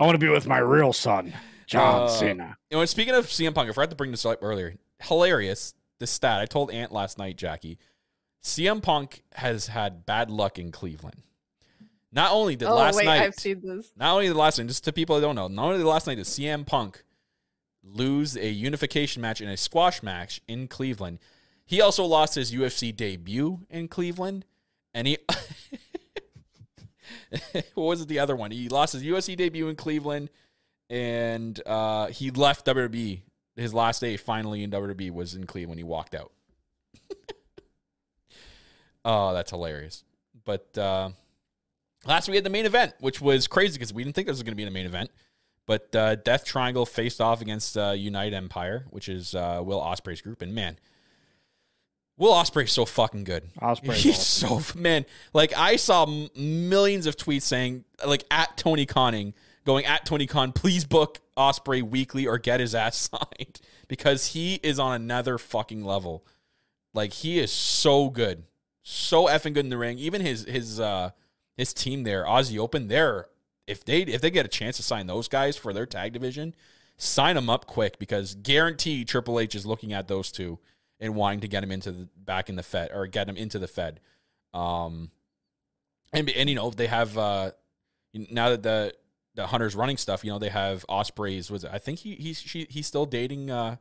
I 0.00 0.04
want 0.04 0.14
to 0.14 0.18
be 0.18 0.28
with 0.32 0.46
my 0.46 0.58
real 0.58 0.92
son, 0.94 1.32
John 1.66 2.04
Uh, 2.04 2.08
Cena. 2.08 2.56
You 2.70 2.78
know, 2.78 2.84
speaking 2.86 3.14
of 3.14 3.26
CM 3.26 3.54
Punk, 3.54 3.68
I 3.68 3.72
forgot 3.72 3.90
to 3.90 3.96
bring 3.96 4.10
this 4.10 4.24
up 4.24 4.38
earlier. 4.42 4.74
Hilarious. 5.02 5.74
This 5.98 6.10
stat 6.10 6.40
I 6.40 6.46
told 6.46 6.70
Ant 6.70 6.90
last 6.90 7.18
night, 7.18 7.36
Jackie. 7.36 7.78
CM 8.42 8.82
Punk 8.82 9.22
has 9.34 9.66
had 9.66 10.06
bad 10.06 10.30
luck 10.30 10.58
in 10.58 10.72
Cleveland. 10.72 11.22
Not 12.10 12.32
only 12.32 12.56
did 12.56 12.66
oh 12.68 12.74
last 12.74 12.96
wait, 12.96 13.04
night, 13.04 13.20
I've 13.20 13.34
seen 13.34 13.60
this. 13.62 13.92
not 13.94 14.14
only 14.14 14.28
the 14.28 14.34
last 14.34 14.58
night, 14.58 14.66
just 14.68 14.82
to 14.84 14.92
people 14.92 15.16
that 15.16 15.22
don't 15.22 15.36
know, 15.36 15.46
not 15.48 15.66
only 15.66 15.78
the 15.78 15.86
last 15.86 16.06
night 16.06 16.16
did 16.16 16.24
CM 16.24 16.66
Punk 16.66 17.04
lose 17.84 18.36
a 18.36 18.48
unification 18.48 19.20
match 19.22 19.40
in 19.42 19.48
a 19.48 19.56
squash 19.56 20.02
match 20.02 20.40
in 20.48 20.66
Cleveland, 20.66 21.18
he 21.66 21.80
also 21.80 22.04
lost 22.04 22.34
his 22.34 22.50
UFC 22.52 22.96
debut 22.96 23.60
in 23.68 23.86
Cleveland, 23.86 24.44
and 24.94 25.06
he 25.06 25.18
what 27.74 27.84
was 27.84 28.00
it 28.00 28.08
the 28.08 28.18
other 28.18 28.36
one? 28.36 28.50
He 28.50 28.68
lost 28.68 28.92
his 28.92 29.02
UFC 29.02 29.36
debut 29.36 29.68
in 29.68 29.76
Cleveland, 29.76 30.30
and 30.88 31.60
uh, 31.66 32.08
he 32.08 32.30
left 32.30 32.66
WWE. 32.66 33.22
His 33.56 33.74
last 33.74 34.00
day 34.00 34.16
finally 34.16 34.62
in 34.62 34.70
WWE 34.70 35.10
was 35.10 35.34
in 35.34 35.46
Cleveland. 35.46 35.70
When 35.70 35.78
he 35.78 35.84
walked 35.84 36.14
out. 36.14 36.32
oh, 39.04 39.34
that's 39.34 39.50
hilarious. 39.50 40.04
But 40.44 40.76
uh, 40.78 41.10
last 42.06 42.28
we 42.28 42.36
had 42.36 42.44
the 42.44 42.50
main 42.50 42.66
event, 42.66 42.94
which 43.00 43.20
was 43.20 43.46
crazy 43.46 43.74
because 43.74 43.92
we 43.92 44.02
didn't 44.02 44.14
think 44.14 44.26
this 44.26 44.34
was 44.34 44.42
going 44.42 44.52
to 44.52 44.56
be 44.56 44.64
the 44.64 44.70
main 44.70 44.86
event. 44.86 45.10
But 45.66 45.94
uh, 45.94 46.16
Death 46.16 46.44
Triangle 46.44 46.86
faced 46.86 47.20
off 47.20 47.40
against 47.40 47.76
uh, 47.76 47.90
United 47.90 48.34
Empire, 48.34 48.86
which 48.90 49.08
is 49.08 49.34
uh, 49.34 49.60
Will 49.64 49.80
Ospreay's 49.80 50.20
group, 50.20 50.42
and 50.42 50.52
man, 50.54 50.78
Will 52.20 52.32
Ospreay's 52.34 52.70
so 52.70 52.84
fucking 52.84 53.24
good. 53.24 53.44
Ospreay, 53.62 53.94
He's 53.94 54.16
awesome. 54.18 54.60
so 54.60 54.78
man. 54.78 55.06
Like 55.32 55.52
I 55.56 55.76
saw 55.76 56.04
m- 56.04 56.28
millions 56.36 57.06
of 57.06 57.16
tweets 57.16 57.42
saying 57.42 57.84
like 58.06 58.24
at 58.30 58.56
Tony 58.58 58.84
Conning 58.86 59.32
going 59.64 59.86
at 59.86 60.04
Tony 60.04 60.26
Khan, 60.26 60.52
please 60.52 60.84
book 60.84 61.18
Ospreay 61.36 61.82
weekly 61.82 62.26
or 62.26 62.36
get 62.36 62.60
his 62.60 62.74
ass 62.74 62.96
signed 63.10 63.60
because 63.88 64.26
he 64.28 64.56
is 64.62 64.78
on 64.78 64.94
another 65.00 65.38
fucking 65.38 65.82
level. 65.82 66.26
Like 66.92 67.14
he 67.14 67.38
is 67.38 67.50
so 67.50 68.10
good, 68.10 68.44
so 68.82 69.24
effing 69.24 69.54
good 69.54 69.64
in 69.64 69.70
the 69.70 69.78
ring. 69.78 69.96
Even 69.98 70.20
his 70.20 70.44
his 70.44 70.78
uh 70.78 71.10
his 71.56 71.72
team 71.72 72.02
there, 72.04 72.24
Aussie 72.26 72.58
Open, 72.58 72.88
they're 72.88 73.28
if 73.66 73.82
they 73.82 74.02
if 74.02 74.20
they 74.20 74.30
get 74.30 74.44
a 74.44 74.48
chance 74.48 74.76
to 74.76 74.82
sign 74.82 75.06
those 75.06 75.26
guys 75.26 75.56
for 75.56 75.72
their 75.72 75.86
tag 75.86 76.12
division, 76.12 76.54
sign 76.98 77.36
them 77.36 77.48
up 77.48 77.66
quick 77.66 77.98
because 77.98 78.34
guarantee 78.34 79.06
Triple 79.06 79.40
H 79.40 79.54
is 79.54 79.64
looking 79.64 79.94
at 79.94 80.06
those 80.06 80.30
two 80.30 80.58
and 81.00 81.14
wanting 81.14 81.40
to 81.40 81.48
get 81.48 81.64
him 81.64 81.72
into 81.72 81.92
the 81.92 82.08
back 82.16 82.48
in 82.48 82.56
the 82.56 82.62
Fed 82.62 82.90
or 82.92 83.06
get 83.06 83.28
him 83.28 83.36
into 83.36 83.58
the 83.58 83.68
Fed. 83.68 84.00
Um, 84.52 85.10
and 86.12 86.28
and 86.30 86.48
you 86.48 86.56
know 86.56 86.70
they 86.70 86.86
have 86.86 87.16
uh 87.16 87.52
now 88.14 88.50
that 88.50 88.62
the 88.62 88.94
the 89.34 89.46
Hunter's 89.46 89.74
running 89.74 89.96
stuff, 89.96 90.24
you 90.24 90.30
know 90.30 90.38
they 90.38 90.48
have 90.48 90.84
Ospreay's 90.88 91.50
was 91.50 91.64
I 91.64 91.78
think 91.78 92.00
he 92.00 92.14
he's 92.16 92.40
she, 92.40 92.66
he's 92.68 92.86
still 92.86 93.06
dating 93.06 93.50
uh 93.50 93.76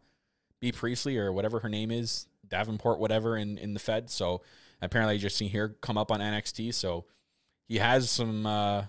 Bea 0.60 0.72
Priestley 0.72 1.18
or 1.18 1.32
whatever 1.32 1.60
her 1.60 1.70
name 1.70 1.92
is 1.92 2.28
Davenport 2.48 3.00
whatever 3.00 3.36
in 3.36 3.58
in 3.58 3.74
the 3.74 3.80
Fed. 3.80 4.10
So 4.10 4.42
apparently 4.82 5.16
you 5.16 5.20
just 5.20 5.38
seen 5.38 5.50
here 5.50 5.76
come 5.82 5.98
up 5.98 6.12
on 6.12 6.20
NXT. 6.20 6.74
So 6.74 7.06
he 7.68 7.78
has 7.78 8.10
some 8.10 8.46
uh 8.46 8.84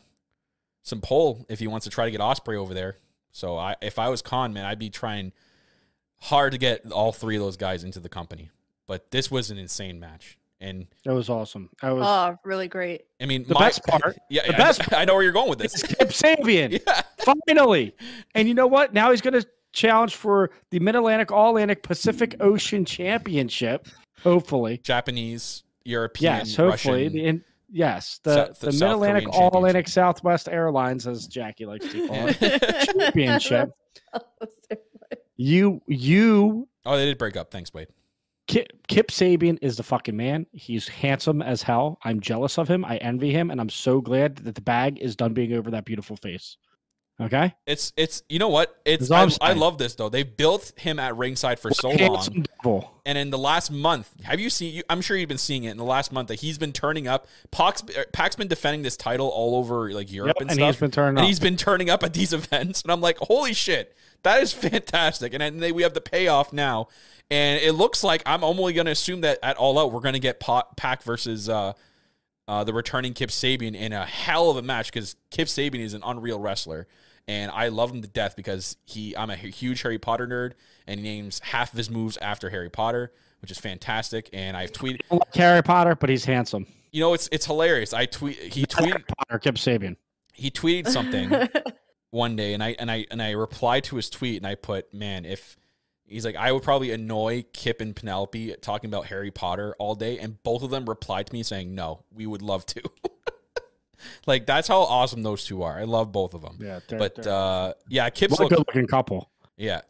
some 0.82 1.00
pull 1.00 1.44
if 1.48 1.58
he 1.58 1.66
wants 1.66 1.84
to 1.84 1.90
try 1.90 2.04
to 2.04 2.10
get 2.10 2.20
Ospreay 2.20 2.56
over 2.56 2.74
there. 2.74 2.96
So 3.32 3.56
I 3.56 3.76
if 3.80 3.98
I 3.98 4.08
was 4.08 4.22
Con 4.22 4.52
man, 4.52 4.66
I'd 4.66 4.78
be 4.78 4.90
trying 4.90 5.32
hard 6.20 6.52
to 6.52 6.58
get 6.58 6.90
all 6.92 7.12
three 7.12 7.36
of 7.36 7.42
those 7.42 7.56
guys 7.56 7.84
into 7.84 8.00
the 8.00 8.08
company. 8.08 8.50
But 8.86 9.10
this 9.10 9.30
was 9.30 9.50
an 9.50 9.58
insane 9.58 10.00
match. 10.00 10.36
And 10.62 10.86
It 11.06 11.10
was 11.10 11.30
awesome. 11.30 11.70
I 11.82 11.92
was 11.92 12.04
Oh, 12.06 12.36
really 12.44 12.68
great. 12.68 13.04
I 13.20 13.24
mean, 13.26 13.44
The 13.48 13.54
best 13.54 13.82
part- 13.86 14.18
Yeah, 14.30 14.42
the 14.46 14.52
yeah, 14.52 14.58
best 14.58 14.92
I, 14.92 15.00
I 15.02 15.04
know 15.06 15.14
where 15.14 15.22
you're 15.22 15.32
going 15.32 15.48
with 15.48 15.62
it's 15.62 15.80
this. 15.80 15.94
Kip 15.98 16.08
Sabian. 16.10 16.82
yeah, 16.86 17.00
Finally. 17.46 17.94
And 18.34 18.46
you 18.46 18.52
know 18.54 18.66
what? 18.66 18.92
Now 18.92 19.10
he's 19.10 19.22
going 19.22 19.40
to 19.40 19.46
challenge 19.72 20.16
for 20.16 20.50
the 20.70 20.78
Mid 20.80 20.96
Atlantic 20.96 21.32
All 21.32 21.48
Atlantic 21.50 21.82
Pacific 21.82 22.36
Ocean 22.40 22.84
Championship. 22.84 23.88
Hopefully. 24.22 24.78
Japanese, 24.82 25.62
European, 25.84 26.38
Yes, 26.40 26.56
hopefully. 26.56 27.04
Russian. 27.04 27.12
The, 27.14 27.24
in, 27.26 27.44
yes, 27.70 28.20
the, 28.24 28.34
South- 28.34 28.60
the 28.60 28.66
the 28.66 28.72
Mid 28.84 28.90
Atlantic 28.90 29.28
All 29.32 29.48
Atlantic 29.56 29.88
Southwest 29.88 30.46
Airlines, 30.46 31.06
as 31.06 31.26
Jackie 31.26 31.64
likes 31.64 31.90
to 31.90 32.06
call 32.06 32.28
it, 32.28 32.94
championship. 32.98 33.70
You, 35.42 35.80
you, 35.86 36.68
oh, 36.84 36.98
they 36.98 37.06
did 37.06 37.16
break 37.16 37.34
up. 37.34 37.50
Thanks, 37.50 37.72
Wade. 37.72 37.88
Kip, 38.46 38.68
Kip 38.88 39.08
Sabian 39.08 39.58
is 39.62 39.78
the 39.78 39.82
fucking 39.82 40.14
man. 40.14 40.44
He's 40.52 40.86
handsome 40.86 41.40
as 41.40 41.62
hell. 41.62 41.98
I'm 42.04 42.20
jealous 42.20 42.58
of 42.58 42.68
him. 42.68 42.84
I 42.84 42.98
envy 42.98 43.32
him, 43.32 43.50
and 43.50 43.58
I'm 43.58 43.70
so 43.70 44.02
glad 44.02 44.36
that 44.38 44.54
the 44.54 44.60
bag 44.60 44.98
is 44.98 45.16
done 45.16 45.32
being 45.32 45.54
over 45.54 45.70
that 45.70 45.86
beautiful 45.86 46.16
face. 46.16 46.58
Okay, 47.18 47.54
It's 47.66 47.92
it's 47.98 48.22
you 48.30 48.38
know 48.38 48.48
what? 48.48 48.74
It's 48.86 49.10
I, 49.10 49.28
I 49.42 49.52
love 49.52 49.76
this 49.76 49.94
though. 49.94 50.08
They 50.08 50.22
built 50.22 50.72
him 50.76 50.98
at 50.98 51.16
ringside 51.16 51.58
for 51.58 51.70
so 51.70 51.90
long. 51.90 52.44
devil. 52.62 52.90
And 53.04 53.18
in 53.18 53.28
the 53.28 53.36
last 53.36 53.70
month, 53.70 54.10
have 54.22 54.40
you 54.40 54.48
seen? 54.48 54.74
You, 54.74 54.82
I'm 54.88 55.02
sure 55.02 55.18
you've 55.18 55.28
been 55.28 55.36
seeing 55.36 55.64
it 55.64 55.70
in 55.70 55.76
the 55.76 55.84
last 55.84 56.12
month 56.12 56.28
that 56.28 56.40
he's 56.40 56.56
been 56.56 56.72
turning 56.72 57.08
up. 57.08 57.26
Pac's, 57.50 57.82
er, 57.96 58.06
Pac's 58.14 58.36
been 58.36 58.48
defending 58.48 58.80
this 58.82 58.96
title 58.96 59.28
all 59.28 59.56
over 59.56 59.92
like 59.92 60.10
Europe 60.10 60.36
Yep, 60.38 60.40
and, 60.40 60.50
and 60.50 60.56
stuff. 60.58 60.66
he's 60.74 60.80
been 60.80 60.90
turning 60.90 61.08
and 61.10 61.18
up. 61.18 61.26
he's 61.26 61.40
been 61.40 61.56
turning 61.58 61.90
up 61.90 62.02
at 62.02 62.14
these 62.14 62.32
events, 62.34 62.80
and 62.82 62.90
I'm 62.90 63.02
like, 63.02 63.18
holy 63.18 63.52
shit, 63.52 63.94
that 64.22 64.42
is 64.42 64.52
fantastic. 64.68 65.32
And 65.34 65.40
then 65.40 65.58
they, 65.58 65.72
we 65.72 65.82
have 65.82 65.94
the 65.94 66.00
payoff 66.00 66.52
now, 66.52 66.88
and 67.30 67.60
it 67.62 67.72
looks 67.72 68.02
like 68.04 68.22
I'm 68.26 68.44
only 68.44 68.72
going 68.72 68.86
to 68.86 68.92
assume 68.92 69.20
that 69.22 69.38
at 69.42 69.56
All 69.56 69.78
Out 69.78 69.92
we're 69.92 70.00
going 70.00 70.14
to 70.14 70.20
get 70.20 70.40
Pa- 70.40 70.66
Pac 70.76 71.02
versus 71.02 71.48
uh, 71.48 71.72
uh, 72.48 72.64
the 72.64 72.72
returning 72.72 73.12
Kip 73.14 73.30
Sabian 73.30 73.74
in 73.74 73.92
a 73.92 74.04
hell 74.04 74.50
of 74.50 74.56
a 74.56 74.62
match 74.62 74.92
because 74.92 75.16
Kip 75.30 75.46
Sabian 75.48 75.80
is 75.80 75.94
an 75.94 76.02
unreal 76.04 76.40
wrestler. 76.40 76.86
And 77.28 77.52
I 77.52 77.68
love 77.68 77.92
him 77.92 78.02
to 78.02 78.08
death 78.08 78.34
because 78.34 78.76
he 78.86 79.16
I'm 79.16 79.30
a 79.30 79.36
huge 79.36 79.82
Harry 79.82 79.98
Potter 79.98 80.26
nerd 80.26 80.54
and 80.88 80.98
he 80.98 81.04
names 81.06 81.38
half 81.44 81.70
of 81.72 81.76
his 81.76 81.88
moves 81.88 82.16
after 82.20 82.50
Harry 82.50 82.70
Potter, 82.70 83.12
which 83.40 83.52
is 83.52 83.58
fantastic. 83.58 84.28
And 84.32 84.56
I've 84.56 84.72
tweeted 84.72 85.00
I 85.12 85.14
like 85.16 85.34
Harry 85.34 85.62
Potter, 85.62 85.94
but 85.94 86.10
he's 86.10 86.24
handsome. 86.24 86.66
you 86.90 87.00
know, 87.00 87.14
it's 87.14 87.28
it's 87.30 87.46
hilarious. 87.46 87.92
I 87.94 88.06
tweet 88.06 88.36
he 88.36 88.64
Harry 88.76 88.90
tweeted 88.90 89.04
Potter, 89.06 89.38
Kip 89.38 89.54
Sabian. 89.56 89.96
he 90.32 90.50
tweeted 90.50 90.88
something 90.88 91.30
one 92.10 92.36
day 92.36 92.54
and 92.54 92.62
I 92.62 92.74
and 92.78 92.90
I 92.90 93.06
and 93.10 93.22
I 93.22 93.30
replied 93.32 93.84
to 93.84 93.96
his 93.96 94.10
tweet 94.10 94.36
and 94.38 94.46
I 94.46 94.54
put, 94.54 94.92
man, 94.92 95.24
if 95.24 95.56
he's 96.04 96.24
like 96.24 96.36
I 96.36 96.50
would 96.52 96.62
probably 96.62 96.90
annoy 96.90 97.44
Kip 97.52 97.80
and 97.80 97.94
Penelope 97.94 98.56
talking 98.62 98.90
about 98.90 99.06
Harry 99.06 99.30
Potter 99.30 99.74
all 99.78 99.94
day, 99.94 100.18
and 100.18 100.42
both 100.42 100.62
of 100.62 100.70
them 100.70 100.86
replied 100.86 101.26
to 101.28 101.32
me 101.32 101.42
saying, 101.42 101.74
No, 101.74 102.04
we 102.12 102.26
would 102.26 102.42
love 102.42 102.66
to. 102.66 102.82
like 104.26 104.46
that's 104.46 104.68
how 104.68 104.80
awesome 104.80 105.22
those 105.22 105.44
two 105.44 105.62
are. 105.62 105.78
I 105.78 105.84
love 105.84 106.10
both 106.12 106.34
of 106.34 106.42
them. 106.42 106.58
Yeah, 106.60 106.80
they're, 106.88 106.98
but 106.98 107.14
they're 107.16 107.32
uh 107.32 107.72
yeah, 107.88 108.08
Kip's 108.10 108.38
what 108.38 108.46
a 108.46 108.48
good 108.56 108.58
looking 108.58 108.86
couple. 108.86 109.30
yeah. 109.56 109.82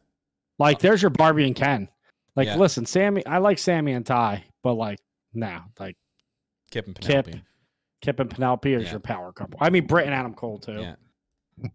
Like, 0.58 0.80
there's 0.80 1.00
your 1.00 1.08
Barbie 1.10 1.46
and 1.46 1.56
Ken. 1.56 1.88
Like, 2.36 2.46
Yeah. 2.46 2.56
listen, 2.56 2.84
Sammy, 2.84 3.24
I 3.24 3.38
like 3.38 3.56
Sammy 3.58 3.92
and 3.92 4.04
Ty, 4.04 4.44
but 4.62 4.74
like, 4.74 4.98
now, 5.32 5.64
like 5.78 5.96
Kip 6.70 6.84
and 6.86 6.94
Kip, 7.00 7.24
Penelope. 7.24 7.42
Kip 8.02 8.20
and 8.20 8.28
Penelope 8.30 8.74
is 8.74 8.84
Yeah. 8.84 8.90
your 8.90 9.00
power 9.00 9.32
couple. 9.32 9.58
I 9.62 9.70
mean, 9.70 9.86
Britt 9.86 10.04
and 10.04 10.14
Adam 10.14 10.34
Cole 10.34 10.58
too. 10.58 10.74
Yeah. 10.74 10.96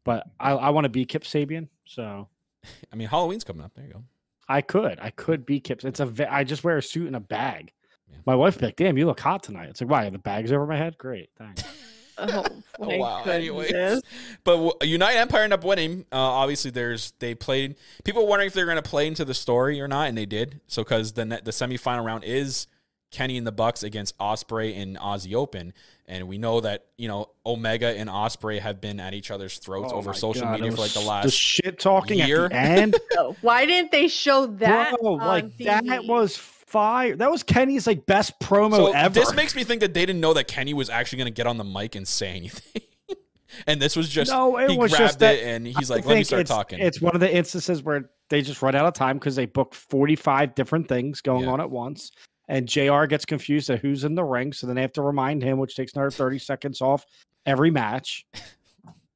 But 0.03 0.27
I, 0.39 0.51
I 0.51 0.69
want 0.69 0.85
to 0.85 0.89
be 0.89 1.05
Kip 1.05 1.23
Sabian, 1.23 1.67
so 1.85 2.27
I 2.93 2.95
mean 2.95 3.07
Halloween's 3.07 3.43
coming 3.43 3.63
up. 3.63 3.73
There 3.75 3.85
you 3.85 3.93
go. 3.93 4.03
I 4.47 4.61
could, 4.61 4.99
I 5.01 5.09
could 5.09 5.45
be 5.45 5.59
Kip. 5.59 5.83
It's 5.83 5.99
a, 5.99 6.05
ve- 6.05 6.25
I 6.25 6.43
just 6.43 6.63
wear 6.63 6.77
a 6.77 6.81
suit 6.81 7.07
and 7.07 7.15
a 7.15 7.19
bag. 7.19 7.71
Yeah. 8.11 8.17
My 8.25 8.35
wife 8.35 8.59
be 8.59 8.67
like, 8.67 8.75
"Damn, 8.75 8.97
you 8.97 9.05
look 9.07 9.19
hot 9.19 9.41
tonight." 9.43 9.69
It's 9.69 9.81
like, 9.81 9.89
why? 9.89 10.09
The 10.09 10.19
bag's 10.19 10.51
over 10.51 10.67
my 10.67 10.77
head. 10.77 10.97
Great, 10.97 11.29
thanks. 11.37 11.63
oh, 12.17 12.43
Oh 12.79 12.85
my 12.85 12.97
wow. 12.97 13.23
Anyways, 13.23 14.01
but 14.43 14.55
w- 14.55 14.71
United 14.83 15.17
Empire 15.17 15.43
ended 15.43 15.59
up 15.59 15.65
winning. 15.65 16.05
Uh, 16.11 16.17
obviously, 16.17 16.71
there's 16.71 17.13
they 17.19 17.33
played. 17.33 17.75
People 18.03 18.23
were 18.23 18.29
wondering 18.29 18.47
if 18.47 18.53
they're 18.53 18.65
going 18.65 18.75
to 18.75 18.81
play 18.87 19.07
into 19.07 19.25
the 19.25 19.33
story 19.33 19.81
or 19.81 19.87
not, 19.87 20.09
and 20.09 20.17
they 20.17 20.25
did. 20.25 20.61
So 20.67 20.83
because 20.83 21.13
the 21.13 21.25
net, 21.25 21.45
the 21.45 21.51
semifinal 21.51 22.05
round 22.05 22.23
is 22.23 22.67
Kenny 23.15 23.37
and 23.37 23.47
the 23.47 23.51
Bucks 23.51 23.81
against 23.83 24.17
Ospreay 24.17 24.77
and 24.81 24.97
Aussie 24.97 25.33
Open, 25.33 25.71
and 26.05 26.27
we 26.27 26.37
know 26.37 26.59
that 26.59 26.85
you 26.97 27.07
know 27.07 27.29
Omega 27.45 27.87
and 27.97 28.09
Ospreay 28.09 28.59
have 28.59 28.81
been 28.81 28.99
at 28.99 29.13
each 29.13 29.31
other's 29.31 29.57
throats 29.57 29.93
Oh 29.93 29.97
over 29.97 30.13
social 30.13 30.41
God, 30.43 30.59
media 30.59 30.71
for 30.71 30.77
like 30.81 30.91
the 30.91 30.99
last. 30.99 31.23
the 31.23 31.31
shit 31.31 31.79
talking 31.79 32.17
year. 32.19 32.45
at 32.45 32.51
the 32.51 32.55
end. 32.57 32.95
Oh, 33.17 33.35
Why 33.41 33.65
didn't 33.65 33.91
they 33.91 34.09
show 34.09 34.47
that? 34.47 34.97
Bro, 34.99 35.19
on 35.19 35.27
like 35.27 35.57
that 35.59 36.03
was 36.05 36.35
fire. 36.35 37.15
That 37.15 37.31
was 37.31 37.43
Kenny's 37.43 37.87
like 37.87 38.05
best 38.05 38.37
promo 38.41 38.75
So 38.75 38.91
ever. 38.93 39.13
this 39.13 39.33
makes 39.33 39.55
me 39.55 39.63
think 39.63 39.79
that 39.79 39.93
they 39.93 40.05
didn't 40.05 40.19
know 40.19 40.33
that 40.33 40.47
Kenny 40.49 40.73
was 40.73 40.89
actually 40.89 41.19
going 41.19 41.27
to 41.27 41.33
get 41.33 41.47
on 41.47 41.57
the 41.57 41.63
mic 41.63 41.95
and 41.95 42.05
say 42.05 42.35
anything. 42.35 42.81
and 43.67 43.81
this 43.81 43.95
was 43.95 44.09
just 44.09 44.29
No, 44.31 44.57
it 44.57 44.69
he 44.71 44.77
was 44.77 44.91
grabbed 44.91 45.03
just 45.03 45.19
that- 45.19 45.35
it 45.35 45.43
and 45.45 45.65
he's 45.65 45.89
like, 45.89 46.05
"Let 46.05 46.15
me 46.17 46.23
start 46.25 46.41
it's, 46.41 46.49
talking." 46.51 46.79
It's 46.79 46.99
one 47.01 47.15
of 47.15 47.21
the 47.21 47.33
instances 47.33 47.81
where 47.83 48.09
they 48.29 48.41
just 48.41 48.61
run 48.61 48.75
out 48.75 48.85
of 48.85 48.93
time 48.93 49.17
because 49.17 49.35
they 49.37 49.45
booked 49.45 49.75
45 49.75 50.55
different 50.55 50.89
things 50.89 51.21
going 51.21 51.45
Yeah. 51.45 51.51
on 51.51 51.61
at 51.61 51.69
once. 51.69 52.11
And 52.47 52.67
JR 52.67 53.05
gets 53.05 53.25
confused 53.25 53.69
at 53.69 53.79
who's 53.79 54.03
in 54.03 54.15
the 54.15 54.23
ring. 54.23 54.53
So 54.53 54.67
then 54.67 54.75
they 54.75 54.81
have 54.83 54.93
to 54.93 55.01
remind 55.01 55.41
him, 55.41 55.57
which 55.57 55.75
takes 55.75 55.93
another 55.93 56.11
30 56.11 56.37
seconds 56.39 56.81
off 56.81 57.05
every 57.45 57.71
match. 57.71 58.25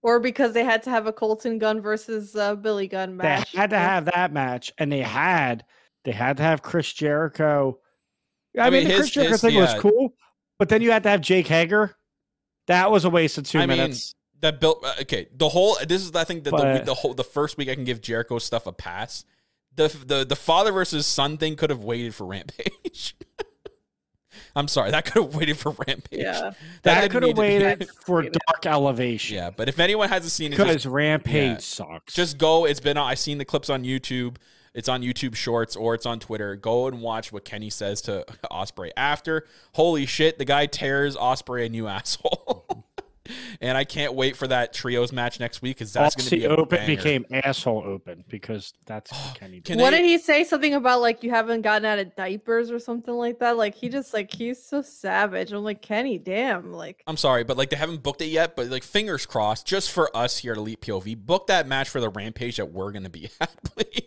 Or 0.02 0.20
because 0.20 0.54
they 0.54 0.64
had 0.64 0.84
to 0.84 0.90
have 0.90 1.08
a 1.08 1.14
Colten 1.14 1.60
Gunn 1.60 1.82
versus 1.82 2.36
uh, 2.36 2.56
Billy 2.56 2.88
Gunn 2.88 3.18
match. 3.18 3.52
They 3.52 3.60
had 3.60 3.70
to 3.72 3.78
have 3.78 4.06
that 4.06 4.32
match. 4.32 4.72
And 4.78 4.92
they 4.92 5.02
had 5.02 5.66
they 6.06 6.12
had 6.12 6.38
to 6.38 6.44
have 6.44 6.62
Chris 6.62 6.92
Jericho. 6.94 7.80
I, 8.58 8.62
I 8.62 8.70
mean, 8.70 8.80
mean, 8.80 8.88
the 8.88 8.94
his- 8.94 9.00
Chris 9.00 9.12
Jericho 9.12 9.32
his- 9.32 9.42
thing 9.42 9.54
yeah. 9.56 9.74
was 9.74 9.82
cool, 9.82 10.14
but 10.58 10.70
then 10.70 10.82
you 10.82 10.92
had 10.92 11.04
to 11.04 11.10
have 11.10 11.22
Jake 11.22 11.48
Hager. 11.48 11.96
That 12.68 12.92
was 12.92 13.04
a 13.06 13.10
waste 13.10 13.38
of 13.38 13.44
two 13.44 13.60
I 13.60 13.66
mean, 13.66 13.78
minutes. 13.78 14.16
that 14.42 14.60
built 14.60 14.84
uh, 14.86 14.94
okay. 15.02 15.28
The 15.36 15.50
whole 15.50 15.76
this 15.88 16.02
is 16.04 16.16
I 16.16 16.24
think 16.24 16.46
that 16.46 16.52
the, 16.52 16.56
week, 16.56 16.64
But- 16.64 16.86
the 16.86 16.94
whole 16.94 17.14
the 17.14 17.24
first 17.24 17.58
week 17.58 17.70
I 17.70 17.76
can 17.76 17.84
give 17.84 18.02
Jericho 18.02 18.40
stuff 18.40 18.68
a 18.68 18.72
pass. 18.72 19.26
The 19.76 19.88
the 20.06 20.26
the 20.26 20.36
father 20.36 20.72
versus 20.72 21.06
son 21.06 21.38
thing 21.38 21.56
could 21.56 21.70
have 21.70 21.84
waited 21.84 22.16
for 22.16 22.26
Rampage. 22.26 22.72
I'm 24.56 24.68
sorry, 24.68 24.92
that 24.92 25.06
could 25.06 25.24
have 25.24 25.36
waited 25.36 25.58
for 25.58 25.72
Rampage. 25.72 26.20
Yeah. 26.20 26.52
that 26.84 27.02
didn't 27.02 27.12
could 27.12 27.24
have 27.24 27.38
waited 27.38 27.90
for 28.06 28.24
Dark 28.24 28.66
Elevation. 28.66 29.36
Yeah, 29.36 29.50
but 29.52 29.70
if 29.70 29.80
anyone 29.80 30.10
hasn't 30.10 30.32
seen 30.32 30.54
it, 30.54 30.58
just- 30.58 30.68
Because 30.68 30.86
Rampage 30.86 31.34
yeah. 31.52 31.58
sucks. 31.60 32.14
just 32.14 32.38
go. 32.38 32.66
It's 32.66 32.80
been 32.80 32.98
I've 32.98 33.20
seen 33.20 33.38
the 33.38 33.46
clips 33.46 33.70
on 33.70 33.84
YouTube. 33.84 34.38
It's 34.74 34.88
on 34.88 35.02
YouTube 35.02 35.36
Shorts 35.36 35.76
or 35.76 35.94
it's 35.96 36.06
on 36.06 36.20
Twitter. 36.20 36.56
Go 36.56 36.88
and 36.88 37.02
watch 37.02 37.32
what 37.32 37.44
Kenny 37.44 37.70
says 37.70 38.02
to 38.04 38.24
Ospreay 38.52 38.92
after. 38.96 39.46
Holy 39.74 40.06
shit, 40.06 40.38
the 40.38 40.46
guy 40.46 40.68
tears 40.68 41.16
Ospreay 41.16 41.66
a 41.66 41.70
new 41.70 41.88
asshole. 41.88 42.86
And 43.62 43.78
I 43.78 43.84
can't 43.84 44.14
wait 44.14 44.36
for 44.38 44.48
that 44.48 44.74
trios 44.74 45.12
match 45.12 45.40
next 45.40 45.62
week 45.62 45.78
because 45.78 45.94
that's 45.94 46.16
going 46.16 46.30
to 46.30 46.36
be 46.38 46.46
a 46.46 46.50
Open 46.50 46.78
banger. 46.80 46.96
became 46.96 47.26
asshole 47.32 47.84
open 47.86 48.24
because 48.28 48.74
that's 48.86 49.12
what 49.12 49.36
Kenny. 49.40 49.62
Can 49.62 49.80
what 49.80 49.92
they- 49.92 49.98
did 50.02 50.06
he 50.06 50.18
say? 50.18 50.44
Something 50.44 50.74
about 50.74 51.02
like 51.02 51.24
you 51.24 51.30
haven't 51.30 51.62
gotten 51.62 51.86
out 51.86 52.00
of 52.00 52.16
diapers 52.16 52.72
or 52.72 52.80
something 52.80 53.14
like 53.14 53.40
that? 53.40 53.58
Like 53.58 53.76
he 53.76 53.90
just 53.90 54.14
like 54.14 54.32
he's 54.34 54.64
so 54.64 54.82
savage. 54.82 55.52
I'm 55.52 55.64
like 55.64 55.82
Kenny, 55.82 56.18
damn. 56.18 56.72
Like 56.74 57.04
I'm 57.08 57.18
sorry, 57.18 57.44
but 57.44 57.58
like 57.58 57.70
they 57.70 57.76
haven't 57.78 58.04
booked 58.04 58.22
it 58.22 58.28
yet. 58.28 58.56
But 58.56 58.68
like 58.68 58.84
fingers 58.84 59.26
crossed, 59.26 59.66
just 59.66 59.92
for 59.92 60.16
us 60.16 60.38
here 60.38 60.52
at 60.54 60.58
Elite 60.58 60.82
POV, 60.82 61.18
book 61.18 61.48
that 61.48 61.68
match 61.68 61.90
for 61.90 62.00
the 62.02 62.10
Rampage 62.10 62.58
that 62.58 62.72
we're 62.72 62.92
gonna 62.92 63.10
be 63.10 63.30
at, 63.42 63.52
please. 63.64 64.04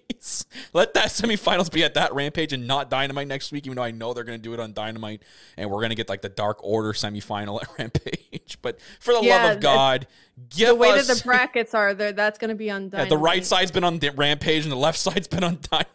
Let 0.72 0.94
that 0.94 1.08
semifinals 1.08 1.70
be 1.72 1.84
at 1.84 1.94
that 1.94 2.14
Rampage 2.14 2.52
and 2.52 2.66
not 2.66 2.90
Dynamite 2.90 3.28
next 3.28 3.52
week, 3.52 3.66
even 3.66 3.76
though 3.76 3.82
I 3.82 3.90
know 3.90 4.12
they're 4.14 4.24
gonna 4.24 4.38
do 4.38 4.54
it 4.54 4.60
on 4.60 4.72
Dynamite, 4.72 5.22
and 5.56 5.70
we're 5.70 5.80
gonna 5.82 5.94
get 5.94 6.08
like 6.08 6.22
the 6.22 6.28
Dark 6.28 6.58
Order 6.62 6.92
semifinal 6.92 7.62
at 7.62 7.68
Rampage. 7.78 8.58
But 8.62 8.78
for 9.00 9.14
the 9.14 9.20
Yeah, 9.22 9.44
love 9.44 9.56
of 9.56 9.62
God, 9.62 10.06
give 10.50 10.68
the 10.68 10.74
way 10.74 10.90
us 10.90 11.08
that 11.08 11.18
the 11.18 11.24
brackets 11.24 11.74
are, 11.74 11.94
there 11.94 12.12
that's 12.12 12.38
gonna 12.38 12.54
be 12.54 12.70
on. 12.70 12.90
yeah, 12.94 13.04
the 13.04 13.16
right 13.16 13.44
side's 13.44 13.70
been 13.70 13.84
on 13.84 13.98
the 13.98 14.10
Rampage 14.10 14.64
and 14.64 14.72
the 14.72 14.76
left 14.76 14.98
side's 14.98 15.28
been 15.28 15.44
on 15.44 15.58
Dynamite. 15.70 15.88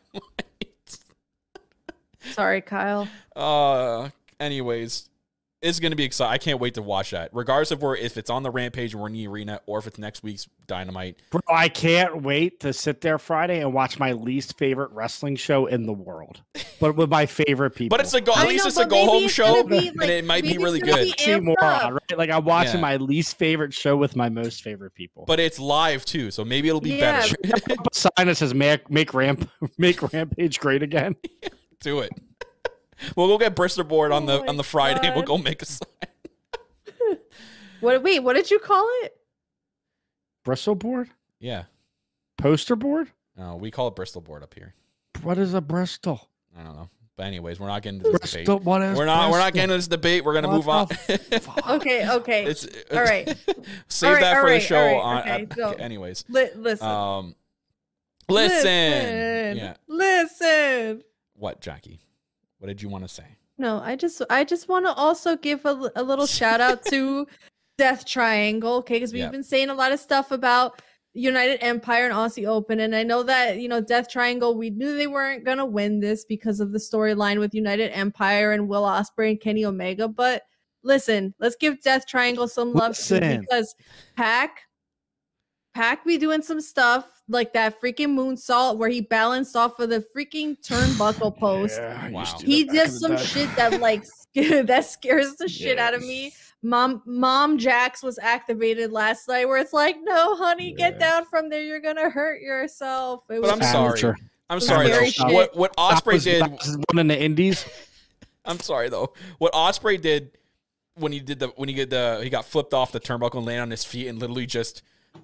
Sorry, 2.31 2.61
Kyle. 2.61 3.07
Uh, 3.35 4.09
anyways, 4.39 5.09
it's 5.61 5.79
gonna 5.79 5.95
be 5.95 6.03
exciting. 6.03 6.31
I 6.33 6.37
can't 6.37 6.59
wait 6.59 6.75
to 6.75 6.81
watch 6.81 7.11
that. 7.11 7.29
Regardless 7.33 7.71
of 7.71 7.81
where 7.81 7.95
if 7.95 8.17
it's 8.17 8.29
on 8.29 8.43
the 8.43 8.51
Rampage 8.51 8.93
and 8.93 9.01
we're 9.01 9.07
in 9.07 9.13
the 9.13 9.27
arena, 9.27 9.59
or 9.65 9.79
if 9.79 9.87
it's 9.87 9.97
next 9.97 10.21
week's 10.23 10.47
Dynamite. 10.67 11.17
Bro, 11.31 11.41
I 11.49 11.69
can't 11.69 12.21
wait 12.21 12.59
to 12.59 12.73
sit 12.73 13.01
there 13.01 13.17
Friday 13.17 13.61
and 13.61 13.73
watch 13.73 13.97
my 13.99 14.11
least 14.11 14.57
favorite 14.57 14.91
wrestling 14.91 15.35
show 15.35 15.65
in 15.65 15.85
the 15.85 15.93
world, 15.93 16.41
but 16.79 16.95
with 16.95 17.09
my 17.09 17.25
favorite 17.25 17.71
people. 17.71 17.95
But 17.97 18.03
it's 18.05 18.13
a 18.13 18.21
go. 18.21 18.33
At 18.35 18.47
least 18.47 18.65
know, 18.65 18.67
it's 18.69 18.77
a 18.77 18.85
go 18.85 19.05
home 19.05 19.27
show, 19.29 19.63
gonna 19.63 19.77
and 19.77 20.03
it 20.03 20.25
might 20.25 20.43
be 20.43 20.57
really 20.57 20.79
good. 20.79 20.95
be 21.05 21.11
oxymoron, 21.13 21.55
amped 21.57 21.91
right? 21.91 22.17
Like 22.17 22.29
I'm 22.29 22.45
watching 22.45 22.75
Yeah. 22.75 22.81
my 22.81 22.97
least 22.97 23.37
favorite 23.37 23.73
show 23.73 23.95
with 23.97 24.15
my 24.15 24.29
most 24.29 24.61
favorite 24.61 24.93
people. 24.93 25.25
But 25.25 25.39
it's 25.39 25.57
live 25.59 26.05
too, 26.05 26.31
so 26.31 26.43
maybe 26.45 26.67
it'll 26.67 26.81
be 26.81 26.95
Yeah. 26.97 27.21
better. 27.21 27.35
Put 27.67 27.95
sign 27.95 28.27
that 28.27 28.35
says 28.37 28.53
"Make 28.53 28.91
make 28.91 29.13
ramp 29.13 29.49
make 29.77 30.01
Rampage 30.13 30.59
great 30.59 30.83
again." 30.83 31.15
Do 31.81 31.99
it. 31.99 32.11
We'll 33.15 33.27
go 33.27 33.37
get 33.37 33.55
Bristol 33.55 33.83
board 33.83 34.11
on 34.11 34.23
Oh 34.23 34.25
the 34.43 34.49
on 34.49 34.57
the 34.57 34.63
Friday. 34.63 35.05
and 35.07 35.15
We'll 35.15 35.23
go 35.25 35.37
make 35.37 35.61
a 35.61 35.65
sign. 35.65 35.87
What? 37.79 38.01
Wait, 38.01 38.19
what 38.23 38.35
did 38.35 38.49
you 38.49 38.57
call 38.59 38.87
it? 39.03 39.15
Bristol 40.43 40.73
board, 40.75 41.09
Yeah. 41.39 41.65
poster 42.37 42.75
board. 42.75 43.11
No, 43.37 43.55
we 43.55 43.69
call 43.69 43.87
it 43.89 43.95
Bristol 43.95 44.21
board 44.21 44.41
up 44.41 44.53
here. 44.55 44.73
What 45.21 45.37
is 45.37 45.53
a 45.53 45.61
Bristol? 45.61 46.27
I 46.57 46.63
don't 46.63 46.75
know. 46.75 46.89
But 47.15 47.27
anyways, 47.27 47.59
we're 47.59 47.67
not 47.67 47.81
getting 47.83 47.99
into 47.99 48.11
this 48.11 48.19
Bristol. 48.19 48.55
debate. 48.57 48.65
What 48.65 48.81
is? 48.81 48.97
We're 48.97 49.05
not. 49.05 49.29
We're 49.31 49.37
not 49.39 49.53
getting 49.53 49.65
into 49.65 49.75
this 49.77 49.87
debate. 49.87 50.23
We're 50.25 50.33
gonna 50.33 50.47
What 50.47 50.55
move 50.55 50.69
on. 50.69 50.87
Okay, 51.77 52.09
okay. 52.09 52.45
it's 52.45 52.67
All 52.91 52.99
right. 53.03 53.27
Save 53.89 54.07
All 54.07 54.13
right, 54.15 54.21
that 54.21 54.37
all 54.37 54.43
for 54.43 54.49
the 54.51 54.59
show. 54.59 54.77
all 54.97 55.13
right, 55.13 55.27
on, 55.27 55.41
okay, 55.41 55.45
go. 55.45 55.69
okay, 55.69 55.83
anyways, 55.83 56.25
Li- 56.29 56.49
listen. 56.55 56.87
um, 56.87 57.35
listen. 58.29 59.57
Yeah. 59.57 59.73
Listen. 59.87 61.03
What, 61.35 61.61
Jackie? 61.61 61.99
What 62.59 62.67
did 62.67 62.81
you 62.81 62.89
want 62.89 63.03
to 63.03 63.07
say? 63.07 63.25
No, 63.57 63.79
I 63.79 63.95
just 63.95 64.21
I 64.29 64.43
just 64.43 64.69
want 64.69 64.85
to 64.85 64.93
also 64.93 65.35
give 65.35 65.65
a, 65.65 65.91
a 65.95 66.03
little 66.03 66.25
shout 66.39 66.61
out 66.61 66.83
to 66.85 67.27
Death 67.77 68.05
Triangle, 68.05 68.75
okay? 68.77 68.95
Because 68.95 69.13
we've 69.13 69.21
Yeah. 69.21 69.29
been 69.29 69.43
saying 69.43 69.69
a 69.69 69.73
lot 69.73 69.91
of 69.91 69.99
stuff 69.99 70.31
about 70.31 70.81
United 71.13 71.63
Empire 71.63 72.05
and 72.05 72.13
Aussie 72.13 72.47
Open, 72.47 72.79
and 72.81 72.95
I 72.95 73.01
know 73.03 73.23
that 73.23 73.57
you 73.57 73.67
know 73.67 73.81
Death 73.81 74.09
Triangle. 74.09 74.55
We 74.55 74.69
knew 74.69 74.95
they 74.95 75.07
weren't 75.07 75.43
gonna 75.45 75.65
win 75.65 75.99
this 75.99 76.25
because 76.25 76.59
of 76.59 76.71
the 76.71 76.77
storyline 76.79 77.39
with 77.39 77.53
United 77.55 77.91
Empire 77.91 78.51
and 78.51 78.67
Will 78.67 78.83
Ospreay 78.83 79.31
and 79.31 79.41
Kenny 79.41 79.65
Omega. 79.65 80.07
But 80.07 80.43
listen, 80.83 81.33
let's 81.39 81.55
give 81.55 81.81
Death 81.81 82.05
Triangle 82.07 82.47
some 82.47 82.71
love 82.73 82.95
too, 82.95 83.19
because 83.19 83.73
Pac, 84.15 84.61
Pac 85.77 86.03
be 86.05 86.17
doing 86.17 86.41
some 86.41 86.59
stuff 86.59 87.05
like 87.29 87.53
that 87.53 87.79
freaking 87.81 88.09
moonsault 88.15 88.77
where 88.77 88.89
he 88.89 89.01
balanced 89.01 89.55
off 89.55 89.79
of 89.79 89.89
the 89.89 90.03
freaking 90.15 90.57
turnbuckle 90.65 91.37
post 91.39 91.77
Yeah, 91.79 92.09
Wow. 92.09 92.19
used 92.21 92.37
to 92.39 92.45
do 92.45 92.51
he 92.51 92.63
that 92.63 92.73
back 92.73 92.83
does 92.85 92.99
some 92.99 93.17
shit 93.17 93.55
that 93.55 93.79
like 93.79 94.03
that 94.35 94.85
scares 94.85 95.35
the 95.35 95.47
shit 95.47 95.77
out 95.77 95.93
of 95.93 96.01
me. 96.01 96.33
Mom, 96.63 97.03
Mom 97.05 97.57
Jax 97.59 98.01
was 98.01 98.17
activated 98.17 98.91
last 98.91 99.27
night, 99.27 99.45
where 99.47 99.57
it's 99.59 99.73
like, 99.73 99.95
no, 100.01 100.35
honey, 100.35 100.73
get 100.73 100.99
down 100.99 101.23
from 101.25 101.49
there. 101.49 101.61
You're 101.61 101.79
gonna 101.79 102.09
hurt 102.09 102.41
yourself. 102.41 103.23
It 103.29 103.41
But 103.41 103.51
I'm 103.51 103.61
sorry. 103.61 103.89
Amateur. 103.89 104.15
I'm 104.49 104.59
sorry 104.59 104.87
scary 104.87 105.11
though. 105.17 105.33
What 105.33 105.55
what 105.55 105.75
That 105.77 106.03
Ospreay 106.03 106.13
was- 106.13 106.23
did? 106.23 106.41
one 106.41 106.97
in 106.99 107.07
the 107.07 107.21
Indies. 107.21 107.63
I'm 108.45 108.59
sorry 108.59 108.89
though. 108.89 109.13
What 109.37 109.53
Ospreay 109.53 110.01
did 110.01 110.31
when 110.95 111.11
he 111.11 111.19
did 111.19 111.39
the 111.39 111.49
when 111.49 111.69
he 111.69 111.75
did 111.75 111.89
the 111.91 112.19
he 112.23 112.29
got 112.31 112.45
flipped 112.45 112.73
off 112.73 112.91
the 112.91 112.99
turnbuckle 112.99 113.35
and 113.35 113.45
landed 113.45 113.61
on 113.61 113.71
his 113.71 113.83
feet 113.83 114.07
and 114.07 114.17
literally 114.19 114.45
just 114.47 114.81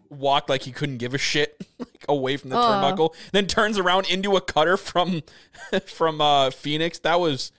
walked 0.10 0.50
like 0.50 0.64
he 0.64 0.72
couldn't 0.72 0.98
give 0.98 1.14
a 1.14 1.18
shit 1.18 1.66
like 1.80 2.06
away 2.08 2.38
from 2.38 2.50
the 2.52 2.58
Uh. 2.58 2.82
turnbuckle. 2.82 3.14
Then 3.32 3.48
turns 3.48 3.78
around 3.78 4.10
into 4.10 4.36
a 4.36 4.41
cutter 4.41 4.78
from 4.78 5.24
from 5.86 6.22
uh 6.22 6.52
Fenix. 6.52 6.99
That 6.99 7.20
was 7.20 7.52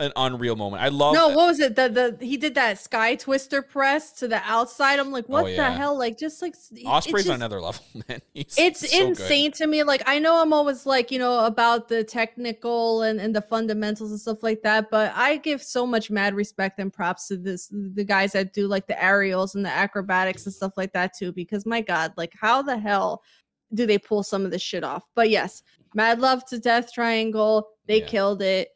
an 0.00 0.12
unreal 0.14 0.54
moment. 0.54 0.80
I 0.82 0.88
love 0.88 1.12
no, 1.14 1.28
that. 1.28 1.36
what 1.36 1.46
was 1.48 1.58
it? 1.60 1.74
The 1.74 1.88
the 2.18 2.24
he 2.24 2.36
did 2.36 2.54
that 2.54 2.78
sky 2.78 3.16
twister 3.16 3.62
press 3.62 4.12
to 4.20 4.28
the 4.28 4.40
outside. 4.44 5.00
I'm 5.00 5.10
like, 5.10 5.24
oh, 5.28 5.32
what 5.32 5.44
the 5.46 5.50
Oh, 5.50 5.54
yeah. 5.54 5.70
hell? 5.76 5.98
Like, 5.98 6.16
just 6.16 6.40
like 6.40 6.54
Ospreay's 6.86 7.22
it's 7.22 7.28
on 7.28 7.34
another 7.34 7.60
level, 7.60 7.82
man. 8.08 8.20
He's 8.32 8.54
it's 8.56 8.88
so 8.90 8.98
good. 8.98 9.08
insane 9.08 9.50
to 9.52 9.66
me 9.66 9.82
like 9.82 10.02
i 10.06 10.18
know 10.18 10.40
i'm 10.40 10.52
always 10.52 10.86
like 10.86 11.10
you 11.10 11.18
know 11.18 11.44
about 11.46 11.88
the 11.88 12.04
technical 12.04 13.02
and, 13.02 13.20
and 13.20 13.34
the 13.34 13.40
fundamentals 13.42 14.10
and 14.10 14.20
stuff 14.20 14.42
like 14.42 14.62
that 14.62 14.90
but 14.90 15.12
i 15.16 15.36
give 15.36 15.62
so 15.62 15.86
much 15.86 16.10
mad 16.10 16.34
respect 16.34 16.78
and 16.78 16.92
props 16.92 17.26
to 17.28 17.36
this 17.36 17.68
the 17.72 18.04
guys 18.04 18.32
that 18.32 18.52
do 18.52 18.66
like 18.68 18.86
the 18.86 19.02
aerials 19.02 19.54
and 19.54 19.64
the 19.64 19.70
acrobatics 19.70 20.46
and 20.46 20.54
stuff 20.54 20.72
like 20.76 20.92
that 20.92 21.12
too 21.16 21.32
because 21.32 21.66
my 21.66 21.80
god 21.80 22.12
like 22.16 22.32
how 22.40 22.62
the 22.62 22.76
hell 22.78 23.22
do 23.74 23.86
they 23.86 23.98
pull 23.98 24.22
some 24.22 24.44
of 24.44 24.50
this 24.50 24.62
shit 24.62 24.84
off 24.84 25.04
but 25.14 25.30
yes 25.30 25.62
mad 25.94 26.20
love 26.20 26.44
to 26.44 26.58
death 26.58 26.92
triangle 26.92 27.68
they 27.86 28.00
Yeah. 28.00 28.06
killed 28.06 28.42
it 28.42 28.68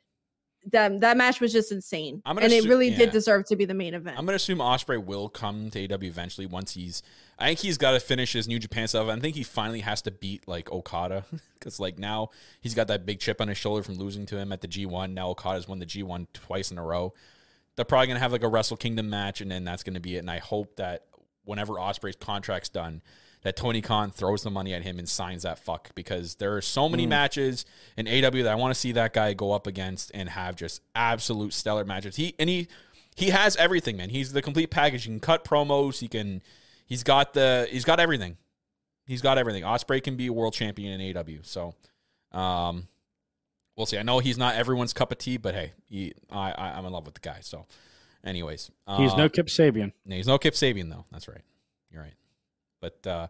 that 0.71 1.01
that 1.01 1.17
match 1.17 1.41
was 1.41 1.53
just 1.53 1.73
insane 1.73 2.23
I'm 2.25 2.37
gonna 2.37 2.45
and 2.45 2.53
it 2.55 2.69
really 2.69 2.89
yeah. 2.89 2.99
did 2.99 3.11
deserve 3.11 3.47
to 3.47 3.57
be 3.57 3.65
the 3.65 3.75
main 3.75 3.95
event 3.95 4.17
I'm 4.19 4.25
gonna 4.25 4.37
assume 4.37 4.59
Ospreay 4.59 5.05
will 5.05 5.29
come 5.29 5.71
to 5.71 5.93
AW 5.93 5.99
eventually 6.03 6.47
once 6.47 6.75
he's. 6.75 7.03
I 7.39 7.47
think 7.47 7.61
he's 7.61 7.79
got 7.79 7.93
to 7.93 8.01
finish 8.01 8.35
his 8.35 8.47
New 8.47 8.59
Japan 8.59 8.87
stuff. 8.87 9.09
I 9.09 9.19
think 9.19 9.35
he 9.35 9.43
finally 9.43 9.81
has 9.81 10.03
to 10.03 10.11
beat 10.13 10.47
like 10.47 10.71
Okada 10.71 11.25
because 11.55 11.81
like 11.81 11.99
now 11.99 12.31
he's 12.61 12.75
got 12.75 12.89
that 12.89 13.05
big 13.05 13.19
chip 13.19 13.41
on 13.41 13.49
his 13.49 13.59
shoulder 13.59 13.83
from 13.83 13.97
losing 13.97 14.27
to 14.27 14.37
him 14.39 14.53
at 14.53 14.61
the 14.61 14.69
G1. 14.69 15.13
Now 15.13 15.31
Okada's 15.31 15.67
won 15.67 15.79
the 15.79 15.87
G1 15.87 16.29
twice 16.33 16.71
in 16.71 16.79
a 16.79 16.85
row. 16.85 17.13
They're 17.75 17.85
probably 17.85 18.09
gonna 18.09 18.21
have 18.21 18.33
like 18.33 18.45
a 18.45 18.49
Wrestle 18.49 18.77
Kingdom 18.77 19.11
match, 19.11 19.41
and 19.41 19.51
then 19.51 19.65
that's 19.65 19.83
gonna 19.83 20.01
be 20.01 20.17
it. 20.17 20.21
And 20.21 20.31
I 20.31 20.39
hope 20.39 20.77
that 20.77 21.07
whenever 21.45 21.75
Ospreay's 21.75 22.17
contract's 22.17 22.69
done, 22.69 23.03
that 23.43 23.57
Tony 23.57 23.81
Khan 23.81 24.11
throws 24.11 24.43
the 24.43 24.51
money 24.51 24.73
at 24.73 24.83
him 24.83 24.99
and 24.99 25.09
signs 25.09 25.43
that 25.43 25.59
fuck 25.59 25.95
because 25.95 26.37
there 26.37 26.57
are 26.57 26.61
so 26.61 26.89
many 26.89 27.07
matches 27.07 27.65
in 27.97 28.07
AW 28.07 28.31
that 28.31 28.47
I 28.47 28.55
want 28.55 28.73
to 28.75 28.79
see 28.81 28.93
that 28.93 29.13
guy 29.13 29.35
go 29.35 29.53
up 29.53 29.67
against 29.67 30.11
and 30.15 30.29
have 30.29 30.57
just 30.57 30.81
absolute 30.95 31.53
stellar 31.53 31.85
matches. 31.85 32.17
He 32.17 32.35
and 32.39 32.49
he 32.49 32.69
he 33.17 33.31
has 33.31 33.57
everything, 33.57 33.97
man. 33.97 34.09
He's 34.11 34.33
the 34.33 34.43
complete 34.43 34.71
package. 34.71 35.05
He 35.05 35.11
can 35.11 35.21
cut 35.21 35.45
promos. 35.45 35.99
He 35.99 36.09
can. 36.09 36.43
He's 36.87 37.03
got 37.03 37.35
the. 37.35 37.67
He's 37.71 37.85
got 37.85 38.01
everything. 38.01 38.37
He's 39.07 39.21
got 39.23 39.37
everything. 39.39 39.65
Ospreay 39.65 40.03
can 40.03 40.17
be 40.17 40.29
a 40.29 40.33
world 40.33 40.55
champion 40.55 40.99
in 41.01 41.17
AW. 41.17 41.23
So, 41.43 41.75
um, 42.31 42.87
we'll 43.77 43.87
see. 43.87 43.99
I 43.99 44.03
know 44.03 44.21
he's 44.21 44.39
not 44.39 44.55
everyone's 44.55 44.93
cup 44.93 45.11
of 45.11 45.19
tea, 45.19 45.37
but 45.37 45.55
hey, 45.55 45.73
he, 45.89 46.13
I, 46.31 46.53
I 46.53 46.79
I'm 46.79 46.87
in 46.87 46.93
love 46.93 47.05
with 47.05 47.15
the 47.15 47.21
guy. 47.21 47.39
So, 47.41 47.67
anyways, 48.25 48.71
He's 48.97 49.13
uh, 49.13 49.17
no 49.17 49.29
Kip 49.29 49.49
Sabian. 49.49 49.93
no, 50.07 50.17
he's 50.17 50.27
no 50.29 50.39
Kip 50.39 50.55
Sabian 50.55 50.89
though. 50.89 51.05
That's 51.11 51.29
right. 51.29 51.43
You're 51.91 52.03
right. 52.03 52.15
But 52.83 53.07
uh, 53.07 53.29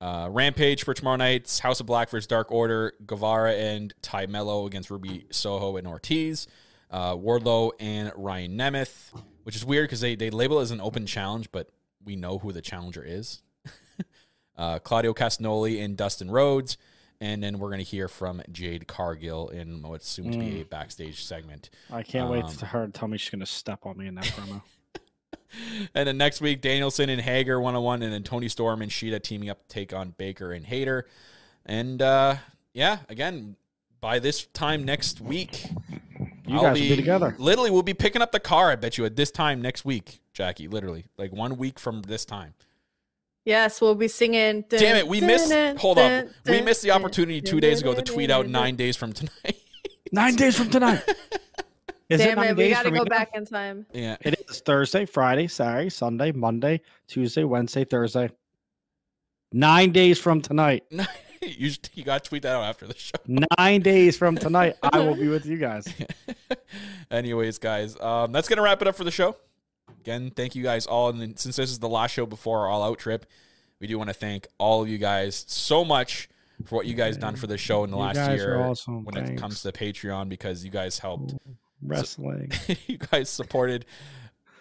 uh, 0.00 0.28
Rampage 0.30 0.84
for 0.84 0.94
tomorrow 0.94 1.16
night's 1.16 1.58
House 1.58 1.80
of 1.80 1.86
Black 1.86 2.08
versus 2.10 2.28
Dark 2.28 2.52
Order, 2.52 2.92
Guevara 3.04 3.54
and 3.54 3.92
Tay 4.00 4.26
Melo 4.26 4.66
against 4.66 4.90
Ruby 4.90 5.26
Soho 5.30 5.76
and 5.76 5.88
Ortiz, 5.88 6.46
uh, 6.92 7.16
Wardlow 7.16 7.72
and 7.80 8.12
Ryan 8.14 8.56
Nemeth, 8.56 9.10
which 9.42 9.56
is 9.56 9.64
weird 9.64 9.88
because 9.88 10.00
they, 10.00 10.14
they 10.14 10.30
label 10.30 10.60
it 10.60 10.62
as 10.62 10.70
an 10.70 10.80
open 10.80 11.04
challenge, 11.06 11.50
but 11.50 11.70
we 12.04 12.14
know 12.14 12.38
who 12.38 12.52
the 12.52 12.62
challenger 12.62 13.02
is. 13.04 13.42
uh, 14.56 14.78
Claudio 14.78 15.12
Castagnoli 15.14 15.82
and 15.84 15.96
Dustin 15.96 16.30
Rhodes. 16.30 16.76
And 17.20 17.42
then 17.42 17.58
we're 17.58 17.70
going 17.70 17.84
to 17.84 17.90
hear 17.90 18.06
from 18.06 18.40
Jade 18.52 18.86
Cargill 18.86 19.48
in 19.48 19.82
what's 19.82 20.08
soon 20.08 20.30
to 20.30 20.38
be 20.38 20.60
a 20.60 20.64
backstage 20.64 21.24
segment. 21.24 21.68
I 21.90 22.04
can't 22.04 22.30
wait 22.30 22.44
Um, 22.44 22.50
for 22.52 22.66
her 22.66 22.86
to 22.86 22.92
tell 22.92 23.08
me 23.08 23.18
she's 23.18 23.30
gonna 23.30 23.44
step 23.44 23.84
on 23.86 23.98
me 23.98 24.06
in 24.06 24.14
that 24.14 24.24
promo. 24.26 24.62
And 25.94 26.06
then 26.08 26.18
next 26.18 26.40
week, 26.40 26.60
Danielson 26.60 27.08
and 27.08 27.20
Hager 27.20 27.60
one 27.60 27.74
on 27.74 27.82
one, 27.82 28.02
and 28.02 28.12
then 28.12 28.22
Toni 28.22 28.48
Storm 28.48 28.82
and 28.82 28.90
Shida 28.90 29.22
teaming 29.22 29.48
up 29.48 29.66
to 29.66 29.68
take 29.68 29.92
on 29.92 30.14
Baker 30.18 30.52
and 30.52 30.66
Hayter. 30.66 31.06
And 31.66 32.00
uh, 32.02 32.36
yeah, 32.72 32.98
again, 33.08 33.56
by 34.00 34.18
this 34.18 34.46
time 34.46 34.84
next 34.84 35.20
week, 35.20 35.64
You 36.46 36.56
I'll 36.56 36.62
guys 36.62 36.80
will 36.80 36.88
be 36.88 36.96
together. 36.96 37.34
Literally, 37.38 37.70
we'll 37.70 37.82
be 37.82 37.94
picking 37.94 38.22
up 38.22 38.32
the 38.32 38.40
car. 38.40 38.70
I 38.70 38.76
bet 38.76 38.98
you 38.98 39.04
at 39.04 39.16
this 39.16 39.30
time 39.30 39.60
next 39.60 39.84
week, 39.84 40.20
Jackie. 40.32 40.68
Literally, 40.68 41.06
like 41.16 41.32
one 41.32 41.56
week 41.56 41.78
from 41.78 42.02
this 42.02 42.24
time. 42.24 42.54
Yes, 43.44 43.80
we'll 43.80 43.94
be 43.94 44.08
singing. 44.08 44.64
Damn 44.68 44.96
it, 44.96 45.08
we 45.08 45.20
missed. 45.22 45.52
Hold 45.78 45.98
up, 45.98 46.26
we 46.46 46.60
missed 46.60 46.82
the 46.82 46.90
opportunity 46.90 47.40
two 47.40 47.60
days 47.60 47.80
ago 47.80 47.94
to 47.94 48.02
tweet 48.02 48.30
out 48.30 48.46
nine 48.46 48.76
days 48.76 48.96
from 48.96 49.12
tonight. 49.12 49.56
Nine 50.12 50.36
days 50.36 50.56
from 50.56 50.70
tonight. 50.70 51.02
Is 52.08 52.20
Damn 52.20 52.36
nine 52.36 52.48
it, 52.50 52.56
we 52.56 52.70
gotta 52.70 52.90
go 52.90 52.98
now? 52.98 53.04
back 53.04 53.30
in 53.34 53.44
time. 53.44 53.84
yeah, 53.92 54.16
It 54.22 54.40
is 54.48 54.60
Thursday, 54.60 55.04
Friday, 55.04 55.46
Saturday, 55.46 55.90
Sunday, 55.90 56.32
Monday, 56.32 56.80
Tuesday, 57.06 57.44
Wednesday, 57.44 57.84
Thursday. 57.84 58.30
Nine 59.52 59.92
days 59.92 60.18
from 60.18 60.40
tonight. 60.40 60.84
you 61.42 61.70
you 61.94 62.04
got 62.04 62.24
to 62.24 62.28
tweet 62.28 62.42
that 62.42 62.54
out 62.56 62.64
after 62.64 62.86
the 62.86 62.94
show. 62.96 63.12
Nine 63.58 63.82
days 63.82 64.16
from 64.16 64.36
tonight, 64.36 64.76
I 64.82 65.00
will 65.00 65.14
be 65.16 65.28
with 65.28 65.44
you 65.46 65.56
guys. 65.68 65.86
Anyways, 67.10 67.58
guys, 67.58 67.98
um, 68.00 68.32
that's 68.32 68.48
gonna 68.48 68.62
wrap 68.62 68.80
it 68.82 68.88
up 68.88 68.94
for 68.96 69.04
the 69.04 69.10
show. 69.10 69.36
Again, 70.00 70.30
thank 70.34 70.54
you 70.54 70.62
guys 70.62 70.86
all. 70.86 71.10
And 71.10 71.20
then 71.20 71.36
since 71.36 71.56
this 71.56 71.70
is 71.70 71.78
the 71.78 71.88
last 71.88 72.12
show 72.12 72.24
before 72.26 72.60
our 72.60 72.68
all 72.68 72.82
out 72.82 72.98
trip, 72.98 73.26
we 73.80 73.86
do 73.86 73.98
want 73.98 74.08
to 74.08 74.14
thank 74.14 74.46
all 74.58 74.82
of 74.82 74.88
you 74.88 74.96
guys 74.98 75.44
so 75.48 75.84
much 75.84 76.28
for 76.64 76.76
what 76.76 76.86
you 76.86 76.94
guys 76.94 77.16
done 77.16 77.36
for 77.36 77.46
the 77.46 77.58
show 77.58 77.84
in 77.84 77.90
the 77.90 77.96
You 77.96 78.02
last 78.02 78.16
guys 78.16 78.38
year 78.40 78.56
are 78.58 78.68
awesome. 78.70 79.04
when 79.04 79.16
it 79.16 79.36
comes 79.38 79.62
to 79.62 79.72
Patreon 79.72 80.28
because 80.30 80.64
you 80.64 80.70
guys 80.70 80.98
helped. 80.98 81.34
Wrestling. 81.86 82.52
you 82.86 82.98
guys 82.98 83.30
supported 83.30 83.86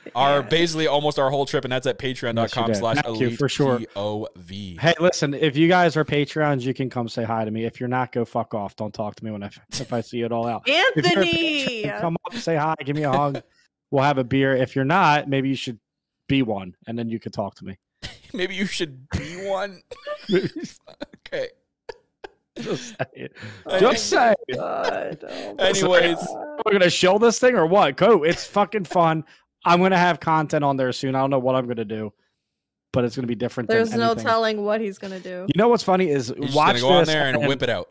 our 0.16 0.42
basically 0.42 0.88
almost 0.88 1.20
our 1.20 1.30
whole 1.30 1.46
trip, 1.46 1.66
and 1.66 1.72
that's 1.72 1.88
at 1.88 1.98
patreon.com 1.98 2.70
yes, 2.70 2.80
slash 2.80 2.96
Thank 2.96 3.08
elite 3.08 3.38
for 3.38 3.50
sure. 3.50 3.80
POV. 3.80 4.80
Hey, 4.80 4.94
listen, 5.00 5.34
if 5.34 5.58
you 5.58 5.68
guys 5.68 5.98
are 5.98 6.06
Patreons, 6.06 6.62
you 6.62 6.74
can 6.74 6.90
come 6.90 7.10
say 7.10 7.24
hi 7.24 7.46
to 7.46 7.52
me. 7.52 7.66
If 7.66 7.80
you're 7.80 7.90
not, 7.90 8.12
go 8.12 8.26
fuck 8.26 8.54
off. 8.54 8.76
Don't 8.76 8.94
talk 8.94 9.16
to 9.16 9.26
me 9.26 9.32
when 9.32 9.44
I 9.44 9.50
if 9.72 9.94
I 9.94 10.02
see 10.02 10.22
it 10.22 10.32
all 10.32 10.48
out. 10.48 10.64
You're 10.66 10.78
a 10.78 10.98
Anthony! 10.98 11.84
Patreon, 11.84 12.02
come 12.02 12.18
up, 12.26 12.36
say 12.36 12.56
hi, 12.56 12.76
give 12.84 12.96
me 12.96 13.04
a 13.04 13.12
hug. 13.12 13.42
We'll 13.92 14.04
have 14.04 14.18
a 14.18 14.24
beer. 14.24 14.56
If 14.56 14.76
you're 14.76 14.86
not, 14.86 15.30
maybe 15.30 15.50
you 15.50 15.56
should 15.56 15.80
be 16.28 16.42
one, 16.42 16.76
and 16.88 16.98
then 16.98 17.10
you 17.10 17.20
could 17.20 17.34
talk 17.34 17.56
to 17.56 17.66
me. 17.66 17.78
Maybe 18.34 18.56
you 18.56 18.66
should 18.66 19.10
be 19.10 19.48
one. 19.48 19.82
okay. 20.30 21.50
Just 22.62 22.90
say 22.90 23.06
it. 23.14 23.38
Just 23.80 24.08
say 24.10 24.34
it. 24.48 24.56
God, 24.58 25.24
oh 25.28 25.56
Anyways, 25.60 26.18
We're 26.66 26.72
gonna 26.72 26.90
show 26.90 27.18
this 27.18 27.40
thing 27.40 27.56
or 27.56 27.66
what? 27.66 27.98
Go. 27.98 28.24
It's 28.24 28.46
fucking 28.46 28.86
fun. 28.86 29.24
I'm 29.66 29.82
gonna 29.82 29.98
have 29.98 30.20
content 30.20 30.64
on 30.64 30.78
there 30.78 30.92
soon. 30.92 31.16
I 31.16 31.20
don't 31.20 31.30
know 31.30 31.40
what 31.40 31.56
I'm 31.56 31.68
gonna 31.68 31.86
do, 31.86 32.14
but 32.94 33.04
it's 33.06 33.16
gonna 33.16 33.28
be 33.28 33.36
different. 33.36 33.70
there's 33.70 33.90
than 33.92 34.00
no 34.00 34.08
anything. 34.12 34.24
telling 34.26 34.64
what 34.64 34.82
he's 34.82 34.98
gonna 34.98 35.20
do. 35.20 35.46
You 35.48 35.58
know 35.58 35.68
what's 35.68 35.84
funny 35.84 36.10
is 36.10 36.30
You're 36.30 36.46
just 36.46 36.56
watch 36.56 36.82
gonna 36.82 36.94
on 36.94 37.02
this 37.02 37.10
there 37.10 37.28
and 37.28 37.42
then- 37.42 37.48
whip 37.50 37.64
it 37.64 37.70
out. 37.70 37.90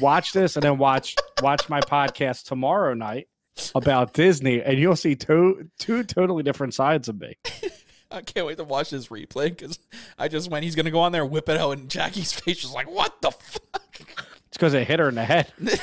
watch 0.00 0.32
this 0.32 0.56
and 0.56 0.62
then 0.62 0.78
watch 0.78 1.14
watch 1.42 1.68
my 1.68 1.80
podcast 1.80 2.44
tomorrow 2.44 2.94
night 2.94 3.28
about 3.74 4.12
Disney, 4.12 4.62
and 4.62 4.78
you'll 4.78 4.96
see 4.96 5.16
two 5.16 5.68
two 5.78 6.04
totally 6.04 6.42
different 6.42 6.74
sides 6.74 7.08
of 7.08 7.20
me. 7.20 7.34
I 8.10 8.22
can't 8.22 8.46
wait 8.46 8.56
to 8.58 8.64
watch 8.64 8.90
this 8.90 9.08
replay 9.08 9.50
because 9.56 9.78
I 10.18 10.28
just 10.28 10.50
went. 10.50 10.64
He's 10.64 10.74
gonna 10.74 10.90
go 10.90 11.00
on 11.00 11.12
there, 11.12 11.22
and 11.22 11.30
whip 11.30 11.48
it 11.48 11.56
out, 11.58 11.72
and 11.78 11.88
Jackie's 11.90 12.32
face 12.40 12.64
is 12.64 12.72
like, 12.72 12.90
"What 12.90 13.20
the 13.22 13.30
fuck?" 13.30 14.00
It's 14.48 14.56
because 14.56 14.72
it 14.74 14.86
hit 14.86 14.98
her 14.98 15.08
in 15.08 15.14
the 15.14 15.24
head. 15.24 15.52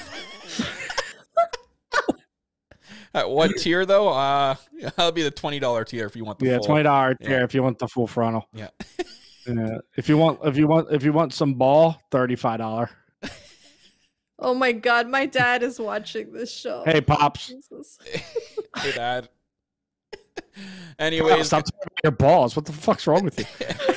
At 3.14 3.30
what 3.30 3.52
tier 3.58 3.86
though? 3.86 4.10
Uh, 4.10 4.56
that'll 4.82 5.14
be 5.14 5.24
the 5.24 5.32
twenty 5.32 5.58
dollar 5.60 5.86
tier 5.86 6.06
if 6.06 6.18
you 6.18 6.26
want 6.26 6.38
the 6.40 6.48
Yeah, 6.48 6.58
full. 6.58 6.66
twenty 6.66 6.84
dollar 6.84 7.16
Yeah. 7.22 7.28
tier 7.30 7.44
if 7.44 7.54
you 7.54 7.64
want 7.64 7.80
the 7.80 7.88
full 7.88 8.08
frontal. 8.08 8.46
Yeah. 8.54 8.68
Yeah. 9.48 9.78
If 9.96 10.10
you 10.10 10.18
want 10.18 10.40
if 10.44 10.58
you 10.58 10.68
want 10.68 10.92
if 10.92 11.04
you 11.04 11.14
want 11.14 11.34
some 11.34 11.54
ball, 11.54 12.02
thirty 12.12 12.36
five 12.36 12.58
dollar. 12.60 12.90
Oh 14.38 14.54
my 14.54 14.74
God, 14.74 15.08
my 15.08 15.28
dad 15.28 15.64
is 15.64 15.80
watching 15.80 16.34
this 16.34 16.54
show. 16.54 16.84
Hey 16.86 17.00
pops. 17.00 17.54
Hey, 18.76 18.92
Dad. 18.92 19.30
Anyways, 21.00 21.48
stop 21.48 21.66
talking 21.66 21.80
about 21.82 22.00
your 22.04 22.12
balls. 22.12 22.56
What 22.56 22.66
the 22.66 22.74
fuck's 22.74 23.08
wrong 23.08 23.24
with 23.24 23.40
you? 23.40 23.46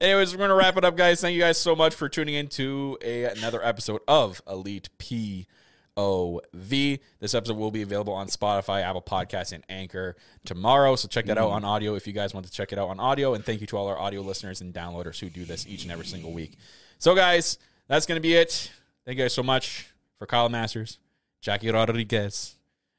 Anyways, 0.00 0.32
we're 0.32 0.38
gonna 0.38 0.54
wrap 0.54 0.76
it 0.76 0.84
up, 0.84 0.96
guys. 0.96 1.20
Thank 1.20 1.34
you 1.34 1.40
guys 1.40 1.58
so 1.58 1.74
much 1.74 1.94
for 1.94 2.08
tuning 2.08 2.34
in 2.34 2.48
to 2.48 2.98
a, 3.02 3.24
another 3.24 3.64
episode 3.64 4.00
of 4.06 4.40
Elite 4.48 4.88
POV. 4.98 7.00
This 7.18 7.34
episode 7.34 7.56
will 7.56 7.72
be 7.72 7.82
available 7.82 8.12
on 8.12 8.28
Spotify, 8.28 8.82
Apple 8.82 9.02
Podcasts, 9.02 9.52
and 9.52 9.64
Anchor 9.68 10.14
tomorrow. 10.44 10.94
So 10.94 11.08
check 11.08 11.26
that 11.26 11.36
out 11.36 11.50
on 11.50 11.64
audio 11.64 11.96
if 11.96 12.06
you 12.06 12.12
guys 12.12 12.32
want 12.32 12.46
to 12.46 12.52
check 12.52 12.72
it 12.72 12.78
out 12.78 12.90
on 12.90 13.00
audio. 13.00 13.34
And 13.34 13.44
thank 13.44 13.60
you 13.60 13.66
to 13.68 13.76
all 13.76 13.88
our 13.88 13.98
audio 13.98 14.20
listeners 14.20 14.60
and 14.60 14.72
downloaders 14.72 15.18
who 15.18 15.30
do 15.30 15.44
this 15.44 15.66
each 15.66 15.82
and 15.82 15.90
every 15.90 16.06
single 16.06 16.32
week. 16.32 16.58
So, 16.98 17.16
guys, 17.16 17.58
that's 17.88 18.06
gonna 18.06 18.20
be 18.20 18.34
it. 18.34 18.70
Thank 19.04 19.18
you 19.18 19.24
guys 19.24 19.32
so 19.32 19.42
much 19.42 19.88
for 20.16 20.26
Kyle 20.26 20.48
Masters, 20.48 20.98
Jackie 21.40 21.70
Rodriguez, 21.70 22.54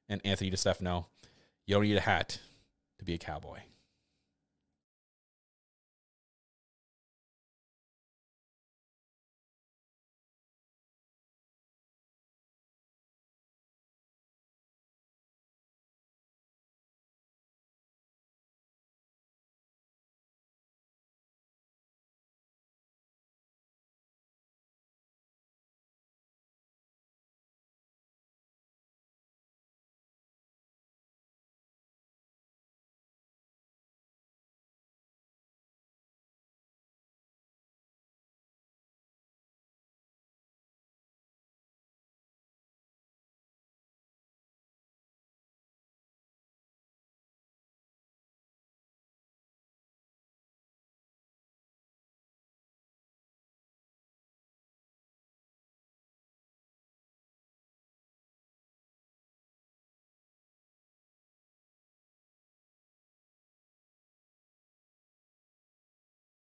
and 0.09 0.19
Anthony 0.25 0.51
DeStefano. 0.51 1.05
You 1.65 1.75
don't 1.75 1.83
need 1.83 1.95
a 1.95 2.01
hat 2.01 2.39
to 2.99 3.05
be 3.05 3.13
a 3.13 3.17
cowboy. 3.17 3.59